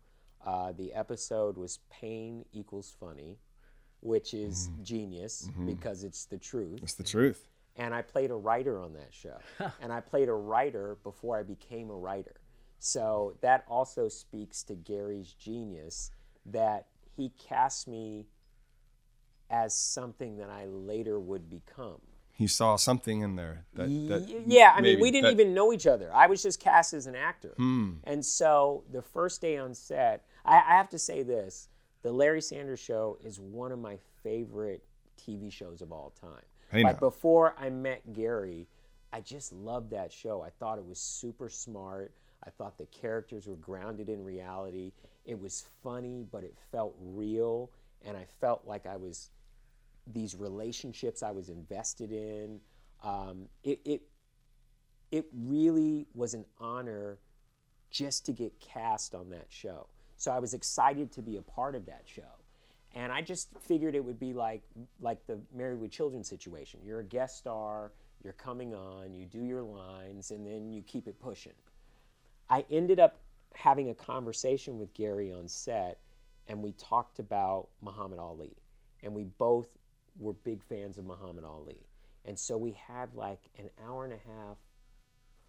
Uh, 0.45 0.73
the 0.73 0.93
episode 0.95 1.57
was 1.59 1.81
Pain 1.91 2.45
Equals 2.53 2.95
Funny, 3.01 3.37
which 4.07 4.33
is 4.35 4.71
genius 4.83 5.51
because 5.67 6.05
it's 6.05 6.27
the 6.27 6.39
truth. 6.39 6.79
it's 6.83 6.95
the 6.95 7.03
truth. 7.03 7.49
And 7.79 7.93
I 7.93 8.01
played 8.01 8.31
a 8.31 8.35
writer 8.35 8.81
on 8.81 8.95
that 8.95 9.13
show. 9.13 9.37
and 9.83 9.93
I 9.93 10.01
played 10.01 10.29
a 10.29 10.35
writer 10.35 10.97
before 11.03 11.39
I 11.39 11.43
became 11.43 11.91
a 11.91 11.95
writer. 11.95 12.37
So 12.79 13.37
that 13.43 13.65
also 13.69 14.09
speaks 14.09 14.63
to 14.65 14.75
Gary's 14.75 15.33
genius 15.33 16.11
that 16.47 16.87
he 17.17 17.33
cast 17.49 17.89
me 17.89 18.27
as 19.51 19.77
something 19.77 20.39
that 20.39 20.51
I 20.51 20.67
later 20.67 21.19
would 21.19 21.51
become. 21.51 22.01
He 22.33 22.47
saw 22.47 22.77
something 22.77 23.23
in 23.23 23.37
there 23.37 23.65
that. 23.75 23.89
that 23.89 24.45
yeah, 24.47 24.73
I 24.77 24.83
mean, 24.83 25.01
we 25.01 25.11
didn't 25.11 25.37
that- 25.37 25.41
even 25.43 25.55
know 25.55 25.73
each 25.73 25.87
other. 25.87 26.13
I 26.15 26.27
was 26.27 26.43
just 26.43 26.61
cast 26.61 26.95
as 26.95 27.07
an 27.07 27.17
actor. 27.17 27.55
Hmm. 27.57 27.95
And 28.05 28.25
so 28.25 28.85
the 28.93 29.03
first 29.03 29.41
day 29.41 29.57
on 29.57 29.75
set, 29.75 30.25
I, 30.45 30.57
I 30.57 30.77
have 30.77 30.91
to 30.91 30.99
say 30.99 31.23
this 31.23 31.69
The 32.07 32.13
Larry 32.13 32.41
Sanders 32.41 32.79
Show 32.79 33.19
is 33.25 33.41
one 33.41 33.73
of 33.73 33.81
my 33.81 33.99
favorite 34.23 34.85
TV 35.21 35.51
shows 35.51 35.83
of 35.83 35.91
all 35.91 36.13
time. 36.21 36.45
Like 36.73 36.85
now. 36.85 36.93
before 37.01 37.57
I 37.59 37.69
met 37.69 38.13
Gary, 38.13 38.69
I 39.13 39.21
just 39.21 39.53
loved 39.53 39.91
that 39.91 40.13
show. 40.13 40.41
I 40.41 40.51
thought 40.51 40.79
it 40.79 40.87
was 40.87 41.01
super 41.01 41.49
smart. 41.49 42.15
I 42.47 42.51
thought 42.51 42.79
the 42.79 42.87
characters 42.87 43.49
were 43.49 43.57
grounded 43.57 44.09
in 44.09 44.23
reality. 44.23 44.93
It 45.25 45.41
was 45.41 45.65
funny, 45.83 46.25
but 46.31 46.45
it 46.45 46.55
felt 46.71 46.95
real. 47.01 47.73
And 48.05 48.17
I 48.17 48.27
felt 48.41 48.65
like 48.65 48.87
I 48.87 48.95
was 48.95 49.31
these 50.07 50.37
relationships 50.37 51.25
I 51.25 51.33
was 51.33 51.49
invested 51.49 52.13
in. 52.13 52.61
Um, 53.03 53.49
it, 53.65 53.81
it 53.85 54.03
it 55.11 55.27
really 55.35 56.07
was 56.15 56.35
an 56.35 56.45
honor 56.61 57.19
just 57.91 58.25
to 58.27 58.33
get 58.33 58.61
cast 58.61 59.13
on 59.13 59.31
that 59.31 59.47
show. 59.49 59.89
So 60.17 60.31
I 60.31 60.39
was 60.39 60.55
excited 60.55 61.13
to 61.13 61.23
be 61.23 61.37
a 61.37 61.43
part 61.43 61.75
of 61.75 61.87
that 61.87 62.03
show. 62.07 62.23
And 62.95 63.13
I 63.13 63.21
just 63.21 63.49
figured 63.61 63.95
it 63.95 64.05
would 64.05 64.19
be 64.19 64.33
like 64.33 64.63
like 65.01 65.27
the 65.27 65.39
Married 65.55 65.81
with 65.81 65.91
Children 65.91 66.25
situation. 66.25 66.81
You're 66.85 67.01
a 67.01 67.05
guest 67.05 67.39
star, 67.39 67.93
you're 68.25 68.33
coming 68.33 68.75
on, 68.75 69.15
you 69.15 69.27
do 69.27 69.43
your 69.43 69.63
lines, 69.63 70.31
and 70.31 70.47
then 70.47 70.73
you 70.73 70.83
keep 70.83 71.07
it 71.07 71.21
pushing. 71.21 71.53
I 72.49 72.65
ended 72.71 72.99
up 72.99 73.19
having 73.55 73.91
a 73.91 73.95
conversation 73.95 74.79
with 74.79 74.95
Gary 74.95 75.33
on 75.33 75.49
set, 75.49 75.99
and 76.49 76.63
we 76.63 76.73
talked 76.73 77.19
about 77.19 77.69
Muhammad 77.83 78.19
Ali. 78.19 78.57
And 79.03 79.15
we 79.15 79.25
both 79.25 79.69
were 80.19 80.33
big 80.33 80.63
fans 80.65 80.97
of 80.97 81.05
Muhammad 81.05 81.45
Ali. 81.45 81.87
And 82.25 82.39
so 82.39 82.57
we 82.57 82.73
had 82.73 83.15
like 83.15 83.41
an 83.59 83.71
hour 83.87 84.05
and 84.05 84.13
a 84.13 84.17
half 84.17 84.57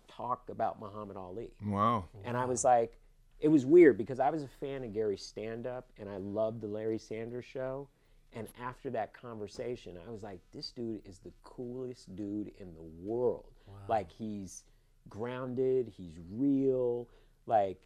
talk 0.07 0.49
about 0.49 0.79
Muhammad 0.79 1.17
Ali. 1.17 1.51
Wow. 1.65 2.05
And 2.23 2.37
I 2.37 2.45
was 2.45 2.63
like, 2.63 2.97
it 3.39 3.49
was 3.49 3.65
weird 3.65 3.97
because 3.97 4.19
I 4.19 4.29
was 4.29 4.43
a 4.43 4.47
fan 4.59 4.83
of 4.83 4.93
Gary's 4.93 5.23
stand 5.23 5.67
up 5.67 5.89
and 5.97 6.09
I 6.09 6.17
loved 6.17 6.61
the 6.61 6.67
Larry 6.67 6.97
Sanders 6.97 7.45
show. 7.45 7.87
And 8.33 8.47
after 8.61 8.89
that 8.91 9.13
conversation, 9.13 9.97
I 10.05 10.11
was 10.11 10.23
like, 10.23 10.39
this 10.53 10.71
dude 10.71 11.01
is 11.05 11.19
the 11.19 11.31
coolest 11.43 12.15
dude 12.15 12.51
in 12.59 12.73
the 12.73 12.83
world. 13.01 13.53
Like, 13.87 14.11
he's 14.11 14.63
grounded, 15.09 15.91
he's 15.95 16.17
real. 16.31 17.07
Like, 17.45 17.79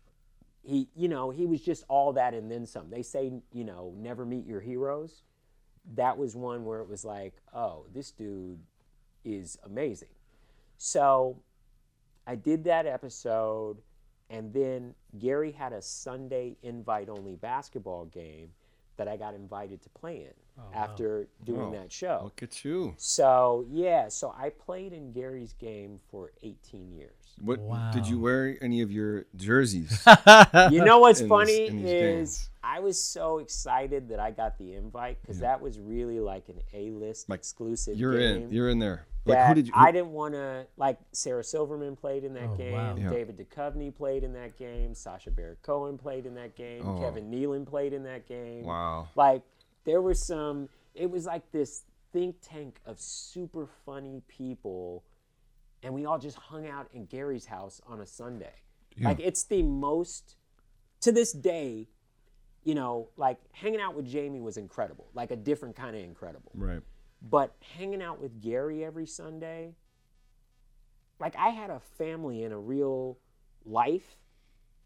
he, 0.64 0.88
you 0.95 1.08
know, 1.08 1.30
he 1.30 1.45
was 1.45 1.62
just 1.62 1.84
all 1.88 2.14
that 2.14 2.34
and 2.34 2.52
then 2.52 2.66
some. 2.66 2.89
They 2.89 3.04
say, 3.04 3.32
you 3.52 3.64
know, 3.64 3.93
never 3.97 4.26
meet 4.26 4.45
your 4.45 4.62
heroes. 4.62 5.24
That 5.95 6.18
was 6.18 6.36
one 6.36 6.66
where 6.66 6.82
it 6.82 6.89
was 6.89 7.06
like, 7.06 7.34
oh, 7.54 7.86
this 7.93 8.12
dude 8.12 8.60
is 9.24 9.58
amazing. 9.64 10.10
So 10.78 11.38
I 12.26 12.36
did 12.36 12.64
that 12.66 12.86
episode, 12.86 13.78
and 14.30 14.54
then 14.54 14.95
Gary 15.20 15.51
had 15.51 15.74
a 15.74 15.82
Sunday 15.82 16.55
invite 16.64 17.09
only 17.09 17.36
basketball 17.36 18.05
game 18.05 18.49
that 18.97 19.07
I 19.07 19.18
got 19.18 19.34
invited 19.34 19.82
to 19.82 19.89
play 19.89 20.18
in 20.18 20.34
Oh, 20.74 20.78
after 20.78 21.28
doing 21.43 21.62
Oh, 21.62 21.72
that 21.72 21.91
show. 21.91 22.22
Look 22.24 22.43
at 22.43 22.64
you. 22.64 22.93
So, 22.97 23.66
yeah, 23.70 24.07
so 24.09 24.34
I 24.38 24.49
played 24.49 24.93
in 24.93 25.12
Gary's 25.12 25.53
game 25.53 25.99
for 26.09 26.32
18 26.43 26.91
years. 26.93 27.12
What 27.41 27.59
did 27.91 28.05
you 28.07 28.20
wear 28.20 28.57
any 28.62 28.82
of 28.82 28.91
your 28.91 29.26
jerseys? 29.36 30.05
You 30.72 30.84
know 30.86 30.99
what's 30.99 31.22
funny 31.22 31.68
in 31.68 31.78
these 31.78 31.86
is 31.86 32.38
games. 32.38 32.49
I 32.64 32.80
was 32.82 33.01
so 33.03 33.39
excited 33.39 34.09
that 34.09 34.20
I 34.20 34.30
got 34.32 34.57
the 34.59 34.74
invite 34.76 35.20
because 35.22 35.39
that 35.39 35.59
was 35.62 35.80
really 35.80 36.20
like 36.20 36.49
an 36.49 36.59
A-list 36.74 37.30
Like, 37.30 37.39
exclusive 37.39 37.97
You're 37.97 38.18
game. 38.18 38.43
in. 38.43 38.51
You're 38.51 38.70
in 38.70 38.78
there. 38.80 39.07
Like 39.26 39.38
that 39.38 39.47
who 39.49 39.53
did 39.55 39.68
you? 39.68 39.74
I 39.76 39.91
didn't 39.91 40.12
want 40.14 40.34
to 40.34 40.66
like 40.78 40.97
Sarah 41.12 41.43
Silverman 41.43 41.95
played 41.95 42.24
in 42.24 42.34
that 42.36 42.49
Oh, 42.51 42.55
game. 42.55 42.74
wow. 42.74 42.95
Yeah. 42.95 43.09
David 43.12 43.38
Duchovny 43.38 43.93
played 43.95 44.24
in 44.24 44.34
that 44.34 44.57
game. 44.57 44.93
Sacha 44.95 45.30
Baron 45.32 45.57
Cohen 45.64 45.97
played 45.97 46.26
in 46.26 46.34
that 46.36 46.55
game. 46.55 46.84
Oh. 46.88 46.99
Kevin 46.99 47.30
Nealon 47.32 47.66
played 47.68 47.93
in 47.93 48.03
that 48.03 48.28
game. 48.28 48.64
wow. 48.66 49.07
Like 49.16 49.41
there 49.86 50.02
were 50.02 50.14
some. 50.14 50.70
It 50.94 51.10
was 51.10 51.26
like 51.26 51.52
this 51.52 51.84
think 52.12 52.36
tank 52.42 52.80
of 52.86 53.00
super 53.00 53.68
funny 53.86 54.22
people, 54.28 55.04
and 55.84 55.94
we 55.94 56.06
all 56.06 56.20
just 56.20 56.38
hung 56.38 56.68
out 56.68 56.90
in 56.94 57.06
Gary's 57.06 57.46
house 57.46 57.82
on 57.88 58.02
a 58.02 58.06
Sunday. 58.06 58.54
Like 59.00 59.20
it's 59.20 59.44
the 59.44 59.64
most 59.64 60.36
to 61.02 61.12
this 61.12 61.32
day. 61.32 61.88
You 62.64 62.76
know, 62.76 63.10
like 63.18 63.40
hanging 63.54 63.82
out 63.82 63.96
with 63.96 64.06
Jamie 64.06 64.42
was 64.42 64.58
incredible, 64.58 65.08
like 65.16 65.32
a 65.32 65.36
different 65.36 65.76
kind 65.76 65.96
of 65.96 66.04
incredible. 66.04 66.52
Right. 66.54 66.82
But 67.22 67.56
hanging 67.78 68.04
out 68.04 68.22
with 68.22 68.40
Gary 68.40 68.86
every 68.86 69.08
Sunday, 69.08 69.74
like 71.20 71.36
I 71.38 71.50
had 71.50 71.70
a 71.70 71.80
family 71.80 72.44
and 72.44 72.54
a 72.54 72.58
real 72.58 73.18
life. 73.66 74.18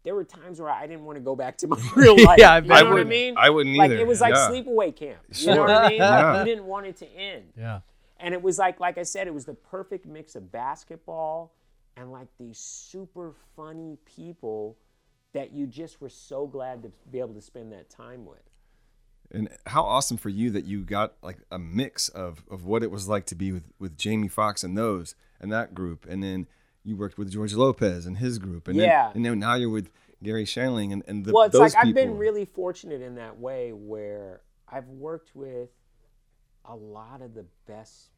There 0.06 0.14
were 0.14 0.22
times 0.22 0.60
where 0.60 0.70
I 0.70 0.86
didn't 0.86 1.04
want 1.04 1.16
to 1.16 1.20
go 1.20 1.34
back 1.34 1.58
to 1.58 1.66
my 1.66 1.76
real 1.96 2.16
life. 2.24 2.38
Yeah, 2.38 2.52
I 2.52 2.58
you 2.60 2.68
know. 2.68 2.74
I 2.76 2.82
what 2.84 2.86
I 2.86 2.90
wouldn't- 2.92 3.10
mean? 3.10 3.34
I 3.36 3.50
wouldn't 3.50 3.76
like 3.76 3.90
either, 3.90 4.00
it 4.00 4.06
was 4.06 4.20
like 4.20 4.34
yeah. 4.34 4.48
sleepaway 4.48 4.94
camp. 4.94 5.18
You 5.34 5.46
know 5.48 5.62
what 5.62 5.70
I 5.70 5.88
mean? 5.88 5.98
Yeah. 5.98 6.30
Like 6.32 6.46
you 6.46 6.54
didn't 6.54 6.66
want 6.66 6.86
it 6.86 6.96
to 6.98 7.12
end. 7.12 7.46
Yeah. 7.58 7.80
And 8.20 8.32
it 8.32 8.40
was 8.40 8.56
like, 8.56 8.78
like 8.78 8.98
I 8.98 9.02
said, 9.02 9.26
it 9.26 9.34
was 9.34 9.46
the 9.46 9.54
perfect 9.54 10.06
mix 10.06 10.36
of 10.36 10.52
basketball 10.52 11.52
and 11.96 12.12
like 12.12 12.28
these 12.38 12.56
super 12.56 13.34
funny 13.56 13.98
people 14.06 14.76
that 15.32 15.52
you 15.52 15.66
just 15.66 16.00
were 16.00 16.08
so 16.08 16.46
glad 16.46 16.84
to 16.84 16.92
be 17.10 17.18
able 17.18 17.34
to 17.34 17.42
spend 17.42 17.72
that 17.72 17.90
time 17.90 18.24
with. 18.24 18.38
And 19.32 19.48
how 19.66 19.82
awesome 19.82 20.18
for 20.18 20.28
you 20.28 20.50
that 20.50 20.66
you 20.66 20.82
got 20.84 21.14
like 21.20 21.38
a 21.50 21.58
mix 21.58 22.08
of, 22.08 22.44
of 22.48 22.64
what 22.64 22.84
it 22.84 22.92
was 22.92 23.08
like 23.08 23.26
to 23.26 23.34
be 23.34 23.50
with, 23.50 23.64
with 23.80 23.98
Jamie 23.98 24.28
Foxx 24.28 24.62
and 24.62 24.78
those 24.78 25.16
and 25.40 25.50
that 25.52 25.74
group, 25.74 26.06
and 26.08 26.22
then 26.22 26.46
you 26.86 26.96
worked 26.96 27.18
with 27.18 27.30
George 27.30 27.52
Lopez 27.54 28.06
and 28.06 28.16
his 28.18 28.38
group, 28.38 28.68
and 28.68 28.76
Yeah. 28.76 29.08
then, 29.08 29.16
and 29.16 29.24
then 29.24 29.38
now 29.40 29.54
you're 29.54 29.68
with 29.70 29.90
Garry 30.22 30.44
Shandling 30.44 30.92
and, 30.92 31.02
and 31.06 31.24
the, 31.24 31.32
well, 31.32 31.44
it's 31.44 31.52
those 31.52 31.74
like 31.74 31.86
I've 31.86 31.94
been 31.94 32.16
really 32.16 32.44
fortunate 32.44 33.02
in 33.02 33.16
that 33.16 33.38
way 33.38 33.72
where 33.72 34.40
I've 34.68 34.88
worked 34.88 35.34
with 35.34 35.70
a 36.64 36.74
lot 36.74 37.20
of 37.22 37.34
the 37.34 37.44
best 37.66 38.10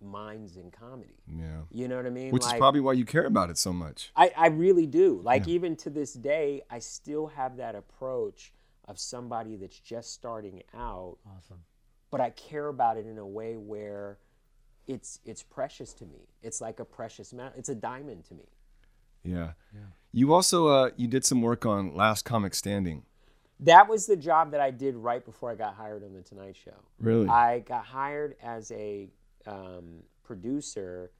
minds 0.00 0.56
in 0.56 0.70
comedy. 0.70 1.16
yeah, 1.28 1.62
You 1.70 1.88
know 1.88 1.96
what 1.96 2.06
I 2.06 2.10
mean? 2.10 2.30
which 2.30 2.44
is 2.44 2.52
probably 2.54 2.80
why 2.80 2.92
you 2.92 3.04
care 3.04 3.24
about 3.26 3.50
it 3.50 3.58
so 3.58 3.72
much. 3.72 4.10
I, 4.16 4.32
I 4.36 4.46
really 4.48 4.86
do. 4.86 5.20
Like 5.22 5.48
even 5.48 5.76
to 5.76 5.90
this 5.90 6.12
day, 6.12 6.62
I 6.70 6.78
still 6.78 7.26
have 7.28 7.56
that 7.56 7.74
approach 7.74 8.52
of 8.86 8.98
somebody 8.98 9.56
that's 9.56 9.78
just 9.78 10.12
starting 10.12 10.62
out, 10.74 11.16
Awesome. 11.36 11.64
but 12.10 12.20
I 12.20 12.30
care 12.30 12.68
about 12.68 12.96
it 12.98 13.06
in 13.06 13.18
a 13.18 13.26
way 13.26 13.56
where 13.56 14.18
it's 14.86 15.20
it's 15.24 15.42
precious 15.42 15.92
to 15.94 16.06
me. 16.06 16.28
It's 16.42 16.60
like 16.60 16.80
a 16.80 16.84
precious 16.84 17.32
metal. 17.32 17.52
It's 17.56 17.68
a 17.68 17.74
diamond 17.74 18.24
to 18.26 18.34
me. 18.34 18.44
Yeah. 19.24 19.52
You 20.12 20.32
also 20.32 20.68
uh, 20.68 20.90
you 20.96 21.08
did 21.08 21.24
some 21.24 21.42
work 21.42 21.66
on 21.66 21.94
Last 21.96 22.24
Comic 22.24 22.54
Standing. 22.54 23.02
That 23.60 23.88
was 23.88 24.06
the 24.06 24.16
job 24.16 24.50
that 24.50 24.60
I 24.60 24.70
did 24.70 24.94
right 24.94 25.24
before 25.24 25.50
I 25.50 25.54
got 25.54 25.74
hired 25.74 26.04
on 26.04 26.12
the 26.12 26.22
Tonight 26.22 26.56
Show. 26.56 26.74
Really? 27.00 27.28
I 27.28 27.60
got 27.60 27.84
hired 27.84 28.36
as 28.42 28.70
a 28.72 29.08
um, 29.46 30.02
producer, 30.22 31.10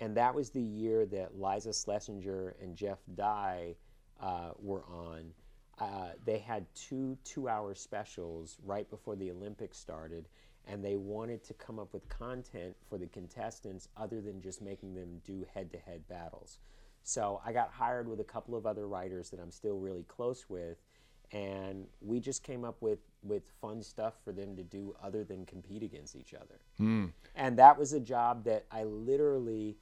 and 0.00 0.16
that 0.16 0.34
was 0.34 0.50
the 0.50 0.62
year 0.62 1.06
that 1.06 1.38
Liza 1.38 1.70
Shlesinger 1.70 2.54
and 2.60 2.74
Jeff 2.74 2.98
Dye 3.14 3.76
uh, 4.20 4.50
were 4.58 4.84
on. 4.86 5.32
Uh, 5.78 6.10
they 6.24 6.38
had 6.38 6.66
two 6.74 7.16
two-hour 7.24 7.74
specials 7.74 8.58
right 8.64 8.88
before 8.90 9.16
the 9.16 9.30
Olympics 9.30 9.78
started, 9.78 10.28
and 10.66 10.84
they 10.84 10.96
wanted 10.96 11.44
to 11.44 11.54
come 11.54 11.78
up 11.78 11.92
with 11.92 12.08
content 12.08 12.74
for 12.88 12.98
the 12.98 13.06
contestants 13.06 13.88
other 13.96 14.20
than 14.20 14.40
just 14.40 14.62
making 14.62 14.94
them 14.94 15.20
do 15.24 15.46
head-to-head 15.52 16.06
battles. 16.08 16.58
So 17.02 17.40
I 17.44 17.52
got 17.52 17.70
hired 17.70 18.08
with 18.08 18.20
a 18.20 18.24
couple 18.24 18.56
of 18.56 18.64
other 18.64 18.88
writers 18.88 19.30
that 19.30 19.40
I'm 19.40 19.50
still 19.50 19.78
really 19.78 20.04
close 20.04 20.46
with, 20.48 20.78
and 21.32 21.86
we 22.00 22.20
just 22.20 22.42
came 22.42 22.64
up 22.64 22.80
with 22.80 22.98
with 23.22 23.42
fun 23.60 23.82
stuff 23.82 24.14
for 24.24 24.32
them 24.32 24.54
to 24.56 24.62
do 24.62 24.94
other 25.02 25.24
than 25.24 25.46
compete 25.46 25.82
against 25.82 26.14
each 26.14 26.34
other. 26.34 26.60
Hmm. 26.76 27.06
And 27.34 27.58
that 27.58 27.78
was 27.78 27.92
a 27.92 28.00
job 28.00 28.44
that 28.44 28.66
I 28.70 28.84
literally 28.84 29.76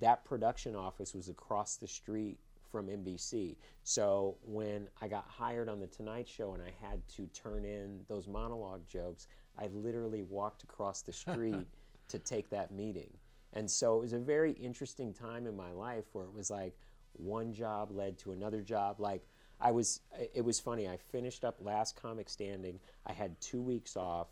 that 0.00 0.24
production 0.24 0.74
office 0.74 1.14
was 1.14 1.28
across 1.28 1.76
the 1.76 1.86
street 1.86 2.38
from 2.70 2.88
NBC. 2.88 3.56
So 3.84 4.36
when 4.42 4.88
I 5.00 5.08
got 5.08 5.24
hired 5.28 5.68
on 5.68 5.80
the 5.80 5.86
Tonight 5.86 6.28
Show 6.28 6.54
and 6.54 6.62
I 6.62 6.72
had 6.86 7.00
to 7.16 7.26
turn 7.28 7.64
in 7.64 8.00
those 8.08 8.26
monologue 8.26 8.86
jokes, 8.86 9.28
I 9.58 9.68
literally 9.72 10.22
walked 10.22 10.62
across 10.64 11.02
the 11.02 11.12
street 11.22 11.66
to 12.08 12.18
take 12.18 12.50
that 12.50 12.70
meeting. 12.72 13.10
And 13.52 13.70
so 13.70 13.96
it 13.98 14.00
was 14.02 14.12
a 14.12 14.18
very 14.18 14.52
interesting 14.52 15.12
time 15.14 15.46
in 15.46 15.56
my 15.56 15.70
life 15.72 16.04
where 16.12 16.24
it 16.26 16.34
was 16.34 16.50
like 16.50 16.76
one 17.14 17.52
job 17.52 17.90
led 17.90 18.18
to 18.18 18.32
another 18.32 18.60
job. 18.60 19.00
Like 19.00 19.26
I 19.60 19.70
was, 19.72 20.00
it 20.34 20.44
was 20.44 20.60
funny. 20.60 20.86
I 20.88 20.98
finished 20.98 21.44
up 21.44 21.56
Last 21.60 21.96
Comic 22.00 22.28
Standing. 22.28 22.78
I 23.06 23.12
had 23.12 23.40
two 23.40 23.62
weeks 23.62 23.96
off. 23.96 24.28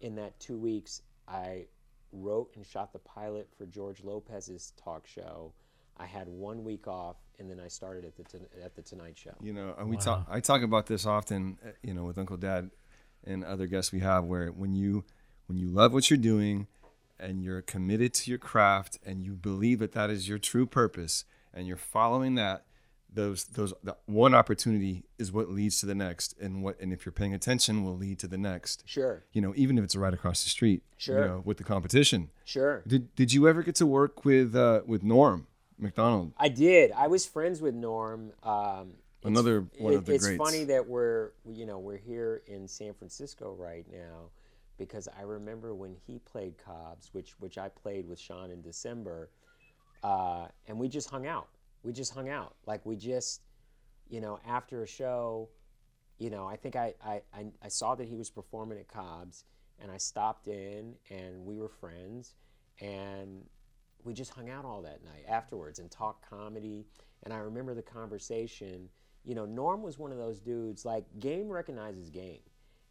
In 0.00 0.16
that 0.16 0.38
two 0.40 0.58
weeks, 0.58 1.02
I 1.28 1.66
wrote 2.12 2.50
and 2.56 2.66
shot 2.66 2.92
the 2.92 2.98
pilot 2.98 3.48
for 3.56 3.66
George 3.66 4.02
Lopez's 4.02 4.72
talk 4.76 5.06
show. 5.06 5.52
I 5.96 6.04
had 6.04 6.28
one 6.28 6.62
week 6.64 6.86
off, 6.86 7.16
and 7.38 7.50
then 7.50 7.58
I 7.58 7.68
started 7.68 8.04
at 8.04 8.16
the 8.16 8.40
at 8.62 8.74
the 8.76 8.82
Tonight 8.82 9.16
Show. 9.16 9.34
You 9.40 9.54
know, 9.54 9.74
and 9.78 9.88
we 9.88 9.96
talk. 9.96 10.26
I 10.28 10.40
talk 10.40 10.60
about 10.62 10.84
this 10.86 11.06
often. 11.06 11.56
uh, 11.64 11.70
You 11.82 11.94
know, 11.94 12.04
with 12.04 12.18
Uncle 12.18 12.36
Dad 12.36 12.70
and 13.26 13.44
other 13.44 13.66
guests 13.66 13.92
we 13.92 14.00
have, 14.00 14.24
where 14.24 14.48
when 14.48 14.74
you 14.74 15.04
when 15.46 15.58
you 15.58 15.68
love 15.68 15.92
what 15.92 16.10
you're 16.10 16.16
doing, 16.16 16.66
and 17.18 17.42
you're 17.42 17.62
committed 17.62 18.14
to 18.14 18.30
your 18.30 18.38
craft, 18.38 18.98
and 19.04 19.22
you 19.22 19.34
believe 19.34 19.78
that 19.78 19.92
that 19.92 20.10
is 20.10 20.28
your 20.28 20.38
true 20.38 20.66
purpose, 20.66 21.24
and 21.54 21.66
you're 21.66 21.76
following 21.76 22.34
that, 22.36 22.64
those 23.12 23.44
those 23.44 23.72
the 23.82 23.96
one 24.06 24.34
opportunity 24.34 25.04
is 25.18 25.32
what 25.32 25.50
leads 25.50 25.80
to 25.80 25.86
the 25.86 25.94
next, 25.94 26.34
and 26.40 26.62
what 26.62 26.78
and 26.80 26.92
if 26.92 27.06
you're 27.06 27.12
paying 27.12 27.34
attention, 27.34 27.84
will 27.84 27.96
lead 27.96 28.18
to 28.18 28.28
the 28.28 28.38
next. 28.38 28.82
Sure, 28.86 29.24
You 29.32 29.40
know, 29.40 29.52
even 29.56 29.78
if 29.78 29.84
it's 29.84 29.96
right 29.96 30.14
across 30.14 30.44
the 30.44 30.50
street. 30.50 30.82
Sure. 30.96 31.20
You 31.20 31.28
know, 31.28 31.42
with 31.44 31.58
the 31.58 31.64
competition. 31.64 32.30
sure. 32.44 32.82
Did 32.86 33.14
Did 33.14 33.32
you 33.32 33.48
ever 33.48 33.62
get 33.62 33.74
to 33.76 33.86
work 33.86 34.24
with 34.24 34.54
uh, 34.54 34.82
with 34.86 35.02
Norm 35.02 35.46
Macdonald 35.78 36.32
I 36.38 36.48
did. 36.48 36.92
I 36.92 37.06
was 37.06 37.26
friends 37.26 37.60
with 37.60 37.74
Norm. 37.74 38.32
Um, 38.42 38.94
Another 39.26 39.66
one 39.78 39.94
of 39.94 40.04
the 40.04 40.14
it's 40.14 40.24
greats. 40.24 40.38
funny 40.38 40.64
that 40.64 40.86
we're 40.86 41.32
you 41.52 41.66
know 41.66 41.78
we're 41.78 41.96
here 41.96 42.42
in 42.46 42.68
San 42.68 42.94
Francisco 42.94 43.54
right 43.58 43.84
now 43.90 44.30
because 44.78 45.08
I 45.18 45.22
remember 45.22 45.74
when 45.74 45.96
he 46.06 46.18
played 46.20 46.54
Cobb's, 46.58 47.10
which 47.12 47.32
which 47.40 47.58
I 47.58 47.68
played 47.68 48.08
with 48.08 48.18
Shawn 48.18 48.50
in 48.50 48.62
December, 48.62 49.30
uh, 50.04 50.46
and 50.68 50.78
we 50.78 50.88
just 50.88 51.10
hung 51.10 51.26
out. 51.26 51.48
We 51.82 51.92
just 51.92 52.14
hung 52.14 52.28
out. 52.28 52.54
Like 52.66 52.84
we 52.86 52.96
just, 52.96 53.42
you 54.08 54.20
know, 54.20 54.38
after 54.46 54.82
a 54.82 54.86
show, 54.86 55.48
you 56.18 56.30
know, 56.30 56.46
I 56.46 56.56
think 56.56 56.76
I 56.76 56.94
I, 57.04 57.22
I, 57.34 57.46
I 57.62 57.68
saw 57.68 57.94
that 57.94 58.06
he 58.06 58.16
was 58.16 58.30
performing 58.30 58.78
at 58.78 58.88
Cobb's, 58.88 59.44
and 59.80 59.90
I 59.90 59.96
stopped 59.96 60.46
in, 60.46 60.94
and 61.10 61.44
we 61.44 61.56
were 61.56 61.68
friends, 61.68 62.34
and 62.80 63.44
we 64.04 64.14
just 64.14 64.32
hung 64.32 64.50
out 64.50 64.64
all 64.64 64.82
that 64.82 65.04
night 65.04 65.24
afterwards 65.28 65.80
and 65.80 65.90
talked 65.90 66.28
comedy. 66.28 66.86
And 67.24 67.34
I 67.34 67.38
remember 67.38 67.74
the 67.74 67.82
conversation. 67.82 68.88
You 69.26 69.34
know, 69.34 69.44
Norm 69.44 69.82
was 69.82 69.98
one 69.98 70.12
of 70.12 70.18
those 70.18 70.40
dudes. 70.40 70.84
Like 70.84 71.04
game 71.18 71.48
recognizes 71.48 72.08
game, 72.08 72.40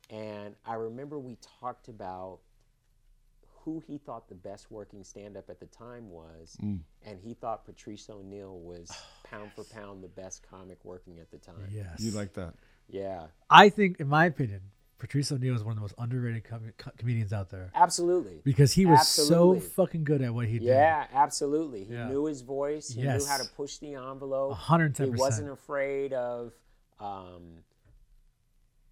and 0.10 0.56
I 0.66 0.76
remember 0.76 1.18
we 1.18 1.38
talked 1.60 1.88
about 1.88 2.40
who 3.64 3.82
he 3.88 3.98
thought 3.98 4.30
the 4.30 4.36
best 4.36 4.70
working 4.70 5.04
stand 5.04 5.36
up 5.36 5.50
at 5.50 5.60
the 5.60 5.66
time 5.66 6.10
was, 6.10 6.56
mm. 6.62 6.80
and 7.04 7.20
he 7.20 7.34
thought 7.34 7.66
Patrice 7.66 8.08
O'Neal 8.10 8.60
was 8.60 8.92
oh, 8.94 8.96
pound 9.24 9.52
for 9.56 9.64
pound 9.64 10.04
the 10.04 10.08
best 10.08 10.46
comic 10.48 10.78
working 10.84 11.20
at 11.20 11.32
the 11.32 11.38
time. 11.38 11.56
Yes. 11.72 12.00
You 12.00 12.12
like 12.12 12.34
that? 12.34 12.54
Yeah, 12.88 13.28
I 13.50 13.70
think, 13.70 14.00
in 14.00 14.08
my 14.08 14.26
opinion, 14.26 14.62
Patrice 14.98 15.32
O'Neal 15.32 15.56
is 15.56 15.64
one 15.64 15.72
of 15.72 15.76
the 15.76 15.82
most 15.82 15.94
underrated 15.98 16.44
com- 16.46 16.72
comedians 16.98 17.34
out 17.34 17.50
there 17.50 17.70
absolutely. 17.76 18.40
because 18.44 18.74
he 18.74 18.86
was 18.86 19.00
Absolutely. 19.00 19.60
so 19.60 19.66
fucking 19.68 20.04
good 20.06 20.22
at 20.22 20.34
what 20.34 20.48
he 20.48 20.54
did. 20.60 20.68
Yeah, 20.68 21.06
absolutely. 21.14 21.84
He 21.84 21.94
Yeah. 21.94 22.08
knew 22.08 22.26
his 22.26 22.42
voice. 22.42 22.90
He 22.90 23.02
Yes. 23.02 23.22
knew 23.24 23.28
how 23.30 23.38
to 23.38 23.46
push 23.56 23.78
the 23.80 23.96
envelope. 23.96 24.54
110%. 24.58 25.16
He 25.16 25.20
wasn't 25.20 25.50
afraid 25.50 26.14
of 26.14 26.54
um, 27.00 27.64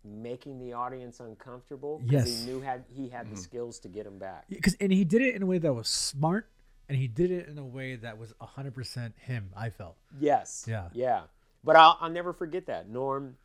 making 0.03 0.59
the 0.59 0.73
audience 0.73 1.19
uncomfortable 1.21 2.01
Yes. 2.05 2.27
he 2.27 2.45
knew 2.51 2.59
had 2.59 2.83
he 2.89 3.07
had 3.07 3.25
Mm-hmm. 3.27 3.35
the 3.35 3.41
skills 3.41 3.79
to 3.79 3.87
get 3.87 4.05
him 4.05 4.19
back. 4.19 4.45
because 4.49 4.75
and 4.81 4.91
he 4.91 5.05
did 5.05 5.21
it 5.21 5.35
in 5.35 5.41
a 5.41 5.45
way 5.45 5.57
that 5.59 5.73
was 5.73 5.87
smart 5.87 6.49
and 6.89 6.97
he 6.97 7.07
did 7.07 7.31
it 7.31 7.47
in 7.47 7.57
a 7.57 7.65
way 7.65 7.95
that 7.95 8.17
was 8.17 8.33
100% 8.41 9.13
him 9.19 9.49
i 9.55 9.69
felt 9.69 9.95
Yes. 10.19 10.65
Yeah. 10.67 10.89
Yeah. 10.93 11.21
But 11.63 11.77
I'll, 11.77 11.97
I'll 12.01 12.09
never 12.09 12.33
forget 12.33 12.65
that. 12.65 12.89
Norm 12.89 13.37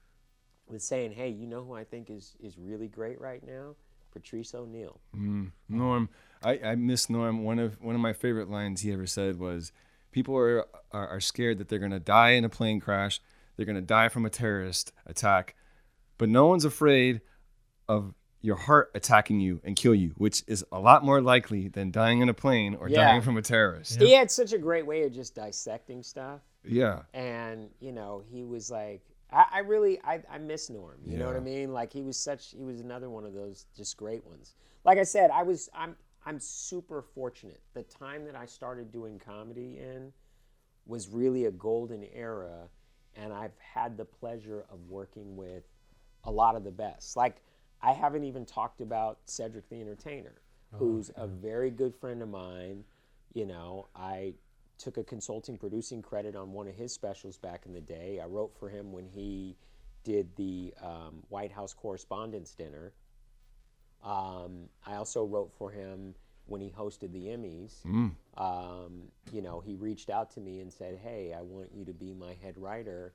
was 0.70 0.84
saying, 0.84 1.12
"Hey, 1.12 1.28
you 1.30 1.46
know 1.46 1.64
who 1.64 1.74
I 1.74 1.84
think 1.84 2.10
is 2.10 2.34
is 2.40 2.56
really 2.58 2.88
great 2.88 3.20
right 3.20 3.44
now? 3.46 3.74
Patrice 4.12 4.54
O'Neal." 4.54 5.00
Mm-hmm. 5.14 5.46
Norm, 5.68 6.08
I, 6.42 6.58
I 6.64 6.74
miss 6.74 7.08
Norm. 7.10 7.44
One 7.44 7.58
of 7.58 7.80
one 7.80 7.94
of 7.94 8.00
my 8.00 8.12
favorite 8.12 8.48
lines 8.50 8.82
he 8.82 8.92
ever 8.92 9.06
said 9.06 9.38
was, 9.38 9.72
"People 10.12 10.36
are 10.36 10.66
are, 10.92 11.08
are 11.08 11.20
scared 11.20 11.58
that 11.58 11.68
they're 11.68 11.78
gonna 11.78 12.00
die 12.00 12.30
in 12.30 12.44
a 12.44 12.48
plane 12.48 12.80
crash. 12.80 13.20
They're 13.56 13.66
gonna 13.66 13.80
die 13.80 14.08
from 14.08 14.24
a 14.24 14.30
terrorist 14.30 14.92
attack, 15.06 15.54
but 16.16 16.28
no 16.28 16.46
one's 16.46 16.64
afraid 16.64 17.20
of 17.88 18.14
your 18.40 18.54
heart 18.56 18.90
attacking 18.94 19.40
you 19.40 19.60
and 19.64 19.74
kill 19.74 19.94
you, 19.94 20.12
which 20.16 20.44
is 20.46 20.64
a 20.70 20.78
lot 20.78 21.04
more 21.04 21.20
likely 21.20 21.66
than 21.66 21.90
dying 21.90 22.20
in 22.20 22.28
a 22.28 22.34
plane 22.34 22.76
or 22.76 22.88
Yeah. 22.88 23.04
dying 23.08 23.22
from 23.22 23.36
a 23.36 23.42
terrorist." 23.42 24.00
He 24.00 24.12
had 24.12 24.30
such 24.30 24.52
a 24.52 24.58
great 24.58 24.86
way 24.86 25.02
of 25.02 25.12
just 25.12 25.34
dissecting 25.34 26.02
stuff. 26.04 26.40
Yeah, 26.64 27.02
and 27.14 27.70
you 27.80 27.92
know 27.92 28.22
he 28.30 28.44
was 28.44 28.70
like 28.70 29.00
i, 29.32 29.44
I 29.52 29.58
really 29.60 30.00
I, 30.02 30.20
I 30.30 30.38
miss 30.38 30.70
norm 30.70 30.98
you 31.06 31.18
know 31.18 31.26
what 31.26 31.36
i 31.36 31.40
mean? 31.40 31.72
Like 31.72 31.92
he 31.92 32.02
was 32.02 32.18
such 32.18 32.52
he 32.56 32.62
was 32.62 32.80
another 32.80 33.10
one 33.10 33.24
of 33.24 33.34
those 33.34 33.66
just 33.76 33.96
great 33.96 34.24
ones. 34.26 34.54
Like 34.84 34.98
i 34.98 35.02
said 35.02 35.30
i 35.30 35.42
was 35.42 35.68
i'm 35.74 35.96
i'm 36.26 36.38
super 36.40 37.02
fortunate. 37.02 37.60
The 37.74 37.82
time 37.82 38.24
that 38.26 38.36
i 38.36 38.46
started 38.46 38.92
doing 38.92 39.18
comedy 39.18 39.78
in 39.78 40.12
was 40.86 41.08
really 41.08 41.44
a 41.46 41.50
golden 41.50 42.04
era 42.14 42.68
and 43.16 43.32
i've 43.32 43.58
had 43.58 43.96
the 43.96 44.04
pleasure 44.04 44.64
of 44.70 44.78
working 44.88 45.36
with 45.36 45.64
a 46.24 46.30
lot 46.30 46.56
of 46.56 46.64
the 46.64 46.70
best. 46.70 47.16
Like 47.16 47.36
i 47.82 47.92
haven't 47.92 48.24
even 48.24 48.44
talked 48.44 48.80
about 48.80 49.18
cedric 49.24 49.68
the 49.68 49.80
entertainer 49.80 50.40
oh, 50.74 50.78
who's 50.78 51.10
a 51.16 51.26
very 51.26 51.70
good 51.70 51.94
friend 51.94 52.22
of 52.22 52.28
mine. 52.28 52.84
You 53.34 53.46
know 53.46 53.88
i 53.94 54.34
took 54.78 54.96
a 54.96 55.04
consulting 55.04 55.56
producing 55.56 56.02
credit 56.02 56.36
on 56.36 56.52
one 56.52 56.68
of 56.68 56.74
his 56.74 56.92
specials 56.92 57.36
back 57.36 57.66
in 57.66 57.72
the 57.72 57.80
day. 57.80 58.20
I 58.22 58.26
wrote 58.26 58.56
for 58.58 58.68
him 58.68 58.92
when 58.92 59.06
he 59.06 59.56
did 60.04 60.28
the 60.36 60.72
um, 60.82 61.22
White 61.28 61.52
House 61.52 61.74
Correspondents' 61.74 62.54
Dinner. 62.54 62.92
Um, 64.04 64.68
I 64.86 64.94
also 64.94 65.24
wrote 65.24 65.52
for 65.58 65.70
him 65.70 66.14
when 66.46 66.60
he 66.60 66.70
hosted 66.70 67.12
the 67.12 67.26
Emmys. 67.26 67.84
Um, 68.36 69.02
you 69.32 69.42
know, 69.42 69.60
he 69.60 69.74
reached 69.74 70.08
out 70.08 70.30
to 70.32 70.40
me 70.40 70.60
and 70.60 70.72
said, 70.72 70.98
"Hey, 71.02 71.34
I 71.36 71.42
want 71.42 71.70
you 71.74 71.84
to 71.84 71.92
be 71.92 72.14
my 72.14 72.34
head 72.42 72.56
writer 72.56 73.12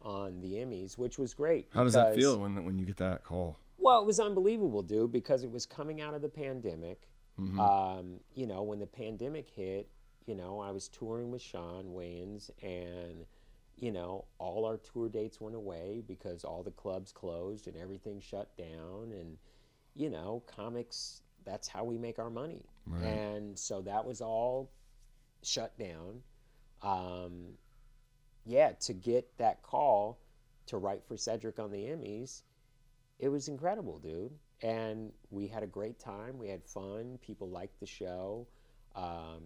on 0.00 0.40
the 0.40 0.54
Emmys," 0.54 0.96
which 0.98 1.18
was 1.18 1.34
great. 1.34 1.68
how 1.72 1.84
does 1.84 1.92
that 1.92 2.14
feel 2.16 2.38
when 2.38 2.64
when 2.64 2.78
you 2.78 2.86
get 2.86 2.96
that 2.96 3.22
call? 3.24 3.58
well, 3.78 4.00
it 4.00 4.06
was 4.06 4.20
unbelievable, 4.20 4.82
dude, 4.82 5.10
because 5.12 5.42
it 5.42 5.50
was 5.50 5.66
coming 5.66 6.00
out 6.00 6.14
of 6.14 6.22
the 6.22 6.28
pandemic. 6.28 7.08
Um, 7.58 8.20
you 8.34 8.46
know, 8.46 8.62
when 8.62 8.78
the 8.78 8.86
pandemic 8.86 9.48
hit, 9.50 9.88
you 10.26 10.34
know, 10.34 10.60
I 10.60 10.70
was 10.70 10.88
touring 10.88 11.30
with 11.30 11.42
Shawn 11.42 11.86
Wayans, 11.94 12.50
and 12.62 13.24
you 13.76 13.90
know, 13.90 14.24
all 14.38 14.64
our 14.64 14.76
tour 14.78 15.08
dates 15.08 15.40
went 15.40 15.56
away 15.56 16.02
because 16.06 16.44
all 16.44 16.62
the 16.62 16.70
clubs 16.70 17.12
closed 17.12 17.66
and 17.66 17.76
everything 17.76 18.20
shut 18.20 18.56
down, 18.56 19.12
and 19.12 19.36
you 19.94 20.10
know, 20.10 20.42
comics. 20.46 21.22
That's 21.44 21.66
how 21.66 21.84
we 21.84 21.98
make 21.98 22.18
our 22.18 22.30
money, 22.30 22.64
and 23.02 23.58
so 23.58 23.80
that 23.82 24.04
was 24.04 24.20
all 24.20 24.70
shut 25.42 25.76
down. 25.78 26.22
Um, 26.82 27.54
yeah, 28.44 28.72
to 28.80 28.92
get 28.92 29.36
that 29.38 29.62
call 29.62 30.18
to 30.66 30.78
write 30.78 31.04
for 31.04 31.16
Cedric 31.16 31.58
on 31.58 31.70
the 31.70 31.78
Emmys, 31.78 32.42
it 33.18 33.28
was 33.28 33.48
incredible, 33.48 33.98
dude. 33.98 34.32
And 34.62 35.12
we 35.30 35.48
had 35.48 35.62
a 35.62 35.66
great 35.66 35.98
time. 35.98 36.38
We 36.38 36.48
had 36.48 36.64
fun. 36.64 37.18
People 37.20 37.48
liked 37.48 37.80
the 37.80 37.86
show. 37.86 38.46
Um, 38.94 39.42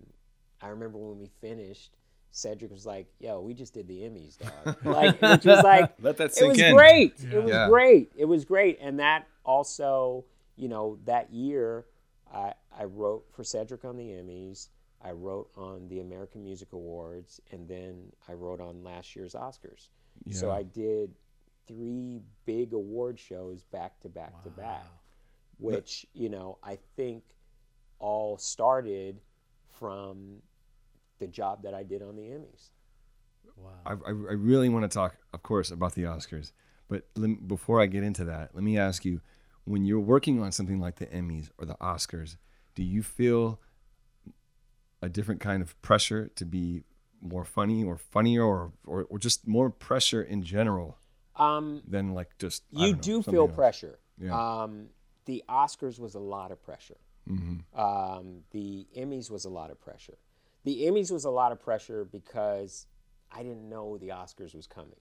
I 0.60 0.68
remember 0.68 0.98
when 0.98 1.18
we 1.18 1.30
finished, 1.40 1.96
Cedric 2.30 2.70
was 2.70 2.84
like, 2.86 3.06
"Yo, 3.18 3.40
we 3.40 3.54
just 3.54 3.74
did 3.74 3.86
the 3.88 4.00
Emmys, 4.00 4.36
dog." 4.38 4.76
like, 4.84 5.20
which 5.20 5.44
was 5.44 5.62
like, 5.64 5.92
Let 6.00 6.16
that 6.18 6.34
sink 6.34 6.46
it 6.46 6.48
was 6.50 6.58
in. 6.60 6.74
great. 6.74 7.14
It 7.32 7.42
was 7.42 7.50
Yeah. 7.50 7.68
great. 7.68 8.12
It 8.16 8.24
was 8.26 8.44
great. 8.44 8.78
And 8.80 8.98
that 9.00 9.26
also, 9.44 10.24
you 10.56 10.68
know, 10.68 10.98
that 11.04 11.32
year, 11.32 11.86
I 12.32 12.52
I 12.78 12.84
wrote 12.84 13.24
for 13.32 13.44
Cedric 13.44 13.84
on 13.84 13.96
the 13.96 14.04
Emmys. 14.10 14.68
I 15.02 15.12
wrote 15.12 15.50
on 15.56 15.88
the 15.88 16.00
American 16.00 16.42
Music 16.42 16.72
Awards, 16.72 17.40
and 17.52 17.68
then 17.68 18.12
I 18.28 18.32
wrote 18.32 18.60
on 18.60 18.82
last 18.82 19.14
year's 19.14 19.34
Oscars. 19.34 19.88
So 20.30 20.50
I 20.50 20.62
did 20.62 21.14
three 21.66 22.20
big 22.46 22.72
award 22.72 23.18
shows 23.18 23.62
back 23.64 24.00
to 24.00 24.08
back 24.08 24.42
to 24.44 24.50
back, 24.50 24.86
which 25.58 26.06
you 26.14 26.28
know 26.28 26.58
I 26.62 26.78
think 26.96 27.22
all 27.98 28.36
started 28.38 29.20
from 29.78 30.42
the 31.18 31.26
job 31.26 31.62
that 31.62 31.74
I 31.74 31.82
did 31.82 32.02
on 32.02 32.16
the 32.16 32.22
Emmys. 32.22 32.70
wow 33.56 33.70
I, 33.86 33.92
I, 33.92 34.08
I 34.08 34.34
really 34.34 34.68
want 34.68 34.90
to 34.90 34.94
talk, 34.94 35.16
of 35.32 35.42
course, 35.42 35.70
about 35.70 35.94
the 35.94 36.02
Oscars. 36.02 36.52
But 36.88 37.06
lem- 37.16 37.40
before 37.46 37.80
I 37.80 37.86
get 37.86 38.02
into 38.04 38.24
that, 38.24 38.54
let 38.54 38.62
me 38.62 38.78
ask 38.78 39.04
you: 39.04 39.20
when 39.64 39.84
you're 39.84 40.00
working 40.00 40.40
on 40.42 40.52
something 40.52 40.78
like 40.80 40.96
the 40.96 41.06
Emmys 41.06 41.50
or 41.58 41.64
the 41.66 41.74
Oscars, 41.76 42.36
do 42.74 42.82
you 42.82 43.02
feel 43.02 43.60
a 45.02 45.08
different 45.08 45.40
kind 45.40 45.62
of 45.62 45.80
pressure 45.82 46.30
to 46.36 46.44
be 46.44 46.84
more 47.20 47.44
funny 47.44 47.82
or 47.84 47.96
funnier, 47.96 48.44
or 48.44 48.72
or, 48.86 49.04
or 49.10 49.18
just 49.18 49.46
more 49.46 49.70
pressure 49.70 50.22
in 50.22 50.42
general 50.42 50.98
Um, 51.36 51.82
than 51.86 52.14
like 52.14 52.36
just 52.38 52.62
you 52.70 52.92
know, 52.92 52.98
do 52.98 53.22
feel 53.22 53.46
else? 53.46 53.54
pressure. 53.54 53.98
Yeah. 54.18 54.62
Um, 54.62 54.88
the 55.24 55.42
Oscars 55.48 55.98
was 55.98 56.14
a 56.14 56.20
lot 56.20 56.52
of 56.52 56.62
pressure. 56.62 56.96
Mm-hmm. 57.30 57.78
Um, 57.78 58.38
the 58.50 58.86
Emmys 58.96 59.30
was 59.30 59.44
a 59.44 59.50
lot 59.50 59.70
of 59.70 59.80
pressure. 59.80 60.18
The 60.64 60.82
Emmys 60.82 61.10
was 61.10 61.24
a 61.24 61.30
lot 61.30 61.52
of 61.52 61.60
pressure 61.60 62.04
because 62.04 62.86
I 63.32 63.42
didn't 63.42 63.68
know 63.68 63.98
the 63.98 64.08
Oscars 64.08 64.54
was 64.54 64.66
coming. 64.66 65.00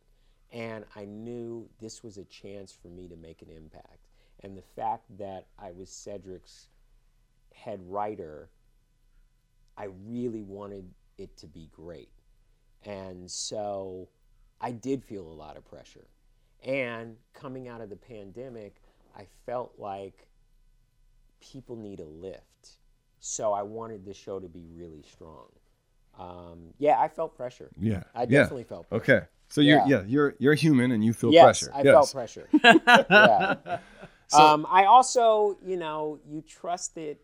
And 0.51 0.85
I 0.95 1.05
knew 1.05 1.67
this 1.79 2.03
was 2.03 2.17
a 2.17 2.23
chance 2.25 2.71
for 2.71 2.87
me 2.87 3.07
to 3.07 3.15
make 3.15 3.41
an 3.41 3.49
impact. 3.49 4.07
And 4.41 4.55
the 4.55 4.61
fact 4.61 5.05
that 5.17 5.47
I 5.57 5.71
was 5.71 5.89
Cedric's 5.89 6.69
head 7.53 7.79
writer, 7.87 8.49
I 9.77 9.87
really 10.05 10.43
wanted 10.43 10.85
it 11.17 11.35
to 11.37 11.47
be 11.47 11.69
great. 11.71 12.09
And 12.83 13.29
so 13.29 14.07
I 14.61 14.71
did 14.71 15.03
feel 15.03 15.27
a 15.27 15.33
lot 15.33 15.57
of 15.57 15.65
pressure. 15.65 16.07
And 16.63 17.17
coming 17.33 17.67
out 17.67 17.81
of 17.81 17.89
the 17.89 17.95
pandemic, 17.95 18.81
I 19.17 19.25
felt 19.45 19.73
like 19.77 20.27
people 21.39 21.75
need 21.75 21.99
a 21.99 22.05
lift. 22.05 22.77
So 23.19 23.53
I 23.53 23.63
wanted 23.63 24.05
the 24.05 24.13
show 24.13 24.39
to 24.39 24.47
be 24.47 24.65
really 24.73 25.03
strong. 25.03 25.47
Um, 26.17 26.73
yeah, 26.77 26.99
I 26.99 27.07
felt 27.07 27.35
pressure. 27.35 27.71
Yeah, 27.79 28.03
I 28.13 28.21
yeah. 28.21 28.25
definitely 28.25 28.63
felt 28.63 28.87
pressure. 28.89 29.03
Okay, 29.03 29.25
so 29.49 29.61
you're 29.61 29.79
Yeah. 29.79 29.87
yeah 29.87 30.03
you're 30.05 30.35
you're 30.39 30.53
human 30.53 30.91
and 30.91 31.03
you 31.03 31.13
feel 31.13 31.31
yes, 31.31 31.43
pressure. 31.43 31.71
I 31.73 31.81
yes. 31.83 31.93
felt 31.93 32.13
pressure. 32.13 32.49
yeah. 32.63 33.79
um, 34.33 34.65
I 34.69 34.85
also, 34.85 35.57
you 35.65 35.77
know, 35.77 36.19
you 36.27 36.41
trust 36.41 36.95
that, 36.95 37.17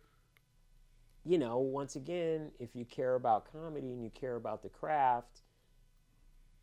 you 1.25 1.37
know, 1.37 1.59
once 1.59 1.95
again, 1.95 2.51
if 2.59 2.75
you 2.75 2.85
care 2.85 3.15
about 3.15 3.51
comedy 3.51 3.93
and 3.93 4.03
you 4.03 4.09
care 4.09 4.35
about 4.35 4.63
the 4.63 4.69
craft, 4.69 5.41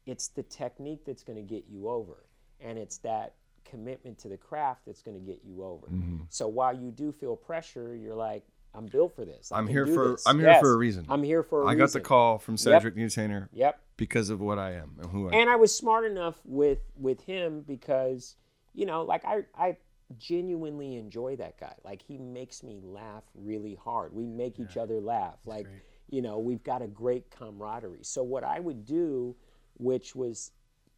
it's 0.07 0.29
the 0.29 0.43
technique 0.43 1.05
that's 1.05 1.23
going 1.23 1.37
to 1.37 1.43
get 1.43 1.65
you 1.69 1.89
over. 1.89 2.25
And 2.61 2.79
it's 2.79 2.99
that 2.99 3.35
commitment 3.69 4.19
to 4.21 4.29
the 4.29 4.37
craft 4.37 4.83
that's 4.87 5.03
going 5.03 5.19
to 5.19 5.25
get 5.25 5.41
you 5.45 5.65
over. 5.65 5.87
Mm-hmm. 5.87 6.19
So 6.29 6.49
while 6.49 6.75
you 6.75 6.91
do 6.91 7.13
feel 7.13 7.37
pressure, 7.37 7.95
you're 7.97 8.15
like, 8.15 8.45
I'm 8.75 8.87
built 8.87 9.15
for 9.17 9.25
this. 9.25 9.51
I 9.51 9.59
I'm 9.59 9.67
here 9.67 9.87
for 9.87 10.11
this." 10.11 10.27
I'm 10.27 10.39
here 10.39 10.49
Yes, 10.49 10.61
for 10.61 10.73
a 10.73 10.77
reason. 10.77 11.07
I'm 11.09 11.23
here 11.23 11.43
for 11.43 11.63
a 11.63 11.67
I 11.67 11.73
reason. 11.73 11.79
got 11.79 11.93
the 11.93 12.01
call 12.01 12.39
from 12.39 12.57
Cedric 12.57 12.95
the 12.95 13.03
Entertainer 13.03 13.49
Yep. 13.53 13.81
because 13.97 14.31
of 14.31 14.41
what 14.41 14.59
I 14.59 14.73
am 14.73 14.97
and 15.01 15.11
who 15.11 15.25
I 15.29 15.33
am. 15.33 15.41
And 15.41 15.51
I 15.51 15.57
was 15.57 15.75
smart 15.75 16.05
enough 16.05 16.39
with 16.45 16.81
with 16.97 17.21
him 17.23 17.63
because, 17.67 18.37
you 18.75 18.87
know, 18.87 19.03
like 19.03 19.25
I 19.25 19.45
I 19.57 19.77
genuinely 20.19 20.97
enjoy 20.97 21.37
that 21.37 21.59
guy. 21.59 21.75
Like 21.85 22.03
he 22.03 22.19
makes 22.19 22.63
me 22.63 22.81
laugh 22.83 23.25
really 23.35 23.75
hard. 23.75 24.13
We 24.15 24.27
make 24.27 24.59
each 24.61 24.77
other 24.77 25.01
laugh. 25.01 25.39
Like, 25.45 25.67
you 26.11 26.23
know, 26.23 26.39
we've 26.39 26.63
got 26.63 26.83
a 26.83 26.87
great 26.87 27.31
camaraderie. 27.31 28.05
So 28.05 28.23
what 28.23 28.45
I 28.45 28.61
would 28.61 28.85
do, 28.85 29.37
which 29.75 30.15
was 30.15 30.53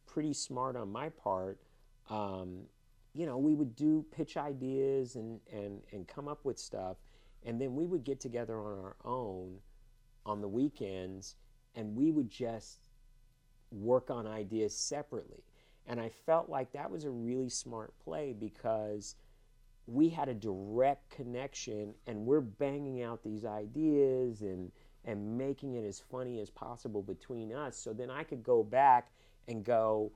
pretty 0.05 0.33
smart 0.33 0.75
on 0.75 0.91
my 0.91 1.09
part, 1.09 1.59
um, 2.11 2.63
you 3.13 3.25
know, 3.25 3.37
we 3.37 3.55
would 3.55 3.75
do 3.75 4.05
pitch 4.11 4.37
ideas 4.37 5.15
and, 5.15 5.39
and, 5.51 5.81
and 5.91 6.07
come 6.07 6.27
up 6.27 6.43
with 6.43 6.59
stuff. 6.59 6.97
And 7.43 7.59
then 7.59 7.75
we 7.75 7.85
would 7.85 8.03
get 8.03 8.19
together 8.19 8.59
on 8.59 8.77
our 8.77 8.95
own 9.03 9.57
on 10.25 10.41
the 10.41 10.47
weekends 10.47 11.35
and 11.73 11.95
we 11.95 12.11
would 12.11 12.29
just 12.29 12.79
work 13.71 14.11
on 14.11 14.27
ideas 14.27 14.75
separately. 14.75 15.43
And 15.87 15.99
I 15.99 16.09
felt 16.09 16.49
like 16.49 16.71
that 16.73 16.91
was 16.91 17.05
a 17.05 17.09
really 17.09 17.49
smart 17.49 17.97
play 18.03 18.33
because 18.37 19.15
we 19.87 20.09
had 20.09 20.29
a 20.29 20.33
direct 20.33 21.09
connection 21.09 21.93
and 22.05 22.25
we're 22.25 22.41
banging 22.41 23.01
out 23.01 23.23
these 23.23 23.45
ideas 23.45 24.41
and 24.41 24.71
and 25.03 25.35
making 25.35 25.73
it 25.73 25.83
as 25.83 25.99
funny 25.99 26.39
as 26.39 26.51
possible 26.51 27.01
between 27.01 27.51
us 27.51 27.75
so 27.75 27.91
then 27.91 28.11
I 28.11 28.23
could 28.23 28.43
go 28.43 28.63
back 28.63 29.09
and 29.47 29.63
go 29.63 30.11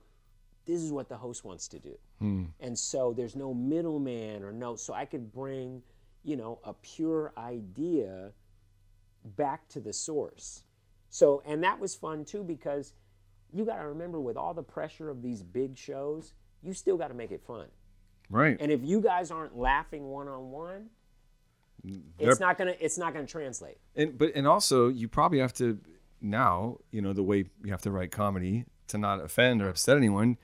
this 0.66 0.82
is 0.82 0.92
what 0.92 1.08
the 1.08 1.16
host 1.16 1.44
wants 1.44 1.68
to 1.68 1.78
do. 1.78 1.96
Hmm. 2.18 2.44
And 2.60 2.78
so 2.78 3.12
there's 3.16 3.36
no 3.36 3.54
middleman 3.54 4.42
or 4.42 4.52
no 4.52 4.76
so 4.76 4.92
I 4.92 5.04
could 5.04 5.32
bring, 5.32 5.82
you 6.24 6.36
know, 6.36 6.58
a 6.64 6.74
pure 6.74 7.32
idea 7.38 8.32
back 9.36 9.68
to 9.70 9.80
the 9.80 9.92
source. 9.92 10.64
So, 11.08 11.42
and 11.46 11.62
that 11.62 11.78
was 11.78 11.94
fun 11.94 12.24
too 12.24 12.42
because 12.42 12.92
you 13.52 13.64
got 13.64 13.78
to 13.80 13.88
remember 13.88 14.20
with 14.20 14.36
all 14.36 14.54
the 14.54 14.62
pressure 14.62 15.08
of 15.08 15.22
these 15.22 15.42
big 15.42 15.78
shows, 15.78 16.34
you 16.62 16.72
still 16.72 16.96
got 16.96 17.08
to 17.08 17.14
make 17.14 17.30
it 17.30 17.42
fun. 17.46 17.66
right. 18.28 18.56
And 18.60 18.72
if 18.72 18.82
you 18.82 19.00
guys 19.00 19.30
aren't 19.30 19.56
laughing 19.56 20.08
one 20.08 20.28
on 20.28 20.50
one, 20.50 20.90
it's 22.18 22.40
not 22.40 22.58
gonna 22.58 22.74
it's 22.80 22.98
not 22.98 23.12
gonna 23.12 23.26
translate. 23.26 23.78
and 23.94 24.18
but 24.18 24.32
and 24.34 24.46
also 24.48 24.88
you 24.88 25.06
probably 25.06 25.38
have 25.38 25.52
to 25.52 25.78
now 26.20 26.78
you 26.90 27.00
know 27.00 27.12
the 27.12 27.22
way 27.22 27.44
you 27.62 27.70
have 27.70 27.82
to 27.82 27.90
write 27.92 28.10
comedy 28.10 28.64
to 28.88 28.98
not 28.98 29.22
offend 29.22 29.62
or 29.62 29.68
upset 29.68 29.96
anyone 29.96 30.36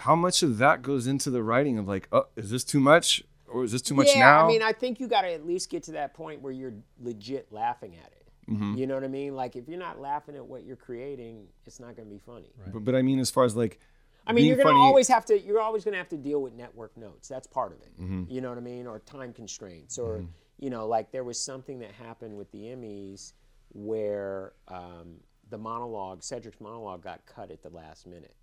how 0.00 0.16
much 0.16 0.42
of 0.42 0.58
that 0.58 0.82
goes 0.82 1.06
into 1.06 1.30
the 1.30 1.42
writing 1.42 1.78
of 1.78 1.86
like 1.86 2.08
oh 2.12 2.26
is 2.36 2.50
this 2.50 2.64
too 2.64 2.80
much 2.80 3.22
or 3.46 3.64
is 3.64 3.72
this 3.72 3.82
too 3.82 3.94
much 3.94 4.08
yeah, 4.08 4.20
now 4.20 4.44
I 4.44 4.48
mean, 4.48 4.62
I 4.62 4.72
think 4.72 5.00
you 5.00 5.08
got 5.08 5.22
to 5.22 5.32
at 5.32 5.46
least 5.46 5.70
get 5.70 5.82
to 5.84 5.92
that 5.92 6.14
point 6.14 6.40
where 6.40 6.52
you're 6.52 6.74
legit 7.00 7.52
laughing 7.52 7.96
at 7.96 8.12
it. 8.12 8.26
Mm-hmm. 8.48 8.76
You 8.76 8.86
know 8.86 8.94
what 8.94 9.04
I 9.04 9.08
mean? 9.08 9.34
Like 9.34 9.56
if 9.56 9.68
you're 9.68 9.78
not 9.78 10.00
laughing 10.00 10.36
at 10.36 10.44
what 10.44 10.64
you're 10.64 10.76
creating, 10.76 11.46
it's 11.66 11.80
not 11.80 11.96
gonna 11.96 12.08
be 12.08 12.18
funny. 12.18 12.52
but, 12.72 12.84
but 12.84 12.94
i 12.94 13.02
mean 13.02 13.18
as 13.18 13.30
far 13.30 13.44
as 13.44 13.56
like 13.56 13.78
I 14.26 14.32
mean, 14.32 14.42
being 14.42 14.48
you're 14.48 14.56
gonna 14.56 14.70
funny- 14.70 14.80
always 14.80 15.08
have 15.08 15.24
to. 15.26 15.40
You're 15.40 15.60
always 15.60 15.84
gonna 15.84 15.96
have 15.96 16.08
to 16.10 16.16
deal 16.16 16.42
with 16.42 16.52
network 16.52 16.96
notes. 16.96 17.26
That's 17.26 17.46
part 17.46 17.72
of 17.72 17.80
it. 17.80 18.00
Mm-hmm. 18.00 18.24
You 18.28 18.40
know 18.40 18.50
what 18.50 18.58
I 18.58 18.60
mean, 18.60 18.86
or 18.86 19.00
time 19.00 19.32
constraints, 19.32 19.98
or 19.98 20.24
you 20.58 20.70
know, 20.70 20.86
like 20.86 21.10
there 21.10 21.24
was 21.24 21.40
something 21.40 21.78
that 21.80 21.92
happened 21.92 22.36
with 22.36 22.50
the 22.52 22.64
Emmys 22.64 23.32
where 23.72 24.52
um, 24.68 25.16
the 25.48 25.58
monologue, 25.58 26.22
Cedric's 26.22 26.60
monologue, 26.60 27.02
got 27.02 27.24
cut 27.24 27.50
at 27.50 27.62
the 27.62 27.70
last 27.70 28.06
minute, 28.06 28.34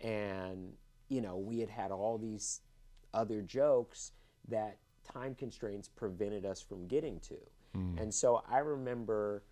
and 0.00 0.72
you 1.08 1.20
know, 1.20 1.36
we 1.36 1.60
had 1.60 1.68
had 1.68 1.90
all 1.90 2.18
these 2.18 2.60
other 3.14 3.42
jokes 3.42 4.12
that 4.48 4.78
time 5.12 5.34
constraints 5.34 5.88
prevented 5.88 6.44
us 6.44 6.60
from 6.60 6.86
getting 6.86 7.20
to, 7.20 7.36
and 7.98 8.12
so 8.12 8.42
I 8.50 8.58
remember 8.58 9.42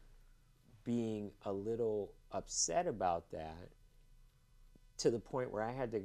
being 0.84 1.30
a 1.44 1.52
little 1.52 2.12
upset 2.32 2.86
about 2.86 3.30
that 3.32 3.68
to 4.98 5.10
the 5.10 5.18
point 5.18 5.50
where 5.50 5.62
I 5.62 5.72
had 5.72 5.90
to 5.92 6.02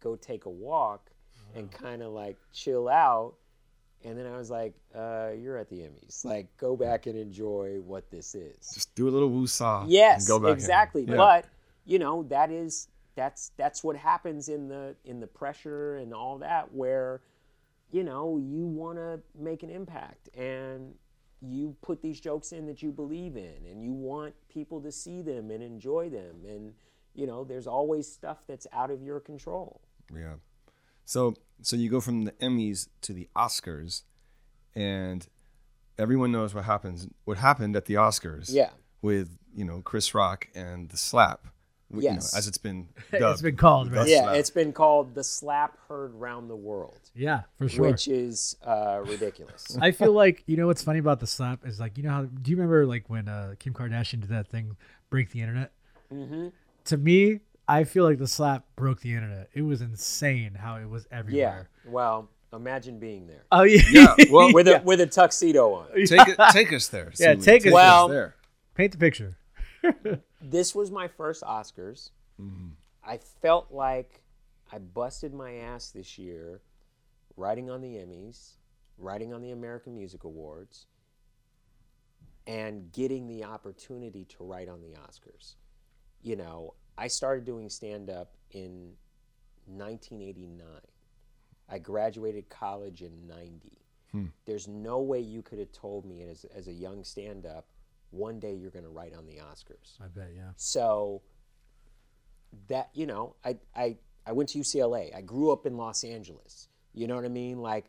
go 0.00 0.16
take 0.16 0.44
a 0.44 0.50
walk 0.50 1.10
and 1.54 1.70
kind 1.70 2.02
of 2.02 2.12
like 2.12 2.36
chill 2.52 2.88
out. 2.88 3.34
And 4.04 4.18
then 4.18 4.26
I 4.26 4.36
was 4.36 4.50
like, 4.50 4.74
uh, 4.94 5.30
"You're 5.38 5.56
at 5.56 5.70
the 5.70 5.80
Emmys. 5.80 6.24
Like, 6.24 6.54
go 6.58 6.76
back 6.76 7.06
and 7.06 7.18
enjoy 7.18 7.80
what 7.80 8.10
this 8.10 8.34
is." 8.34 8.72
just 8.74 8.94
do 8.94 9.08
a 9.08 9.10
little 9.10 9.30
woosah 9.30 9.82
and 9.82 9.90
Yes, 9.90 10.28
go 10.28 10.38
back 10.38 10.52
exactly. 10.52 11.04
Yeah. 11.04 11.16
But 11.16 11.46
you 11.86 11.98
know, 11.98 12.24
that 12.24 12.50
is 12.50 12.88
that's 13.14 13.52
that's 13.56 13.84
what 13.84 13.96
happens 13.96 14.48
in 14.48 14.68
the 14.68 14.96
in 15.04 15.20
the 15.20 15.26
pressure 15.26 15.96
and 15.96 16.12
all 16.12 16.38
that, 16.38 16.72
where 16.72 17.20
you 17.90 18.02
know 18.02 18.38
you 18.38 18.66
want 18.66 18.98
to 18.98 19.20
make 19.38 19.62
an 19.62 19.70
impact 19.70 20.28
and 20.36 20.94
you 21.40 21.76
put 21.82 22.00
these 22.00 22.20
jokes 22.20 22.52
in 22.52 22.66
that 22.66 22.82
you 22.82 22.90
believe 22.90 23.36
in, 23.36 23.66
and 23.70 23.82
you 23.82 23.92
want 23.92 24.34
people 24.48 24.80
to 24.80 24.90
see 24.90 25.22
them 25.22 25.50
and 25.50 25.62
enjoy 25.62 26.08
them, 26.08 26.36
and 26.48 26.72
you 27.14 27.26
know, 27.26 27.44
there's 27.44 27.66
always 27.66 28.10
stuff 28.10 28.38
that's 28.46 28.66
out 28.72 28.90
of 28.90 29.02
your 29.02 29.20
control. 29.20 29.80
Yeah. 30.14 30.34
So 31.04 31.34
so 31.62 31.76
you 31.76 31.88
go 31.90 32.00
from 32.00 32.24
the 32.24 32.32
Emmys 32.32 32.88
to 33.02 33.12
the 33.12 33.28
Oscars, 33.36 34.02
and 34.74 35.26
everyone 35.98 36.32
knows 36.32 36.54
what 36.54 36.64
happens. 36.64 37.08
What 37.24 37.38
happened 37.38 37.76
at 37.76 37.86
the 37.86 37.94
Oscars? 37.94 38.52
Yeah. 38.52 38.70
With 39.00 39.38
you 39.54 39.64
know 39.64 39.80
Chris 39.82 40.14
Rock 40.14 40.48
and 40.54 40.90
the 40.90 40.96
slap. 40.96 41.46
W- 41.94 42.08
you 42.08 42.10
know, 42.10 42.14
Yes. 42.16 42.36
as 42.36 42.46
it's 42.48 42.58
been 42.58 42.88
It's 43.12 43.20
dubbed. 43.20 43.42
been 43.42 43.56
called, 43.56 43.90
The 43.90 43.96
right? 43.96 44.08
yeah, 44.08 44.22
slap. 44.22 44.36
it's 44.36 44.50
been 44.50 44.72
called 44.72 45.14
the 45.14 45.24
slap 45.24 45.78
heard 45.88 46.14
round 46.14 46.50
the 46.50 46.56
world, 46.56 46.98
Yeah, 47.14 47.42
for 47.56 47.68
sure. 47.68 47.86
which 47.90 48.08
is 48.08 48.56
uh, 48.64 49.00
ridiculous. 49.04 49.76
I 49.80 49.90
feel 49.92 50.12
like 50.12 50.42
you 50.46 50.56
know 50.56 50.66
what's 50.66 50.82
funny 50.82 50.98
about 50.98 51.20
the 51.20 51.26
slap 51.26 51.66
is 51.66 51.80
like 51.80 51.96
you 51.96 52.04
know 52.04 52.10
how 52.10 52.22
do 52.24 52.50
you 52.50 52.56
remember 52.56 52.86
like 52.86 53.08
when 53.08 53.28
uh, 53.28 53.54
Kim 53.58 53.72
Kardashian 53.74 54.20
did 54.20 54.30
that 54.30 54.48
thing 54.48 54.76
break 55.10 55.30
the 55.30 55.40
internet? 55.40 55.72
Mm-hmm. 56.12 56.48
To 56.86 56.96
me, 56.96 57.40
I 57.66 57.84
feel 57.84 58.04
like 58.04 58.18
the 58.18 58.26
slap 58.28 58.64
broke 58.76 59.00
the 59.00 59.14
internet. 59.14 59.48
It 59.54 59.62
was 59.62 59.80
insane 59.80 60.54
how 60.54 60.76
it 60.76 60.88
was 60.88 61.06
everywhere. 61.10 61.68
yeah. 61.84 61.90
Well, 61.90 62.28
imagine 62.52 62.98
being 63.00 63.26
there 63.26 63.42
Oh 63.50 63.62
yeah. 63.64 63.82
Yeah. 63.90 64.14
Well, 64.30 64.52
with 64.54 64.68
a 64.68 64.80
with 64.84 65.00
a 65.00 65.06
tuxedo 65.06 65.72
on. 65.72 65.86
take 66.06 66.28
it, 66.28 66.38
take 66.52 66.72
us 66.72 66.88
there. 66.88 67.10
Yeah, 67.18 67.32
Suli. 67.32 67.42
take 67.44 67.66
us 67.66 67.72
Well- 67.72 68.08
there. 68.08 68.34
Paint 68.74 68.92
the 68.92 68.98
picture. 68.98 69.36
This 70.44 70.74
was 70.74 70.90
my 70.90 71.08
first 71.08 71.42
Oscars. 71.42 72.10
Mm-hmm. 72.40 72.68
I 73.02 73.18
felt 73.18 73.72
like 73.72 74.22
I 74.70 74.78
busted 74.78 75.32
my 75.34 75.54
ass 75.54 75.90
this 75.90 76.18
year 76.18 76.60
writing 77.36 77.70
on 77.70 77.80
the 77.80 77.96
Emmys, 77.96 78.52
writing 78.98 79.32
on 79.32 79.40
the 79.40 79.50
American 79.50 79.94
Music 79.94 80.24
Awards, 80.24 80.86
and 82.46 82.92
getting 82.92 83.26
the 83.26 83.44
opportunity 83.44 84.24
to 84.26 84.44
write 84.44 84.68
on 84.68 84.80
the 84.80 84.96
Oscars. 84.98 85.54
You 86.22 86.36
know, 86.36 86.74
I 86.96 87.08
started 87.08 87.44
doing 87.44 87.68
stand 87.68 88.10
up 88.10 88.34
in 88.50 88.92
1989. 89.66 90.66
I 91.68 91.78
graduated 91.78 92.48
college 92.50 93.02
in 93.02 93.26
90. 93.26 93.78
Hmm. 94.12 94.26
There's 94.44 94.68
no 94.68 95.00
way 95.00 95.20
you 95.20 95.42
could 95.42 95.58
have 95.58 95.72
told 95.72 96.04
me 96.04 96.22
as, 96.22 96.44
as 96.54 96.68
a 96.68 96.72
young 96.72 97.02
stand 97.02 97.46
up, 97.46 97.66
one 98.14 98.38
day 98.40 98.54
you're 98.54 98.70
going 98.70 98.84
to 98.84 98.90
write 98.90 99.14
on 99.14 99.26
the 99.26 99.34
Oscars. 99.38 100.00
I 100.00 100.06
bet. 100.08 100.30
Yeah. 100.36 100.50
So 100.56 101.22
that 102.68 102.90
you 102.94 103.06
know, 103.06 103.34
I 103.44 103.56
I 103.74 103.96
I 104.26 104.32
went 104.32 104.48
to 104.50 104.58
UCLA. 104.58 105.14
I 105.14 105.20
grew 105.20 105.50
up 105.50 105.66
in 105.66 105.76
Los 105.76 106.04
Angeles. 106.04 106.68
You 106.94 107.06
know 107.06 107.16
what 107.16 107.24
I 107.24 107.28
mean? 107.28 107.58
Like 107.58 107.86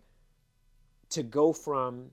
to 1.11 1.23
go 1.23 1.53
from 1.53 2.11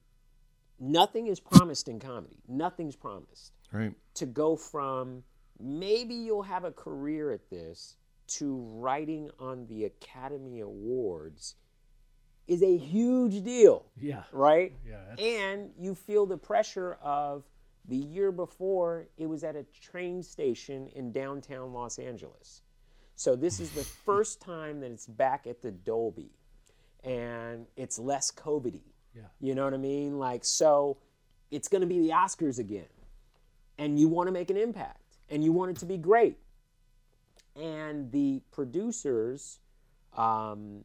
nothing 0.78 1.26
is 1.26 1.40
promised 1.40 1.88
in 1.88 1.98
comedy. 1.98 2.38
Nothing's 2.46 2.96
promised. 2.96 3.52
Right. 3.72 3.94
To 4.14 4.26
go 4.26 4.56
from 4.56 5.24
maybe 5.58 6.14
you'll 6.14 6.42
have 6.42 6.64
a 6.64 6.72
career 6.72 7.30
at 7.32 7.48
this 7.48 7.96
to 8.26 8.56
writing 8.74 9.30
on 9.38 9.66
the 9.66 9.84
Academy 9.84 10.60
Awards 10.60 11.54
is 12.48 12.62
a 12.62 12.76
huge 12.76 13.44
deal 13.44 13.86
Yeah. 13.96 14.24
right? 14.32 14.74
Yeah, 14.84 15.00
that's- 15.10 15.18
And 15.20 15.70
you 15.78 15.94
feel 15.94 16.26
the 16.26 16.36
pressure 16.38 16.94
of 16.94 17.44
the 17.88 17.96
year 17.96 18.30
before 18.30 19.06
it 19.18 19.26
was 19.26 19.44
at 19.44 19.56
a 19.56 19.64
train 19.80 20.22
station 20.22 20.88
in 20.94 21.12
downtown 21.12 21.72
Los 21.72 21.98
Angeles. 21.98 22.62
So 23.16 23.36
this 23.36 23.60
is 23.60 23.70
the 23.70 23.84
first 24.04 24.40
time 24.40 24.80
that 24.80 24.90
it's 24.90 25.06
back 25.06 25.46
at 25.46 25.62
the 25.62 25.70
Dolby, 25.70 26.30
and 27.04 27.66
it's 27.76 27.98
less 27.98 28.30
COVIDy. 28.30 28.82
Yeah. 29.14 29.22
You 29.40 29.54
know 29.54 29.64
what 29.64 29.74
I 29.74 29.78
mean? 29.78 30.18
Like 30.18 30.44
so, 30.44 30.98
it's 31.50 31.68
going 31.68 31.82
to 31.82 31.86
be 31.86 32.00
the 32.00 32.10
Oscars 32.10 32.58
again, 32.58 32.86
and 33.78 33.98
you 33.98 34.08
want 34.08 34.28
to 34.28 34.32
make 34.32 34.50
an 34.50 34.56
impact, 34.56 35.18
and 35.28 35.44
you 35.44 35.52
want 35.52 35.72
it 35.72 35.76
to 35.78 35.86
be 35.86 35.98
great. 35.98 36.38
And 37.54 38.10
the 38.12 38.40
producers, 38.50 39.58
um, 40.16 40.84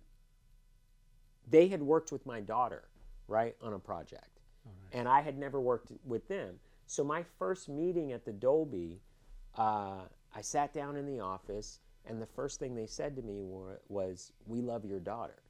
they 1.50 1.70
had 1.70 1.82
worked 1.82 2.12
with 2.12 2.26
my 2.26 2.42
daughter, 2.42 2.84
right, 3.28 3.56
on 3.62 3.74
a 3.74 3.80
project. 3.80 4.28
And 4.92 5.08
I 5.08 5.22
had 5.22 5.38
never 5.38 5.62
worked 5.62 5.92
with 6.06 6.28
them. 6.28 6.60
So 6.88 7.04
my 7.04 7.24
first 7.38 7.70
meeting 7.70 8.12
at 8.14 8.26
the 8.26 8.32
Dolby, 8.34 9.02
uh, 9.58 10.02
I 10.34 10.42
sat 10.42 10.74
down 10.74 10.96
in 10.96 11.06
the 11.06 11.20
office 11.20 11.80
and 12.06 12.22
the 12.22 12.26
first 12.26 12.60
thing 12.60 12.74
they 12.76 12.88
said 12.88 13.16
to 13.18 13.22
me 13.22 13.42
wa- 13.44 13.76
was, 13.90 14.32
"We 14.46 14.62
love 14.62 14.86
your 14.86 15.00
daughter," 15.02 15.44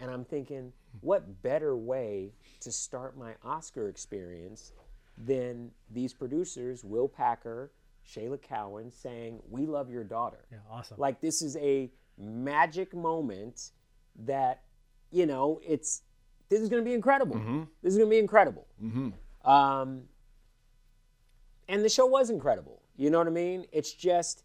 and 0.00 0.10
I'm 0.10 0.24
thinking, 0.24 0.72
what 1.00 1.42
better 1.42 1.76
way 1.76 2.34
to 2.60 2.72
start 2.72 3.16
my 3.16 3.34
Oscar 3.44 3.88
experience 3.88 4.72
than 5.16 5.70
these 5.90 6.12
producers, 6.12 6.82
Will 6.82 7.08
Packer, 7.08 7.70
Shayla 8.04 8.40
Cowan, 8.42 8.90
saying, 8.90 9.40
"We 9.48 9.66
love 9.66 9.88
your 9.90 10.02
daughter." 10.04 10.44
Yeah, 10.50 10.58
awesome. 10.68 10.98
Like 10.98 11.20
this 11.20 11.40
is 11.42 11.56
a 11.58 11.92
magic 12.18 12.94
moment 12.94 13.70
that, 14.16 14.64
you 15.12 15.26
know, 15.26 15.60
it's 15.64 16.02
this 16.48 16.60
is 16.60 16.68
going 16.68 16.82
to 16.82 16.88
be 16.88 16.94
incredible. 16.94 17.36
This 17.82 17.92
is 17.92 17.96
going 17.98 18.10
to 18.10 18.14
be 18.14 18.18
incredible. 18.18 18.66
Um, 19.44 20.08
and 21.68 21.84
the 21.84 21.88
show 21.88 22.06
was 22.06 22.30
incredible. 22.30 22.82
You 22.96 23.10
know 23.10 23.18
what 23.18 23.26
I 23.26 23.30
mean? 23.30 23.66
It's 23.72 23.92
just 23.92 24.44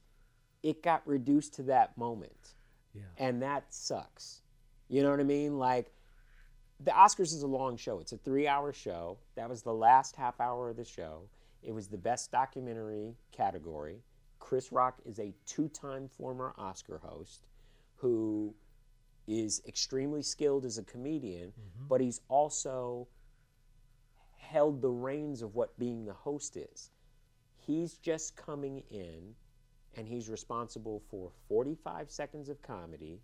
it 0.64 0.81
got 0.84 1.07
reduced 1.07 1.53
to 1.56 1.64
that 1.64 1.98
moment, 1.98 2.56
yeah. 2.94 3.03
and 3.18 3.41
that 3.41 3.73
sucks. 3.73 4.41
You 4.89 5.03
know 5.03 5.11
what 5.11 5.19
I 5.19 5.23
mean? 5.23 5.57
Like 5.57 5.91
the 6.80 6.91
Oscars 6.91 7.34
is 7.34 7.41
a 7.41 7.48
long 7.48 7.77
show. 7.77 7.99
It's 7.99 8.11
a 8.11 8.18
three-hour 8.18 8.73
show. 8.73 9.18
That 9.35 9.49
was 9.49 9.64
the 9.64 9.73
last 9.73 10.15
half 10.15 10.39
hour 10.39 10.69
of 10.69 10.77
the 10.77 10.85
show. 10.85 11.30
It 11.64 11.73
was 11.73 11.88
the 11.88 11.98
best 11.98 12.31
documentary 12.31 13.15
category. 13.31 14.03
Chris 14.39 14.72
Rock 14.72 14.99
is 15.06 15.19
a 15.19 15.34
two-time 15.45 16.07
former 16.07 16.53
Oscar 16.57 16.99
host 16.99 17.48
who 17.95 18.53
is 19.27 19.61
extremely 19.68 20.22
skilled 20.22 20.65
as 20.65 20.77
a 20.77 20.84
comedian, 20.84 21.49
mm-hmm. 21.49 21.88
but 21.89 21.99
he's 21.99 22.22
also 22.30 23.07
held 24.38 24.81
the 24.81 24.89
reins 24.89 25.41
of 25.41 25.56
what 25.56 25.77
being 25.77 26.06
the 26.06 26.14
host 26.14 26.56
is. 26.56 26.91
He's 27.68 27.98
just 27.98 28.38
coming 28.38 28.81
in 28.89 29.35
and 29.98 30.07
he's 30.07 30.30
responsible 30.30 31.02
for 31.11 31.31
45 31.49 32.10
seconds 32.10 32.48
of 32.48 32.61
comedy 32.61 33.19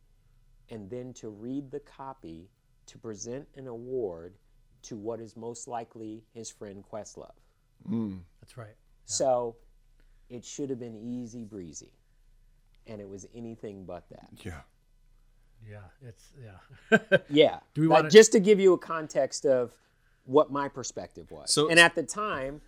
and 0.69 0.89
then 0.89 1.13
to 1.13 1.29
read 1.29 1.71
the 1.71 1.79
copy 1.79 2.49
to 2.87 2.97
present 2.97 3.47
an 3.55 3.67
award 3.67 4.33
to 4.83 4.97
what 4.97 5.21
is 5.21 5.37
most 5.37 5.67
likely 5.69 6.23
his 6.33 6.49
friend 6.51 6.83
Questlove. 6.91 7.31
Mm. 7.89 8.19
That's 8.41 8.57
right. 8.57 8.75
So 9.05 9.55
it 10.29 10.43
should 10.43 10.69
have 10.69 10.79
been 10.79 10.97
easy 10.97 11.45
breezy. 11.45 11.93
And 12.85 12.99
it 12.99 13.07
was 13.07 13.25
anything 13.33 13.85
but 13.85 14.03
that. 14.09 14.27
Yeah. 14.43 14.59
Yeah, 15.65 15.77
it's 16.05 16.31
yeah. 16.41 17.17
Yeah. 17.29 17.59
Do 17.73 17.79
we 17.81 17.87
wanna- 17.87 18.09
just 18.09 18.33
to 18.33 18.41
give 18.41 18.59
you 18.59 18.73
a 18.73 18.77
context 18.77 19.45
of 19.45 19.71
what 20.25 20.51
my 20.51 20.67
perspective 20.67 21.31
was. 21.31 21.53
So- 21.53 21.69
and 21.69 21.79
at 21.79 21.95
the 21.95 22.03
time, 22.03 22.59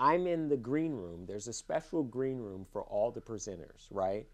I'm 0.00 0.26
in 0.26 0.48
the 0.48 0.56
green 0.56 0.92
room. 0.92 1.26
There's 1.26 1.46
a 1.46 1.52
special 1.52 2.02
green 2.02 2.38
room 2.38 2.66
for 2.72 2.82
all 2.84 3.10
the 3.10 3.20
presenters, 3.20 3.86
right? 3.90 4.26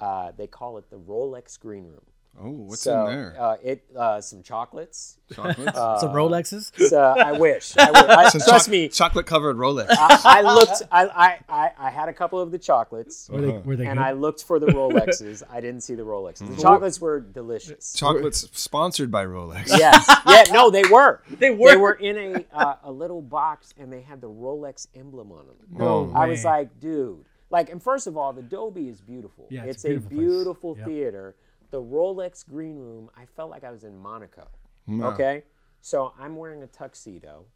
Uh, 0.00 0.32
they 0.36 0.48
call 0.48 0.78
it 0.78 0.90
the 0.90 0.98
Rolex 0.98 1.58
green 1.58 1.84
room. 1.84 2.02
Oh, 2.40 2.50
what's 2.50 2.80
so, 2.82 3.06
in 3.06 3.14
there? 3.14 3.36
Uh, 3.38 3.56
it 3.62 3.84
uh, 3.96 4.20
some 4.20 4.42
chocolates. 4.42 5.18
Chocolates? 5.34 5.76
Some 5.76 6.12
Rolexes. 6.12 6.72
So, 6.88 6.98
I 7.00 7.32
wish. 7.32 7.76
I 7.76 7.90
wish. 7.90 8.04
I, 8.10 8.30
trust 8.30 8.48
choc- 8.48 8.68
me. 8.68 8.88
chocolate 8.88 9.26
covered 9.26 9.56
Rolex. 9.56 9.86
I, 9.90 10.20
I 10.24 10.40
looked. 10.40 10.82
I, 10.90 11.06
I, 11.06 11.38
I, 11.48 11.70
I 11.78 11.90
had 11.90 12.08
a 12.08 12.12
couple 12.12 12.40
of 12.40 12.50
the 12.50 12.58
chocolates, 12.58 13.28
Were 13.28 13.40
they 13.40 13.48
were 13.58 13.76
they 13.76 13.86
and 13.86 13.98
good? 13.98 14.04
I 14.04 14.12
looked 14.12 14.44
for 14.44 14.58
the 14.58 14.66
Rolexes. 14.68 15.42
I 15.50 15.60
didn't 15.60 15.82
see 15.82 15.94
the 15.94 16.04
Rolexes. 16.04 16.54
The 16.56 16.60
chocolates 16.62 17.00
were 17.00 17.20
delicious. 17.20 17.92
Chocolates 17.92 18.48
sponsored 18.52 19.10
by 19.10 19.24
Rolex. 19.26 19.68
Yes. 19.68 20.08
Yeah. 20.26 20.44
No, 20.52 20.70
they 20.70 20.84
were. 20.84 21.22
They 21.42 21.50
were? 21.50 21.70
They 21.70 21.76
were 21.76 21.94
in 21.94 22.16
a 22.52 22.56
uh, 22.56 22.76
a 22.84 22.92
little 22.92 23.20
box, 23.20 23.74
and 23.78 23.92
they 23.92 24.00
had 24.00 24.20
the 24.20 24.28
Rolex 24.30 24.86
emblem 24.94 25.32
on 25.32 25.46
them. 25.46 25.56
no 25.70 26.12
I 26.14 26.26
was 26.26 26.44
like, 26.44 26.78
dude. 26.80 27.24
Like, 27.50 27.68
and 27.68 27.82
first 27.82 28.06
of 28.06 28.16
all, 28.16 28.32
the 28.32 28.42
Dolby 28.42 28.88
is 28.88 29.00
beautiful. 29.00 29.46
Yeah, 29.50 29.64
it's, 29.64 29.84
it's 29.84 30.04
a 30.04 30.06
a 30.06 30.08
beautiful 30.08 30.08
place. 30.08 30.18
beautiful 30.18 30.76
Yep. 30.78 30.86
theater. 30.86 31.36
The 31.72 31.82
Rolex 31.82 32.46
Green 32.48 32.76
Room, 32.76 33.10
I 33.16 33.24
felt 33.34 33.50
like 33.50 33.64
I 33.64 33.70
was 33.72 33.82
in 33.82 33.96
Monaco. 33.98 34.46
Okay, 34.90 35.42
so 35.80 36.12
I'm 36.20 36.36
wearing 36.36 36.62
a 36.62 36.66
tuxedo, 36.66 37.46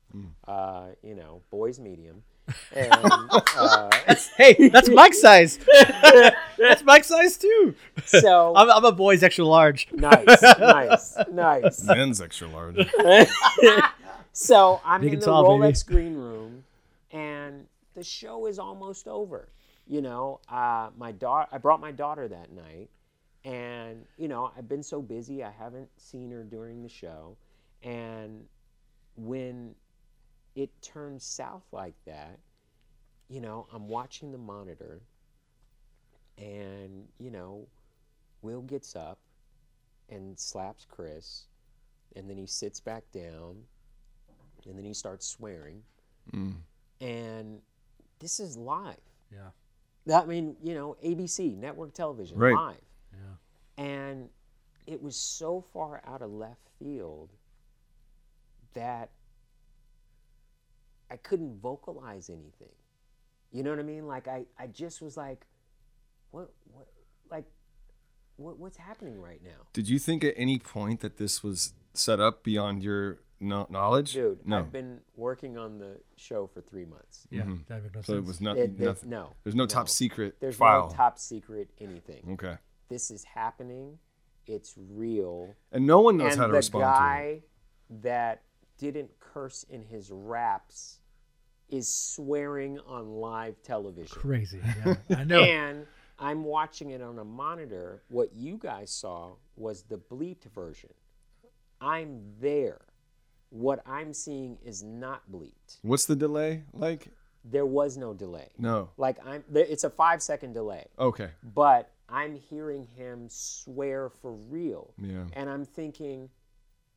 uh, 0.49 0.87
you 1.03 1.15
know, 1.15 1.43
boys 1.51 1.79
medium, 1.79 2.23
and 2.73 2.91
uh, 2.93 3.91
hey, 4.37 4.69
that's 4.71 4.89
Mike's 4.89 5.21
size. 5.29 5.59
that's 6.59 6.83
Mike's 6.85 7.09
size 7.09 7.37
too. 7.37 7.75
so 8.07 8.53
I'm, 8.57 8.71
I'm 8.71 8.85
a 8.85 8.93
boy's 8.93 9.23
extra 9.23 9.45
large. 9.45 9.89
nice, 9.93 10.25
nice, 10.59 11.17
nice. 11.31 11.85
Men's 11.85 12.21
extra 12.21 12.49
large. 12.49 12.77
So 14.33 14.81
I'm 14.85 15.01
Big 15.01 15.15
in 15.15 15.21
the 15.21 15.27
tall, 15.27 15.59
baby. 15.59 15.73
Rolex 15.73 15.87
green 15.87 16.15
room, 16.15 16.65
and 17.11 17.67
the 17.95 18.05
show 18.05 18.47
is 18.47 18.59
almost 18.59 19.09
over. 19.09 19.49
You 19.89 20.01
know, 20.03 20.41
uh, 20.49 20.91
my 20.97 21.13
daughter. 21.13 21.49
I 21.53 21.59
brought 21.59 21.81
my 21.81 21.93
daughter 21.93 22.29
that 22.29 22.53
night, 22.53 22.89
and 23.47 24.05
you 24.19 24.27
know, 24.27 24.51
I've 24.59 24.69
been 24.69 24.83
so 24.83 25.01
busy, 25.01 25.43
I 25.45 25.53
haven't 25.53 25.89
seen 25.97 26.31
her 26.33 26.43
during 26.43 26.83
the 26.83 26.89
show. 26.89 27.37
And 27.83 28.45
when 29.17 29.75
it 30.57 30.71
turns 30.83 31.25
south 31.25 31.63
like 31.71 31.95
that, 32.07 32.39
you 33.29 33.41
know, 33.41 33.69
I'm 33.73 33.89
watching 33.89 34.33
the 34.33 34.39
monitor, 34.39 35.01
and 36.39 37.07
you 37.19 37.31
know, 37.31 37.67
Will 38.43 38.63
gets 38.63 38.97
up 38.97 39.19
and 40.11 40.39
slaps 40.39 40.85
Chris, 40.91 41.45
and 42.17 42.29
then 42.29 42.37
he 42.37 42.47
sits 42.47 42.81
back 42.81 43.05
down, 43.13 43.57
and 44.67 44.77
then 44.77 44.85
he 44.85 44.93
starts 44.93 45.27
swearing. 45.27 45.83
Mm. 46.33 46.55
And 47.01 47.61
this 48.19 48.41
is 48.41 48.57
live. 48.57 48.97
Yeah. 49.33 49.51
I 50.21 50.25
mean, 50.27 50.57
you 50.63 50.75
know, 50.75 50.97
ABC, 51.05 51.57
network 51.57 51.93
television, 51.93 52.39
Right. 52.39 52.55
live. 52.55 52.86
Yeah. 53.17 53.85
And 53.85 54.29
it 54.87 55.03
was 55.03 55.17
so 55.17 55.65
far 55.73 56.03
out 56.07 56.23
of 56.23 56.31
left 56.31 56.69
field 56.79 57.31
that 58.75 59.11
I 61.11 61.17
couldn't 61.17 61.61
vocalize 61.61 62.29
anything. 62.31 62.75
You 63.53 63.63
know 63.63 63.71
what 63.71 63.79
I 63.79 63.83
mean? 63.85 64.07
Like 64.07 64.29
I, 64.29 64.45
I 64.59 64.67
just 64.67 65.01
was 65.01 65.17
like, 65.17 65.47
what, 66.31 66.51
what, 66.73 66.89
like, 67.31 67.45
what, 68.37 68.59
what's 68.59 68.77
happening 68.77 69.21
right 69.21 69.41
now? 69.43 69.67
Did 69.73 69.89
you 69.89 69.99
think 69.99 70.25
at 70.25 70.35
any 70.37 70.59
point 70.59 71.01
that 71.01 71.17
this 71.17 71.43
was 71.43 71.73
set 71.95 72.21
up 72.21 72.43
beyond 72.43 72.83
your 72.83 73.21
no- 73.41 73.67
knowledge? 73.71 74.13
Dude, 74.13 74.47
no. 74.47 74.59
I've 74.59 74.73
been 74.73 75.01
working 75.15 75.57
on 75.57 75.79
the 75.79 76.01
show 76.17 76.47
for 76.53 76.61
three 76.61 76.85
months. 76.85 77.27
Yeah. 77.31 77.45
That 77.69 77.83
makes 77.83 77.95
no 77.95 78.03
so 78.03 78.15
it 78.17 78.25
was 78.25 78.41
not, 78.41 78.59
It- 78.59 78.73
it- 78.73 78.81
nothing. 78.81 79.09
no, 79.11 79.31
There's 79.45 79.55
no, 79.55 79.63
no. 79.65 79.69
top 79.69 79.89
secret 79.89 80.37
There's 80.41 80.57
file. 80.57 80.89
no 80.91 80.95
top 80.95 81.19
secret 81.19 81.71
anything. 81.81 82.23
okay. 82.33 82.57
This 82.89 83.11
is 83.11 83.25
happening. 83.25 83.99
It's 84.47 84.75
real. 84.91 85.55
And 85.73 85.87
no 85.87 86.01
one 86.01 86.17
knows 86.17 86.33
and 86.33 86.41
how 86.43 86.47
to 86.47 86.53
respond 86.53 86.83
to 86.85 86.89
it. 86.89 86.93
The 86.93 86.99
guy 86.99 87.43
that 88.03 88.43
didn't 88.79 89.11
curse 89.19 89.65
in 89.69 89.83
his 89.83 90.11
raps 90.11 90.99
is 91.69 91.89
swearing 91.89 92.79
on 92.87 93.17
live 93.17 93.61
television. 93.63 94.17
crazy. 94.21 94.61
Yeah. 94.85 94.95
I 95.17 95.25
know. 95.25 95.43
And 95.45 95.87
I'm 96.19 96.45
watching 96.45 96.91
it 96.91 97.03
on 97.03 97.19
a 97.19 97.25
monitor. 97.25 98.03
What 98.09 98.33
you 98.35 98.57
guys 98.57 98.91
saw 98.91 99.33
was 99.57 99.83
the 99.83 99.99
bleeped 99.99 100.45
version. 100.55 100.91
I'm 101.81 102.23
there. 102.41 102.81
What 103.51 103.83
I'm 103.87 104.13
seeing 104.15 104.59
is 104.65 104.83
not 104.83 105.23
bleeped. 105.31 105.79
What's 105.83 106.07
the 106.07 106.17
delay 106.17 106.65
like? 106.73 107.09
There 107.45 107.67
was 107.67 107.97
no 107.97 108.13
delay. 108.15 108.49
No. 108.59 108.91
Like 108.97 109.19
I'm 109.25 109.45
it's 109.55 109.85
a 109.85 109.91
5 109.91 110.23
second 110.23 110.53
delay. 110.53 110.87
Okay. 110.99 111.31
But 111.43 111.91
I'm 112.09 112.35
hearing 112.35 112.85
him 112.85 113.27
swear 113.29 114.09
for 114.09 114.33
real. 114.33 114.95
Yeah. 114.99 115.25
And 115.33 115.51
I'm 115.51 115.65
thinking 115.65 116.29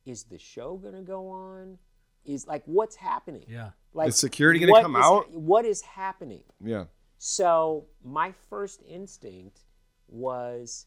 is 0.06 0.24
the 0.24 0.38
show 0.38 0.76
going 0.76 0.94
to 0.94 1.02
go 1.02 1.28
on? 1.28 1.78
Is 2.24 2.46
like 2.46 2.62
what's 2.66 2.96
happening? 2.96 3.44
yeah. 3.48 3.70
Like 3.92 4.08
Is 4.10 4.16
security 4.16 4.60
gonna 4.60 4.82
come 4.82 4.94
is- 4.94 5.04
out? 5.04 5.30
What 5.32 5.64
is 5.64 5.82
happening? 5.82 6.42
Yeah. 6.62 6.84
So 7.18 7.86
my 8.04 8.32
first 8.48 8.82
instinct 8.88 9.60
was, 10.08 10.86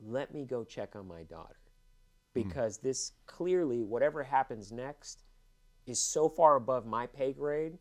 let 0.00 0.34
me 0.34 0.44
go 0.44 0.64
check 0.64 0.96
on 0.96 1.06
my 1.06 1.22
daughter, 1.22 1.56
hmm. 2.34 2.42
because 2.42 2.78
this 2.78 3.12
clearly, 3.26 3.82
whatever 3.82 4.22
happens 4.22 4.72
next, 4.72 5.22
is 5.86 6.00
so 6.00 6.28
far 6.28 6.56
above 6.56 6.84
my 6.84 7.06
pay 7.06 7.32
grade. 7.32 7.78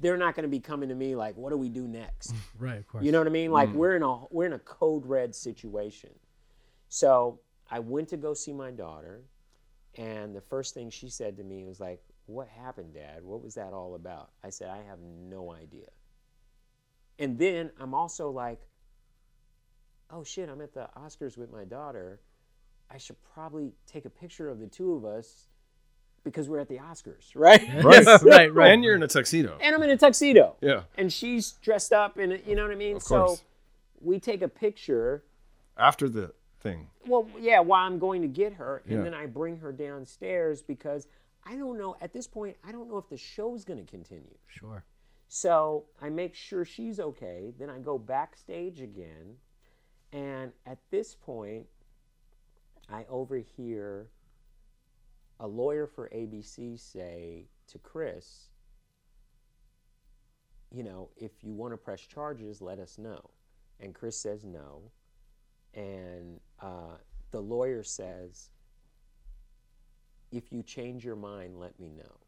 They're 0.00 0.16
not 0.16 0.34
going 0.34 0.44
to 0.44 0.48
be 0.48 0.60
coming 0.60 0.88
to 0.88 0.94
me 0.94 1.16
like, 1.16 1.36
"What 1.36 1.50
do 1.50 1.56
we 1.56 1.68
do 1.68 1.86
next?" 1.86 2.34
Right. 2.58 2.78
Of 2.78 2.86
course. 2.86 3.04
You 3.04 3.12
know 3.12 3.18
what 3.18 3.26
I 3.26 3.30
mean? 3.30 3.50
Like 3.50 3.70
mm. 3.70 3.74
we're 3.74 3.96
in 3.96 4.02
a 4.02 4.24
we're 4.30 4.46
in 4.46 4.52
a 4.52 4.58
code 4.58 5.06
red 5.06 5.34
situation. 5.34 6.10
So 6.88 7.40
I 7.70 7.80
went 7.80 8.08
to 8.08 8.16
go 8.16 8.34
see 8.34 8.52
my 8.52 8.70
daughter, 8.70 9.24
and 9.96 10.34
the 10.34 10.40
first 10.40 10.74
thing 10.74 10.90
she 10.90 11.08
said 11.08 11.36
to 11.36 11.44
me 11.44 11.64
was 11.64 11.80
like, 11.80 12.02
"What 12.26 12.48
happened, 12.48 12.94
Dad? 12.94 13.22
What 13.22 13.42
was 13.42 13.54
that 13.54 13.72
all 13.72 13.94
about?" 13.94 14.30
I 14.44 14.50
said, 14.50 14.68
"I 14.70 14.82
have 14.88 15.00
no 15.00 15.52
idea." 15.52 15.88
And 17.18 17.38
then 17.38 17.70
I'm 17.80 17.94
also 17.94 18.30
like, 18.30 18.60
"Oh 20.10 20.24
shit! 20.24 20.48
I'm 20.48 20.60
at 20.60 20.74
the 20.74 20.88
Oscars 20.96 21.36
with 21.36 21.50
my 21.50 21.64
daughter. 21.64 22.20
I 22.90 22.98
should 22.98 23.16
probably 23.34 23.72
take 23.86 24.04
a 24.04 24.10
picture 24.10 24.48
of 24.48 24.60
the 24.60 24.66
two 24.66 24.94
of 24.94 25.04
us 25.04 25.48
because 26.26 26.48
we're 26.48 26.58
at 26.58 26.68
the 26.68 26.76
Oscars, 26.78 27.30
right?" 27.34 27.62
Right. 27.84 28.04
right. 28.22 28.52
Right. 28.52 28.72
And 28.72 28.82
you're 28.84 28.96
in 28.96 29.02
a 29.02 29.08
tuxedo. 29.08 29.56
and 29.60 29.74
I'm 29.74 29.82
in 29.82 29.90
a 29.90 29.96
tuxedo 29.96 30.56
Yeah. 30.60 30.82
and 30.98 31.10
she's 31.12 31.52
dressed 31.62 31.92
up 31.92 32.18
and 32.18 32.40
you 32.46 32.54
know 32.56 32.62
what 32.64 32.72
I 32.72 32.74
mean. 32.74 32.96
Of 32.96 33.04
course. 33.04 33.38
so 33.38 33.44
we 34.00 34.18
take 34.20 34.42
a 34.42 34.48
picture. 34.48 35.22
After 35.78 36.08
the 36.08 36.32
thing. 36.60 36.88
Well, 37.06 37.28
yeah, 37.38 37.60
while 37.60 37.86
I'm 37.86 37.98
going 37.98 38.22
to 38.22 38.28
get 38.28 38.54
her, 38.54 38.82
and 38.86 38.98
Yeah. 38.98 39.02
then 39.04 39.14
I 39.14 39.26
bring 39.26 39.58
her 39.58 39.72
downstairs 39.72 40.62
because 40.62 41.06
I 41.44 41.54
don't 41.56 41.78
know. 41.78 41.96
At 42.00 42.12
this 42.12 42.26
point, 42.26 42.56
I 42.66 42.72
don't 42.72 42.88
know 42.90 42.98
if 42.98 43.08
the 43.08 43.16
show's 43.16 43.64
going 43.64 43.78
to 43.84 43.88
continue. 43.90 44.36
Sure. 44.48 44.84
So 45.28 45.84
I 46.02 46.08
make 46.08 46.34
sure 46.34 46.64
she's 46.64 46.98
okay. 46.98 47.52
Then 47.58 47.70
I 47.70 47.78
go 47.78 47.98
backstage 47.98 48.80
again. 48.80 49.36
And 50.12 50.52
at 50.66 50.78
this 50.90 51.14
point, 51.14 51.66
I 52.88 53.04
overhear 53.08 54.08
a 55.40 55.46
lawyer 55.46 55.86
for 55.86 56.08
ABC 56.14 56.78
say 56.78 57.44
to 57.68 57.78
Chris, 57.78 58.48
you 60.70 60.82
know, 60.82 61.10
if 61.16 61.42
you 61.42 61.54
want 61.54 61.72
to 61.72 61.76
press 61.76 62.00
charges, 62.00 62.60
let 62.60 62.78
us 62.78 62.98
know. 62.98 63.30
And 63.80 63.94
Chris 63.94 64.18
says 64.18 64.44
no. 64.44 64.82
And 65.74 66.40
uh, 66.60 66.96
the 67.30 67.40
lawyer 67.40 67.82
says, 67.82 68.50
if 70.32 70.50
you 70.52 70.62
change 70.62 71.04
your 71.04 71.16
mind, 71.16 71.58
let 71.58 71.78
me 71.78 71.90
know. 71.90 72.20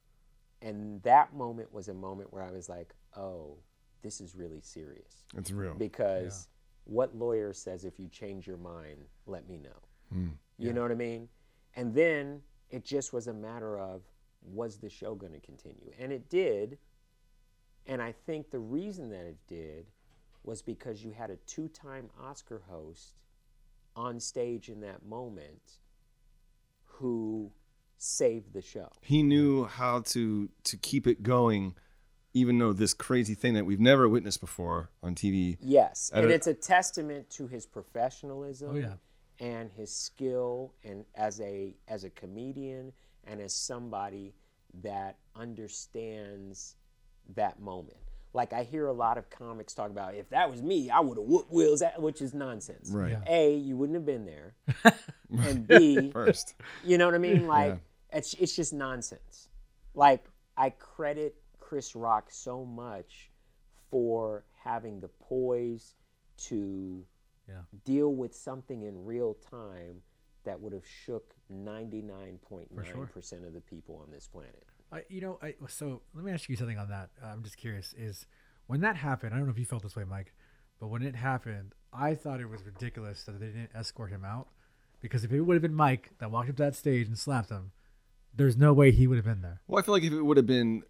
And 0.61 1.03
that 1.03 1.35
moment 1.35 1.73
was 1.73 1.89
a 1.89 1.95
moment 1.95 2.33
where 2.33 2.43
I 2.43 2.51
was 2.51 2.69
like, 2.69 2.95
oh, 3.17 3.57
this 4.03 4.21
is 4.21 4.35
really 4.35 4.61
serious. 4.61 5.25
It's 5.37 5.51
real. 5.51 5.75
Because 5.75 6.49
what 6.85 7.15
lawyer 7.17 7.53
says 7.53 7.85
if 7.85 7.99
you 7.99 8.09
change 8.09 8.47
your 8.47 8.57
mind, 8.57 8.99
let 9.27 9.49
me 9.49 9.59
know? 9.59 9.71
You 10.59 10.73
know 10.73 10.83
what 10.83 10.91
I 10.91 10.97
mean? 10.97 11.29
And 11.77 11.95
then 11.95 12.41
it 12.71 12.85
just 12.85 13.13
was 13.13 13.27
a 13.27 13.33
matter 13.35 13.79
of 13.79 14.03
was 14.43 14.79
the 14.79 14.89
show 14.91 15.15
going 15.15 15.33
to 15.33 15.41
continue? 15.41 15.91
And 15.99 16.13
it 16.13 16.29
did. 16.29 16.79
And 17.87 18.03
I 18.03 18.13
think 18.13 18.51
the 18.51 18.59
reason 18.59 19.11
that 19.11 19.25
it 19.27 19.39
did 19.47 19.87
was 20.45 20.63
because 20.63 21.03
you 21.05 21.11
had 21.13 21.31
a 21.31 21.37
two 21.47 21.69
time 21.69 22.11
Oscar 22.23 22.63
host 22.69 23.15
on 23.97 24.21
stage 24.21 24.69
in 24.69 24.81
that 24.83 25.05
moment 25.05 25.79
who 26.85 27.51
saved 27.97 28.53
the 28.53 28.63
show. 28.63 28.89
he 29.03 29.23
knew 29.23 29.65
how 29.65 30.01
to 30.01 30.49
to 30.63 30.77
keep 30.77 31.07
it 31.07 31.23
going 31.23 31.75
even 32.35 32.59
though 32.59 32.73
this 32.73 32.95
crazy 32.95 33.35
thing 33.35 33.55
that 33.55 33.65
we've 33.67 33.81
never 33.81 34.09
witnessed 34.09 34.41
before 34.41 34.91
on 35.03 35.15
TV. 35.15 35.57
Yes, 35.61 36.11
and 36.15 36.27
a- 36.27 36.29
it's 36.29 36.47
a 36.47 36.55
testament 36.55 37.29
to 37.31 37.49
his 37.49 37.67
professionalism 37.67 38.71
Oh, 38.71 38.75
yeah. 38.79 38.93
And 39.41 39.71
his 39.77 39.95
skill 39.95 40.75
and 40.85 41.05
as 41.15 41.41
a 41.41 41.75
as 41.87 42.05
a 42.05 42.11
comedian 42.11 42.93
and 43.25 43.41
as 43.41 43.55
somebody 43.55 44.35
that 44.83 45.17
understands 45.37 46.77
that 47.35 47.61
moment. 47.61 47.97
Like 48.35 48.53
I 48.53 48.63
hear 48.63 48.87
a 48.87 48.93
lot 48.93 49.17
of 49.19 49.31
comics 49.31 49.75
talk 49.75 49.91
about 49.91 50.15
if 50.15 50.29
that 50.31 50.51
was 50.51 50.63
me, 50.63 50.91
I 50.91 51.01
would 51.01 51.17
have 51.19 51.27
whooped 51.27 51.51
Will's 51.51 51.83
ass, 51.83 51.99
which 51.99 52.21
is 52.21 52.35
nonsense. 52.35 52.91
Right. 52.91 53.13
Yeah. 53.13 53.23
A, 53.27 53.55
you 53.57 53.77
wouldn't 53.77 53.97
have 53.97 54.05
been 54.07 54.27
there. 54.27 54.55
and 55.39 55.67
B, 55.67 56.11
First. 56.13 56.55
you 56.85 56.99
know 56.99 57.07
what 57.07 57.15
I 57.15 57.19
mean? 57.19 57.47
Like 57.47 57.75
Yeah. 58.13 58.19
it's 58.19 58.35
it's 58.35 58.55
just 58.55 58.73
nonsense. 58.73 59.49
Like 59.95 60.25
I 60.57 60.71
credit 60.71 61.37
Chris 61.59 61.95
Rock 61.97 62.29
so 62.31 62.65
much 62.65 63.31
for 63.91 64.45
having 64.63 65.01
the 65.01 65.09
poise 65.09 65.95
to 66.39 67.05
Yeah. 67.49 67.63
deal 67.85 68.15
with 68.15 68.35
something 68.35 68.83
in 68.83 69.05
real 69.05 69.35
time 69.51 70.03
that 70.45 70.61
would 70.61 70.73
have 70.73 70.87
shook 70.87 71.35
99.9% 71.53 73.47
of 73.47 73.55
the 73.55 73.61
people 73.61 74.01
on 74.03 74.11
this 74.11 74.27
planet. 74.27 74.65
I, 74.91 75.03
you 75.09 75.21
know, 75.21 75.39
I 75.43 75.55
so 75.69 76.01
let 76.15 76.25
me 76.25 76.33
ask 76.33 76.49
you 76.49 76.57
something 76.57 76.79
on 76.79 76.89
that. 76.89 77.11
Uh, 77.23 77.27
I'm 77.27 77.43
just 77.43 77.57
curious. 77.59 77.95
Is 77.99 78.27
when 78.67 78.81
that 78.81 78.97
happened? 78.97 79.35
I 79.35 79.37
don't 79.37 79.47
know 79.47 79.53
if 79.53 79.59
you 79.59 79.67
felt 79.67 79.83
this 79.83 79.97
way, 79.97 80.05
Mike, 80.05 80.33
but 80.81 80.89
when 80.89 81.03
it 81.03 81.15
happened, 81.15 81.75
I 81.93 82.15
thought 82.15 82.41
it 82.41 82.49
was 82.49 82.63
ridiculous 82.63 83.25
that 83.25 83.39
they 83.39 83.47
didn't 83.47 83.71
escort 83.75 84.11
him 84.11 84.25
out, 84.25 84.49
because 85.01 85.25
if 85.25 85.33
it 85.33 85.43
would 85.43 85.55
have 85.55 85.63
been 85.63 85.75
Mike 85.75 86.13
that 86.21 86.31
walked 86.31 86.49
up 86.49 86.57
to 86.57 86.63
that 86.63 86.75
stage 86.75 87.07
and 87.07 87.19
slapped 87.19 87.51
him, 87.51 87.73
there's 88.35 88.57
no 88.57 88.73
way 88.73 88.91
he 88.91 89.07
would 89.07 89.17
have 89.17 89.25
been 89.27 89.43
there. 89.43 89.61
Well, 89.67 89.79
I 89.79 89.85
feel 89.85 89.93
like 89.93 90.05
if 90.05 90.13
it 90.13 90.23
would 90.23 90.37
have 90.39 90.47
been 90.47 90.83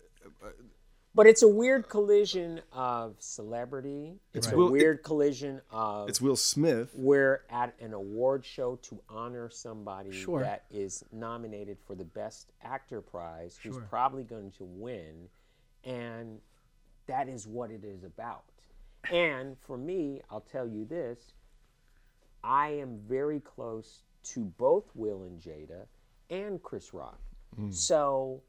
But 1.19 1.27
it's 1.27 1.43
a 1.43 1.49
weird 1.49 1.89
collision 1.89 2.61
of 2.73 3.17
celebrity. 3.19 4.21
It's 4.35 4.53
a 4.53 4.57
Will- 4.57 4.71
weird 4.71 5.03
collision 5.03 5.61
of 5.69 6.09
it's 6.09 6.21
Will 6.21 6.37
Smith. 6.37 6.93
we're 6.95 7.43
at 7.51 7.75
an 7.81 7.93
award 7.93 8.45
show 8.45 8.77
to 8.83 9.01
honor 9.09 9.51
somebody 9.51 10.13
Sure. 10.13 10.43
that 10.43 10.67
is 10.71 11.05
nominated 11.11 11.77
for 11.85 11.97
the 11.97 12.05
best 12.05 12.53
actor 12.63 13.01
prize 13.01 13.59
who's 13.61 13.75
Sure. 13.75 13.83
probably 13.91 14.23
going 14.23 14.53
to 14.53 14.65
win 14.65 15.29
and 15.83 16.41
that 17.09 17.29
is 17.29 17.49
what 17.49 17.73
it 17.73 17.83
is 17.83 18.05
about 18.05 18.45
and 19.11 19.59
for 19.59 19.77
me 19.77 20.21
i'll 20.31 20.41
tell 20.41 20.69
you 20.69 20.85
this 20.85 21.33
i 22.45 22.69
am 22.69 23.01
very 23.09 23.41
close 23.41 24.03
to 24.23 24.45
both 24.57 24.85
will 24.95 25.25
and 25.25 25.41
jada 25.41 25.87
and 26.31 26.63
chris 26.63 26.95
rock 26.95 27.21
hmm. 27.57 27.71
so 27.73 28.41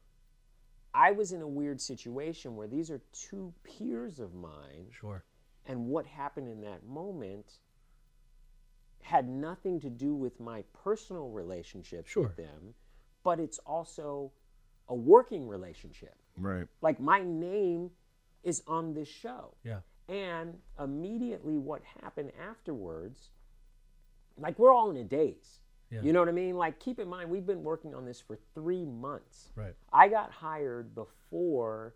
i 0.94 1.10
was 1.10 1.32
in 1.32 1.40
a 1.42 1.48
weird 1.48 1.80
situation 1.80 2.56
where 2.56 2.66
these 2.68 2.90
are 2.90 3.00
two 3.12 3.52
peers 3.64 4.18
of 4.20 4.34
mine 4.34 4.86
Sure. 4.90 5.22
and 5.66 5.86
what 5.86 6.06
happened 6.06 6.48
in 6.48 6.60
that 6.62 6.84
moment 6.86 7.58
had 9.02 9.28
nothing 9.28 9.80
to 9.80 9.90
do 9.90 10.14
with 10.14 10.38
my 10.40 10.62
personal 10.84 11.30
relationship 11.30 12.06
Sure. 12.06 12.24
with 12.24 12.36
them, 12.36 12.74
but 13.24 13.40
it's 13.40 13.58
also 13.60 14.30
a 14.88 14.94
working 14.94 15.48
relationship. 15.48 16.14
Right. 16.36 16.66
Like 16.80 17.00
my 17.00 17.22
name 17.22 17.90
is 18.44 18.62
on 18.66 18.92
this 18.94 19.08
show. 19.08 19.54
Yeah. 19.64 19.80
And 20.08 20.58
immediately 20.78 21.56
what 21.56 21.82
happened 22.02 22.30
afterwards, 22.38 23.30
like 24.36 24.58
we're 24.58 24.72
all 24.72 24.90
in 24.90 24.96
a 24.98 25.04
daze. 25.04 25.60
Yeah. 25.90 26.02
You 26.02 26.12
know 26.12 26.20
what 26.20 26.28
I 26.28 26.32
mean? 26.32 26.56
Like 26.56 26.78
keep 26.78 26.98
in 26.98 27.08
mind 27.08 27.30
we've 27.30 27.46
been 27.46 27.62
working 27.62 27.94
on 27.94 28.04
this 28.04 28.20
for 28.20 28.38
three 28.54 28.84
months. 28.84 29.50
Right. 29.56 29.74
I 29.92 30.08
got 30.08 30.30
hired 30.30 30.94
before 30.94 31.94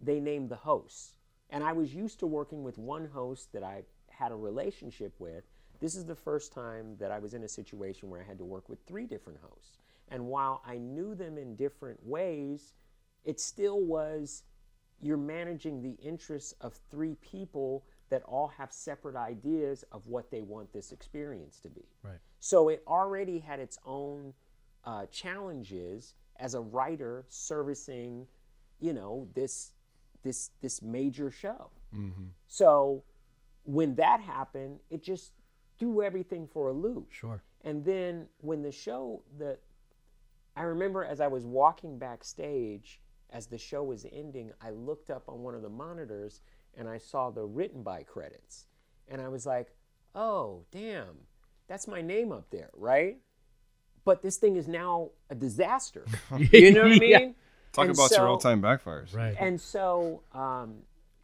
they 0.00 0.20
named 0.20 0.50
the 0.50 0.56
hosts. 0.56 1.16
And 1.50 1.62
I 1.62 1.72
was 1.72 1.94
used 1.94 2.18
to 2.20 2.26
working 2.26 2.62
with 2.62 2.78
one 2.78 3.06
host 3.06 3.52
that 3.52 3.62
I 3.62 3.82
had 4.08 4.32
a 4.32 4.36
relationship 4.36 5.14
with. 5.18 5.44
This 5.80 5.94
is 5.94 6.06
the 6.06 6.14
first 6.14 6.52
time 6.52 6.96
that 6.98 7.10
I 7.10 7.18
was 7.18 7.34
in 7.34 7.42
a 7.42 7.48
situation 7.48 8.08
where 8.08 8.20
I 8.20 8.24
had 8.24 8.38
to 8.38 8.44
work 8.44 8.68
with 8.68 8.78
three 8.86 9.04
different 9.04 9.38
hosts. 9.42 9.78
And 10.08 10.26
while 10.26 10.62
I 10.66 10.78
knew 10.78 11.14
them 11.14 11.36
in 11.36 11.56
different 11.56 11.98
ways, 12.06 12.72
it 13.24 13.38
still 13.38 13.80
was 13.80 14.44
you're 15.00 15.16
managing 15.16 15.82
the 15.82 15.96
interests 16.02 16.54
of 16.60 16.78
three 16.90 17.16
people 17.16 17.84
that 18.08 18.22
all 18.22 18.48
have 18.48 18.72
separate 18.72 19.16
ideas 19.16 19.84
of 19.90 20.06
what 20.06 20.30
they 20.30 20.42
want 20.42 20.72
this 20.72 20.92
experience 20.92 21.60
to 21.60 21.68
be. 21.68 21.84
Right. 22.02 22.18
So 22.44 22.70
it 22.70 22.82
already 22.88 23.38
had 23.38 23.60
its 23.60 23.78
own 23.86 24.34
uh, 24.84 25.06
challenges 25.12 26.14
as 26.40 26.54
a 26.54 26.60
writer 26.60 27.24
servicing, 27.28 28.26
you 28.80 28.92
know, 28.92 29.28
this 29.32 29.70
this 30.24 30.50
this 30.60 30.82
major 30.82 31.30
show. 31.30 31.70
So 32.48 33.04
when 33.62 33.94
that 33.94 34.20
happened, 34.20 34.80
it 34.90 35.04
just 35.04 35.34
threw 35.78 36.02
everything 36.02 36.48
for 36.48 36.66
a 36.66 36.72
loop. 36.72 37.12
Sure. 37.12 37.40
And 37.62 37.84
then 37.84 38.26
when 38.38 38.60
the 38.62 38.72
show 38.72 39.22
the 39.38 39.56
I 40.56 40.62
remember 40.62 41.04
as 41.04 41.20
I 41.20 41.28
was 41.28 41.46
walking 41.46 41.96
backstage 41.96 43.00
as 43.30 43.46
the 43.46 43.56
show 43.56 43.84
was 43.84 44.04
ending, 44.10 44.50
I 44.60 44.70
looked 44.70 45.10
up 45.10 45.28
on 45.28 45.44
one 45.44 45.54
of 45.54 45.62
the 45.62 45.70
monitors 45.70 46.40
and 46.76 46.88
I 46.88 46.98
saw 46.98 47.30
the 47.30 47.44
written 47.44 47.84
by 47.84 48.02
credits. 48.02 48.66
And 49.06 49.20
I 49.20 49.28
was 49.28 49.46
like, 49.46 49.68
"Oh, 50.12 50.64
damn. 50.72 51.28
That's 51.72 51.88
my 51.88 52.02
name 52.02 52.32
up 52.32 52.50
there, 52.50 52.68
right?" 52.74 53.16
But 54.04 54.20
this 54.20 54.36
thing 54.36 54.56
is 54.56 54.68
now 54.68 55.12
a 55.30 55.34
disaster. 55.34 56.04
You 56.52 56.70
know 56.72 56.82
what 56.82 56.92
I 56.92 56.98
mean? 56.98 57.10
Yeah. 57.10 57.28
Talk 57.72 57.86
And 57.86 57.94
about 57.94 58.10
your 58.10 58.28
all-time 58.28 58.60
backfires. 58.60 59.14
Right. 59.14 59.34
and 59.40 59.58
so, 59.58 60.22
um, 60.32 60.74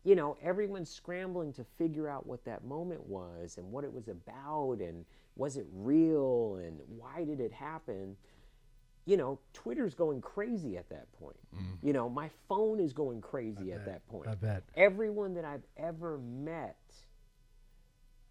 you 0.04 0.14
know, 0.14 0.38
everyone's 0.42 0.88
scrambling 0.88 1.52
to 1.54 1.64
figure 1.76 2.08
out 2.08 2.24
what 2.26 2.46
that 2.46 2.64
moment 2.64 3.04
was 3.06 3.58
and 3.58 3.70
what 3.70 3.84
it 3.84 3.92
was 3.92 4.08
about 4.08 4.78
and 4.80 5.04
was 5.36 5.58
it 5.58 5.66
real 5.74 6.56
and 6.64 6.80
why 6.88 7.24
did 7.24 7.40
it 7.40 7.52
happen. 7.52 8.16
You 9.04 9.18
know, 9.18 9.38
Twitter's 9.52 9.94
going 9.94 10.22
crazy 10.22 10.78
at 10.78 10.88
that 10.88 11.12
point. 11.12 11.36
You 11.82 11.92
know, 11.92 12.08
my 12.08 12.30
phone 12.48 12.80
is 12.80 12.94
going 12.94 13.20
crazy 13.20 13.72
at 13.72 13.84
that 13.84 14.06
point. 14.08 14.28
I 14.28 14.34
bet. 14.34 14.62
Everyone 14.76 15.34
that 15.34 15.44
I've 15.44 15.66
ever 15.76 16.16
met 16.18 16.78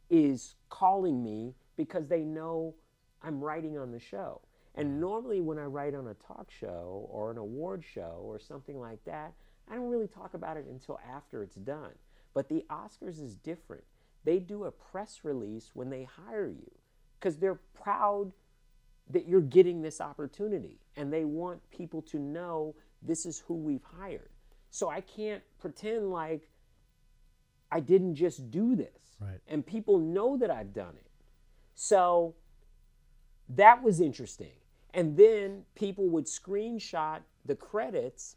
is 0.09 0.55
calling 0.69 1.23
me 1.23 1.53
because 1.77 2.07
they 2.07 2.21
know 2.21 2.75
I'm 3.21 3.39
writing 3.39 3.77
on 3.77 3.91
the 3.91 3.99
show. 3.99 4.41
And 4.75 4.99
normally, 4.99 5.41
when 5.41 5.57
I 5.57 5.63
write 5.63 5.95
on 5.95 6.07
a 6.07 6.13
talk 6.13 6.51
show 6.51 7.07
or 7.09 7.31
an 7.31 7.37
award 7.37 7.83
show 7.83 8.21
or 8.23 8.39
something 8.39 8.79
like 8.79 9.03
that, 9.05 9.33
I 9.69 9.75
don't 9.75 9.89
really 9.89 10.07
talk 10.07 10.33
about 10.33 10.57
it 10.57 10.65
until 10.69 10.99
after 11.11 11.41
it's 11.41 11.55
done. 11.55 11.93
But 12.33 12.47
the 12.47 12.63
Oscars 12.69 13.21
is 13.21 13.35
different. 13.35 13.83
They 14.23 14.39
do 14.39 14.65
a 14.65 14.71
press 14.71 15.21
release 15.23 15.71
when 15.73 15.89
they 15.89 16.03
hire 16.03 16.49
you 16.49 16.71
because 17.19 17.37
they're 17.37 17.59
proud 17.73 18.33
that 19.09 19.27
you're 19.27 19.41
getting 19.41 19.81
this 19.81 20.01
opportunity 20.01 20.79
and 20.95 21.11
they 21.11 21.25
want 21.25 21.61
people 21.71 22.01
to 22.03 22.19
know 22.19 22.75
this 23.01 23.25
is 23.25 23.39
who 23.39 23.55
we've 23.55 23.85
hired. 23.97 24.29
So 24.69 24.89
I 24.89 25.01
can't 25.01 25.41
pretend 25.59 26.11
like 26.11 26.49
I 27.71 27.79
didn't 27.79 28.15
just 28.15 28.51
do 28.51 28.75
this. 28.75 29.15
Right. 29.19 29.39
And 29.47 29.65
people 29.65 29.97
know 29.97 30.37
that 30.37 30.51
I've 30.51 30.73
done 30.73 30.95
it. 30.97 31.06
So 31.79 32.33
that 33.49 33.83
was 33.83 34.01
interesting. 34.01 34.51
And 34.95 35.15
then 35.15 35.63
people 35.75 36.09
would 36.09 36.25
screenshot 36.25 37.19
the 37.45 37.53
credits 37.53 38.35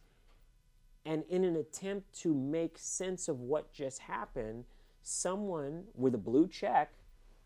and 1.06 1.24
in 1.30 1.44
an 1.44 1.56
attempt 1.56 2.12
to 2.20 2.34
make 2.34 2.76
sense 2.76 3.28
of 3.28 3.40
what 3.40 3.72
just 3.72 4.00
happened, 4.00 4.64
someone 5.02 5.84
with 5.94 6.14
a 6.14 6.18
blue 6.18 6.46
check 6.48 6.92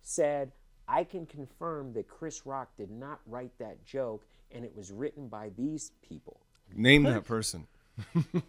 said, 0.02 0.50
I 0.88 1.04
can 1.04 1.26
confirm 1.26 1.92
that 1.92 2.08
Chris 2.08 2.44
Rock 2.44 2.70
did 2.76 2.90
not 2.90 3.20
write 3.24 3.56
that 3.60 3.86
joke 3.86 4.26
and 4.50 4.64
it 4.64 4.76
was 4.76 4.90
written 4.90 5.28
by 5.28 5.52
these 5.56 5.92
people. 6.06 6.40
Name 6.74 7.04
that 7.04 7.24
person. 7.24 7.68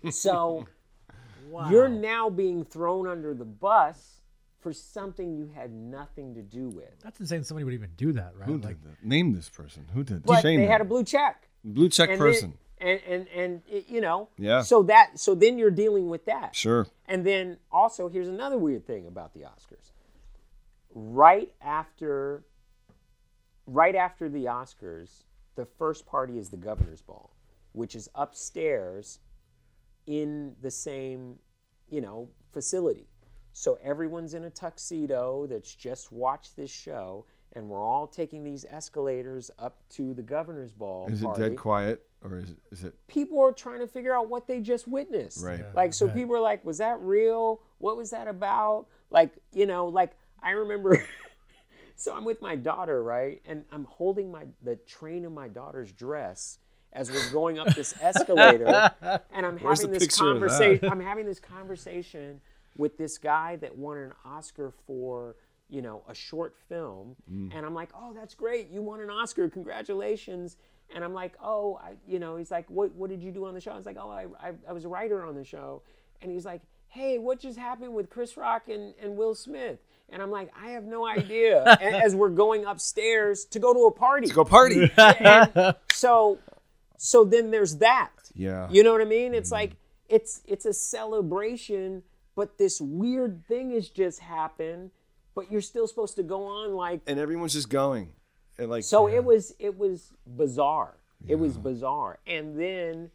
So 0.09 0.65
you're 1.69 1.89
now 1.89 2.27
being 2.31 2.65
thrown 2.65 3.07
under 3.07 3.35
the 3.35 3.45
bus 3.45 4.21
for 4.65 4.73
something 4.73 5.35
you 5.35 5.47
had 5.53 5.71
nothing 5.71 6.33
to 6.33 6.41
do 6.41 6.69
with. 6.69 6.89
That's 7.03 7.19
insane. 7.19 7.43
Somebody 7.43 7.65
would 7.65 7.75
even 7.75 7.91
do 7.97 8.11
that, 8.13 8.33
right? 8.35 8.47
Who 8.47 8.57
Like, 8.57 8.81
did 8.81 8.93
that? 8.93 9.05
Name 9.05 9.31
this 9.35 9.47
person. 9.47 9.85
Who 9.93 10.03
did? 10.03 10.23
But 10.25 10.41
Shame 10.41 10.59
they 10.59 10.65
had 10.65 10.81
a 10.81 10.85
blue 10.85 11.03
check. 11.03 11.47
blue 11.63 11.87
check 11.87 12.09
And 12.09 12.17
person. 12.17 12.57
Then, 12.79 12.87
and 12.87 13.01
and 13.07 13.27
and 13.27 13.61
it, 13.67 13.87
you 13.87 14.01
know. 14.01 14.29
Yeah. 14.39 14.63
So 14.63 14.81
that 14.81 15.19
so 15.19 15.35
then 15.35 15.59
you're 15.59 15.69
dealing 15.69 16.09
with 16.09 16.25
that. 16.25 16.55
Sure. 16.55 16.87
And 17.05 17.23
then 17.23 17.57
also 17.71 18.09
here's 18.09 18.27
another 18.27 18.57
weird 18.57 18.87
thing 18.87 19.05
about 19.05 19.35
the 19.35 19.41
Oscars. 19.41 19.91
Right 20.95 21.53
after 21.61 22.43
right 23.67 23.95
after 23.95 24.27
the 24.29 24.45
Oscars, 24.45 25.25
the 25.53 25.67
first 25.77 26.07
party 26.07 26.39
is 26.39 26.49
the 26.49 26.57
governor's 26.57 27.03
ball, 27.03 27.35
which 27.73 27.93
is 27.93 28.09
upstairs 28.15 29.19
in 30.07 30.55
the 30.63 30.71
same, 30.71 31.35
you 31.87 32.01
know, 32.01 32.29
facility. 32.51 33.05
So 33.57 33.79
everyone's 33.81 34.33
in 34.33 34.43
a 34.43 34.49
tuxedo 34.49 35.47
that's 35.47 35.73
just 35.73 36.11
watched 36.11 36.57
this 36.57 36.69
show 36.69 37.25
and 37.53 37.69
we're 37.69 37.81
all 37.81 38.05
taking 38.05 38.43
these 38.43 38.65
escalators 38.69 39.49
up 39.57 39.77
to 39.91 40.13
the 40.13 40.21
governor's 40.21 40.73
ball 40.73 41.07
Is 41.09 41.21
it 41.21 41.25
party 41.25 41.41
dead 41.41 41.57
quiet 41.57 42.05
or 42.21 42.37
is, 42.37 42.53
is 42.69 42.83
it 42.83 42.95
people 43.07 43.41
are 43.41 43.53
trying 43.53 43.79
to 43.79 43.87
figure 43.87 44.13
out 44.13 44.29
what 44.29 44.45
they 44.45 44.59
just 44.59 44.89
witnessed. 44.89 45.41
Right. 45.41 45.59
Yeah, 45.59 45.71
like, 45.73 45.93
so 45.93 46.09
people 46.09 46.35
are 46.35 46.41
like, 46.41 46.65
was 46.65 46.79
that 46.79 46.99
real? 46.99 47.61
What 47.77 47.95
was 47.95 48.09
that 48.09 48.27
about? 48.27 48.87
Like, 49.09 49.31
you 49.53 49.65
know, 49.65 49.87
like 49.87 50.11
I 50.43 50.51
remember. 50.51 51.01
so 51.95 52.13
I'm 52.13 52.25
with 52.25 52.41
my 52.41 52.57
daughter, 52.57 53.01
right, 53.01 53.41
and 53.45 53.63
I'm 53.71 53.85
holding 53.85 54.33
my 54.33 54.47
the 54.63 54.75
train 54.75 55.23
of 55.23 55.31
my 55.31 55.47
daughter's 55.47 55.93
dress 55.93 56.59
as 56.91 57.09
we're 57.09 57.31
going 57.31 57.57
up 57.57 57.73
this 57.73 57.93
escalator, 58.01 58.91
and 59.31 59.45
I'm 59.45 59.57
Where's 59.59 59.79
having 59.79 59.93
the 59.93 59.99
this 59.99 60.07
picture 60.07 60.31
of 60.31 60.41
that? 60.41 60.47
conversation. 60.49 60.89
I'm 60.91 60.99
having 60.99 61.25
this 61.25 61.39
conversation 61.39 62.41
with 62.77 62.97
this 62.97 63.17
guy 63.17 63.55
that 63.57 63.77
won 63.77 63.97
an 63.97 64.13
Oscar 64.25 64.71
for 64.85 65.35
you 65.69 65.81
know 65.81 66.03
a 66.07 66.13
short 66.15 66.55
film, 66.69 67.15
Mm. 67.31 67.51
and 67.55 67.65
I'm 67.65 67.73
like, 67.73 67.89
oh, 67.95 68.13
that's 68.13 68.35
great, 68.35 68.69
you 68.69 68.81
won 68.81 69.01
an 69.01 69.09
Oscar, 69.09 69.49
congratulations. 69.49 70.57
And 70.93 71.03
I'm 71.03 71.15
like, 71.15 71.33
oh, 71.43 71.79
I, 71.83 71.93
you 72.07 72.19
know, 72.19 72.35
he's 72.35 72.51
like, 72.51 72.69
what, 72.69 72.93
what 72.93 73.09
did 73.09 73.23
you 73.23 73.31
do 73.31 73.45
on 73.45 73.55
the 73.55 73.59
show? 73.59 73.71
I 73.71 73.75
was 73.77 73.87
like, 73.87 73.97
oh, 73.99 74.11
I, 74.11 74.27
I, 74.39 74.51
I 74.69 74.71
was 74.71 74.85
a 74.85 74.87
writer 74.87 75.25
on 75.25 75.33
the 75.33 75.43
show. 75.43 75.81
And 76.21 76.31
he's 76.31 76.45
like, 76.45 76.61
hey, 76.89 77.17
what 77.17 77.39
just 77.39 77.57
happened 77.57 77.95
with 77.95 78.07
Chris 78.11 78.37
Rock 78.37 78.69
and, 78.69 78.93
and 79.01 79.17
Will 79.17 79.33
Smith? 79.33 79.79
And 80.09 80.21
I'm 80.21 80.29
like, 80.29 80.51
I 80.55 80.69
have 80.69 80.83
no 80.83 81.03
idea. 81.07 81.63
As 81.81 82.13
we're 82.13 82.29
going 82.29 82.65
upstairs 82.65 83.45
to 83.45 83.57
go 83.57 83.73
to 83.73 83.85
a 83.87 83.91
party. 83.91 84.27
Go 84.27 84.45
party. 84.45 84.91
So, 85.91 86.37
so 86.97 87.23
then 87.25 87.49
there's 87.49 87.77
that. 87.77 88.11
Yeah. 88.35 88.67
You 88.69 88.83
know 88.83 88.91
what 88.91 89.01
I 89.01 89.05
mean? 89.05 89.33
It's 89.33 89.51
like 89.51 89.71
it's 90.07 90.41
it's 90.45 90.65
a 90.65 90.73
celebration, 90.73 92.03
but 92.35 92.57
this 92.57 92.79
weird 92.81 93.45
thing 93.47 93.71
has 93.71 93.89
just 93.89 94.19
happened. 94.19 94.91
But 95.33 95.51
you're 95.51 95.61
still 95.61 95.85
supposed 95.87 96.15
to 96.15 96.23
go 96.23 96.45
on 96.45 96.73
like 96.75 97.01
and 97.07 97.19
everyone's 97.19 97.53
just 97.53 97.69
going. 97.69 98.13
And 98.57 98.69
like 98.69 98.83
so 98.85 99.07
it 99.07 99.23
was 99.23 99.53
it 99.59 99.77
was 99.77 100.13
bizarre. 100.25 100.95
It 101.27 101.35
was 101.35 101.57
bizarre. 101.57 102.19
And 102.27 102.57
then, 102.59 103.09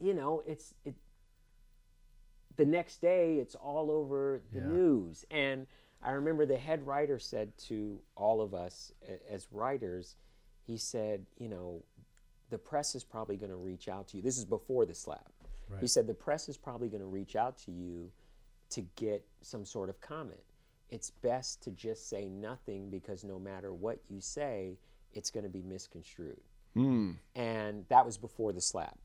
you 0.00 0.14
know, 0.14 0.42
it's 0.46 0.74
it 0.84 0.94
the 2.56 2.64
next 2.64 3.00
day 3.00 3.36
it's 3.38 3.54
all 3.54 3.90
over 3.90 4.40
the 4.52 4.58
Yeah. 4.60 4.66
news. 4.66 5.24
And 5.30 5.66
I 6.02 6.12
remember 6.12 6.46
the 6.46 6.56
head 6.56 6.86
writer 6.86 7.18
said 7.18 7.56
to 7.68 8.00
all 8.16 8.40
of 8.40 8.52
us 8.54 8.92
as 9.30 9.46
writers, 9.52 10.16
he 10.66 10.76
said, 10.76 11.26
you 11.38 11.48
know, 11.48 11.82
the 12.50 12.58
press 12.58 12.94
is 12.94 13.04
probably 13.04 13.36
going 13.36 13.50
to 13.50 13.56
reach 13.56 13.88
out 13.88 14.08
to 14.08 14.16
you. 14.16 14.22
This 14.22 14.36
is 14.38 14.44
before 14.44 14.84
the 14.84 14.94
slap. 14.94 15.32
He 15.80 15.86
said 15.86 16.06
the 16.06 16.14
press 16.14 16.48
is 16.48 16.56
probably 16.56 16.88
going 16.88 17.00
to 17.00 17.06
reach 17.06 17.36
out 17.36 17.58
to 17.64 17.70
you 17.72 18.10
to 18.70 18.82
get 18.96 19.24
some 19.42 19.64
sort 19.64 19.88
of 19.88 20.00
comment. 20.00 20.40
It's 20.90 21.10
best 21.10 21.62
to 21.64 21.70
just 21.70 22.08
say 22.08 22.28
nothing 22.28 22.90
because 22.90 23.24
no 23.24 23.38
matter 23.38 23.72
what 23.72 23.98
you 24.08 24.20
say, 24.20 24.78
it's 25.12 25.30
going 25.30 25.44
to 25.44 25.50
be 25.50 25.62
misconstrued. 25.62 26.40
And 26.76 27.84
that 27.88 28.04
was 28.04 28.16
before 28.18 28.52
the 28.52 28.60
slap. 28.60 28.98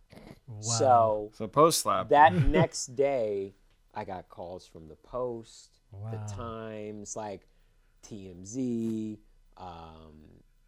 So 0.59 1.29
so 1.33 1.47
post 1.47 1.81
slap. 1.81 2.09
that 2.09 2.33
next 2.47 2.95
day, 2.95 3.53
I 3.93 4.05
got 4.05 4.27
calls 4.29 4.65
from 4.67 4.87
the 4.87 4.95
Post, 4.95 5.69
Wow. 5.91 6.09
the 6.11 6.33
Times, 6.33 7.15
like 7.15 7.47
TMZ. 8.07 9.17
Um, 9.57 10.13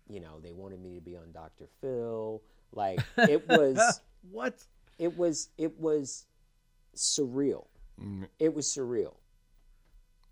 you 0.09 0.19
know, 0.19 0.39
they 0.41 0.51
wanted 0.51 0.81
me 0.81 0.95
to 0.95 1.01
be 1.01 1.15
on 1.17 1.31
Dr. 1.31 1.67
Phil. 1.81 2.41
Like 2.71 2.99
it 3.17 3.47
was, 3.49 4.01
what? 4.31 4.63
It 5.01 5.17
was, 5.17 5.49
it 5.57 5.79
was 5.79 6.25
surreal. 6.95 7.65
Mm. 7.99 8.27
It 8.39 8.53
was 8.53 8.67
surreal. 8.67 9.15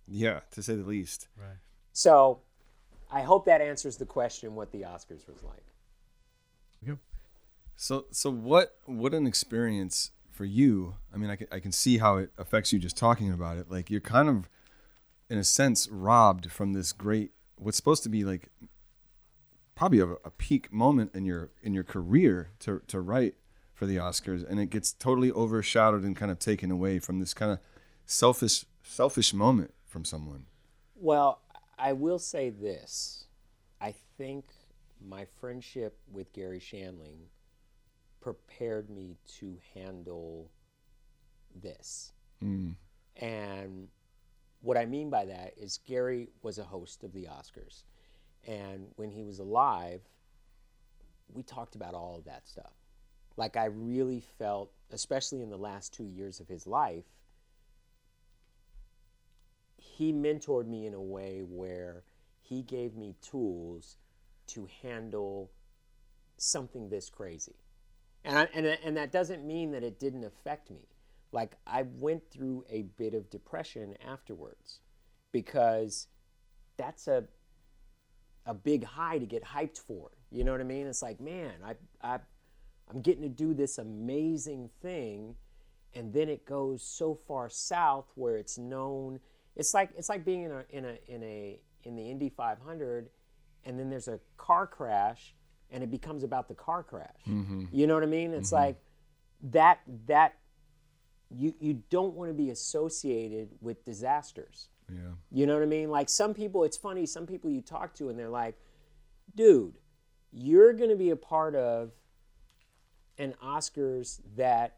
yeah, 0.08 0.40
to 0.52 0.64
say 0.64 0.76
the 0.76 0.84
least. 0.84 1.28
Right. 1.38 1.58
So, 1.92 2.40
I 3.12 3.22
hope 3.22 3.46
that 3.46 3.62
answers 3.62 3.98
the 3.98 4.06
question 4.06 4.56
what 4.56 4.72
the 4.72 4.82
Oscars 4.82 5.28
was 5.28 5.42
like. 5.44 5.66
Yep. 6.86 6.98
So 7.76 8.06
so 8.12 8.30
what 8.30 8.78
what 8.86 9.14
an 9.14 9.26
experience 9.26 10.12
for 10.32 10.46
you. 10.46 10.96
I 11.14 11.18
mean, 11.18 11.30
I 11.30 11.36
can 11.36 11.48
I 11.52 11.60
can 11.60 11.72
see 11.72 11.98
how 11.98 12.18
it 12.18 12.32
affects 12.38 12.72
you 12.72 12.80
just 12.80 12.98
talking 12.98 13.32
about 13.32 13.58
it. 13.58 13.72
Like 13.72 13.90
you're 13.90 14.00
kind 14.02 14.30
of 14.30 14.50
in 15.30 15.38
a 15.38 15.44
sense 15.44 15.88
robbed 15.90 16.52
from 16.52 16.74
this 16.74 16.92
great 16.94 17.32
what's 17.56 17.78
supposed 17.78 18.04
to 18.04 18.10
be 18.10 18.24
like 18.24 18.50
probably 19.76 20.00
a, 20.00 20.08
a 20.24 20.32
peak 20.32 20.72
moment 20.72 21.12
in 21.16 21.26
your 21.26 21.50
in 21.64 21.74
your 21.74 21.84
career 21.84 22.52
to 22.60 22.82
to 22.88 23.00
write 23.00 23.36
for 23.80 23.86
the 23.86 23.96
Oscars 23.96 24.46
and 24.48 24.60
it 24.60 24.70
gets 24.70 24.92
totally 24.92 25.32
overshadowed 25.32 26.04
and 26.04 26.14
kind 26.14 26.30
of 26.30 26.38
taken 26.38 26.70
away 26.70 27.00
from 27.00 27.22
this 27.22 27.34
kind 27.34 27.50
of 27.50 27.60
selfish 28.06 28.66
selfish 28.84 29.34
moment 29.34 29.74
from 29.86 30.04
someone. 30.04 30.46
Well, 30.96 31.40
I 31.78 31.94
will 31.94 32.20
say 32.20 32.50
this. 32.50 33.24
I 33.80 33.96
think 34.18 34.44
my 35.00 35.26
friendship 35.40 35.98
with 36.12 36.34
Garry 36.34 36.60
Shandling 36.60 37.30
prepared 38.20 38.90
me 38.90 39.16
to 39.40 39.56
handle 39.74 40.52
this. 41.56 42.12
Mm. 42.44 42.76
And 43.16 43.88
what 44.60 44.76
I 44.76 44.86
mean 44.86 45.10
by 45.10 45.24
that 45.24 45.54
is 45.56 45.80
Gary 45.88 46.28
was 46.42 46.58
a 46.58 46.64
host 46.66 47.06
of 47.06 47.14
the 47.14 47.28
Oscars. 47.28 47.84
And 48.46 48.88
when 48.98 49.10
he 49.10 49.24
was 49.24 49.40
alive, 49.40 50.02
we 51.34 51.44
talked 51.44 51.76
about 51.76 51.94
all 51.94 52.18
of 52.18 52.26
that 52.26 52.46
stuff. 52.46 52.74
Like, 53.40 53.56
I 53.56 53.68
really 53.68 54.22
felt, 54.38 54.70
especially 54.92 55.42
in 55.42 55.50
the 55.50 55.58
last 55.58 55.94
two 55.94 56.04
years 56.04 56.42
of 56.42 56.50
his 56.50 56.68
life, 56.68 57.06
he 59.78 60.12
mentored 60.12 60.68
me 60.68 60.86
in 60.86 60.94
a 60.94 61.02
way 61.02 61.44
where 61.48 62.04
he 62.42 62.62
gave 62.64 62.98
me 62.98 63.16
tools 63.22 63.96
to 64.48 64.68
handle 64.84 65.52
something 66.36 66.90
this 66.90 67.10
crazy. 67.10 67.56
And, 68.26 68.40
I, 68.40 68.50
and, 68.54 68.66
and 68.66 68.98
that 68.98 69.14
doesn't 69.14 69.48
mean 69.48 69.72
that 69.72 69.84
it 69.84 70.02
didn't 70.02 70.26
affect 70.26 70.70
me. 70.70 70.90
Like, 71.32 71.54
I 71.66 71.84
went 71.98 72.30
through 72.30 72.66
a 72.70 72.82
bit 72.98 73.14
of 73.14 73.30
depression 73.30 73.96
afterwards 74.06 74.82
because 75.32 76.08
that's 76.76 77.08
a, 77.08 77.24
a 78.46 78.54
big 78.54 78.84
high 78.84 79.18
to 79.18 79.26
get 79.26 79.46
hyped 79.46 79.78
for. 79.78 80.12
You 80.30 80.44
know 80.44 80.52
what 80.52 80.60
I 80.60 80.66
mean? 80.66 80.88
It's 80.88 81.02
like, 81.02 81.22
man, 81.22 81.54
I, 81.66 81.76
I, 82.06 82.20
I'm 82.90 83.02
getting 83.02 83.22
to 83.24 83.30
do 83.30 83.54
this 83.54 83.78
amazing 83.78 84.70
thing, 84.82 85.36
and 85.94 86.14
then 86.14 86.30
it 86.30 86.46
goes 86.46 86.84
so 86.84 87.16
far 87.28 87.50
south 87.50 88.12
where 88.16 88.38
it's 88.38 88.58
known. 88.58 89.20
It's 89.56 89.74
like 89.74 89.92
it's 89.98 90.10
like 90.10 90.26
being 90.26 90.44
in 90.44 90.52
a 90.52 90.64
in 90.70 90.86
a 90.86 91.00
in 91.08 91.24
a 91.24 91.60
in 91.84 91.96
the 91.96 92.10
Indy 92.10 92.30
500, 92.30 93.10
and 93.66 93.80
then 93.80 93.90
there's 93.90 94.08
a 94.08 94.20
car 94.38 94.68
crash, 94.68 95.36
and 95.72 95.84
it 95.84 95.92
becomes 95.92 96.24
about 96.24 96.48
the 96.48 96.56
car 96.56 96.84
crash. 96.84 97.22
Mm-hmm. 97.28 97.66
You 97.72 97.88
know 97.88 97.94
what 97.94 98.04
I 98.04 98.08
mean? 98.08 98.34
It's 98.34 98.50
mm-hmm. 98.50 98.66
like 98.66 98.82
that 99.52 99.82
that 100.08 100.36
you 101.30 101.54
you 101.60 101.84
don't 101.90 102.16
want 102.16 102.30
to 102.30 102.34
be 102.34 102.50
associated 102.50 103.50
with 103.62 103.86
disasters. 103.86 104.70
Yeah. 104.92 105.12
You 105.32 105.46
know 105.46 105.54
what 105.54 105.64
I 105.64 105.68
mean? 105.68 105.90
Like 105.90 106.10
some 106.10 106.34
people, 106.34 106.64
it's 106.64 106.78
funny, 106.78 107.06
some 107.06 107.26
people 107.28 107.50
you 107.50 107.62
talk 107.62 107.94
to 107.96 108.10
and 108.10 108.18
they're 108.18 108.30
like, 108.30 108.56
dude, 109.36 109.78
you're 110.32 110.74
going 110.74 110.90
to 110.90 110.96
be 110.96 111.12
a 111.12 111.16
part 111.16 111.56
of 111.56 111.92
an 113.20 113.36
Oscars 113.44 114.20
that 114.38 114.78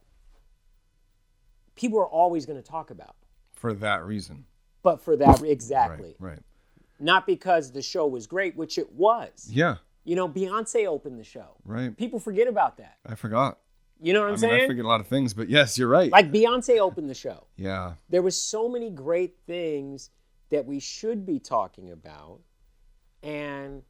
people 1.75 1.99
are 1.99 2.07
always 2.07 2.45
going 2.45 2.61
to 2.61 2.67
talk 2.67 2.89
about. 2.91 3.15
for 3.53 3.73
that 3.73 4.03
reason. 4.05 4.45
but 4.83 5.01
for 5.01 5.15
that 5.15 5.41
exactly, 5.43 6.15
Right. 6.19 6.31
Right. 6.31 6.39
not 6.99 7.27
because 7.27 7.71
the 7.71 7.81
show 7.83 8.07
was 8.07 8.25
great, 8.27 8.55
which 8.55 8.77
it 8.79 8.91
was. 8.93 9.47
Yeah. 9.49 9.75
You 10.03 10.15
know, 10.15 10.27
Beyonce 10.27 10.87
opened 10.87 11.19
the 11.19 11.23
show. 11.23 11.57
Right. 11.63 11.95
People 11.95 12.19
forget 12.19 12.47
about 12.47 12.77
that. 12.77 12.97
I 13.05 13.13
forgot. 13.15 13.59
You 14.01 14.13
know 14.13 14.21
what 14.21 14.29
I'm 14.29 14.31
I 14.31 14.37
mean, 14.37 14.39
saying? 14.49 14.63
I 14.63 14.67
forget 14.67 14.83
a 14.85 14.87
lot 14.87 14.99
of 14.99 15.05
things, 15.07 15.35
but 15.35 15.47
yes, 15.47 15.77
you're 15.77 15.87
right. 15.87 16.11
Like 16.11 16.31
Beyonce 16.31 16.79
opened 16.79 17.07
the 17.07 17.13
show. 17.13 17.45
yeah. 17.55 17.93
There 18.09 18.23
was 18.23 18.35
so 18.35 18.67
many 18.67 18.89
great 18.89 19.35
things 19.45 20.09
that 20.49 20.65
we 20.65 20.79
should 20.79 21.23
be 21.23 21.37
talking 21.37 21.91
about, 21.91 22.39
and 23.21 23.83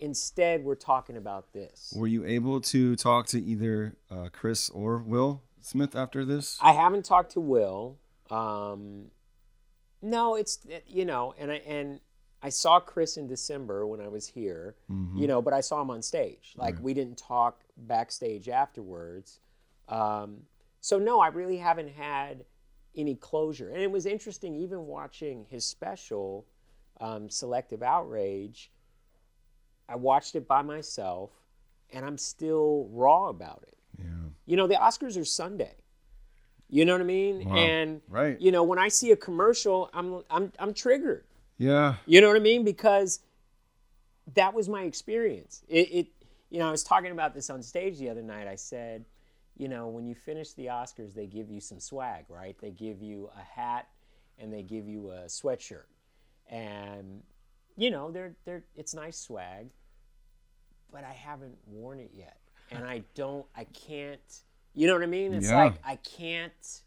instead 0.00 0.64
we're 0.64 0.74
talking 0.74 1.16
about 1.16 1.52
this. 1.52 1.92
Were 1.96 2.06
you 2.06 2.24
able 2.24 2.60
to 2.62 2.96
talk 2.96 3.26
to 3.28 3.40
either 3.40 3.94
uh, 4.10 4.28
Chris 4.32 4.70
or 4.70 4.98
Will 4.98 5.42
Smith 5.60 5.94
after 5.94 6.24
this? 6.24 6.58
I 6.60 6.72
haven't 6.72 7.04
talked 7.04 7.32
to 7.32 7.40
Will. 7.40 7.98
Um, 8.30 9.06
no, 10.02 10.34
it's 10.34 10.58
you 10.86 11.04
know, 11.04 11.34
and 11.38 11.52
I 11.52 11.56
and 11.56 12.00
I 12.42 12.48
saw 12.48 12.80
Chris 12.80 13.16
in 13.16 13.26
December 13.26 13.86
when 13.86 14.00
I 14.00 14.08
was 14.08 14.26
here, 14.26 14.74
you 15.14 15.26
know, 15.26 15.42
but 15.42 15.52
I 15.52 15.60
saw 15.60 15.82
him 15.82 15.90
on 15.90 16.00
stage. 16.00 16.54
Like 16.56 16.76
we 16.80 16.94
didn't 16.94 17.18
talk 17.18 17.60
backstage 17.76 18.48
afterwards. 18.48 19.40
Um, 19.88 20.42
so 20.80 20.98
no, 20.98 21.20
I 21.20 21.28
really 21.28 21.58
haven't 21.58 21.90
had 21.90 22.44
any 22.96 23.14
closure. 23.14 23.68
And 23.68 23.82
it 23.82 23.90
was 23.90 24.06
interesting, 24.06 24.54
even 24.54 24.86
watching 24.86 25.46
his 25.50 25.64
special, 25.64 26.46
um, 27.00 27.28
Selective 27.28 27.82
Outrage. 27.82 28.70
I 29.90 29.96
watched 29.96 30.36
it 30.36 30.46
by 30.46 30.62
myself, 30.62 31.30
and 31.92 32.04
I'm 32.04 32.16
still 32.18 32.88
raw 32.92 33.28
about 33.28 33.64
it. 33.66 33.76
yeah. 33.98 34.04
You 34.46 34.56
know, 34.56 34.66
the 34.66 34.74
Oscars 34.76 35.20
are 35.20 35.24
Sunday. 35.24 35.74
You 36.68 36.84
know 36.84 36.92
what 36.92 37.00
I 37.00 37.04
mean? 37.04 37.48
Wow. 37.48 37.56
And 37.56 38.00
Right. 38.08 38.40
you 38.40 38.52
know, 38.52 38.62
when 38.62 38.78
I 38.78 38.88
see 38.88 39.10
a 39.10 39.16
commercial, 39.16 39.90
I'm 39.92 40.22
I'm 40.30 40.52
I'm 40.58 40.72
triggered. 40.72 41.24
Yeah. 41.58 41.96
You 42.06 42.20
know 42.20 42.28
what 42.28 42.36
I 42.36 42.40
mean? 42.40 42.64
Because 42.64 43.20
that 44.34 44.54
was 44.54 44.68
my 44.68 44.84
experience. 44.84 45.62
It, 45.68 45.88
it 45.92 46.06
you 46.50 46.58
know, 46.60 46.68
I 46.68 46.70
was 46.70 46.84
talking 46.84 47.10
about 47.12 47.34
this 47.34 47.50
on 47.50 47.62
stage 47.62 47.98
the 47.98 48.08
other 48.10 48.22
night. 48.22 48.46
I 48.48 48.54
said, 48.56 49.04
you 49.56 49.68
know, 49.68 49.88
when 49.88 50.06
you 50.06 50.14
finish 50.14 50.52
the 50.52 50.66
Oscars, 50.66 51.12
they 51.14 51.26
give 51.26 51.50
you 51.50 51.60
some 51.60 51.80
swag, 51.80 52.24
right? 52.28 52.56
They 52.60 52.70
give 52.70 53.02
you 53.02 53.30
a 53.36 53.42
hat 53.42 53.88
and 54.38 54.52
they 54.52 54.62
give 54.62 54.88
you 54.88 55.10
a 55.10 55.26
sweatshirt. 55.26 55.86
And 56.48 57.22
you 57.76 57.90
know, 57.90 58.10
they're 58.10 58.34
they're 58.44 58.64
it's 58.76 58.94
nice 58.94 59.18
swag, 59.18 59.68
but 60.92 61.04
I 61.04 61.12
haven't 61.12 61.56
worn 61.66 62.00
it 62.00 62.10
yet. 62.14 62.38
And 62.70 62.84
I 62.84 63.02
don't 63.14 63.46
I 63.56 63.64
can't 63.64 64.20
you 64.74 64.86
know 64.86 64.94
what 64.94 65.02
I 65.02 65.06
mean? 65.06 65.34
It's 65.34 65.48
Yeah. 65.50 65.64
like 65.64 65.74
I 65.84 65.96
can't 65.96 66.82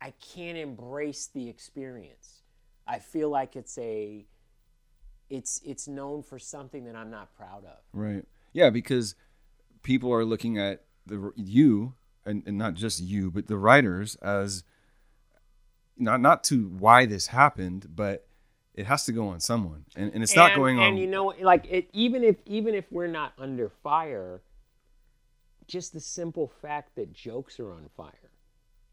I 0.00 0.12
can't 0.34 0.56
embrace 0.56 1.26
the 1.26 1.48
experience. 1.48 2.42
I 2.86 2.98
feel 2.98 3.28
like 3.28 3.56
it's 3.56 3.76
a 3.78 4.26
it's 5.28 5.60
it's 5.64 5.86
known 5.86 6.22
for 6.22 6.38
something 6.38 6.84
that 6.86 6.96
I'm 6.96 7.10
not 7.10 7.32
proud 7.34 7.64
of. 7.64 7.78
Right. 7.92 8.24
Yeah, 8.52 8.70
because 8.70 9.14
people 9.82 10.12
are 10.12 10.24
looking 10.24 10.58
at 10.58 10.84
the 11.06 11.32
you 11.36 11.94
and, 12.24 12.42
and 12.46 12.58
not 12.58 12.74
just 12.74 13.00
you, 13.00 13.30
but 13.30 13.46
the 13.46 13.56
writers 13.56 14.16
as 14.16 14.64
not 15.96 16.20
not 16.20 16.42
to 16.44 16.68
why 16.68 17.06
this 17.06 17.28
happened, 17.28 17.88
but 17.94 18.26
it 18.74 18.86
has 18.86 19.04
to 19.06 19.12
go 19.12 19.28
on 19.28 19.40
someone, 19.40 19.84
and, 19.96 20.12
and 20.14 20.22
it's 20.22 20.36
not 20.36 20.52
and, 20.52 20.60
going 20.60 20.78
on. 20.78 20.88
And 20.88 20.98
you 20.98 21.06
know, 21.06 21.34
like 21.40 21.66
it, 21.68 21.90
even 21.92 22.22
if 22.22 22.36
even 22.46 22.74
if 22.74 22.84
we're 22.90 23.06
not 23.06 23.32
under 23.38 23.68
fire, 23.68 24.42
just 25.66 25.92
the 25.92 26.00
simple 26.00 26.52
fact 26.62 26.94
that 26.96 27.12
jokes 27.12 27.58
are 27.60 27.72
on 27.72 27.88
fire. 27.96 28.30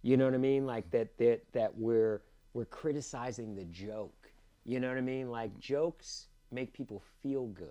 You 0.02 0.18
know 0.18 0.26
what 0.26 0.34
I 0.34 0.38
mean? 0.38 0.66
Like 0.66 0.90
that 0.91 1.18
that 1.18 1.41
that 1.54 1.78
we're 1.78 2.22
we're 2.54 2.66
criticizing 2.66 3.56
the 3.56 3.66
joke. 3.66 4.32
You 4.64 4.80
know 4.80 4.90
what 4.90 4.98
I 4.98 5.02
mean? 5.02 5.30
Like 5.30 5.58
jokes 5.60 6.28
make 6.52 6.74
people 6.74 7.04
feel 7.22 7.48
good. 7.48 7.68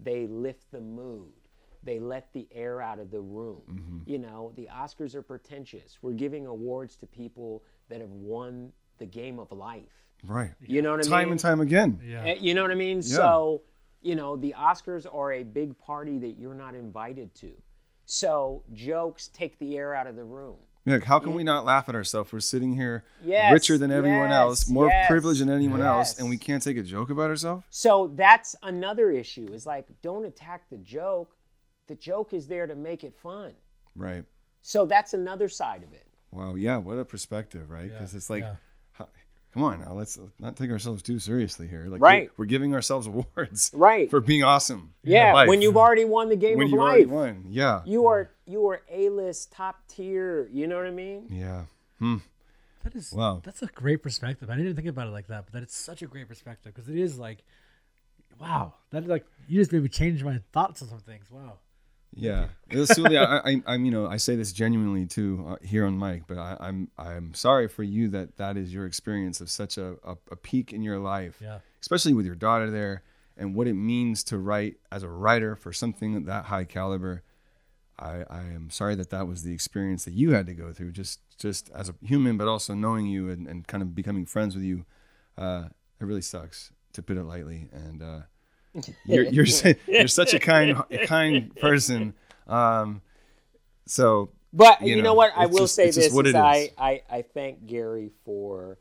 They 0.00 0.26
lift 0.26 0.70
the 0.70 0.80
mood. 0.80 1.32
They 1.82 1.98
let 1.98 2.32
the 2.32 2.48
air 2.52 2.80
out 2.80 2.98
of 2.98 3.10
the 3.10 3.20
room. 3.20 3.62
Mm-hmm. 3.70 3.98
You 4.10 4.18
know, 4.18 4.52
the 4.56 4.68
Oscars 4.72 5.14
are 5.14 5.22
pretentious. 5.22 5.98
We're 6.00 6.12
giving 6.12 6.46
awards 6.46 6.96
to 6.96 7.06
people 7.06 7.62
that 7.88 8.00
have 8.00 8.10
won 8.10 8.72
the 8.98 9.06
game 9.06 9.38
of 9.38 9.52
life. 9.52 10.03
Right. 10.26 10.52
You 10.60 10.82
know 10.82 10.90
what 10.92 11.00
I 11.00 11.02
mean? 11.02 11.10
Time 11.10 11.30
and 11.32 11.40
time 11.40 11.60
again. 11.60 12.00
Yeah. 12.04 12.22
Uh, 12.22 12.34
You 12.40 12.54
know 12.54 12.62
what 12.62 12.70
I 12.70 12.74
mean? 12.76 12.98
Yeah. 12.98 13.02
So, 13.16 13.62
you 14.02 14.14
know, 14.14 14.36
the 14.36 14.54
Oscars 14.58 15.06
are 15.12 15.32
a 15.32 15.42
big 15.42 15.78
party 15.78 16.18
that 16.18 16.38
you're 16.38 16.54
not 16.54 16.74
invited 16.74 17.34
to. 17.36 17.52
So, 18.06 18.62
jokes 18.72 19.28
take 19.28 19.58
the 19.58 19.76
air 19.78 19.94
out 19.94 20.06
of 20.06 20.16
the 20.16 20.24
room. 20.24 20.56
Yeah, 20.84 20.98
how 21.02 21.18
can 21.18 21.32
we 21.32 21.44
not 21.44 21.64
laugh 21.64 21.88
at 21.88 21.94
ourselves? 21.94 22.30
We're 22.30 22.40
sitting 22.40 22.74
here 22.74 23.04
Yes, 23.24 23.50
richer 23.54 23.78
than 23.78 23.90
everyone 23.90 24.30
else, 24.30 24.68
more 24.68 24.88
yes, 24.88 25.08
privileged 25.08 25.40
than 25.40 25.48
anyone 25.48 25.80
else, 25.80 26.18
and 26.18 26.28
we 26.28 26.36
can't 26.36 26.62
take 26.62 26.76
a 26.76 26.82
joke 26.82 27.08
about 27.08 27.30
ourselves? 27.30 27.64
So, 27.70 28.12
that's 28.14 28.54
another 28.62 29.10
issue 29.10 29.48
is 29.50 29.64
like, 29.64 29.86
don't 30.02 30.26
attack 30.26 30.68
the 30.68 30.76
joke. 30.76 31.34
The 31.86 31.94
joke 31.94 32.34
is 32.34 32.46
there 32.46 32.66
to 32.66 32.74
make 32.74 33.02
it 33.02 33.14
fun. 33.16 33.52
Right. 33.96 34.24
So, 34.60 34.84
that's 34.84 35.14
another 35.14 35.48
side 35.48 35.82
of 35.82 35.94
it. 35.94 36.06
Wow. 36.30 36.56
Yeah. 36.56 36.76
What 36.76 36.98
a 36.98 37.04
perspective, 37.06 37.70
right? 37.70 37.90
Because 37.90 38.14
it's 38.14 38.28
like, 38.28 38.42
yeah. 38.42 38.56
how- 38.92 39.08
come 39.54 39.62
on 39.62 39.80
now, 39.80 39.92
let's 39.94 40.18
not 40.38 40.56
take 40.56 40.70
ourselves 40.70 41.00
too 41.02 41.18
seriously 41.18 41.66
here. 41.68 41.86
Like, 41.88 42.00
Right. 42.02 42.28
We're, 42.36 42.42
we're 42.44 42.48
giving 42.48 42.74
ourselves 42.74 43.06
awards 43.12 43.70
Right. 43.72 44.10
for 44.10 44.20
being 44.20 44.42
awesome. 44.42 44.92
in 45.04 45.12
Yeah, 45.12 45.32
life. 45.32 45.48
when 45.48 45.62
you've 45.62 45.76
already 45.78 46.04
won 46.04 46.28
the 46.28 46.36
game 46.36 46.58
when 46.58 46.66
of 46.66 46.72
you 46.72 46.80
already 46.80 47.04
life. 47.04 47.12
won. 47.12 47.44
Yeah. 47.48 47.80
You 47.86 48.06
are 48.06 48.30
you 48.46 48.66
are 48.68 48.82
A-list, 48.90 49.52
top 49.52 49.76
tier, 49.88 50.48
you 50.52 50.66
know 50.66 50.76
what 50.76 50.86
I 50.86 50.90
mean? 50.90 51.26
yeah. 51.30 51.62
Hmm. 51.98 52.16
That 52.82 52.94
is 52.96 53.12
Wow. 53.12 53.40
That's 53.42 53.62
a 53.62 53.66
great 53.68 54.02
perspective. 54.02 54.50
I 54.50 54.54
didn't 54.54 54.66
even 54.66 54.76
think 54.76 54.88
about 54.88 55.06
it 55.06 55.12
like 55.12 55.28
that, 55.28 55.46
but 55.50 55.62
it's 55.62 55.74
such 55.76 56.02
a 56.02 56.06
great 56.06 56.28
perspective 56.28 56.74
because 56.74 56.90
it 56.90 56.98
is 56.98 57.18
like, 57.18 57.38
wow, 58.40 58.74
that 58.90 59.06
like 59.06 59.24
you 59.48 59.60
just 59.60 59.72
made 59.72 59.82
me 59.82 59.88
change 59.88 60.22
my 60.22 60.40
thoughts 60.52 60.82
on 60.82 60.88
some 60.88 60.98
things. 61.00 61.30
Wow. 61.30 61.54
Yeah, 62.16 62.46
Suli, 62.84 63.18
I, 63.18 63.38
I, 63.38 63.62
I'm, 63.66 63.84
you 63.84 63.90
know, 63.90 64.06
I 64.06 64.18
say 64.18 64.36
this 64.36 64.52
genuinely 64.52 65.06
too 65.06 65.44
uh, 65.48 65.56
here 65.66 65.84
on 65.84 65.98
mic, 65.98 66.26
but 66.26 66.38
I, 66.38 66.56
I'm, 66.60 66.88
I'm 66.96 67.34
sorry 67.34 67.66
for 67.68 67.82
you 67.82 68.08
that 68.08 68.36
that 68.36 68.56
is 68.56 68.72
your 68.72 68.86
experience 68.86 69.40
of 69.40 69.50
such 69.50 69.78
a, 69.78 69.96
a, 70.04 70.16
a 70.30 70.36
peak 70.36 70.72
in 70.72 70.82
your 70.82 70.98
life, 70.98 71.38
Yeah. 71.40 71.58
especially 71.80 72.14
with 72.14 72.24
your 72.26 72.34
daughter 72.36 72.70
there, 72.70 73.02
and 73.36 73.54
what 73.54 73.66
it 73.66 73.74
means 73.74 74.22
to 74.24 74.38
write 74.38 74.76
as 74.92 75.02
a 75.02 75.08
writer 75.08 75.56
for 75.56 75.72
something 75.72 76.24
that 76.26 76.44
high 76.46 76.64
caliber. 76.64 77.22
I, 77.98 78.24
I 78.30 78.40
am 78.54 78.70
sorry 78.70 78.94
that 78.96 79.10
that 79.10 79.26
was 79.26 79.42
the 79.42 79.52
experience 79.52 80.04
that 80.04 80.14
you 80.14 80.32
had 80.32 80.46
to 80.46 80.54
go 80.54 80.72
through, 80.72 80.92
just, 80.92 81.20
just 81.38 81.70
as 81.74 81.88
a 81.88 81.94
human, 82.02 82.36
but 82.36 82.48
also 82.48 82.74
knowing 82.74 83.06
you 83.06 83.28
and, 83.30 83.46
and 83.48 83.66
kind 83.66 83.82
of 83.82 83.94
becoming 83.94 84.24
friends 84.26 84.54
with 84.54 84.64
you. 84.64 84.84
Uh, 85.36 85.64
it 86.00 86.04
really 86.04 86.22
sucks 86.22 86.70
to 86.92 87.02
put 87.02 87.16
it 87.16 87.24
lightly, 87.24 87.68
and. 87.72 88.02
Uh, 88.02 88.20
you're 89.04 89.24
you're, 89.24 89.46
you're 89.86 90.08
such 90.08 90.34
a 90.34 90.38
kind 90.38 90.82
kind 91.06 91.54
person. 91.56 92.14
Um, 92.46 93.00
so 93.86 94.30
But 94.52 94.80
You 94.82 94.88
you, 94.88 94.96
know, 94.96 95.02
know, 95.10 95.14
what? 95.14 95.32
I 95.36 95.46
will 95.46 95.60
just- 95.60 95.74
say 95.74 95.90
this: 95.90 96.12
what 96.12 96.26
is 96.26 96.34
I, 96.34 96.56
is. 96.56 96.70
I 96.78 97.02
I 97.10 97.22
thank 97.22 97.66
Gary 97.66 98.10
for 98.24 98.78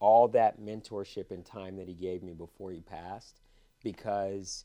all 0.00 0.28
that 0.28 0.60
mentorship 0.60 1.30
and 1.30 1.44
time 1.46 1.76
that 1.76 1.88
he 1.88 1.94
gave 1.94 2.22
me 2.22 2.32
before 2.34 2.70
he 2.70 2.80
passed, 2.80 3.40
because 3.82 4.64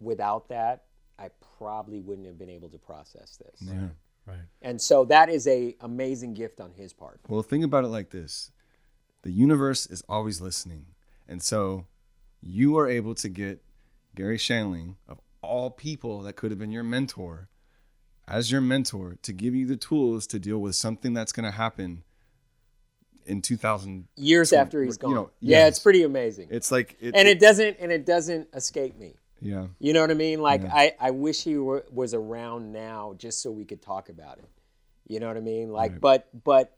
without 0.00 0.48
that, 0.48 0.84
I 1.18 1.28
probably 1.58 2.00
wouldn't 2.00 2.26
have 2.26 2.38
been 2.38 2.48
able 2.48 2.68
to 2.70 2.78
process 2.78 3.36
this. 3.36 3.60
yeah. 3.68 3.88
Right. 4.26 4.38
And 4.62 4.80
so 4.80 5.04
that 5.06 5.28
is 5.28 5.46
a 5.46 5.74
amazing 5.80 6.34
gift 6.34 6.60
on 6.60 6.72
his 6.72 6.92
part. 6.92 7.20
Well, 7.28 7.42
think 7.42 7.64
about 7.64 7.84
it 7.84 7.88
like 7.88 8.10
this: 8.10 8.52
the 9.22 9.30
universe 9.32 9.86
is 9.86 10.02
always 10.08 10.40
listening, 10.40 10.86
and 11.28 11.42
so 11.42 11.86
you 12.42 12.78
are 12.78 12.88
able 12.88 13.14
to 13.16 13.28
get 13.28 13.62
Garry 14.14 14.38
Shandling 14.38 14.96
of 15.08 15.20
all 15.42 15.70
people 15.70 16.22
that 16.22 16.34
could 16.34 16.50
have 16.50 16.58
been 16.58 16.72
your 16.72 16.82
mentor 16.82 17.48
as 18.28 18.52
your 18.52 18.60
mentor 18.60 19.16
to 19.22 19.32
give 19.32 19.54
you 19.54 19.66
the 19.66 19.76
tools 19.76 20.26
to 20.28 20.38
deal 20.38 20.58
with 20.58 20.76
something 20.76 21.12
that's 21.12 21.32
going 21.32 21.44
to 21.44 21.50
happen 21.50 22.04
in 23.26 23.42
2000 23.42 24.06
Years 24.16 24.52
after 24.52 24.82
he's 24.82 24.96
gone. 24.96 25.14
know, 25.14 25.30
yeah, 25.40 25.58
yes. 25.58 25.68
it's 25.68 25.78
pretty 25.80 26.04
amazing. 26.04 26.48
it's 26.50 26.70
like 26.70 26.96
it, 27.00 27.14
and 27.14 27.28
it 27.28 27.40
doesn't 27.40 27.76
and 27.80 27.90
it 27.92 28.06
doesn't 28.06 28.48
escape 28.54 28.98
me. 28.98 29.14
yeah 29.40 29.66
You 29.78 29.92
know 29.92 30.00
what 30.00 30.10
I 30.10 30.14
mean? 30.14 30.40
Like 30.40 30.62
Yeah. 30.62 30.72
I, 30.72 30.94
I 31.00 31.10
wish 31.10 31.42
he 31.42 31.56
were, 31.56 31.84
was 31.90 32.14
around 32.14 32.72
now 32.72 33.14
just 33.18 33.42
so 33.42 33.50
we 33.50 33.64
could 33.64 33.82
talk 33.82 34.08
about 34.08 34.38
it. 34.38 34.48
You 35.06 35.20
know 35.20 35.26
what 35.26 35.36
I 35.36 35.40
mean? 35.40 35.70
Like 35.70 35.92
Right. 35.92 36.00
but 36.00 36.44
but 36.44 36.76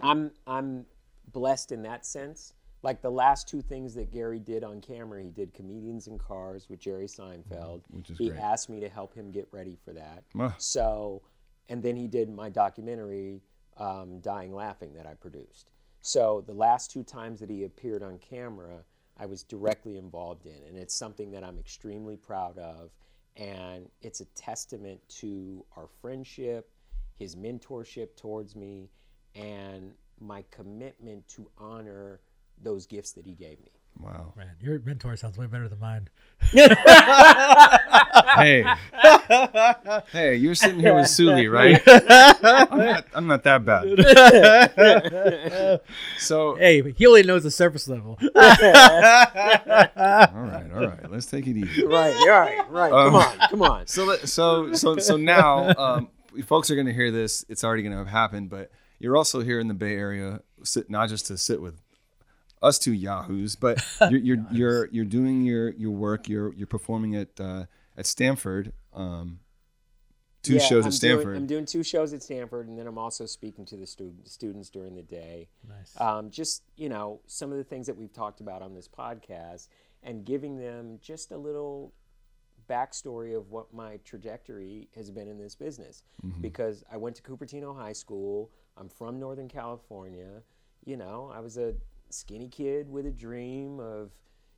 I'm 0.00 0.32
I'm 0.46 0.86
blessed 1.30 1.72
in 1.72 1.82
that 1.82 2.06
sense. 2.06 2.54
Like 2.86 3.02
the 3.02 3.10
last 3.10 3.48
two 3.48 3.62
things 3.62 3.96
that 3.96 4.12
Gary 4.12 4.38
did 4.38 4.62
on 4.62 4.80
camera, 4.80 5.20
he 5.20 5.30
did 5.30 5.52
comedians 5.52 6.06
in 6.06 6.18
cars 6.18 6.68
with 6.70 6.78
Jerry 6.78 7.08
Seinfeld. 7.08 7.82
Which 7.90 8.10
is 8.10 8.16
he 8.16 8.28
great. 8.28 8.38
asked 8.38 8.70
me 8.70 8.78
to 8.78 8.88
help 8.88 9.12
him 9.12 9.32
get 9.32 9.48
ready 9.50 9.76
for 9.84 9.92
that. 9.92 10.22
Ah. 10.38 10.54
So, 10.58 11.22
and 11.68 11.82
then 11.82 11.96
he 11.96 12.06
did 12.06 12.30
my 12.30 12.48
documentary, 12.48 13.42
um, 13.76 14.20
Dying 14.20 14.54
Laughing, 14.54 14.94
that 14.94 15.04
I 15.04 15.14
produced. 15.14 15.72
So 16.00 16.44
the 16.46 16.52
last 16.52 16.92
two 16.92 17.02
times 17.02 17.40
that 17.40 17.50
he 17.50 17.64
appeared 17.64 18.04
on 18.04 18.18
camera, 18.18 18.84
I 19.16 19.26
was 19.26 19.42
directly 19.42 19.96
involved 19.96 20.46
in, 20.46 20.62
and 20.68 20.78
it's 20.78 20.94
something 20.94 21.32
that 21.32 21.42
I'm 21.42 21.58
extremely 21.58 22.16
proud 22.16 22.56
of. 22.56 22.90
And 23.36 23.88
it's 24.00 24.20
a 24.20 24.26
testament 24.36 25.00
to 25.18 25.64
our 25.76 25.88
friendship, 26.00 26.70
his 27.16 27.34
mentorship 27.34 28.14
towards 28.14 28.54
me, 28.54 28.90
and 29.34 29.90
my 30.20 30.44
commitment 30.52 31.26
to 31.30 31.50
honor 31.58 32.20
those 32.62 32.86
gifts 32.86 33.12
that 33.12 33.26
he 33.26 33.32
gave 33.32 33.60
me. 33.60 33.70
Wow. 34.00 34.32
Man, 34.36 34.50
your 34.60 34.78
mentor 34.80 35.16
sounds 35.16 35.38
way 35.38 35.46
better 35.46 35.68
than 35.68 35.80
mine. 35.80 36.08
Hey. 38.36 38.64
hey, 40.12 40.36
you're 40.36 40.54
sitting 40.54 40.78
here 40.80 40.94
with 40.94 41.08
Suli, 41.08 41.48
right? 41.48 41.80
I'm 41.86 42.78
not, 42.78 43.06
I'm 43.14 43.26
not 43.26 43.42
that 43.44 43.64
bad. 43.64 43.86
so, 46.18 46.56
Hey, 46.56 46.92
he 46.92 47.06
only 47.06 47.22
knows 47.22 47.44
the 47.44 47.50
surface 47.50 47.88
level. 47.88 48.18
all 48.20 48.28
right, 48.34 49.88
all 50.74 50.86
right. 50.86 51.10
Let's 51.10 51.24
take 51.26 51.46
it 51.46 51.56
easy. 51.56 51.86
Right, 51.86 52.14
right, 52.26 52.70
right. 52.70 52.92
Um, 52.92 53.12
come 53.12 53.14
on, 53.14 53.38
come 53.48 53.62
on. 53.62 53.86
So, 53.86 54.16
so, 54.16 54.74
so, 54.74 54.98
so 54.98 55.16
now, 55.16 55.72
um, 55.78 56.10
folks 56.44 56.70
are 56.70 56.74
going 56.74 56.88
to 56.88 56.94
hear 56.94 57.10
this. 57.10 57.42
It's 57.48 57.64
already 57.64 57.82
going 57.82 57.92
to 57.92 57.98
have 57.98 58.08
happened, 58.08 58.50
but 58.50 58.70
you're 58.98 59.16
also 59.16 59.40
here 59.40 59.60
in 59.60 59.68
the 59.68 59.74
Bay 59.74 59.94
Area, 59.94 60.42
sit, 60.62 60.90
not 60.90 61.08
just 61.08 61.26
to 61.28 61.38
sit 61.38 61.62
with 61.62 61.80
us 62.62 62.78
two 62.78 62.92
yahoos, 62.92 63.56
but 63.56 63.82
you're 64.10 64.20
you're 64.20 64.46
you're, 64.50 64.88
you're 64.92 65.04
doing 65.04 65.42
your 65.42 65.70
your 65.70 65.90
work. 65.90 66.28
You're 66.28 66.52
you're 66.54 66.66
performing 66.66 67.16
at 67.16 67.40
uh, 67.40 67.66
at 67.96 68.06
Stanford. 68.06 68.72
Um, 68.92 69.40
two 70.42 70.54
Yeah, 70.54 70.60
shows 70.60 70.84
I'm 70.84 70.88
at 70.88 70.94
Stanford. 70.94 71.24
Doing, 71.24 71.36
I'm 71.36 71.46
doing 71.46 71.66
two 71.66 71.82
shows 71.82 72.12
at 72.12 72.22
Stanford, 72.22 72.68
and 72.68 72.78
then 72.78 72.86
I'm 72.86 72.98
also 72.98 73.26
speaking 73.26 73.64
to 73.66 73.76
the 73.76 73.86
student, 73.86 74.28
students 74.28 74.70
during 74.70 74.94
the 74.94 75.02
day. 75.02 75.48
Nice. 75.68 76.00
Um, 76.00 76.30
just 76.30 76.62
you 76.76 76.88
know, 76.88 77.20
some 77.26 77.52
of 77.52 77.58
the 77.58 77.64
things 77.64 77.86
that 77.86 77.96
we've 77.96 78.12
talked 78.12 78.40
about 78.40 78.62
on 78.62 78.74
this 78.74 78.88
podcast, 78.88 79.68
and 80.02 80.24
giving 80.24 80.56
them 80.56 80.98
just 81.02 81.32
a 81.32 81.36
little 81.36 81.92
backstory 82.68 83.36
of 83.36 83.50
what 83.50 83.72
my 83.72 83.98
trajectory 84.04 84.88
has 84.96 85.10
been 85.10 85.28
in 85.28 85.38
this 85.38 85.54
business. 85.54 86.02
Because 86.40 86.84
I 86.90 86.96
went 86.96 87.16
to 87.16 87.22
Cupertino 87.22 87.76
High 87.76 87.92
School. 87.92 88.50
I'm 88.76 88.88
from 88.88 89.20
Northern 89.20 89.48
California. 89.48 90.42
You 90.84 90.96
know, 90.96 91.32
I 91.34 91.40
was 91.40 91.56
a 91.58 91.74
skinny 92.10 92.48
kid 92.48 92.88
with 92.88 93.06
a 93.06 93.10
dream 93.10 93.80
of, 93.80 94.10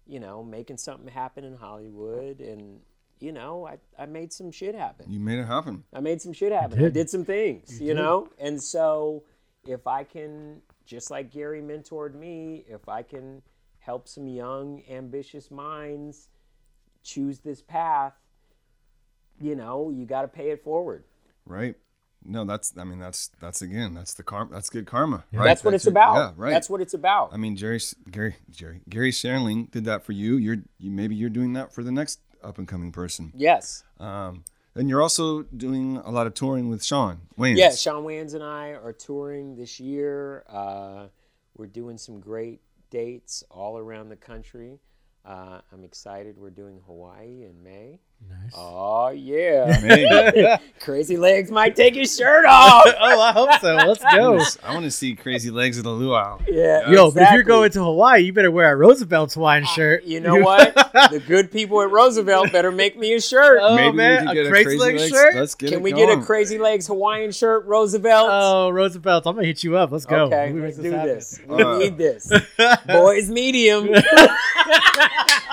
you 0.07 0.21
know, 0.21 0.43
making 0.43 0.79
something 0.79 1.09
happen 1.09 1.45
in 1.45 1.55
Hollywood, 1.55 2.41
and 2.41 2.81
you 3.21 3.33
know, 3.33 3.67
I, 3.67 3.79
I 4.01 4.07
made 4.07 4.33
some 4.33 4.51
shit 4.51 4.75
happen. 4.75 5.07
you 5.11 5.21
made 5.21 5.39
it 5.39 5.47
happen. 5.47 5.85
I 5.93 6.01
made 6.01 6.23
some 6.23 6.33
shit 6.33 6.53
happen. 6.53 6.79
I 6.79 6.83
did. 6.83 6.95
did 6.95 7.11
some 7.11 7.25
things, 7.25 7.81
you, 7.81 7.95
know? 7.95 8.29
And 8.39 8.63
so 8.63 9.25
if 9.67 9.87
I 9.87 10.05
can, 10.05 10.63
just 10.87 11.11
like 11.11 11.33
Garry 11.33 11.61
mentored 11.61 12.15
me, 12.15 12.65
if 12.69 12.89
I 12.89 13.03
can 13.03 13.43
help 13.81 14.09
some 14.09 14.27
young, 14.27 14.83
ambitious 14.89 15.51
minds 15.51 16.29
choose 17.03 17.41
this 17.41 17.61
path, 17.61 18.15
you 19.41 19.57
know, 19.57 19.91
you 19.91 20.05
got 20.05 20.23
to 20.23 20.29
pay 20.29 20.51
it 20.51 20.63
forward. 20.63 21.05
Right. 21.47 21.77
No, 22.25 22.45
that's. 22.45 22.75
I 22.77 22.85
mean, 22.85 22.99
that's 22.99 23.31
that's 23.41 23.63
again. 23.63 23.95
That's 23.95 24.15
the 24.15 24.23
karma. 24.23 24.53
That's 24.53 24.71
good 24.71 24.87
karma. 24.87 25.25
Right. 25.33 25.45
That's 25.45 25.65
what 25.65 25.75
it's 25.75 25.87
it. 25.87 25.91
about. 25.91 26.15
Yeah. 26.15 26.33
Right. 26.37 26.51
That's 26.51 26.69
what 26.69 26.81
it's 26.81 26.95
about. 26.95 27.33
I 27.33 27.37
mean, 27.37 27.57
Jerry, 27.57 27.81
Garry, 28.11 28.37
Jerry, 28.51 28.81
Garry 28.89 29.13
Shandling 29.13 29.71
did 29.71 29.85
that 29.85 30.05
for 30.05 30.13
you. 30.13 30.37
You're, 30.37 30.59
you 30.79 30.91
maybe 30.91 31.15
you're 31.15 31.31
doing 31.31 31.53
that 31.55 31.73
for 31.73 31.83
the 31.83 31.93
next 31.93 32.21
up 32.43 32.59
and 32.59 32.69
coming 32.69 32.93
person. 32.93 33.33
yes. 33.35 33.83
Um, 33.99 34.45
and 34.75 34.89
you're 34.89 35.03
also 35.03 35.43
doing 35.43 35.97
a 36.05 36.11
lot 36.11 36.29
of 36.29 36.35
touring 36.35 36.69
with 36.69 36.85
Shawn 36.85 37.23
Wayans. 37.37 37.57
Yeah, 37.57 37.75
Shawn 37.75 38.05
Wayans 38.05 38.35
and 38.35 38.45
I 38.45 38.69
are 38.71 38.93
touring 38.93 39.57
this 39.57 39.81
year. 39.81 40.45
Uh, 40.49 41.07
we're 41.57 41.67
doing 41.67 41.99
some 41.99 42.21
great 42.21 42.61
dates 42.91 43.43
all 43.51 43.77
around 43.77 44.09
the 44.09 44.17
country. 44.17 44.79
Uh, 45.25 45.61
I'm 45.73 45.83
excited. 45.83 46.39
We're 46.39 46.51
doing 46.51 46.81
Hawaii 46.87 47.45
in 47.45 47.61
May. 47.63 47.99
Nice. 48.27 48.53
Oh 48.57 49.11
yeah. 49.11 50.59
Crazy 50.81 51.17
Legs 51.19 51.51
might 51.51 51.77
take 51.77 51.95
his 51.95 52.17
shirt 52.17 52.45
off. 52.47 52.85
oh, 53.01 53.21
I 53.21 53.33
hope 53.33 53.51
so. 53.61 53.75
Let's 53.75 54.03
go. 54.15 54.41
I 54.67 54.73
want 54.73 54.85
to 54.85 54.91
see 54.91 55.15
Crazy 55.15 55.51
Legs 55.51 55.77
of 55.79 55.85
the 55.85 55.91
Luau. 55.91 56.39
Yeah. 56.49 56.91
Yo, 56.91 57.11
but 57.11 57.25
if 57.25 57.33
you're 57.33 57.43
going 57.43 57.71
to 57.73 57.85
Hawaii, 57.85 58.23
you 58.23 58.33
better 58.33 58.51
wear 58.51 58.73
a 58.73 58.77
Roosevelt 58.77 59.37
wine 59.37 59.65
shirt. 59.67 60.05
you 60.05 60.21
know 60.21 60.37
what? 60.37 60.75
the 60.75 61.23
good 61.27 61.53
people 61.53 61.81
at 61.83 61.91
Roosevelt 61.91 62.51
better 62.51 62.73
make 62.73 62.99
me 62.99 63.13
a 63.15 63.21
shirt. 63.21 63.59
Oh, 63.63 63.77
Maybe 63.77 63.97
man, 63.97 64.25
we 64.27 64.33
a 64.33 64.35
get 64.45 64.51
Crazy 64.51 64.63
a 64.63 64.65
Crazy 64.65 64.79
Legs 64.79 65.01
Legs 65.03 65.13
shirt? 65.13 65.35
Let's 65.37 65.55
get 65.55 65.67
it. 65.67 65.71
Can 65.73 65.79
it 65.81 65.83
we 65.83 65.93
get 65.93 66.19
a. 66.19 66.23
Crazy 66.23 66.59
Legs 66.59 66.87
Hawaiian 66.87 67.33
shirt, 67.33 67.67
Roosevelt? 67.67 68.29
Oh, 68.31 68.71
Roosevelt, 68.71 69.27
I'm 69.27 69.35
gonna 69.35 69.47
hit 69.47 69.63
you 69.63 69.77
up. 69.77 69.93
Let's 69.93 70.07
go. 70.07 70.25
okay, 70.25 70.53
We 70.53 70.61
let's 70.63 70.79
make 70.79 70.91
do 70.91 70.97
happen. 70.97 71.15
this. 71.15 71.41
We 71.47 71.63
Uh, 71.63 71.79
need 71.79 71.99
this. 71.99 72.33
Boys 72.87 73.31
medium. 73.31 73.91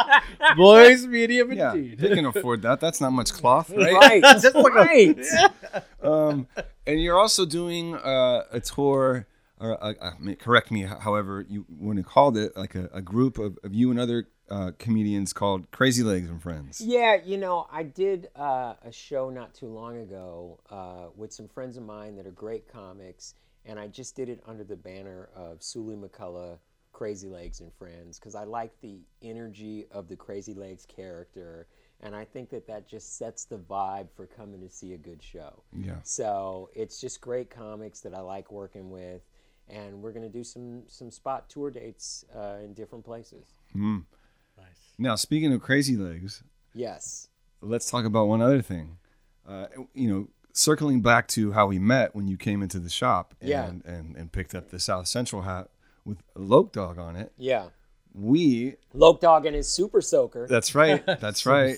Boys, 0.58 1.06
medium, 1.08 1.52
Yeah, 1.54 1.74
indeed. 1.74 2.00
they 2.00 2.16
can 2.16 2.26
afford 2.26 2.62
that. 2.64 2.80
That's 2.80 3.02
not 3.02 3.12
much 3.12 3.34
cloth, 3.34 3.70
right? 3.70 3.94
right. 3.94 4.22
Just 4.42 4.56
like 4.56 4.74
a- 4.74 4.76
right. 4.76 5.84
um, 6.02 6.48
and 6.88 7.02
you're 7.02 7.18
also 7.20 7.46
doing 7.46 7.96
uh, 7.96 8.44
a 8.52 8.60
tour, 8.60 9.28
or 9.60 9.72
a, 9.72 9.96
a, 10.02 10.14
may- 10.20 10.36
correct 10.36 10.72
me, 10.72 10.82
however 10.84 11.46
you 11.48 11.66
want 11.70 11.98
to 11.98 12.04
call 12.04 12.36
it, 12.38 12.56
like 12.56 12.76
a, 12.76 12.90
a 12.94 13.02
group 13.02 13.38
of, 13.38 13.58
of 13.64 13.74
you 13.74 13.90
and 13.92 14.00
other 14.00 14.28
uh, 14.50 14.72
comedians 14.78 15.34
called 15.34 15.72
Crazy 15.72 16.04
Legs 16.04 16.30
and 16.30 16.42
Friends. 16.42 16.80
Yeah, 16.80 17.18
you 17.26 17.38
know, 17.38 17.68
I 17.72 17.84
did 17.84 18.30
uh, 18.36 18.76
a 18.84 18.92
show 18.92 19.30
not 19.30 19.56
too 19.56 19.68
long 19.68 19.98
ago 19.98 20.60
uh, 20.70 21.08
with 21.16 21.34
some 21.34 21.48
friends 21.48 21.78
of 21.78 21.84
mine 21.84 22.16
that 22.18 22.28
are 22.28 22.32
great 22.32 22.72
comics, 22.72 23.34
and 23.66 23.80
I 23.80 23.88
just 23.88 24.16
did 24.16 24.30
it 24.30 24.42
under 24.46 24.64
the 24.64 24.76
banner 24.76 25.30
of 25.36 25.64
Suli 25.64 25.96
McCullough, 25.96 26.60
Crazy 26.96 27.28
Legs 27.28 27.60
and 27.60 27.74
Friends, 27.74 28.18
because 28.18 28.36
I 28.36 28.46
like 28.46 28.72
the 28.80 29.02
energy 29.22 29.86
of 29.92 30.08
the 30.08 30.16
Crazy 30.16 30.54
Legs 30.54 30.86
character, 30.86 31.68
and 32.00 32.16
I 32.16 32.24
think 32.24 32.50
that 32.52 32.68
that 32.68 32.88
just 32.88 33.18
sets 33.18 33.44
the 33.44 33.58
vibe 33.58 34.08
for 34.16 34.26
coming 34.26 34.62
to 34.62 34.70
see 34.70 34.94
a 34.94 34.98
good 34.98 35.22
show. 35.22 35.62
Yeah. 35.78 35.98
So 36.04 36.70
it's 36.74 37.02
just 37.02 37.20
great 37.20 37.50
comics 37.50 38.00
that 38.00 38.14
I 38.14 38.22
like 38.22 38.50
working 38.50 38.92
with, 38.92 39.22
and 39.68 40.02
we're 40.02 40.14
gonna 40.14 40.30
do 40.30 40.46
some 40.46 40.84
some 40.88 41.12
spot 41.12 41.50
tour 41.50 41.70
dates 41.70 42.24
uh, 42.34 42.60
in 42.64 42.74
different 42.74 43.04
places. 43.04 43.46
Nice. 43.74 44.66
Now, 44.98 45.16
speaking 45.16 45.52
of 45.52 45.62
Crazy 45.62 45.98
Legs, 45.98 46.44
Yes. 46.74 47.28
let's 47.60 47.92
talk 47.92 48.06
about 48.06 48.28
one 48.30 48.42
other 48.42 48.62
thing. 48.62 49.00
Uh, 49.46 49.68
you 49.94 50.10
know, 50.10 50.30
circling 50.54 51.02
back 51.02 51.28
to 51.28 51.52
how 51.52 51.68
we 51.68 51.78
met 51.78 52.16
when 52.16 52.30
you 52.30 52.38
came 52.38 52.64
into 52.64 52.80
the 52.80 52.90
shop 52.90 53.36
and, 53.42 53.50
Yeah. 53.50 53.66
and, 53.84 54.16
and 54.16 54.32
picked 54.32 54.56
up 54.56 54.70
the 54.70 54.80
South 54.80 55.08
Central 55.08 55.42
hat 55.42 55.70
with 56.06 56.18
a 56.36 56.40
Loc 56.40 56.72
Dog 56.72 56.98
on 57.00 57.16
it. 57.16 57.32
Yeah. 57.38 57.68
We, 58.14 58.76
Loc 58.94 59.20
Dog 59.20 59.46
and 59.46 59.56
his 59.56 59.68
Super 59.68 60.02
Soaker. 60.02 60.48
that's 60.50 60.74
right, 60.74 61.06
that's 61.20 61.46
right. 61.46 61.78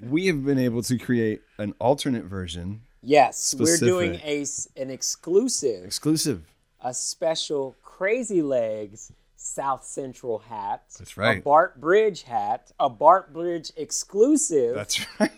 We 0.00 0.26
have 0.26 0.44
been 0.44 0.58
able 0.58 0.82
to 0.84 0.96
create 0.98 1.42
an 1.58 1.74
alternate 1.80 2.24
version, 2.24 2.82
Yes, 3.02 3.54
we're 3.56 3.76
doing 3.76 4.20
a 4.24 4.42
s- 4.42 4.68
an 4.76 4.90
exclusive, 4.90 5.84
exclusive. 5.84 6.44
a 6.80 6.92
special 6.92 7.76
Crazy 7.82 8.42
Legs 8.42 9.12
South 9.36 9.84
Central 9.84 10.38
hat. 10.38 10.82
That's 10.98 11.16
right. 11.16 11.38
A 11.38 11.42
Bart 11.42 11.80
Bridge 11.80 12.22
hat, 12.22 12.72
a 12.80 12.88
Bart 12.88 13.32
Bridge 13.32 13.70
exclusive. 13.76 14.74
That's 14.74 15.04
right. 15.20 15.30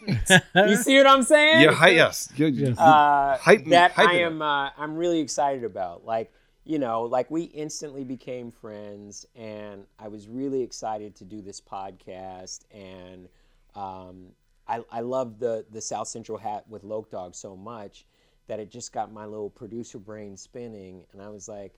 you 0.69 0.77
see 0.77 0.97
what 0.97 1.07
I'm 1.07 1.23
saying? 1.25 1.61
yeah, 1.63 1.73
hi, 1.73 1.89
yes. 1.91 2.31
You- 2.37 2.47
you- 2.47 2.67
Yes. 2.69 2.79
uh, 2.79 3.37
Hype 3.39 3.65
me- 3.65 3.71
that 3.71 3.91
hype 3.93 4.09
I 4.09 4.15
am 4.21 4.41
uh, 4.41 4.71
I'm 4.79 4.97
really 4.97 5.21
excited 5.21 5.65
about. 5.65 6.07
Like 6.07 6.33
you 6.69 6.79
know, 6.79 7.05
like 7.05 7.31
we 7.31 7.45
instantly 7.45 8.05
became 8.05 8.51
friends, 8.51 9.25
and 9.35 9.87
I 9.99 10.09
was 10.09 10.29
really 10.29 10.63
excited 10.63 11.15
to 11.17 11.25
do 11.25 11.41
this 11.41 11.63
podcast. 11.63 12.61
And 12.71 13.27
um, 13.75 14.27
I 14.69 14.85
I 14.93 15.01
love 15.01 15.39
the 15.39 15.65
the 15.71 15.81
South 15.81 16.09
Central 16.09 16.37
hat 16.37 16.69
with 16.69 16.85
Loc 16.85 17.11
Dog 17.11 17.35
so 17.35 17.57
much 17.57 18.05
that 18.49 18.61
it 18.61 18.71
just 18.71 18.93
got 18.93 19.11
my 19.11 19.25
little 19.25 19.49
producer 19.49 19.99
brain 19.99 20.37
spinning, 20.37 21.07
and 21.15 21.23
I 21.23 21.31
was 21.31 21.49
like, 21.49 21.73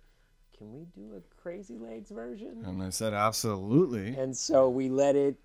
can 0.59 0.73
we 0.73 0.87
do 0.87 1.15
a 1.15 1.41
Crazy 1.41 1.79
Legs 1.79 2.11
version? 2.11 2.65
and 2.67 2.83
I 2.83 2.91
said, 2.91 3.15
absolutely. 3.15 4.17
And 4.17 4.37
so 4.37 4.69
we 4.69 4.89
let 4.89 5.15
it 5.15 5.37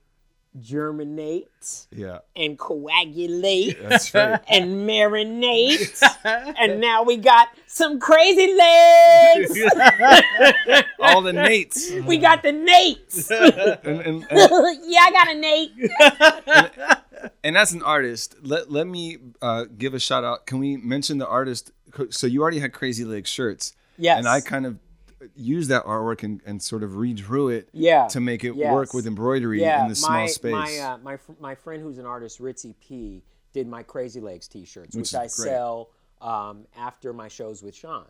germinate 0.59 1.49
Yeah, 1.91 2.19
and 2.35 2.57
coagulate 2.57 3.81
that's 3.81 4.13
right. 4.13 4.39
and 4.49 4.87
marinate. 4.87 6.01
and 6.59 6.79
now 6.79 7.03
we 7.03 7.17
got 7.17 7.49
some 7.67 7.99
crazy 7.99 8.53
legs. 8.53 9.51
All 10.99 11.21
the 11.21 11.31
Nates. 11.31 12.05
we 12.05 12.17
got 12.17 12.41
the 12.43 12.51
Nates. 12.51 13.29
yeah, 13.29 13.75
And, 13.83 14.01
and, 14.01 14.27
and, 14.29 14.39
I 14.99 15.11
got 15.11 15.29
a 15.29 15.39
Nate. 15.39 15.71
and 17.43 17.57
as 17.57 17.73
an 17.73 17.83
artist, 17.83 18.35
let, 18.41 18.71
let 18.71 18.87
me 18.87 19.17
uh, 19.41 19.65
give 19.77 19.93
a 19.93 19.99
shout 19.99 20.23
out. 20.23 20.45
Can 20.45 20.59
we 20.59 20.77
mention 20.77 21.17
the 21.17 21.27
artist? 21.27 21.71
So 22.09 22.27
you 22.27 22.41
already 22.41 22.59
had 22.59 22.73
Crazy 22.73 23.05
Legs 23.05 23.29
shirts. 23.29 23.73
Yes. 23.97 24.17
And 24.17 24.27
I 24.27 24.41
kind 24.41 24.65
of 24.65 24.77
used 25.35 25.69
that 25.69 25.83
artwork 25.85 26.23
and, 26.23 26.41
and 26.45 26.61
sort 26.61 26.83
of 26.83 26.91
redrew 26.91 27.53
it 27.53 27.69
Yeah. 27.73 28.07
to 28.07 28.19
make 28.19 28.43
it 28.43 28.55
Yes. 28.55 28.73
work 28.73 28.93
with 28.93 29.07
embroidery 29.07 29.61
yeah, 29.61 29.83
in 29.83 29.89
the 29.89 29.95
small 29.95 30.27
space. 30.27 30.51
My, 30.51 30.77
uh, 30.79 30.97
my, 30.99 31.17
fr- 31.17 31.31
my 31.39 31.55
friend 31.55 31.81
who's 31.81 31.97
an 31.97 32.05
artist, 32.05 32.39
Ritzy 32.39 32.73
P, 32.79 33.23
did 33.53 33.67
my 33.67 33.83
Crazy 33.83 34.19
Legs 34.19 34.47
t-shirts, 34.47 34.95
Which 34.95 35.11
which, 35.11 35.15
I 35.15 35.19
great. 35.23 35.31
sell 35.31 35.89
um, 36.21 36.65
after 36.77 37.13
my 37.13 37.27
shows 37.27 37.63
with 37.63 37.75
Shawn. 37.75 38.05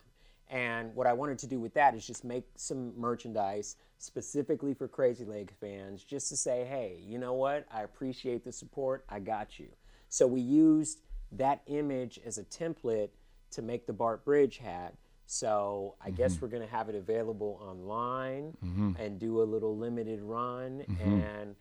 And 0.50 0.94
what 0.96 1.08
I 1.08 1.14
wanted 1.14 1.40
to 1.40 1.48
do 1.48 1.60
with 1.60 1.74
that 1.74 1.96
is 1.96 2.06
just 2.06 2.24
make 2.24 2.46
some 2.56 2.94
merchandise 3.00 3.76
specifically 3.98 4.74
for 4.74 4.88
Crazy 4.88 5.26
Legs 5.26 5.54
fans, 5.60 6.04
just 6.04 6.30
to 6.30 6.38
say, 6.38 6.66
hey, 6.66 7.00
you 7.04 7.18
know 7.18 7.34
what? 7.34 7.66
I 7.74 7.82
appreciate 7.82 8.44
the 8.44 8.52
support. 8.52 9.06
I 9.10 9.20
got 9.20 9.58
you. 9.60 9.70
So 10.10 10.28
we 10.28 10.42
used 10.42 11.02
that 11.32 11.62
image 11.66 12.20
as 12.26 12.38
a 12.38 12.44
template 12.44 13.10
to 13.52 13.62
make 13.62 13.88
the 13.88 13.94
Bart 13.94 14.24
Bridge 14.24 14.58
hat. 14.60 14.94
So 15.26 15.96
I 16.04 16.12
guess 16.12 16.34
mm-hmm. 16.34 16.46
we're 16.46 16.52
gonna 16.52 16.68
have 16.68 16.90
it 16.90 16.96
available 16.96 17.60
online 17.62 18.56
mm-hmm. 18.64 18.92
and 19.00 19.20
do 19.20 19.42
a 19.42 19.44
little 19.44 19.78
limited 19.78 20.22
run. 20.22 20.84
Mm-hmm. 20.88 21.22
And 21.22 21.56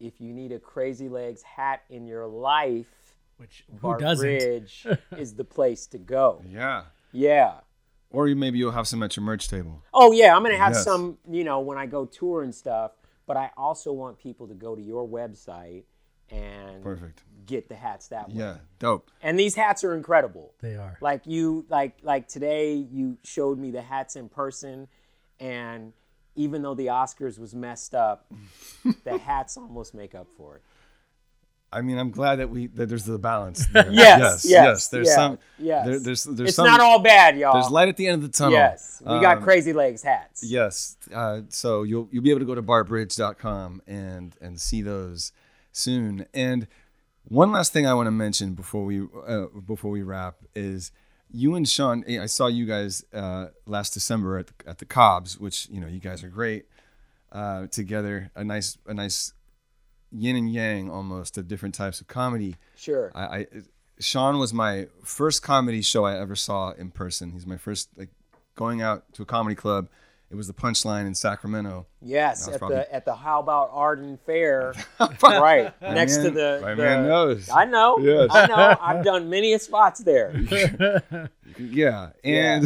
if 0.00 0.20
you 0.20 0.32
need 0.32 0.52
a 0.52 0.58
Crazy 0.58 1.08
Legs 1.08 1.42
hat 1.42 1.82
in 1.90 2.06
your 2.06 2.26
life, 2.26 3.16
Which 3.36 3.64
who 3.70 3.88
Bar 3.88 3.98
doesn't? 3.98 4.26
Bridge 4.26 4.86
is 5.18 5.34
the 5.34 5.44
place 5.44 5.86
to 5.88 5.98
go. 5.98 6.42
Yeah. 6.48 6.84
Yeah. 7.12 7.60
Or 8.10 8.28
you, 8.28 8.36
maybe 8.36 8.58
you'll 8.58 8.70
have 8.70 8.86
some 8.86 9.02
at 9.02 9.16
your 9.16 9.24
merch 9.24 9.48
table. 9.48 9.82
Oh 9.92 10.12
yeah, 10.12 10.34
I'm 10.34 10.42
gonna 10.42 10.56
have 10.56 10.72
Yes. 10.74 10.84
some, 10.84 11.18
you 11.30 11.44
know, 11.44 11.60
when 11.60 11.78
I 11.78 11.86
go 11.86 12.06
tour 12.06 12.42
and 12.42 12.54
stuff. 12.54 12.92
But 13.26 13.36
I 13.38 13.50
also 13.56 13.92
want 13.92 14.18
people 14.18 14.46
to 14.48 14.54
go 14.54 14.74
to 14.76 14.82
your 14.82 15.08
website 15.08 15.84
and 16.30 16.82
Perfect. 16.82 17.22
get 17.46 17.68
the 17.68 17.74
hats 17.74 18.08
that 18.08 18.28
way. 18.28 18.36
Yeah. 18.36 18.56
Dope. 18.78 19.10
And 19.22 19.38
these 19.38 19.54
hats 19.54 19.84
are 19.84 19.94
incredible. 19.94 20.54
They 20.60 20.76
are. 20.76 20.96
Like 21.00 21.22
you, 21.26 21.64
like 21.68 21.98
like 22.02 22.28
today, 22.28 22.74
you 22.74 23.18
showed 23.24 23.58
me 23.58 23.70
the 23.70 23.82
hats 23.82 24.16
in 24.16 24.28
person, 24.28 24.88
and 25.40 25.92
even 26.36 26.62
though 26.62 26.74
the 26.74 26.86
Oscars 26.86 27.38
was 27.38 27.54
messed 27.54 27.94
up, 27.94 28.26
the 29.04 29.18
hats 29.18 29.56
almost 29.56 29.94
make 29.94 30.14
up 30.14 30.26
for 30.36 30.56
it. 30.56 30.62
I 31.72 31.80
mean, 31.80 31.98
I'm 31.98 32.12
glad 32.12 32.36
that 32.36 32.50
we 32.50 32.68
that 32.68 32.88
there's 32.88 33.04
the 33.04 33.18
balance. 33.18 33.66
There. 33.72 33.90
Yes, 33.90 34.44
yes, 34.48 34.86
There's 34.88 35.08
yeah, 35.08 35.14
some. 35.16 35.38
yes. 35.58 35.86
There, 35.86 35.98
there's 35.98 36.22
there's 36.24 36.48
It's 36.50 36.56
some. 36.56 36.66
not 36.66 36.78
all 36.78 37.00
bad, 37.00 37.36
y'all. 37.36 37.54
There's 37.54 37.68
light 37.70 37.88
at 37.88 37.96
the 37.96 38.06
end 38.06 38.22
of 38.22 38.30
the 38.30 38.36
tunnel. 38.36 38.52
Yes, 38.52 39.02
we 39.04 39.18
got 39.20 39.38
Um, 39.38 39.42
Crazy 39.42 39.72
Legs 39.72 40.00
hats. 40.02 40.44
Yes. 40.44 40.96
Uh, 41.12 41.40
so 41.48 41.82
you'll 41.82 42.08
you'll 42.12 42.22
be 42.22 42.30
able 42.30 42.38
to 42.40 42.46
go 42.46 42.54
to 42.54 42.62
bartbridge.com 42.62 43.82
and 43.88 44.36
and 44.40 44.60
see 44.60 44.82
those 44.82 45.32
soon. 45.74 46.24
And 46.32 46.66
one 47.24 47.52
last 47.52 47.72
thing 47.72 47.86
I 47.86 47.92
want 47.92 48.06
to 48.06 48.12
mention 48.12 48.54
before 48.54 48.84
we 48.84 49.02
uh, 49.26 49.46
before 49.66 49.90
we 49.90 50.02
wrap 50.02 50.36
is 50.54 50.92
you 51.30 51.54
and 51.54 51.68
Shawn. 51.68 52.04
I 52.08 52.26
saw 52.26 52.46
you 52.46 52.64
guys 52.64 53.04
uh, 53.12 53.48
last 53.66 53.92
December 53.92 54.38
at 54.38 54.46
the, 54.46 54.54
at 54.66 54.78
the 54.78 54.84
Cobbs, 54.84 55.38
which 55.38 55.68
you 55.68 55.80
know 55.80 55.88
you 55.88 56.00
guys 56.00 56.22
are 56.22 56.28
great 56.28 56.66
uh, 57.32 57.66
together. 57.66 58.30
A 58.34 58.44
nice 58.44 58.78
a 58.86 58.94
nice 58.94 59.32
yin 60.12 60.36
and 60.36 60.52
yang 60.52 60.90
almost 60.90 61.36
of 61.36 61.48
different 61.48 61.74
types 61.74 62.00
of 62.00 62.06
comedy. 62.06 62.56
Sure. 62.76 63.10
I, 63.14 63.24
I 63.24 63.46
Shawn 63.98 64.38
was 64.38 64.52
my 64.52 64.88
first 65.02 65.42
comedy 65.42 65.82
show 65.82 66.04
I 66.04 66.18
ever 66.18 66.36
saw 66.36 66.70
in 66.72 66.90
person. 66.90 67.32
He's 67.32 67.46
my 67.46 67.56
first 67.56 67.88
like 67.96 68.10
going 68.54 68.82
out 68.82 69.12
to 69.14 69.22
a 69.22 69.26
comedy 69.26 69.56
club. 69.56 69.88
It 70.30 70.36
was 70.36 70.46
the 70.48 70.52
Punchline 70.54 71.06
in 71.06 71.14
Sacramento. 71.14 71.86
Yes, 72.02 72.48
at 72.48 72.58
probably- 72.58 72.76
the 72.78 72.94
at 72.94 73.04
the 73.04 73.14
How 73.14 73.38
About 73.40 73.70
Arden 73.72 74.18
Fair, 74.26 74.74
right 75.22 75.72
next 75.80 76.16
to 76.16 76.30
the. 76.30 76.58
my 76.62 76.74
the- 76.74 76.82
man 76.82 77.06
knows. 77.06 77.48
I 77.50 77.64
know. 77.66 77.98
Yes. 77.98 78.30
I 78.32 78.46
know. 78.46 78.76
I've 78.80 79.04
done 79.04 79.30
many 79.30 79.56
spots 79.58 80.00
there. 80.00 80.34
Yeah, 81.56 82.10
and 82.24 82.64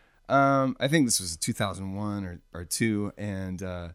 um, 0.30 0.74
I 0.80 0.88
think 0.88 1.06
this 1.06 1.20
was 1.20 1.36
2001 1.36 2.24
or, 2.24 2.40
or 2.54 2.64
two, 2.64 3.12
and 3.18 3.62
uh, 3.62 3.88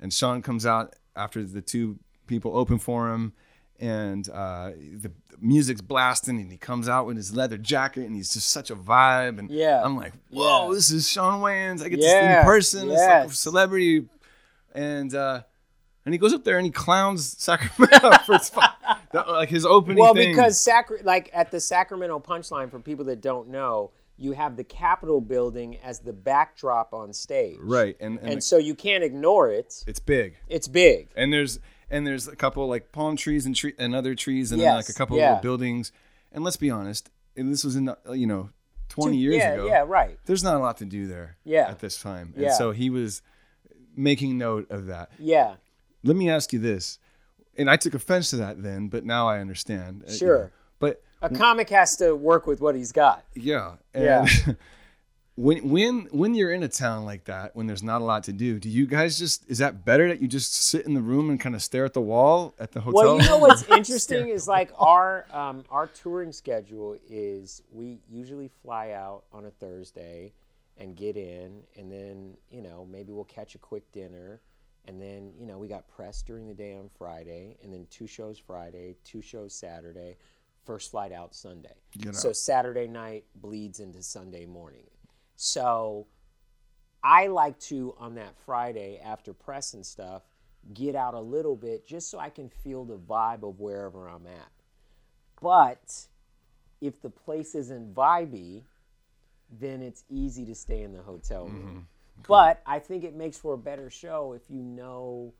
and 0.00 0.10
Shawn 0.10 0.40
comes 0.40 0.64
out 0.64 0.94
after 1.14 1.42
the 1.44 1.60
two 1.60 1.98
people 2.26 2.56
open 2.56 2.78
for 2.78 3.12
him, 3.12 3.34
and 3.80 4.28
uh, 4.28 4.70
the 4.76 5.10
music's 5.40 5.80
blasting, 5.80 6.38
and 6.40 6.50
he 6.52 6.58
comes 6.58 6.88
out 6.88 7.06
with 7.06 7.16
his 7.16 7.34
leather 7.34 7.56
jacket, 7.58 8.04
and 8.04 8.14
he's 8.14 8.32
just 8.34 8.50
such 8.50 8.70
a 8.70 8.76
vibe, 8.76 9.38
and 9.38 9.50
Yeah. 9.50 9.80
I'm 9.82 9.96
like, 9.96 10.12
whoa, 10.30 10.68
Yeah. 10.68 10.74
this 10.74 10.90
is 10.90 11.08
Shawn 11.08 11.40
Wayans. 11.40 11.82
I 11.82 11.88
get 11.88 11.96
to 11.96 12.02
see 12.02 12.08
Yeah. 12.08 12.40
in 12.40 12.44
person. 12.44 12.90
It's 12.90 13.00
like 13.00 13.26
a 13.26 13.34
celebrity, 13.34 14.06
and 14.74 15.14
uh, 15.14 15.42
and 16.04 16.14
he 16.14 16.18
goes 16.18 16.32
up 16.32 16.44
there 16.44 16.56
and 16.58 16.64
he 16.66 16.70
clowns 16.72 17.36
Sacramento 17.42 18.10
for 18.26 18.34
his, 18.38 18.50
like 19.14 19.48
his 19.48 19.64
opening. 19.66 19.98
Well, 19.98 20.14
thing. 20.14 20.32
because 20.34 20.58
Sacra- 20.60 21.02
like 21.02 21.30
at 21.32 21.50
the 21.50 21.60
Sacramento 21.60 22.18
Punchline, 22.20 22.70
for 22.70 22.78
people 22.80 23.04
that 23.06 23.20
don't 23.20 23.48
know, 23.48 23.90
you 24.16 24.32
have 24.32 24.56
the 24.56 24.64
Capitol 24.64 25.20
building 25.20 25.78
as 25.82 26.00
the 26.00 26.12
backdrop 26.12 26.92
on 26.92 27.12
stage. 27.12 27.56
right, 27.60 27.96
and 28.00 28.18
and, 28.20 28.28
And 28.34 28.44
so 28.44 28.58
you 28.58 28.74
can't 28.74 29.02
ignore 29.04 29.50
it. 29.50 29.82
it's 29.86 30.00
big. 30.00 30.36
It's 30.48 30.68
big. 30.68 31.08
and 31.16 31.32
there's 31.32 31.58
and 31.90 32.06
there's 32.06 32.28
a 32.28 32.36
couple 32.36 32.66
like 32.68 32.92
palm 32.92 33.16
trees 33.16 33.46
and 33.46 33.54
tree 33.56 33.74
and 33.78 33.94
other 33.94 34.14
trees 34.14 34.52
and 34.52 34.60
then 34.60 34.74
like 34.74 34.88
a 34.88 34.92
couple 34.92 35.16
yeah. 35.16 35.28
little 35.30 35.42
buildings 35.42 35.92
and 36.32 36.44
let's 36.44 36.56
be 36.56 36.70
honest 36.70 37.10
and 37.36 37.52
this 37.52 37.64
was 37.64 37.76
in 37.76 37.88
uh, 37.88 37.94
you 38.12 38.26
know 38.26 38.50
20 38.90 39.16
years 39.16 39.36
yeah, 39.36 39.52
ago 39.52 39.66
yeah, 39.66 39.84
right. 39.86 40.18
there's 40.26 40.42
not 40.42 40.54
a 40.56 40.58
lot 40.58 40.76
to 40.78 40.84
do 40.84 41.06
there 41.06 41.36
Yeah. 41.44 41.68
at 41.68 41.78
this 41.80 42.00
time 42.00 42.32
and 42.34 42.44
Yeah. 42.44 42.52
so 42.52 42.72
he 42.72 42.90
was 42.90 43.22
making 43.96 44.38
note 44.38 44.70
of 44.70 44.86
that 44.86 45.10
Yeah, 45.18 45.54
let 46.02 46.16
me 46.16 46.28
ask 46.30 46.52
you 46.52 46.58
this 46.58 46.98
and 47.56 47.68
i 47.70 47.76
took 47.76 47.94
offense 47.94 48.30
to 48.30 48.36
that 48.36 48.62
then 48.62 48.88
but 48.88 49.04
now 49.04 49.28
i 49.28 49.38
understand 49.40 50.04
uh, 50.06 50.10
you 50.12 50.16
Sure. 50.18 50.38
know. 50.44 50.50
but 50.78 51.02
a 51.22 51.28
comic 51.28 51.68
has 51.70 51.96
to 51.96 52.14
work 52.16 52.46
with 52.46 52.60
what 52.60 52.74
he's 52.74 52.92
got. 52.92 53.24
yeah 53.34 53.74
and 53.94 54.04
Yeah. 54.04 54.26
when 55.40 55.68
when 55.70 56.00
when 56.10 56.34
you're 56.34 56.52
in 56.52 56.62
a 56.62 56.68
town 56.68 57.04
like 57.04 57.24
that 57.24 57.56
when 57.56 57.66
there's 57.66 57.82
not 57.82 58.02
a 58.02 58.04
lot 58.04 58.24
to 58.24 58.32
do 58.32 58.58
do 58.58 58.68
you 58.68 58.86
guys 58.86 59.18
just 59.18 59.48
is 59.50 59.58
that 59.58 59.84
better 59.84 60.08
that 60.08 60.20
you 60.20 60.28
just 60.28 60.52
sit 60.54 60.84
in 60.84 60.94
the 60.94 61.00
room 61.00 61.30
and 61.30 61.40
kind 61.40 61.54
of 61.54 61.62
stare 61.62 61.84
at 61.84 61.94
the 61.94 62.00
wall 62.00 62.54
at 62.58 62.72
the 62.72 62.80
hotel 62.80 63.16
Well, 63.16 63.22
you 63.22 63.28
know 63.28 63.38
what's 63.38 63.62
interesting 63.68 64.28
is 64.28 64.46
like 64.46 64.70
our 64.78 65.24
um, 65.32 65.64
our 65.70 65.86
touring 65.86 66.32
schedule 66.32 66.96
is 67.08 67.62
we 67.72 67.98
usually 68.08 68.50
fly 68.62 68.90
out 68.90 69.24
on 69.32 69.46
a 69.46 69.50
Thursday 69.50 70.32
and 70.80 70.96
get 70.96 71.16
in, 71.16 71.62
and 71.76 71.92
then 71.92 72.36
you 72.50 72.62
know 72.62 72.86
maybe 72.90 73.12
we'll 73.12 73.24
catch 73.24 73.54
a 73.54 73.58
quick 73.58 73.90
dinner, 73.92 74.40
and 74.86 75.00
then 75.00 75.32
you 75.38 75.46
know 75.46 75.58
we 75.58 75.68
got 75.68 75.86
press 75.88 76.22
during 76.22 76.48
the 76.48 76.54
day 76.54 76.74
on 76.76 76.88
Friday, 76.98 77.56
and 77.62 77.72
then 77.72 77.86
two 77.90 78.06
shows 78.06 78.38
Friday, 78.38 78.96
two 79.04 79.20
shows 79.20 79.54
Saturday, 79.54 80.16
first 80.64 80.90
flight 80.90 81.12
out 81.12 81.34
Sunday. 81.34 81.74
Get 81.98 82.16
So. 82.16 82.32
Saturday 82.32 82.88
night 82.88 83.24
bleeds 83.36 83.80
into 83.80 84.02
Sunday 84.02 84.46
morning. 84.46 84.86
So 85.42 86.06
I 87.02 87.28
like 87.28 87.58
to 87.60 87.94
on 87.98 88.16
that 88.16 88.36
Friday 88.44 89.00
after 89.02 89.32
press 89.32 89.72
and 89.72 89.86
stuff 89.86 90.20
get 90.74 90.94
out 90.94 91.14
a 91.14 91.20
little 91.20 91.56
bit 91.56 91.86
just 91.86 92.10
so 92.10 92.18
I 92.18 92.28
can 92.28 92.50
feel 92.50 92.84
the 92.84 92.98
vibe 92.98 93.42
of 93.42 93.58
wherever 93.58 94.06
I'm 94.06 94.26
at. 94.26 94.52
But 95.40 96.08
if 96.82 97.00
the 97.00 97.08
place 97.08 97.54
isn't 97.54 97.94
vibey, 97.94 98.64
then 99.58 99.80
it's 99.80 100.04
easy 100.10 100.44
to 100.44 100.54
stay 100.54 100.82
in 100.82 100.92
the 100.92 101.00
hotel 101.00 101.46
room. 101.46 101.86
Mm-hmm. 102.18 102.22
But 102.28 102.60
I 102.66 102.78
think 102.78 103.02
it 103.02 103.14
makes 103.16 103.38
for 103.38 103.54
a 103.54 103.58
better 103.58 103.88
show 103.88 104.34
if 104.34 104.42
you 104.50 104.62
know 104.62 105.32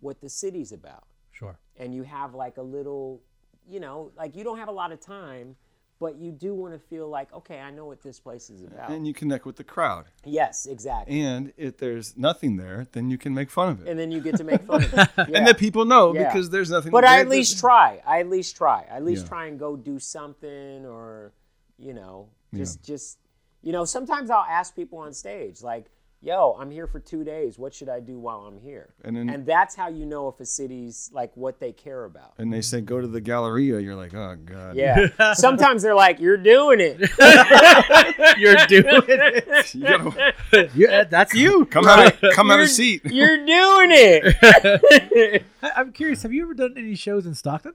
what 0.00 0.20
the 0.20 0.28
city's 0.28 0.72
about 0.72 1.04
Sure. 1.32 1.58
and 1.78 1.94
you 1.94 2.02
have 2.02 2.34
like 2.34 2.58
a 2.58 2.62
little, 2.62 3.22
you 3.66 3.80
know, 3.80 4.12
like 4.18 4.36
you 4.36 4.44
don't 4.44 4.58
have 4.58 4.68
a 4.68 4.72
lot 4.72 4.92
of 4.92 5.00
time, 5.00 5.56
but 5.98 6.16
you 6.16 6.30
do 6.30 6.54
want 6.54 6.74
to 6.74 6.78
feel 6.78 7.08
like, 7.08 7.32
okay, 7.32 7.58
I 7.60 7.70
know 7.70 7.86
what 7.86 8.02
this 8.02 8.20
place 8.20 8.50
is 8.50 8.62
about. 8.62 8.90
and 8.90 9.06
you 9.06 9.14
connect 9.14 9.46
with 9.46 9.56
the 9.56 9.64
crowd 9.64 10.04
yes, 10.24 10.66
exactly. 10.66 11.20
And 11.22 11.52
if 11.56 11.78
there's 11.78 12.16
nothing 12.16 12.56
there, 12.56 12.86
then 12.92 13.10
you 13.10 13.16
can 13.18 13.32
make 13.34 13.50
fun 13.50 13.68
of 13.70 13.80
it. 13.82 13.88
And 13.88 13.98
then 13.98 14.10
you 14.10 14.20
get 14.20 14.36
to 14.36 14.44
make 14.44 14.62
fun 14.62 14.84
of 14.84 14.92
it. 14.94 15.08
Yeah. 15.16 15.38
And 15.38 15.46
the 15.46 15.54
people 15.54 15.84
know 15.84 16.14
Yeah. 16.14 16.24
because 16.28 16.50
there's 16.50 16.70
nothing. 16.70 16.92
but 16.92 17.04
I 17.04 17.20
at 17.20 17.24
to- 17.24 17.30
least 17.30 17.58
try. 17.58 18.00
I 18.06 18.20
at 18.20 18.28
least 18.28 18.56
try. 18.56 18.84
I 18.90 18.96
at 18.96 19.04
least 19.04 19.22
Yeah. 19.24 19.28
try 19.28 19.46
and 19.46 19.58
go 19.58 19.76
do 19.76 19.98
something 19.98 20.84
or, 20.86 21.32
you 21.78 21.94
know, 21.94 22.28
just 22.54 22.82
just 22.84 23.18
you 23.62 23.72
know, 23.72 23.84
sometimes 23.84 24.30
I'll 24.30 24.44
ask 24.48 24.76
people 24.76 24.98
on 24.98 25.12
stage 25.12 25.62
like, 25.62 25.86
"Yo, 26.26 26.56
I'm 26.58 26.70
here 26.70 26.86
for 26.88 26.98
2 27.00 27.22
days. 27.24 27.56
What 27.58 27.72
should 27.72 27.88
I 27.88 28.00
do 28.00 28.18
while 28.18 28.40
I'm 28.40 28.58
here?" 28.58 28.92
And 29.04 29.16
then- 29.16 29.30
and 29.30 29.46
that's 29.46 29.74
how 29.76 29.88
you 29.88 30.04
know 30.04 30.28
if 30.28 30.40
a 30.40 30.44
city's 30.44 31.08
like 31.14 31.30
what 31.36 31.60
they 31.60 31.72
care 31.72 32.04
about. 32.04 32.34
And 32.38 32.52
they 32.52 32.60
say 32.60 32.80
go 32.80 33.00
to 33.00 33.06
the 33.06 33.20
Galleria. 33.20 33.78
You're 33.80 33.94
like, 33.94 34.12
oh 34.12 34.36
god. 34.44 34.74
Yeah. 34.76 35.06
Sometimes 35.34 35.82
they're 35.82 35.94
like, 35.94 36.18
"You're 36.20 36.36
doing 36.36 36.80
it." 36.80 36.98
You're 38.38 38.56
doing 38.66 39.04
it. 39.08 39.74
You 39.74 39.82
gotta 39.82 40.70
Yeah, 40.74 41.04
that's 41.04 41.32
you. 41.34 41.64
come 41.66 41.84
have 41.84 42.18
a, 42.22 42.32
come 42.32 42.48
have 42.50 42.60
a 42.60 42.66
seat. 42.66 43.02
You're 43.04 43.38
doing 43.38 43.90
it. 43.92 45.44
I'm 45.62 45.92
curious. 45.92 46.22
Have 46.22 46.32
you 46.32 46.42
ever 46.42 46.54
done 46.54 46.74
any 46.76 46.94
shows 46.96 47.24
in 47.26 47.34
Stockton? 47.34 47.74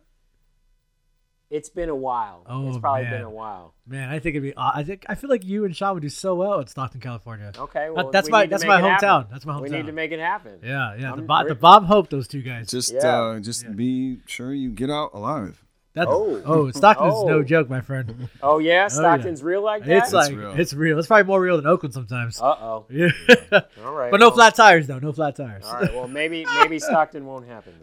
It's 1.52 1.70
been 1.70 1.90
a 1.90 1.96
while. 1.96 2.44
Oh, 2.48 2.70
it's 2.70 2.78
Oh, 2.78 2.80
probably 2.80 3.04
man. 3.04 3.12
been 3.12 3.22
a 3.24 3.30
while. 3.30 3.74
Man, 3.86 4.08
I 4.10 4.20
think 4.20 4.36
it'd 4.38 4.42
be. 4.44 4.54
aw- 4.56 4.72
I 4.74 4.84
think 4.84 5.06
I 5.10 5.16
feel 5.16 5.30
like 5.30 5.44
you 5.46 5.66
and 5.66 5.76
Shawn 5.76 5.94
would 5.96 6.02
do 6.02 6.08
so 6.10 6.34
well 6.34 6.60
in 6.62 6.68
Stockton, 6.68 7.02
California. 7.02 7.52
Okay, 7.58 7.90
well, 7.90 8.10
that's 8.10 8.28
we 8.28 8.32
my 8.32 8.42
need 8.44 8.46
to 8.48 8.50
that's 8.52 8.64
make 8.64 8.70
my 8.70 8.80
it 8.80 8.84
happen. 8.90 9.08
hometown. 9.10 9.30
That's 9.30 9.46
my 9.46 9.54
hometown. 9.56 9.62
We 9.62 9.70
need 9.70 9.86
to 9.88 9.92
make 9.92 10.12
it 10.14 10.20
happen. 10.22 10.60
Yeah, 10.64 10.96
yeah. 10.96 11.12
The 11.12 11.22
I'm 11.22 11.26
Bob, 11.28 11.44
re- 11.46 11.50
the 11.50 11.56
Bob 11.56 11.86
Hope, 11.86 12.10
those 12.10 12.28
two 12.30 12.42
guys. 12.42 12.70
Just 12.70 12.94
Yeah. 12.94 13.00
uh, 13.22 13.40
just 13.42 13.76
be 13.76 14.20
sure 14.28 14.54
you 14.54 14.70
get 14.72 14.90
out 14.90 15.12
alive. 15.14 15.62
That's, 15.94 16.08
Oh. 16.10 16.42
oh, 16.46 16.72
Stockton's 16.72 17.14
Oh. 17.18 17.28
no 17.28 17.44
joke, 17.44 17.70
my 17.70 17.82
friend. 17.82 18.30
Oh 18.42 18.60
yeah, 18.60 18.88
Stockton's 18.88 19.44
real 19.44 19.62
like 19.62 19.84
that. 19.84 20.04
It's 20.06 20.14
like 20.14 20.34
real. 20.34 20.52
it's 20.58 20.74
real. 20.74 20.98
It's 21.00 21.08
probably 21.10 21.26
more 21.26 21.42
real 21.42 21.58
than 21.58 21.68
Oakland 21.68 21.94
sometimes. 21.94 22.40
Uh 22.42 22.46
oh. 22.46 22.86
yeah. 22.90 23.10
All 23.84 23.94
right. 23.94 24.10
but 24.10 24.22
no 24.22 24.28
well, 24.28 24.36
flat 24.36 24.56
tires 24.56 24.88
though. 24.88 25.00
No 25.00 25.12
flat 25.12 25.36
tires. 25.36 25.66
All 25.66 25.74
right. 25.82 25.94
Well, 25.94 26.08
maybe 26.08 26.46
maybe 26.62 26.80
Stockton 26.88 27.26
won't 27.26 27.46
happen. 27.46 27.74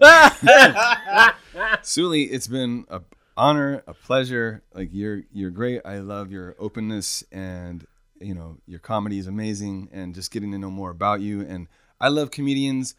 Suli, 1.83 2.23
it's 2.25 2.47
been 2.47 2.87
a 2.89 3.01
honor, 3.39 3.83
a 3.87 3.95
pleasure. 3.95 4.63
Like 4.75 4.91
you're 4.93 5.23
you're 5.33 5.51
great. 5.51 5.81
I 5.85 5.99
love 6.01 6.31
your 6.33 6.57
openness 6.59 7.25
and 7.33 7.87
you 8.21 8.35
know 8.35 8.59
your 8.67 8.81
comedy 8.81 9.19
is 9.19 9.27
amazing 9.29 9.89
and 9.93 10.15
just 10.15 10.31
getting 10.33 10.53
to 10.53 10.59
know 10.59 10.71
more 10.71 10.91
about 10.91 11.21
you. 11.21 11.41
And 11.43 11.69
I 12.01 12.09
love 12.09 12.31
comedians 12.31 12.95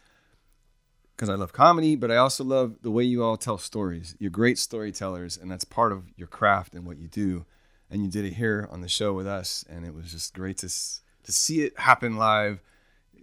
because 1.14 1.28
I 1.28 1.34
love 1.34 1.52
comedy, 1.52 1.96
but 1.96 2.10
I 2.10 2.16
also 2.16 2.44
love 2.44 2.78
the 2.82 2.90
way 2.90 3.04
you 3.04 3.22
all 3.22 3.36
tell 3.36 3.58
stories. 3.58 4.16
You're 4.18 4.30
great 4.30 4.58
storytellers, 4.58 5.36
and 5.36 5.50
that's 5.50 5.64
part 5.64 5.92
of 5.92 6.04
your 6.16 6.28
craft 6.28 6.74
and 6.74 6.86
what 6.86 6.98
you 6.98 7.08
do. 7.08 7.44
and 7.90 8.02
you 8.04 8.10
did 8.10 8.24
it 8.24 8.34
here 8.34 8.68
on 8.70 8.80
the 8.80 8.88
show 8.88 9.12
with 9.12 9.26
us, 9.26 9.64
and 9.68 9.84
it 9.84 9.92
was 9.94 10.10
just 10.10 10.32
great 10.34 10.58
to 10.58 10.68
to 10.68 11.32
see 11.32 11.62
it 11.62 11.78
happen 11.78 12.16
live. 12.16 12.62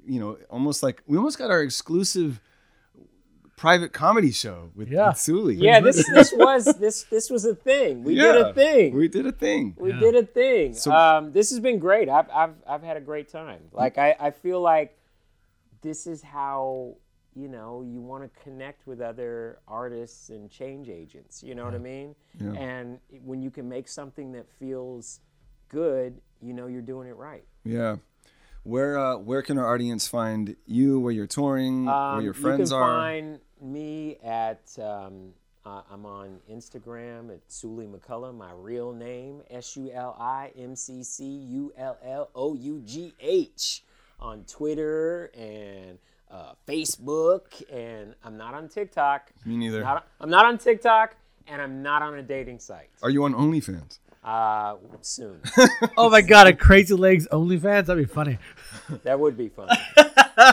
You 0.05 0.19
know, 0.19 0.37
almost 0.49 0.83
like 0.83 1.01
we 1.07 1.17
almost 1.17 1.37
got 1.39 1.51
our 1.51 1.61
exclusive 1.61 2.39
private 3.57 3.91
comedy 3.91 4.31
show 4.31 4.69
with, 4.75 4.87
Yeah. 4.89 5.09
with 5.09 5.17
Suli. 5.17 5.55
Yeah, 5.55 5.79
this 5.87 6.07
this 6.13 6.31
was 6.33 6.63
this 6.79 7.03
this 7.03 7.29
was 7.29 7.43
a 7.43 7.55
thing. 7.55 8.03
We 8.05 8.15
did 8.15 8.35
a 8.37 8.53
thing. 8.53 8.95
We 8.95 9.07
did 9.09 9.25
a 9.25 9.31
thing. 9.33 9.75
We 9.77 9.89
Yeah. 9.91 9.99
did 9.99 10.15
a 10.15 10.23
thing. 10.25 10.73
So- 10.73 10.91
um, 10.93 11.31
this 11.33 11.49
has 11.49 11.59
been 11.59 11.79
great. 11.79 12.07
I've, 12.07 12.29
I've, 12.29 12.53
I've 12.65 12.83
had 12.83 12.95
a 12.95 13.01
great 13.01 13.27
time. 13.29 13.61
Like, 13.73 13.97
I, 13.97 14.15
I 14.19 14.31
feel 14.31 14.61
like 14.61 14.97
this 15.81 16.07
is 16.07 16.21
how, 16.21 16.95
you 17.35 17.47
know, 17.47 17.83
you 17.85 17.99
want 18.01 18.23
to 18.23 18.29
connect 18.43 18.87
with 18.87 19.01
other 19.01 19.59
artists 19.67 20.29
and 20.29 20.49
change 20.49 20.87
agents. 20.89 21.43
You 21.43 21.53
know 21.55 21.65
what 21.65 21.73
I 21.75 21.79
mean? 21.79 22.15
Yeah. 22.39 22.53
And 22.53 22.99
when 23.23 23.41
you 23.41 23.51
can 23.51 23.67
make 23.67 23.87
something 23.87 24.31
that 24.33 24.47
feels 24.59 25.19
good, 25.69 26.21
you 26.41 26.53
know 26.53 26.67
you're 26.67 26.81
doing 26.93 27.07
it 27.07 27.15
right. 27.15 27.43
Yeah. 27.65 27.97
Where 28.63 28.97
uh, 28.99 29.17
where 29.17 29.41
can 29.41 29.57
our 29.57 29.73
audience 29.73 30.07
find 30.07 30.55
you? 30.65 30.99
Where 30.99 31.11
you're 31.13 31.25
touring? 31.25 31.85
where 31.85 31.95
Um, 31.95 32.23
your 32.23 32.33
friends 32.33 32.69
you 32.71 32.75
can 32.77 32.83
are? 32.83 32.99
find 32.99 33.39
me 33.61 34.17
at 34.23 34.61
um, 34.81 35.33
uh, 35.65 35.81
I'm 35.91 36.05
on 36.05 36.39
Instagram 36.51 37.29
at 37.31 37.41
Suli 37.47 37.87
McCullough, 37.87 38.35
my 38.35 38.51
real 38.53 38.93
name 38.93 39.41
S 39.49 39.75
U 39.75 39.91
L 39.93 40.15
I 40.19 40.51
M 40.57 40.75
C 40.75 41.03
C 41.03 41.25
U 41.25 41.73
L 41.77 41.97
L 42.03 42.29
O 42.35 42.53
U 42.55 42.81
G 42.85 43.13
H 43.19 43.83
on 44.19 44.43
Twitter 44.45 45.29
and 45.37 45.97
uh, 46.31 46.53
Facebook, 46.67 47.61
and 47.71 48.15
I'm 48.23 48.37
not 48.37 48.53
on 48.53 48.69
TikTok. 48.69 49.31
Me 49.45 49.57
neither. 49.57 49.81
Not, 49.81 50.07
I'm 50.19 50.29
not 50.29 50.45
on 50.45 50.57
TikTok, 50.57 51.15
and 51.47 51.61
I'm 51.61 51.81
not 51.81 52.01
on 52.01 52.15
a 52.15 52.23
dating 52.23 52.59
site. 52.59 52.89
Are 53.03 53.09
you 53.09 53.23
on 53.25 53.33
OnlyFans? 53.33 53.99
Uh, 54.23 54.75
soon. 55.01 55.41
Oh 55.97 56.09
my 56.09 56.21
god, 56.21 56.47
a 56.47 56.53
Crazy 56.53 56.93
Legs 56.93 57.27
OnlyFans? 57.31 57.87
That'd 57.87 57.97
be 58.07 58.13
funny. 58.13 58.37
that 59.03 59.19
would 59.19 59.37
be 59.37 59.49
fun. 59.49 59.69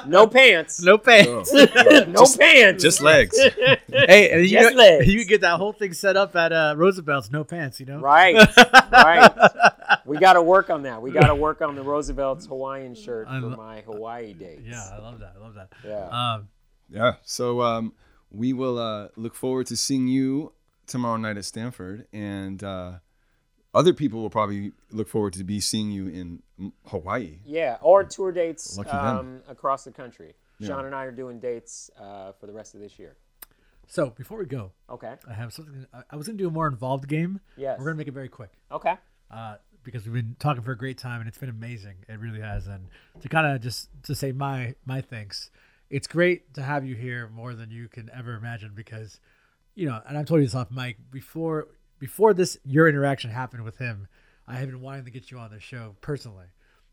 No 0.06 0.26
pants. 0.38 0.80
No 0.82 0.98
pants. 0.98 1.52
no 1.52 2.24
pants. 2.38 2.82
Just 2.82 3.00
legs. 3.02 3.38
hey, 3.38 4.30
and 4.32 4.42
you, 4.42 4.48
Just 4.58 4.70
know- 4.74 4.78
legs. 4.78 5.06
you 5.12 5.24
get 5.24 5.40
that 5.42 5.58
whole 5.58 5.72
thing 5.72 5.92
set 5.92 6.16
up 6.16 6.34
at 6.36 6.52
uh, 6.52 6.74
Roosevelt's, 6.76 7.30
no 7.30 7.44
pants, 7.44 7.80
you 7.80 7.86
know? 7.86 7.98
Right, 8.00 8.34
right. 8.92 9.98
We 10.06 10.18
got 10.18 10.34
to 10.34 10.42
work 10.42 10.70
on 10.70 10.82
that. 10.82 11.00
We 11.02 11.10
got 11.10 11.26
to 11.28 11.34
work 11.34 11.60
on 11.62 11.74
the 11.74 11.82
Roosevelt's 11.82 12.46
Hawaiian 12.46 12.94
shirt 12.94 13.26
I 13.28 13.40
for 13.40 13.46
lo- 13.48 13.56
my 13.56 13.80
Hawaii 13.82 14.32
dates. 14.32 14.62
Yeah, 14.64 14.82
I 14.92 14.98
love 14.98 15.18
that. 15.20 15.34
I 15.38 15.40
love 15.42 15.54
that. 15.54 15.68
Yeah. 15.84 16.08
Um, 16.34 16.48
yeah. 16.90 17.14
So 17.22 17.60
um, 17.62 17.92
we 18.30 18.52
will 18.52 18.78
uh, 18.78 19.08
look 19.16 19.34
forward 19.34 19.66
to 19.68 19.76
seeing 19.76 20.08
you 20.08 20.52
tomorrow 20.86 21.16
night 21.16 21.36
at 21.36 21.44
Stanford, 21.44 22.06
and 22.12 22.62
uh, 22.62 22.92
other 23.74 23.92
people 23.92 24.20
will 24.22 24.30
probably 24.30 24.72
look 24.90 25.08
forward 25.08 25.32
to 25.34 25.44
be 25.44 25.60
seeing 25.60 25.90
you 25.90 26.06
in 26.08 26.42
Hawaii. 26.86 27.38
Yeah, 27.44 27.78
or 27.80 28.04
tour 28.04 28.32
dates 28.32 28.78
um, 28.78 29.40
across 29.48 29.84
the 29.84 29.90
country. 29.92 30.34
Shawn 30.62 30.86
and 30.86 30.94
I 30.94 31.04
are 31.04 31.10
doing 31.12 31.40
dates 31.40 31.90
uh, 32.00 32.32
for 32.32 32.46
the 32.46 32.52
rest 32.52 32.74
of 32.74 32.80
this 32.80 32.98
year. 32.98 33.16
so 33.88 34.10
before 34.10 34.38
we 34.38 34.46
go, 34.46 34.70
Okay. 34.88 35.14
I 35.28 35.34
have 35.34 35.52
something. 35.52 35.86
I, 35.92 36.02
I 36.10 36.16
was 36.16 36.26
going 36.26 36.38
to 36.38 36.42
do 36.44 36.48
a 36.48 36.52
more 36.52 36.68
involved 36.68 37.08
game. 37.08 37.40
Yes. 37.56 37.78
We're 37.78 37.86
going 37.86 37.96
to 37.96 37.98
make 37.98 38.08
it 38.08 38.14
very 38.14 38.28
quick. 38.28 38.50
Okay. 38.70 38.94
uh, 39.30 39.56
because 39.82 40.04
we've 40.06 40.14
been 40.14 40.36
talking 40.38 40.62
for 40.62 40.72
a 40.72 40.78
great 40.78 40.96
time 40.96 41.20
and 41.20 41.28
it's 41.28 41.36
been 41.36 41.50
amazing. 41.50 41.96
It 42.08 42.18
really 42.18 42.40
has. 42.40 42.66
And 42.68 42.88
to 43.20 43.28
kind 43.28 43.46
of 43.46 43.60
just 43.60 43.90
to 44.04 44.14
say 44.14 44.32
my 44.32 44.74
my 44.86 45.02
thanks, 45.02 45.50
it's 45.90 46.06
great 46.06 46.54
to 46.54 46.62
have 46.62 46.86
you 46.86 46.94
here 46.94 47.28
more 47.28 47.52
than 47.52 47.70
you 47.70 47.88
can 47.88 48.08
ever 48.16 48.34
imagine 48.34 48.72
because, 48.74 49.20
you 49.74 49.86
know, 49.86 50.00
and 50.08 50.16
I've 50.16 50.24
told 50.24 50.40
you 50.40 50.46
this 50.46 50.54
off 50.54 50.70
Mike 50.70 50.96
before 51.10 51.66
before 52.04 52.34
this 52.34 52.58
your 52.66 52.86
interaction 52.86 53.30
happened 53.30 53.64
with 53.64 53.78
him, 53.78 54.08
I 54.46 54.56
had 54.56 54.68
been 54.68 54.82
wanting 54.82 55.06
to 55.06 55.10
get 55.10 55.30
you 55.30 55.38
on 55.38 55.50
the 55.50 55.58
show 55.58 55.96
personally. 56.02 56.44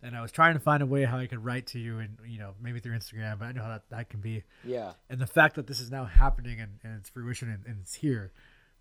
And 0.02 0.16
I 0.16 0.22
was 0.22 0.32
trying 0.32 0.54
to 0.54 0.60
find 0.62 0.82
a 0.82 0.86
way 0.86 1.04
how 1.04 1.18
I 1.18 1.28
could 1.28 1.44
write 1.44 1.68
to 1.74 1.80
you 1.80 2.00
and 2.00 2.18
you 2.26 2.40
know 2.40 2.54
maybe 2.62 2.80
through 2.80 2.96
Instagram, 2.98 3.40
but 3.40 3.46
I 3.46 3.52
know 3.52 3.62
how 3.62 3.68
that, 3.76 3.84
that 3.90 4.10
can 4.10 4.22
be 4.22 4.44
Yeah. 4.64 4.94
and 5.10 5.20
the 5.20 5.28
fact 5.28 5.56
that 5.58 5.68
this 5.68 5.80
is 5.82 5.92
now 5.92 6.06
happening 6.06 6.62
and, 6.62 6.72
and 6.84 6.98
it's 7.00 7.10
fruition 7.10 7.50
and, 7.50 7.66
and 7.66 7.78
it's 7.82 7.96
here 7.96 8.32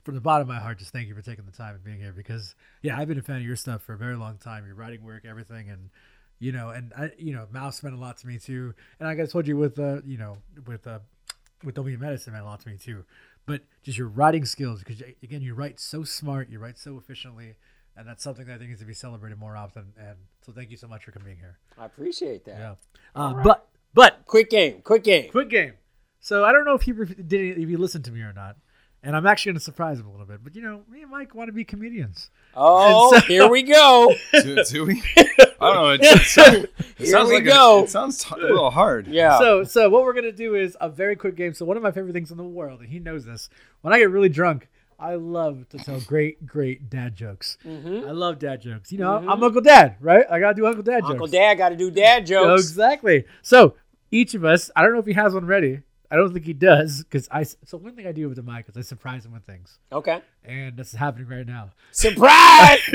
from 0.05 0.15
the 0.15 0.20
bottom 0.20 0.48
of 0.48 0.55
my 0.55 0.61
heart 0.61 0.78
just 0.78 0.93
thank 0.93 1.09
you 1.09 1.15
for 1.16 1.20
taking 1.20 1.44
the 1.47 1.52
time 1.52 1.74
and 1.74 1.85
being 1.85 1.98
here 2.01 2.12
because 2.15 2.55
yeah 2.81 2.97
i've 2.98 3.07
been 3.09 3.19
a 3.19 3.23
fan 3.23 3.36
of 3.36 3.43
your 3.43 3.57
stuff 3.57 3.82
for 3.82 3.93
a 3.93 3.98
very 3.98 4.16
long 4.16 4.39
time 4.39 4.65
your 4.65 4.74
writing 4.74 5.02
work 5.05 5.24
everything 5.27 5.69
and 5.69 5.90
you 6.39 6.52
know 6.52 6.70
and 6.70 6.94
i 6.97 7.11
you 7.19 7.35
know 7.35 7.47
mouse 7.52 7.82
meant 7.82 7.94
a 7.94 7.98
lot 7.98 8.16
to 8.16 8.27
me 8.27 8.39
too 8.39 8.73
and 8.98 9.07
like 9.11 9.20
i 9.20 9.27
told 9.27 9.47
you 9.47 9.59
with 9.59 9.78
uh 9.78 10.01
you 10.07 10.16
know 10.16 10.39
with 10.66 10.86
uh 10.86 11.01
with 11.65 11.77
a 11.77 11.82
Menace 11.82 12.27
meant 12.28 12.40
a 12.40 12.44
lot 12.47 12.61
to 12.61 12.69
me 12.70 12.78
too 12.78 13.05
but 13.51 13.60
just 13.82 13.98
your 13.98 14.06
writing 14.09 14.44
skills 14.44 14.78
because 14.82 15.02
again 15.22 15.43
you 15.43 15.55
write 15.55 15.81
so 15.81 16.05
smart 16.05 16.48
you 16.48 16.59
write 16.59 16.78
so 16.78 16.97
efficiently 16.97 17.55
and 17.97 18.06
that's 18.09 18.22
something 18.22 18.47
that 18.47 18.55
i 18.55 18.59
think 18.59 18.68
needs 18.70 18.81
to 18.81 18.86
be 18.86 18.94
celebrated 18.94 19.39
more 19.39 19.56
often 19.56 19.85
and 19.98 20.16
so 20.44 20.52
thank 20.52 20.70
you 20.70 20.77
so 20.77 20.86
much 20.86 21.05
for 21.05 21.12
coming 21.12 21.36
here 21.36 21.59
I 21.78 21.85
appreciate 21.86 22.44
that. 22.44 22.59
yeah 22.64 22.74
uh, 23.14 23.32
but 23.43 23.66
but 23.94 24.12
Quick 24.27 24.51
game. 24.51 24.82
Quick 24.82 25.02
game. 25.02 25.31
quick 25.31 25.48
game. 25.48 25.72
So 26.20 26.44
I 26.44 26.52
don't 26.52 26.64
know 26.64 26.74
if 26.74 26.82
he 26.82 26.93
re- 26.93 27.06
did 27.32 27.59
if 27.59 27.68
he 27.68 27.77
listened 27.77 28.05
to 28.05 28.12
me 28.12 28.20
or 28.20 28.32
not, 28.32 28.56
and 29.02 29.16
I'm 29.16 29.27
actually 29.27 29.52
gonna 29.52 29.60
surprise 29.60 29.98
him 29.98 30.06
a 30.06 30.10
little 30.10 30.27
bit. 30.27 30.43
But 30.43 30.55
you 30.55 30.62
know, 30.62 30.82
me 30.90 31.02
and 31.02 31.10
Mike 31.10 31.35
want 31.35 31.48
to 31.48 31.52
be 31.52 31.64
comedians. 31.64 32.31
Oh, 32.55 33.12
so- 33.14 33.20
here 33.27 33.48
we 33.48 33.62
go. 33.62 34.14
do, 34.32 34.64
do 34.64 34.85
we? 34.86 35.02
I 35.16 35.44
don't 35.60 35.74
know. 35.74 35.90
It, 35.90 36.01
it 36.02 36.20
sounds, 36.27 36.56
it 36.56 36.70
Here 36.98 37.06
sounds 37.06 37.28
we 37.28 37.36
like 37.36 37.44
go. 37.44 37.81
A, 37.81 37.82
it 37.85 37.90
sounds 37.90 38.22
t- 38.22 38.35
a 38.35 38.39
little 38.39 38.70
hard. 38.70 39.06
Yeah. 39.06 39.39
So 39.39 39.64
so 39.64 39.89
what 39.89 40.02
we're 40.02 40.14
gonna 40.14 40.32
do 40.32 40.55
is 40.55 40.77
a 40.81 40.89
very 40.89 41.16
quick 41.16 41.36
game. 41.36 41.55
So 41.55 41.64
one 41.64 41.77
of 41.77 41.82
my 41.82 41.93
favorite 41.93 42.12
things 42.12 42.31
in 42.31 42.36
the 42.36 42.44
world, 42.44 42.81
and 42.81 42.89
he 42.89 42.98
knows 42.98 43.24
this. 43.24 43.48
When 43.81 43.93
I 43.93 43.98
get 43.98 44.10
really 44.10 44.28
drunk, 44.28 44.68
I 44.98 45.14
love 45.14 45.68
to 45.70 45.78
tell 45.78 46.01
great 46.01 46.47
great 46.47 46.90
dad 46.90 47.16
jokes. 47.16 47.56
Mm-hmm. 47.66 48.06
I 48.06 48.12
love 48.12 48.39
dad 48.39 48.60
jokes. 48.60 48.93
You 48.93 48.98
know, 48.98 49.16
I'm 49.16 49.27
mm-hmm. 49.27 49.44
Uncle 49.44 49.62
Dad, 49.62 49.97
right? 50.01 50.27
I 50.31 50.40
gotta 50.40 50.55
do 50.55 50.66
Uncle 50.66 50.82
Dad 50.82 50.97
Uncle 50.97 51.09
jokes. 51.09 51.14
Uncle 51.14 51.27
Dad 51.28 51.55
got 51.55 51.68
to 51.70 51.77
do 51.77 51.90
dad 51.90 52.27
jokes. 52.27 52.62
exactly. 52.62 53.24
So 53.40 53.77
each 54.10 54.35
of 54.35 54.44
us, 54.44 54.70
I 54.77 54.82
don't 54.82 54.93
know 54.93 54.98
if 54.98 55.06
he 55.06 55.14
has 55.14 55.32
one 55.32 55.47
ready. 55.47 55.81
I 56.12 56.16
don't 56.16 56.32
think 56.32 56.45
he 56.45 56.53
does 56.53 57.05
because 57.05 57.28
I. 57.31 57.45
So 57.45 57.78
one 57.78 57.95
thing 57.95 58.07
I 58.07 58.12
do 58.12 58.28
with 58.28 58.37
the 58.37 58.43
Mike 58.43 58.69
is 58.69 58.77
I 58.77 58.81
surprise 58.81 59.24
him 59.24 59.32
with 59.32 59.45
things, 59.45 59.78
Okay. 59.93 60.20
and 60.45 60.77
this 60.77 60.89
is 60.89 60.99
happening 60.99 61.28
right 61.28 61.47
now. 61.47 61.70
Surprise! 61.93 62.81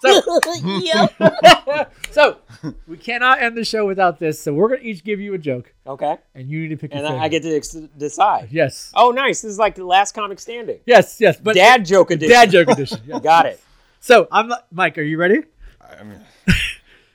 so, 0.00 0.22
so 2.12 2.36
we 2.86 2.96
cannot 2.96 3.42
end 3.42 3.56
the 3.56 3.64
show 3.64 3.84
without 3.84 4.20
this. 4.20 4.40
So 4.40 4.54
we're 4.54 4.68
gonna 4.68 4.82
each 4.82 5.02
give 5.02 5.18
you 5.18 5.34
a 5.34 5.38
joke, 5.38 5.74
okay. 5.88 6.18
and 6.36 6.48
you 6.48 6.60
need 6.60 6.68
to 6.68 6.76
pick. 6.76 6.92
And 6.94 7.00
your 7.00 7.18
I, 7.18 7.24
I 7.24 7.28
get 7.28 7.42
to 7.42 7.56
ex- 7.56 7.72
decide. 7.96 8.48
Yes. 8.52 8.92
Oh, 8.94 9.10
nice. 9.10 9.42
This 9.42 9.50
is 9.50 9.58
like 9.58 9.74
the 9.74 9.84
last 9.84 10.14
comic 10.14 10.38
standing. 10.38 10.78
Yes. 10.86 11.20
Yes. 11.20 11.40
But 11.40 11.56
Dad 11.56 11.84
joke 11.84 12.12
edition. 12.12 12.32
dad 12.32 12.50
joke 12.52 12.68
edition. 12.68 13.00
Yeah. 13.06 13.18
Got 13.18 13.46
it. 13.46 13.60
So 13.98 14.28
I'm 14.30 14.52
Mike. 14.70 14.98
Are 14.98 15.02
you 15.02 15.18
ready? 15.18 15.42
I 15.80 16.04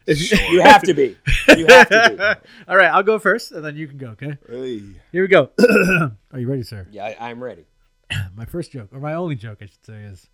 mean, 0.08 0.18
You 0.52 0.62
have 0.62 0.84
to 0.84 0.94
be. 0.94 1.18
You 1.56 1.66
have 1.68 1.90
to 1.90 2.40
All 2.68 2.78
right. 2.78 2.92
I'll 2.92 3.04
go 3.04 3.20
first, 3.20 3.52
and 3.52 3.64
then 3.64 3.76
you 3.76 3.88
can 3.88 3.98
go. 3.98 4.08
Okay. 4.10 4.38
really. 4.48 4.96
Here 5.12 5.24
we 5.24 5.28
go. 5.28 5.50
Are 6.32 6.40
you 6.40 6.48
ready, 6.48 6.64
sir? 6.64 6.88
Yeah, 6.92 7.06
I, 7.06 7.30
I'm 7.30 7.44
ready. 7.44 7.66
My 8.36 8.46
first 8.46 8.72
joke, 8.72 8.90
or 8.92 9.00
my 9.00 9.14
only 9.14 9.36
joke, 9.36 9.60
I 9.62 9.66
should 9.66 9.86
say, 9.86 10.04
is 10.04 10.30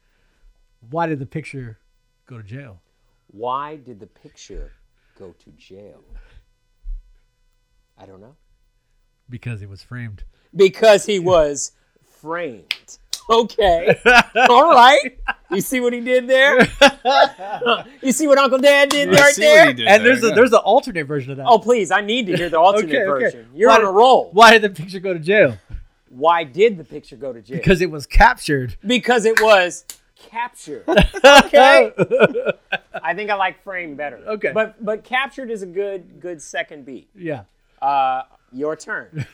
why 0.89 1.07
did 1.07 1.19
the 1.19 1.25
picture 1.25 1.79
go 2.25 2.37
to 2.37 2.43
jail? 2.43 2.81
Why 3.27 3.75
did 3.75 3.99
the 3.99 4.07
picture 4.07 4.71
go 5.17 5.35
to 5.37 5.51
jail? 5.51 6.03
I 7.97 8.05
don't 8.05 8.21
know. 8.21 8.35
Because 9.29 9.59
he 9.59 9.65
was 9.65 9.83
framed. 9.83 10.23
Because 10.55 11.05
he 11.05 11.19
was 11.19 11.73
framed. 12.19 12.97
Okay. 13.29 13.95
All 14.49 14.71
right. 14.71 15.19
You 15.51 15.61
see 15.61 15.79
what 15.79 15.93
he 15.93 15.99
did 16.01 16.27
there? 16.27 16.59
you 18.01 18.11
see 18.11 18.25
what 18.27 18.37
Uncle 18.39 18.57
Dad 18.57 18.89
did 18.89 19.09
I 19.09 19.21
right 19.21 19.35
there? 19.35 19.65
did 19.73 19.87
And 19.87 20.03
there, 20.05 20.15
there's 20.15 20.23
a 20.23 20.33
there's 20.35 20.51
an 20.51 20.59
alternate 20.63 21.05
version 21.05 21.31
of 21.31 21.37
that. 21.37 21.45
Oh, 21.47 21.59
please. 21.59 21.91
I 21.91 22.01
need 22.01 22.25
to 22.27 22.35
hear 22.35 22.49
the 22.49 22.59
alternate 22.59 22.89
Okay, 22.89 22.97
okay. 23.03 23.23
version. 23.25 23.47
You're 23.53 23.69
Why 23.69 23.75
on 23.75 23.81
did- 23.81 23.87
a 23.89 23.91
roll. 23.91 24.29
Why 24.31 24.51
did 24.57 24.63
the 24.63 24.69
picture 24.71 24.99
go 24.99 25.13
to 25.13 25.19
jail? 25.19 25.57
Why 26.09 26.43
did 26.43 26.77
the 26.77 26.83
picture 26.83 27.15
go 27.15 27.31
to 27.31 27.39
jail? 27.41 27.57
Because 27.57 27.81
it 27.81 27.91
was 27.91 28.07
captured. 28.07 28.75
because 28.85 29.25
it 29.25 29.39
was 29.41 29.85
captured. 30.29 30.85
Okay. 30.87 31.91
I 33.03 33.13
think 33.13 33.29
I 33.29 33.35
like 33.35 33.63
frame 33.63 33.95
better. 33.95 34.17
Okay. 34.27 34.51
But 34.53 34.83
but 34.83 35.03
captured 35.03 35.51
is 35.51 35.61
a 35.61 35.67
good 35.67 36.19
good 36.19 36.41
second 36.41 36.85
beat. 36.85 37.09
Yeah. 37.15 37.43
Uh, 37.81 38.23
your 38.51 38.75
turn. 38.75 39.27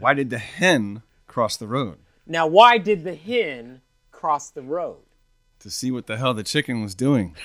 Why 0.00 0.14
did 0.14 0.30
the 0.30 0.38
hen 0.38 1.02
cross 1.28 1.56
the 1.56 1.68
road? 1.68 1.98
Now, 2.26 2.46
why 2.46 2.78
did 2.78 3.04
the 3.04 3.14
hen 3.14 3.82
cross 4.10 4.50
the 4.50 4.62
road? 4.62 4.98
To 5.60 5.70
see 5.70 5.90
what 5.90 6.06
the 6.06 6.16
hell 6.16 6.34
the 6.34 6.42
chicken 6.42 6.82
was 6.82 6.94
doing. 6.94 7.36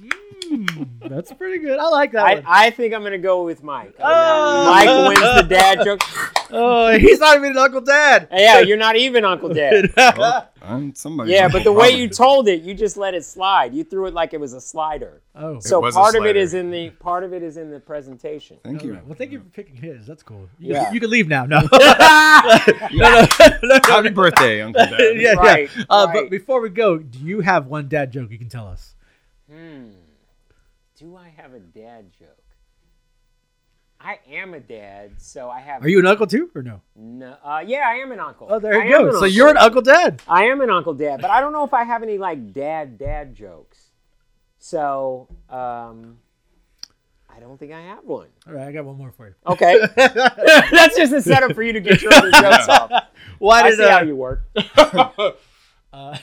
Hmm, 0.00 0.64
that's 1.00 1.32
pretty 1.32 1.58
good. 1.58 1.78
I 1.78 1.88
like 1.88 2.12
that 2.12 2.24
I, 2.24 2.34
one. 2.34 2.44
I 2.46 2.70
think 2.70 2.94
I'm 2.94 3.02
gonna 3.02 3.18
go 3.18 3.44
with 3.44 3.62
Mike. 3.62 3.94
on 4.00 4.10
that 4.10 4.38
one. 4.38 4.66
Mike 4.66 5.08
wins 5.08 5.42
the 5.42 5.48
dad 5.48 5.84
joke. 5.84 6.00
Oh, 6.52 6.96
he's 6.98 7.18
not 7.20 7.36
even 7.36 7.56
Uncle 7.56 7.80
Dad. 7.80 8.28
yeah, 8.32 8.60
you're 8.60 8.76
not 8.76 8.96
even 8.96 9.24
Uncle 9.24 9.48
Dad. 9.48 9.92
I'm 10.62 10.94
somebody. 10.94 11.32
Yeah, 11.32 11.48
but 11.48 11.64
the 11.64 11.72
way 11.72 11.90
you 11.90 12.08
told 12.08 12.48
it, 12.48 12.62
you 12.62 12.74
just 12.74 12.96
let 12.96 13.14
it 13.14 13.24
slide. 13.24 13.72
You 13.74 13.82
threw 13.84 14.06
it 14.06 14.14
like 14.14 14.34
it 14.34 14.40
was 14.40 14.52
a 14.52 14.60
slider. 14.60 15.22
Oh, 15.34 15.58
So 15.60 15.80
was 15.80 15.94
a 15.94 15.98
part 15.98 16.14
of 16.16 16.22
it 16.24 16.26
slider. 16.34 16.38
is 16.38 16.54
in 16.54 16.70
the 16.70 16.90
part 16.90 17.24
of 17.24 17.32
it 17.32 17.42
is 17.42 17.56
in 17.56 17.70
the 17.70 17.80
presentation. 17.80 18.58
Thank 18.62 18.82
you. 18.82 18.90
Alright, 18.90 19.06
Well, 19.06 19.14
thank 19.16 19.32
you 19.32 19.38
for 19.40 19.46
picking 19.46 19.76
his. 19.76 20.06
That's 20.06 20.22
cool. 20.22 20.48
You, 20.58 20.74
Yeah. 20.74 20.84
can, 20.86 20.94
you 20.94 21.00
can 21.00 21.10
leave 21.10 21.28
now. 21.28 21.44
No. 21.46 21.60
No. 22.92 23.26
No. 23.62 23.78
Happy 23.84 24.10
birthday, 24.10 24.60
Uncle 24.62 24.84
Dad. 24.86 24.98
yeah, 25.16 25.32
Right, 25.32 25.70
yeah. 25.76 25.84
Uh, 25.88 26.06
right. 26.06 26.14
But 26.14 26.30
before 26.30 26.60
we 26.60 26.68
go, 26.68 26.98
do 26.98 27.18
you 27.18 27.40
have 27.40 27.66
one 27.66 27.88
dad 27.88 28.12
joke 28.12 28.30
you 28.30 28.38
can 28.38 28.48
tell 28.48 28.66
us? 28.66 28.94
Hmm. 29.50 29.90
Do 30.98 31.16
I 31.16 31.32
have 31.36 31.54
a 31.54 31.60
dad 31.60 32.06
joke? 32.18 32.36
I 34.02 34.18
am 34.30 34.54
a 34.54 34.60
dad, 34.60 35.12
so 35.18 35.50
I 35.50 35.60
have. 35.60 35.84
Are 35.84 35.88
you 35.88 35.98
an 35.98 36.06
uncle 36.06 36.26
too, 36.26 36.50
or 36.54 36.62
no? 36.62 36.80
No, 36.96 37.36
uh, 37.44 37.62
yeah, 37.66 37.84
I 37.86 37.96
am 37.96 38.12
an 38.12 38.20
uncle. 38.20 38.46
Oh, 38.50 38.58
there 38.58 38.82
you 38.82 38.94
am 38.94 39.10
go. 39.10 39.20
So 39.20 39.26
you're 39.26 39.50
an 39.50 39.58
uncle 39.58 39.82
dad. 39.82 40.22
I 40.26 40.44
am 40.44 40.62
an 40.62 40.70
uncle 40.70 40.94
dad, 40.94 41.20
but 41.20 41.30
I 41.30 41.40
don't 41.40 41.52
know 41.52 41.64
if 41.64 41.74
I 41.74 41.84
have 41.84 42.02
any 42.02 42.16
like 42.16 42.54
dad 42.54 42.96
dad 42.96 43.34
jokes. 43.34 43.78
So 44.58 45.28
um, 45.50 46.18
I 47.28 47.40
don't 47.40 47.58
think 47.58 47.72
I 47.72 47.80
have 47.82 48.04
one. 48.04 48.28
All 48.46 48.54
right, 48.54 48.68
I 48.68 48.72
got 48.72 48.86
one 48.86 48.96
more 48.96 49.12
for 49.12 49.28
you. 49.28 49.34
Okay, 49.46 49.78
that's 49.96 50.96
just 50.96 51.12
a 51.12 51.20
setup 51.20 51.52
for 51.54 51.62
you 51.62 51.74
to 51.74 51.80
get 51.80 52.00
your 52.00 52.14
other 52.14 52.30
jokes 52.30 52.68
off. 52.68 52.90
Why 53.38 53.60
I 53.60 53.70
did 53.70 53.78
see 53.78 53.84
how 53.84 53.98
uh, 53.98 54.02
you 54.02 54.16
work. 54.16 54.42
uh, 55.92 56.16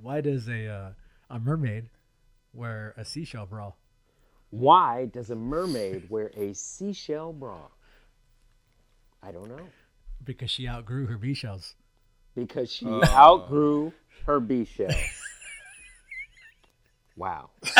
why 0.00 0.22
does 0.22 0.48
a 0.48 0.68
uh, 0.68 0.90
a 1.28 1.38
mermaid 1.38 1.90
wear 2.54 2.94
a 2.96 3.04
seashell 3.04 3.44
bra? 3.44 3.72
Why 4.52 5.06
does 5.06 5.30
a 5.30 5.34
mermaid 5.34 6.10
wear 6.10 6.30
a 6.36 6.52
seashell 6.52 7.32
bra? 7.32 7.56
I 9.22 9.32
don't 9.32 9.48
know. 9.48 9.66
Because 10.22 10.50
she 10.50 10.68
outgrew 10.68 11.06
her 11.06 11.16
bee 11.16 11.32
shells. 11.32 11.74
Because 12.34 12.70
she 12.70 12.84
Oh. 12.86 13.02
outgrew 13.02 13.94
her 14.26 14.40
bee 14.40 14.66
shell. 14.66 14.90
wow. 17.16 17.48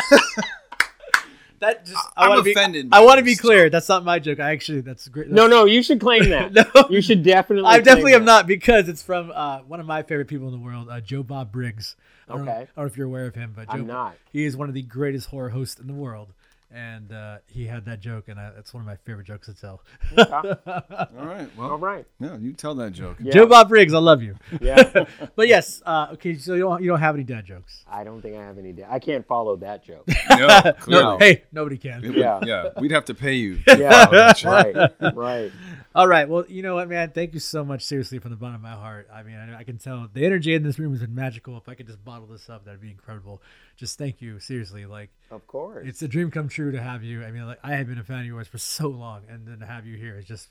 That 1.61 1.87
just 1.87 1.97
I'm 2.17 2.31
wanna 2.31 2.43
be, 2.43 2.51
offended 2.51 2.89
I 2.91 3.05
want 3.05 3.19
to 3.19 3.23
be 3.25 3.35
this 3.35 3.41
clear. 3.41 3.71
That's 3.71 3.89
not 3.89 4.05
my 4.05 4.19
joke. 4.19 4.41
I 4.41 4.51
actually 4.51 4.81
that's 4.81 5.07
great. 5.07 5.31
No, 5.31 5.47
no, 5.47 5.65
you 5.65 5.81
should 5.85 6.01
claim 6.01 6.29
that. 6.31 6.53
No. 6.75 6.89
You 6.91 7.01
should 7.01 7.23
definitely. 7.23 7.69
I 7.69 7.75
claim 7.75 7.85
definitely 7.85 8.15
am 8.15 8.25
that. 8.25 8.33
not 8.33 8.47
because 8.49 8.89
it's 8.89 9.01
from 9.01 9.31
uh, 9.33 9.61
one 9.61 9.79
of 9.79 9.87
my 9.87 10.03
favorite 10.03 10.27
people 10.27 10.49
in 10.49 10.53
the 10.55 10.59
world, 10.59 10.89
uh, 10.91 11.01
Joe 11.01 11.23
Bob 11.23 11.53
Briggs. 11.53 11.95
I 12.29 12.33
don't, 12.37 12.47
know, 12.47 12.51
I 12.51 12.55
don't 12.57 12.77
know 12.79 12.85
if 12.87 12.97
you're 12.97 13.07
aware 13.07 13.27
of 13.27 13.37
him, 13.37 13.53
but 13.55 13.69
Joe, 13.69 13.75
I'm 13.75 13.87
not. 13.87 14.17
he 14.33 14.45
is 14.45 14.57
one 14.57 14.69
of 14.69 14.75
the 14.75 14.83
greatest 14.83 15.29
horror 15.29 15.51
hosts 15.51 15.79
in 15.81 15.87
the 15.87 15.93
world, 15.93 16.33
and 16.75 17.13
uh, 17.13 17.39
he 17.47 17.67
had 17.67 17.85
that 17.87 18.01
joke, 18.01 18.29
and 18.29 18.39
I, 18.41 18.51
that's 18.55 18.73
one 18.75 18.81
of 18.81 18.87
my 18.87 18.97
favorite 19.05 19.27
jokes 19.27 19.47
to 19.47 19.55
tell. 19.55 19.83
All 20.19 21.27
right. 21.27 21.49
All 21.59 21.69
Well, 21.69 21.79
right. 21.79 22.05
yeah, 22.21 22.37
you 22.39 22.53
tell 22.53 22.75
that 22.77 22.93
joke. 22.93 23.17
Yeah. 23.21 23.33
Joe 23.33 23.47
Bob 23.47 23.69
Briggs, 23.69 23.93
I 23.95 23.99
love 23.99 24.23
you. 24.23 24.37
Yeah. 24.61 25.05
But 25.37 25.49
yes, 25.49 25.83
uh, 25.87 26.09
okay. 26.13 26.37
So 26.37 26.55
you 26.55 26.61
don't 26.61 26.83
you 26.83 26.89
don't 26.89 27.01
have 27.01 27.15
any 27.15 27.25
dad 27.25 27.45
jokes? 27.47 27.85
I 27.91 28.05
don't 28.05 28.21
think 28.21 28.37
I 28.37 28.43
have 28.43 28.59
any. 28.59 28.73
Da- 28.73 28.87
I 28.91 28.99
can't 28.99 29.27
follow 29.27 29.57
that 29.57 29.85
joke. 29.85 30.07
No, 30.31 30.73
clearly. 30.81 31.17
Hey, 31.19 31.43
nobody 31.53 31.79
can. 31.79 32.03
Would- 32.03 32.15
Yeah. 32.15 32.41
yeah, 32.45 32.69
we'd 32.79 32.91
have 32.91 33.07
to 33.07 33.15
pay 33.15 33.35
you. 33.35 33.59
Yeah. 33.67 34.35
right. 34.45 34.93
Right. 35.15 35.53
All 35.95 36.07
right. 36.09 36.29
Well, 36.29 36.45
you 36.49 36.63
know 36.63 36.75
what, 36.77 36.89
man? 36.89 37.11
Thank 37.11 37.35
you 37.35 37.41
so 37.41 37.65
much, 37.65 37.83
seriously, 37.83 38.19
from 38.19 38.31
the 38.31 38.37
bottom 38.37 38.57
of 38.57 38.61
my 38.63 38.73
heart. 38.73 39.09
I 39.13 39.23
mean, 39.23 39.37
I, 39.37 39.59
I 39.61 39.65
can 39.65 39.79
tell 39.79 40.09
the 40.13 40.25
energy 40.25 40.55
in 40.55 40.63
this 40.63 40.79
room 40.79 40.93
has 40.93 41.01
been 41.01 41.15
magical. 41.15 41.57
If 41.59 41.69
I 41.69 41.75
could 41.75 41.87
just 41.87 42.03
bottle 42.05 42.27
this 42.27 42.49
up, 42.49 42.65
that'd 42.65 42.81
be 42.81 42.91
incredible. 42.91 43.43
Just 43.77 43.99
thank 43.99 44.21
you, 44.21 44.39
seriously. 44.39 44.87
Like, 44.87 45.11
Of 45.31 45.47
course. 45.47 45.87
it's 45.89 46.03
a 46.03 46.09
dream 46.09 46.31
come 46.31 46.49
true 46.49 46.73
to 46.73 46.81
have 46.81 47.03
you. 47.03 47.25
I 47.25 47.31
mean, 47.31 47.47
like, 47.47 47.59
I 47.65 47.75
have 47.75 47.89
been 47.89 47.99
a 47.99 48.05
fan 48.05 48.21
of 48.21 48.27
yours 48.27 48.47
for 48.49 48.59
so 48.59 48.89
long, 48.89 49.23
and 49.29 49.47
then 49.47 49.59
to 49.61 49.67
have 49.67 49.87
you 49.87 49.97
here 49.97 50.19
is 50.19 50.25
just 50.25 50.49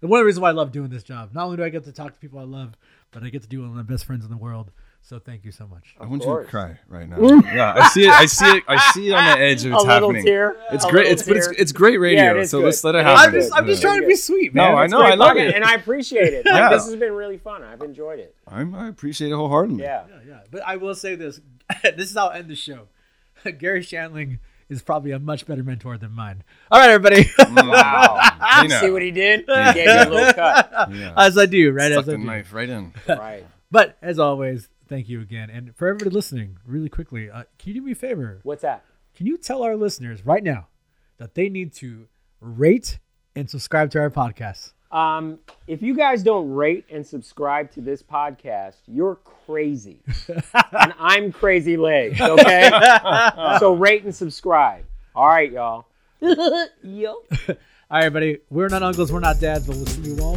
one 0.00 0.12
of 0.18 0.22
the 0.22 0.26
reasons 0.26 0.40
why 0.40 0.48
I 0.48 0.52
love 0.52 0.72
doing 0.72 0.88
this 0.88 1.02
job. 1.02 1.30
Not 1.34 1.44
only 1.44 1.56
do 1.58 1.64
I 1.64 1.68
get 1.68 1.84
to 1.84 1.92
talk 1.92 2.14
to 2.14 2.18
people 2.20 2.38
I 2.38 2.44
love, 2.44 2.74
but 3.10 3.22
I 3.22 3.28
get 3.28 3.42
to 3.42 3.48
do 3.48 3.60
one 3.60 3.68
of 3.70 3.74
my 3.76 3.82
best 3.82 4.06
friends 4.06 4.24
in 4.24 4.30
the 4.30 4.36
world. 4.36 4.70
So 5.02 5.18
thank 5.18 5.44
you 5.46 5.50
so 5.50 5.66
much. 5.66 5.94
I 5.98 6.04
want 6.06 6.22
you 6.24 6.38
to 6.38 6.44
cry 6.44 6.78
right 6.86 7.08
now. 7.08 7.18
yeah, 7.54 7.72
I 7.74 7.88
see 7.88 8.02
it. 8.04 8.10
I 8.10 8.26
see 8.26 8.46
it. 8.58 8.64
I 8.68 8.92
see 8.92 9.08
it 9.08 9.12
on 9.14 9.24
the 9.24 9.44
edge 9.44 9.64
of 9.64 9.72
a 9.72 9.74
it's 9.76 9.84
little 9.84 10.08
happening. 10.10 10.24
tear. 10.26 10.56
It's 10.72 10.84
a 10.84 10.90
great. 10.90 11.06
little 11.08 11.12
It's 11.12 11.22
but 11.28 11.36
it's, 11.38 11.48
it's 11.58 11.72
great 11.72 11.98
radio. 11.98 12.22
Yeah, 12.22 12.30
it 12.32 12.36
is 12.40 12.50
so 12.50 12.58
good. 12.58 12.66
let's 12.66 12.84
let 12.84 12.94
it 12.94 12.98
It 12.98 13.00
is 13.00 13.06
happen. 13.06 13.24
I'm 13.24 13.32
just, 13.40 13.52
I'm 13.56 13.66
just 13.66 13.82
trying 13.82 14.00
to 14.02 14.06
be 14.06 14.14
sweet, 14.14 14.54
man. 14.54 14.72
No, 14.72 14.78
I 14.78 14.86
know. 14.88 15.00
I 15.00 15.14
love 15.14 15.30
Fucking- 15.30 15.46
it. 15.48 15.54
and 15.54 15.64
I 15.64 15.72
appreciate 15.74 16.34
it. 16.34 16.44
Like, 16.46 16.54
Yeah. 16.54 16.68
This 16.68 16.84
has 16.84 16.96
been 16.96 17.14
really 17.14 17.38
fun. 17.38 17.62
I've 17.62 17.80
enjoyed 17.80 18.18
it. 18.20 18.34
I'm, 18.46 18.74
I 18.74 18.88
appreciate 18.88 19.32
it 19.32 19.34
wholeheartedly. 19.34 19.82
Yeah. 19.82 20.04
Yeah, 20.08 20.16
yeah. 20.26 20.40
But 20.50 20.62
I 20.66 20.76
will 20.76 20.94
say 20.94 21.14
this. 21.14 21.40
this 21.82 22.10
is 22.10 22.16
how 22.16 22.28
I'll 22.28 22.32
end 22.38 22.48
the 22.48 22.56
show. 22.56 22.88
Garry 23.58 23.80
Shandling 23.82 24.38
is 24.68 24.82
probably 24.82 25.10
a 25.10 25.18
much 25.18 25.46
better 25.46 25.62
mentor 25.64 25.98
than 25.98 26.12
mine. 26.12 26.44
All 26.70 26.78
right, 26.78 26.90
everybody. 26.90 27.28
Wow. 27.38 28.20
You 28.62 28.68
now. 28.68 28.80
see 28.80 28.90
what 28.90 29.02
he 29.02 29.10
did? 29.10 29.40
He 29.40 29.72
gave 29.74 29.86
you 29.86 29.92
a 29.92 30.08
little 30.10 30.32
cut. 30.32 30.88
Yeah. 30.92 31.14
as 31.16 31.36
I 31.36 31.46
do, 31.46 31.72
right? 31.72 31.90
Stuck 31.90 32.02
As 32.04 32.08
I 32.08 32.12
the 32.12 32.18
do. 32.18 32.24
knife 32.24 32.52
right 32.52 32.68
in. 32.68 32.92
Right. 33.08 33.46
But 33.70 33.96
as 34.02 34.18
always, 34.18 34.68
thank 34.88 35.08
you 35.08 35.20
again. 35.20 35.50
And 35.50 35.74
for 35.76 35.88
everybody 35.88 36.10
listening, 36.10 36.58
really 36.66 36.88
quickly, 36.88 37.30
uh, 37.30 37.44
can 37.58 37.68
you 37.68 37.74
do 37.74 37.82
me 37.82 37.92
a 37.92 37.96
favor? 37.96 38.40
What's 38.42 38.62
that? 38.62 38.84
Can 39.14 39.26
you 39.26 39.36
tell 39.38 39.62
our 39.62 39.76
listeners 39.76 40.24
right 40.24 40.42
now 40.42 40.68
that 41.18 41.34
they 41.34 41.48
need 41.48 41.72
to 41.74 42.06
rate 42.40 42.98
and 43.34 43.48
subscribe 43.50 43.90
to 43.92 43.98
our 44.00 44.10
podcast? 44.10 44.72
Um, 44.90 45.38
if 45.66 45.82
you 45.82 45.94
guys 45.94 46.22
don't 46.22 46.50
rate 46.50 46.84
and 46.90 47.06
subscribe 47.06 47.70
to 47.72 47.80
this 47.80 48.02
podcast, 48.02 48.76
you're 48.88 49.16
crazy. 49.16 50.00
and 50.28 50.94
I'm 50.98 51.32
crazy 51.32 51.76
legs, 51.76 52.20
okay? 52.20 52.70
so 53.58 53.74
rate 53.74 54.04
and 54.04 54.14
subscribe. 54.14 54.84
All 55.14 55.28
right, 55.28 55.50
y'all. 55.50 55.86
Yo. 56.82 57.22
All 57.48 57.56
right, 57.90 58.12
buddy. 58.12 58.38
We're 58.50 58.68
not 58.68 58.82
uncles, 58.82 59.12
we're 59.12 59.20
not 59.20 59.40
dads, 59.40 59.66
but 59.66 59.76
we'll 59.76 59.86
see 59.86 60.10
you 60.10 60.18
all 60.20 60.36